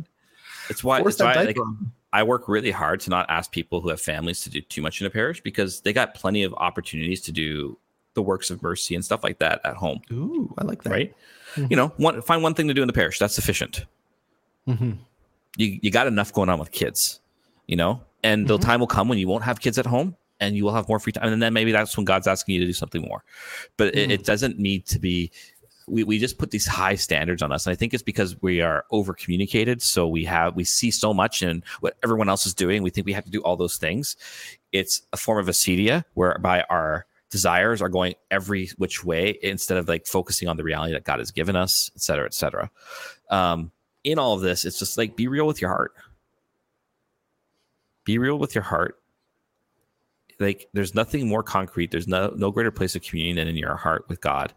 It's 0.68 0.82
why, 0.84 1.00
it's 1.00 1.18
why 1.20 1.34
like. 1.34 1.56
I 2.12 2.22
work 2.22 2.48
really 2.48 2.70
hard 2.70 3.00
to 3.00 3.10
not 3.10 3.26
ask 3.28 3.52
people 3.52 3.80
who 3.80 3.88
have 3.90 4.00
families 4.00 4.40
to 4.42 4.50
do 4.50 4.60
too 4.62 4.80
much 4.82 5.00
in 5.00 5.06
a 5.06 5.10
parish 5.10 5.40
because 5.42 5.80
they 5.82 5.92
got 5.92 6.14
plenty 6.14 6.42
of 6.44 6.54
opportunities 6.54 7.20
to 7.22 7.32
do 7.32 7.78
the 8.14 8.22
works 8.22 8.50
of 8.50 8.62
mercy 8.62 8.94
and 8.94 9.04
stuff 9.04 9.22
like 9.22 9.38
that 9.40 9.60
at 9.64 9.74
home, 9.76 10.00
Ooh, 10.10 10.54
I 10.56 10.64
like 10.64 10.82
that. 10.84 10.90
right? 10.90 11.14
You 11.56 11.76
know, 11.76 11.88
one 11.98 12.22
find 12.22 12.42
one 12.42 12.54
thing 12.54 12.68
to 12.68 12.74
do 12.74 12.80
in 12.82 12.86
the 12.86 12.92
parish 12.94 13.18
that's 13.18 13.34
sufficient. 13.34 13.84
hmm 14.66 14.92
You 15.58 15.78
you 15.82 15.90
got 15.90 16.06
enough 16.06 16.32
going 16.32 16.48
on 16.48 16.58
with 16.58 16.72
kids, 16.72 17.20
you 17.66 17.76
know, 17.76 18.00
and 18.22 18.46
the 18.46 18.58
time 18.58 18.80
will 18.80 18.86
come 18.86 19.08
when 19.08 19.18
you 19.18 19.28
won't 19.28 19.44
have 19.44 19.60
kids 19.60 19.78
at 19.78 19.86
home 19.86 20.16
and 20.40 20.56
you 20.56 20.64
will 20.64 20.74
have 20.74 20.88
more 20.88 20.98
free 20.98 21.12
time, 21.12 21.32
and 21.32 21.42
then 21.42 21.52
maybe 21.52 21.72
that's 21.72 21.96
when 21.96 22.04
God's 22.04 22.26
asking 22.26 22.54
you 22.54 22.60
to 22.60 22.66
do 22.66 22.72
something 22.72 23.02
more. 23.02 23.24
But 23.76 23.94
it, 23.94 24.10
it 24.10 24.24
doesn't 24.24 24.58
need 24.58 24.86
to 24.86 24.98
be. 24.98 25.30
We, 25.88 26.02
we 26.02 26.18
just 26.18 26.36
put 26.36 26.50
these 26.50 26.66
high 26.66 26.96
standards 26.96 27.42
on 27.42 27.52
us. 27.52 27.64
And 27.64 27.72
i 27.72 27.76
think 27.76 27.94
it's 27.94 28.02
because 28.02 28.42
we 28.42 28.60
are 28.60 28.84
over 28.90 29.14
communicated 29.14 29.80
so 29.80 30.08
we 30.08 30.24
have 30.24 30.56
we 30.56 30.64
see 30.64 30.90
so 30.90 31.14
much 31.14 31.44
in 31.44 31.62
what 31.78 31.96
everyone 32.02 32.28
else 32.28 32.44
is 32.44 32.54
doing. 32.54 32.82
We 32.82 32.90
think 32.90 33.06
we 33.06 33.12
have 33.12 33.24
to 33.24 33.30
do 33.30 33.40
all 33.42 33.56
those 33.56 33.76
things. 33.76 34.16
It's 34.72 35.02
a 35.12 35.16
form 35.16 35.38
of 35.38 35.46
acedia 35.46 36.04
whereby 36.14 36.64
our 36.68 37.06
desires 37.30 37.80
are 37.80 37.88
going 37.88 38.14
every 38.32 38.70
which 38.78 39.04
way 39.04 39.38
instead 39.42 39.78
of 39.78 39.88
like 39.88 40.06
focusing 40.06 40.48
on 40.48 40.56
the 40.56 40.64
reality 40.64 40.92
that 40.92 41.04
god 41.04 41.18
has 41.20 41.30
given 41.30 41.54
us 41.54 41.90
et 41.94 42.02
cetera 42.02 42.26
et 42.26 42.34
cetera. 42.34 42.68
Um, 43.30 43.70
in 44.02 44.18
all 44.18 44.34
of 44.34 44.40
this 44.40 44.64
it's 44.64 44.80
just 44.80 44.98
like 44.98 45.14
be 45.14 45.28
real 45.28 45.46
with 45.46 45.60
your 45.60 45.70
heart 45.70 45.92
be 48.06 48.16
real 48.16 48.38
with 48.38 48.54
your 48.54 48.64
heart. 48.64 48.98
Like 50.40 50.68
there's 50.72 50.94
nothing 50.94 51.28
more 51.28 51.42
concrete. 51.42 51.90
There's 51.90 52.08
no 52.08 52.32
no 52.34 52.50
greater 52.50 52.70
place 52.70 52.96
of 52.96 53.02
communion 53.02 53.36
than 53.36 53.48
in 53.48 53.56
your 53.56 53.76
heart 53.76 54.06
with 54.08 54.22
god. 54.22 54.54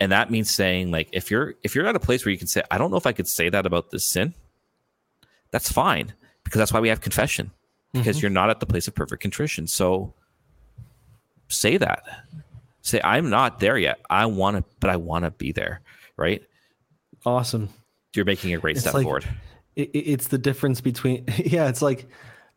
And 0.00 0.10
that 0.10 0.30
means 0.30 0.50
saying 0.50 0.90
like 0.90 1.08
if 1.12 1.30
you're 1.30 1.54
if 1.62 1.76
you're 1.76 1.86
at 1.86 1.94
a 1.94 2.00
place 2.00 2.24
where 2.24 2.32
you 2.32 2.38
can 2.38 2.46
say 2.48 2.62
i 2.70 2.78
don't 2.78 2.90
know 2.90 2.96
if 2.96 3.06
i 3.06 3.12
could 3.12 3.28
say 3.28 3.50
that 3.50 3.66
about 3.66 3.90
this 3.90 4.06
sin 4.06 4.34
that's 5.50 5.70
fine 5.70 6.14
because 6.42 6.58
that's 6.58 6.72
why 6.72 6.80
we 6.80 6.88
have 6.88 7.02
confession 7.02 7.50
because 7.92 8.16
mm-hmm. 8.16 8.22
you're 8.22 8.30
not 8.30 8.48
at 8.50 8.60
the 8.60 8.66
place 8.66 8.88
of 8.88 8.94
perfect 8.94 9.20
contrition. 9.20 9.66
So 9.66 10.14
say 11.48 11.76
that. 11.76 12.02
Say 12.82 13.00
i'm 13.04 13.28
not 13.28 13.60
there 13.60 13.76
yet. 13.76 14.00
I 14.08 14.26
want 14.26 14.56
to 14.56 14.64
but 14.80 14.90
i 14.90 14.96
want 14.96 15.24
to 15.26 15.30
be 15.32 15.52
there 15.52 15.82
right? 16.16 16.42
Awesome. 17.26 17.68
you're 18.14 18.24
making 18.24 18.54
a 18.54 18.58
great 18.58 18.76
It's 18.76 18.82
step 18.82 18.94
like- 18.94 19.04
forward. 19.04 19.26
it- 19.76 19.90
it's 19.92 20.28
the 20.28 20.38
difference 20.38 20.80
between 20.80 21.24
yeah 21.36 21.68
it's 21.68 21.82
like 21.82 22.08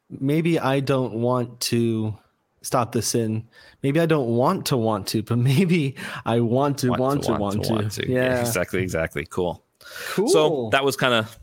maybe 0.09 0.59
i 0.59 0.79
don't 0.79 1.13
want 1.13 1.59
to 1.59 2.17
stop 2.61 2.91
the 2.91 3.01
sin 3.01 3.47
maybe 3.81 3.99
i 3.99 4.05
don't 4.05 4.27
want 4.29 4.65
to 4.65 4.77
want 4.77 5.07
to 5.07 5.21
but 5.29 5.37
maybe 5.37 5.95
i 6.25 6.39
want 6.39 6.77
to 6.79 6.89
want, 6.91 7.23
to, 7.23 7.31
want, 7.33 7.91
to, 7.91 8.09
yeah 8.09 8.39
exactly, 8.39 8.81
exactly. 8.81 9.25
Cool. 9.25 9.63
cool 10.11 10.27
So 10.29 10.69
that 10.71 10.83
was 10.85 10.95
kind 10.95 11.13
of 11.13 11.37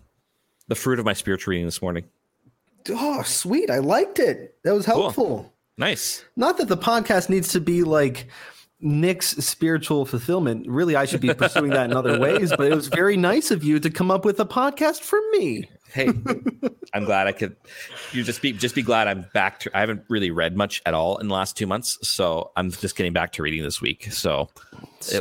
the 0.69 0.75
fruit 0.75 0.99
of 0.99 1.05
my 1.05 1.13
spiritual 1.13 1.51
reading 1.53 1.67
this 1.67 1.83
morning. 1.83 2.05
oh 2.91 3.23
sweet 3.23 3.71
i 3.71 3.79
liked 3.79 4.19
it 4.19 4.57
that 4.65 4.73
was 4.75 4.87
Cool. 4.87 5.03
helpful 5.03 5.53
Nice. 5.77 6.25
not 6.37 6.59
that 6.59 6.69
the 6.69 6.77
podcast 6.77 7.29
needs 7.31 7.49
to 7.53 7.61
be 7.61 7.83
like 7.83 8.29
Nick's 8.81 9.29
spiritual 9.45 10.07
fulfillment. 10.07 10.67
Really, 10.69 10.97
I 10.97 11.05
should 11.05 11.21
be 11.21 11.35
pursuing 11.35 11.71
that 11.71 11.91
in 11.91 11.97
other 11.97 12.19
ways, 12.19 12.51
but 12.57 12.71
it 12.71 12.75
was 12.75 12.89
very 12.89 13.17
nice 13.17 13.51
of 13.51 13.63
you 13.63 13.79
to 13.81 13.91
come 13.91 14.11
up 14.11 14.25
with 14.25 14.41
a 14.41 14.47
podcast 14.47 15.01
for 15.01 15.19
me. 15.33 15.69
Hey, 15.93 16.09
I'm 16.95 17.05
glad 17.05 17.27
I 17.27 17.33
could. 17.33 17.57
You 18.13 18.23
just 18.23 18.43
be 18.43 18.53
just 18.53 18.75
be 18.75 18.83
glad 18.83 19.09
I'm 19.09 19.27
back 19.35 19.61
to. 19.61 19.77
I 19.77 19.81
haven't 19.81 20.05
really 20.09 20.31
read 20.31 20.57
much 20.57 20.83
at 20.87 20.95
all 20.95 21.19
in 21.19 21.29
the 21.29 21.35
last 21.35 21.57
two 21.57 21.67
months, 21.67 21.99
so 22.09 22.53
I'm 22.57 22.71
just 22.71 22.97
getting 22.97 23.13
back 23.13 23.33
to 23.33 23.43
reading 23.43 23.63
this 23.63 23.81
week. 23.81 24.13
So, 24.13 24.49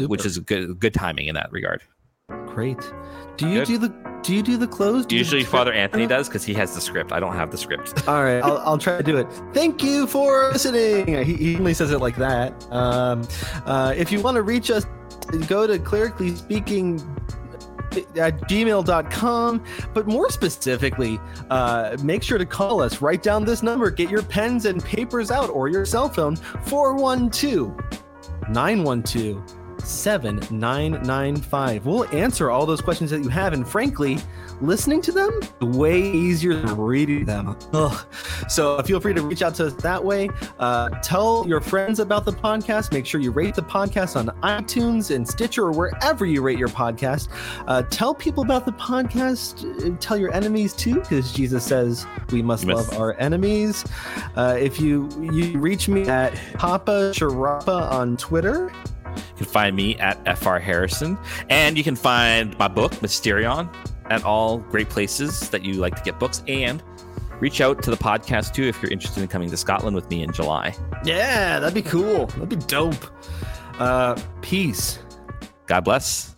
which 0.02 0.26
is 0.26 0.38
good 0.40 0.80
good 0.80 0.94
timing 0.94 1.28
in 1.28 1.36
that 1.36 1.52
regard. 1.52 1.82
Great. 2.46 2.80
Do 3.40 3.48
you 3.48 3.60
Good. 3.60 3.68
do 3.68 3.78
the 3.78 4.20
do 4.22 4.36
you 4.36 4.44
do 4.44 4.58
the 4.58 4.68
close? 4.68 5.06
Do 5.06 5.16
you 5.16 5.20
Usually, 5.20 5.40
do 5.40 5.46
the 5.46 5.52
Father? 5.52 5.72
Anthony 5.72 6.06
does 6.06 6.28
because 6.28 6.44
he 6.44 6.54
has 6.56 6.76
the 6.76 6.82
script. 6.82 7.14
I 7.14 7.22
don't 7.22 7.36
have 7.36 7.52
the 7.52 7.58
script. 7.58 8.06
All 8.08 8.22
right, 8.22 8.42
I'll, 8.42 8.58
I'll 8.58 8.78
try 8.78 8.98
to 8.98 9.04
do 9.04 9.16
it. 9.16 9.28
Thank 9.54 9.82
you 9.82 10.08
for 10.08 10.50
listening. 10.52 11.24
He, 11.24 11.36
he 11.36 11.56
only 11.56 11.74
says 11.74 11.92
it 11.92 12.00
like 12.00 12.18
that. 12.18 12.52
Um, 12.70 13.26
uh, 13.66 13.94
if 13.96 14.12
you 14.12 14.20
want 14.20 14.36
to 14.36 14.42
reach 14.42 14.70
us, 14.70 14.86
go 15.48 15.66
to 15.66 15.80
clerically 15.80 16.36
speaking 16.36 17.00
at 18.18 18.40
gmail.com 18.42 19.64
but 19.96 20.06
more 20.06 20.30
specifically 20.30 21.20
uh, 21.50 21.98
make 22.04 22.22
sure 22.22 22.38
to 22.38 22.46
call 22.46 22.84
us 22.84 23.02
write 23.02 23.24
down 23.24 23.44
this 23.44 23.64
number 23.64 23.90
get 23.90 24.12
your 24.12 24.22
pens 24.22 24.66
and 24.66 24.84
papers 24.84 25.32
out 25.32 25.50
or 25.50 25.70
your 25.70 25.86
cell 25.86 26.08
phone 26.08 26.36
412 26.36 27.76
912 28.50 29.59
7995 29.82 31.86
we'll 31.86 32.04
answer 32.16 32.52
all 32.52 32.66
those 32.66 32.82
questions 32.82 33.10
that 33.12 33.24
you 33.24 33.30
have 33.30 33.54
and 33.54 33.68
frankly 33.68 34.18
listening 34.62 35.02
to 35.02 35.12
them 35.12 35.40
is 35.42 35.78
way 35.78 36.02
easier 36.02 36.54
than 36.54 36.78
reading 36.78 37.26
them. 37.26 37.56
Ugh. 37.74 38.06
so 38.50 38.82
feel 38.84 39.00
free 39.00 39.14
to 39.14 39.22
reach 39.22 39.42
out 39.42 39.56
to 39.56 39.68
us 39.68 39.74
that 39.76 40.04
way. 40.04 40.30
Uh, 40.60 40.90
tell 41.02 41.46
your 41.48 41.62
friends 41.62 42.00
about 42.00 42.26
the 42.26 42.32
podcast. 42.32 42.92
Make 42.92 43.06
sure 43.06 43.22
you 43.22 43.32
rate 43.32 43.56
the 43.56 43.62
podcast 43.62 44.16
on 44.16 44.28
itunes 44.42 45.16
and 45.16 45.28
stitcher 45.28 45.66
or 45.66 45.72
wherever 45.72 46.26
you 46.26 46.42
rate 46.42 46.60
your 46.60 46.70
podcast. 46.70 47.30
Uh, 47.68 47.84
tell 47.84 48.14
people 48.14 48.44
about 48.44 48.66
the 48.66 48.74
podcast. 48.74 49.66
Uh, 49.86 49.96
tell 50.00 50.18
your 50.18 50.34
enemies 50.34 50.74
too 50.74 50.96
because 50.96 51.32
jesus 51.32 51.64
says 51.64 52.06
we 52.32 52.42
must- 52.42 52.66
love 52.66 52.92
our 53.00 53.16
enemies. 53.20 53.86
Uh, 54.36 54.56
if 54.60 54.80
you 54.80 55.10
you 55.32 55.58
reach 55.58 55.88
me 55.88 56.08
at 56.08 56.34
papa 56.54 57.12
Sciarappa 57.16 57.90
on 57.92 58.18
twitter 58.18 58.72
You 59.16 59.38
can 59.38 59.46
find 59.46 59.76
me 59.76 59.98
at 59.98 60.38
FR 60.38 60.58
Harrison, 60.58 61.18
and 61.50 61.78
you 61.78 61.84
can 61.84 61.96
find 61.96 62.58
my 62.58 62.68
book, 62.68 62.92
Mysterion, 62.94 63.74
at 64.10 64.24
all 64.24 64.60
great 64.60 64.90
places 64.90 65.50
that 65.50 65.64
you 65.64 65.76
like 65.76 65.96
to 65.96 66.04
get 66.04 66.20
books. 66.20 66.44
And 66.48 66.84
reach 67.40 67.62
out 67.62 67.82
to 67.84 67.92
the 67.92 67.98
podcast 67.98 68.54
too 68.54 68.64
if 68.64 68.82
you're 68.82 68.92
interested 68.92 69.22
in 69.22 69.28
coming 69.28 69.50
to 69.50 69.58
Scotland 69.58 69.96
with 69.96 70.10
me 70.10 70.24
in 70.24 70.32
July. 70.34 70.76
Yeah, 71.04 71.60
that'd 71.60 71.74
be 71.74 71.82
cool. 71.82 72.26
That'd 72.28 72.50
be 72.50 72.56
dope. 72.58 73.06
Uh, 73.80 74.20
peace. 74.42 75.00
God 75.68 75.82
bless. 75.86 76.36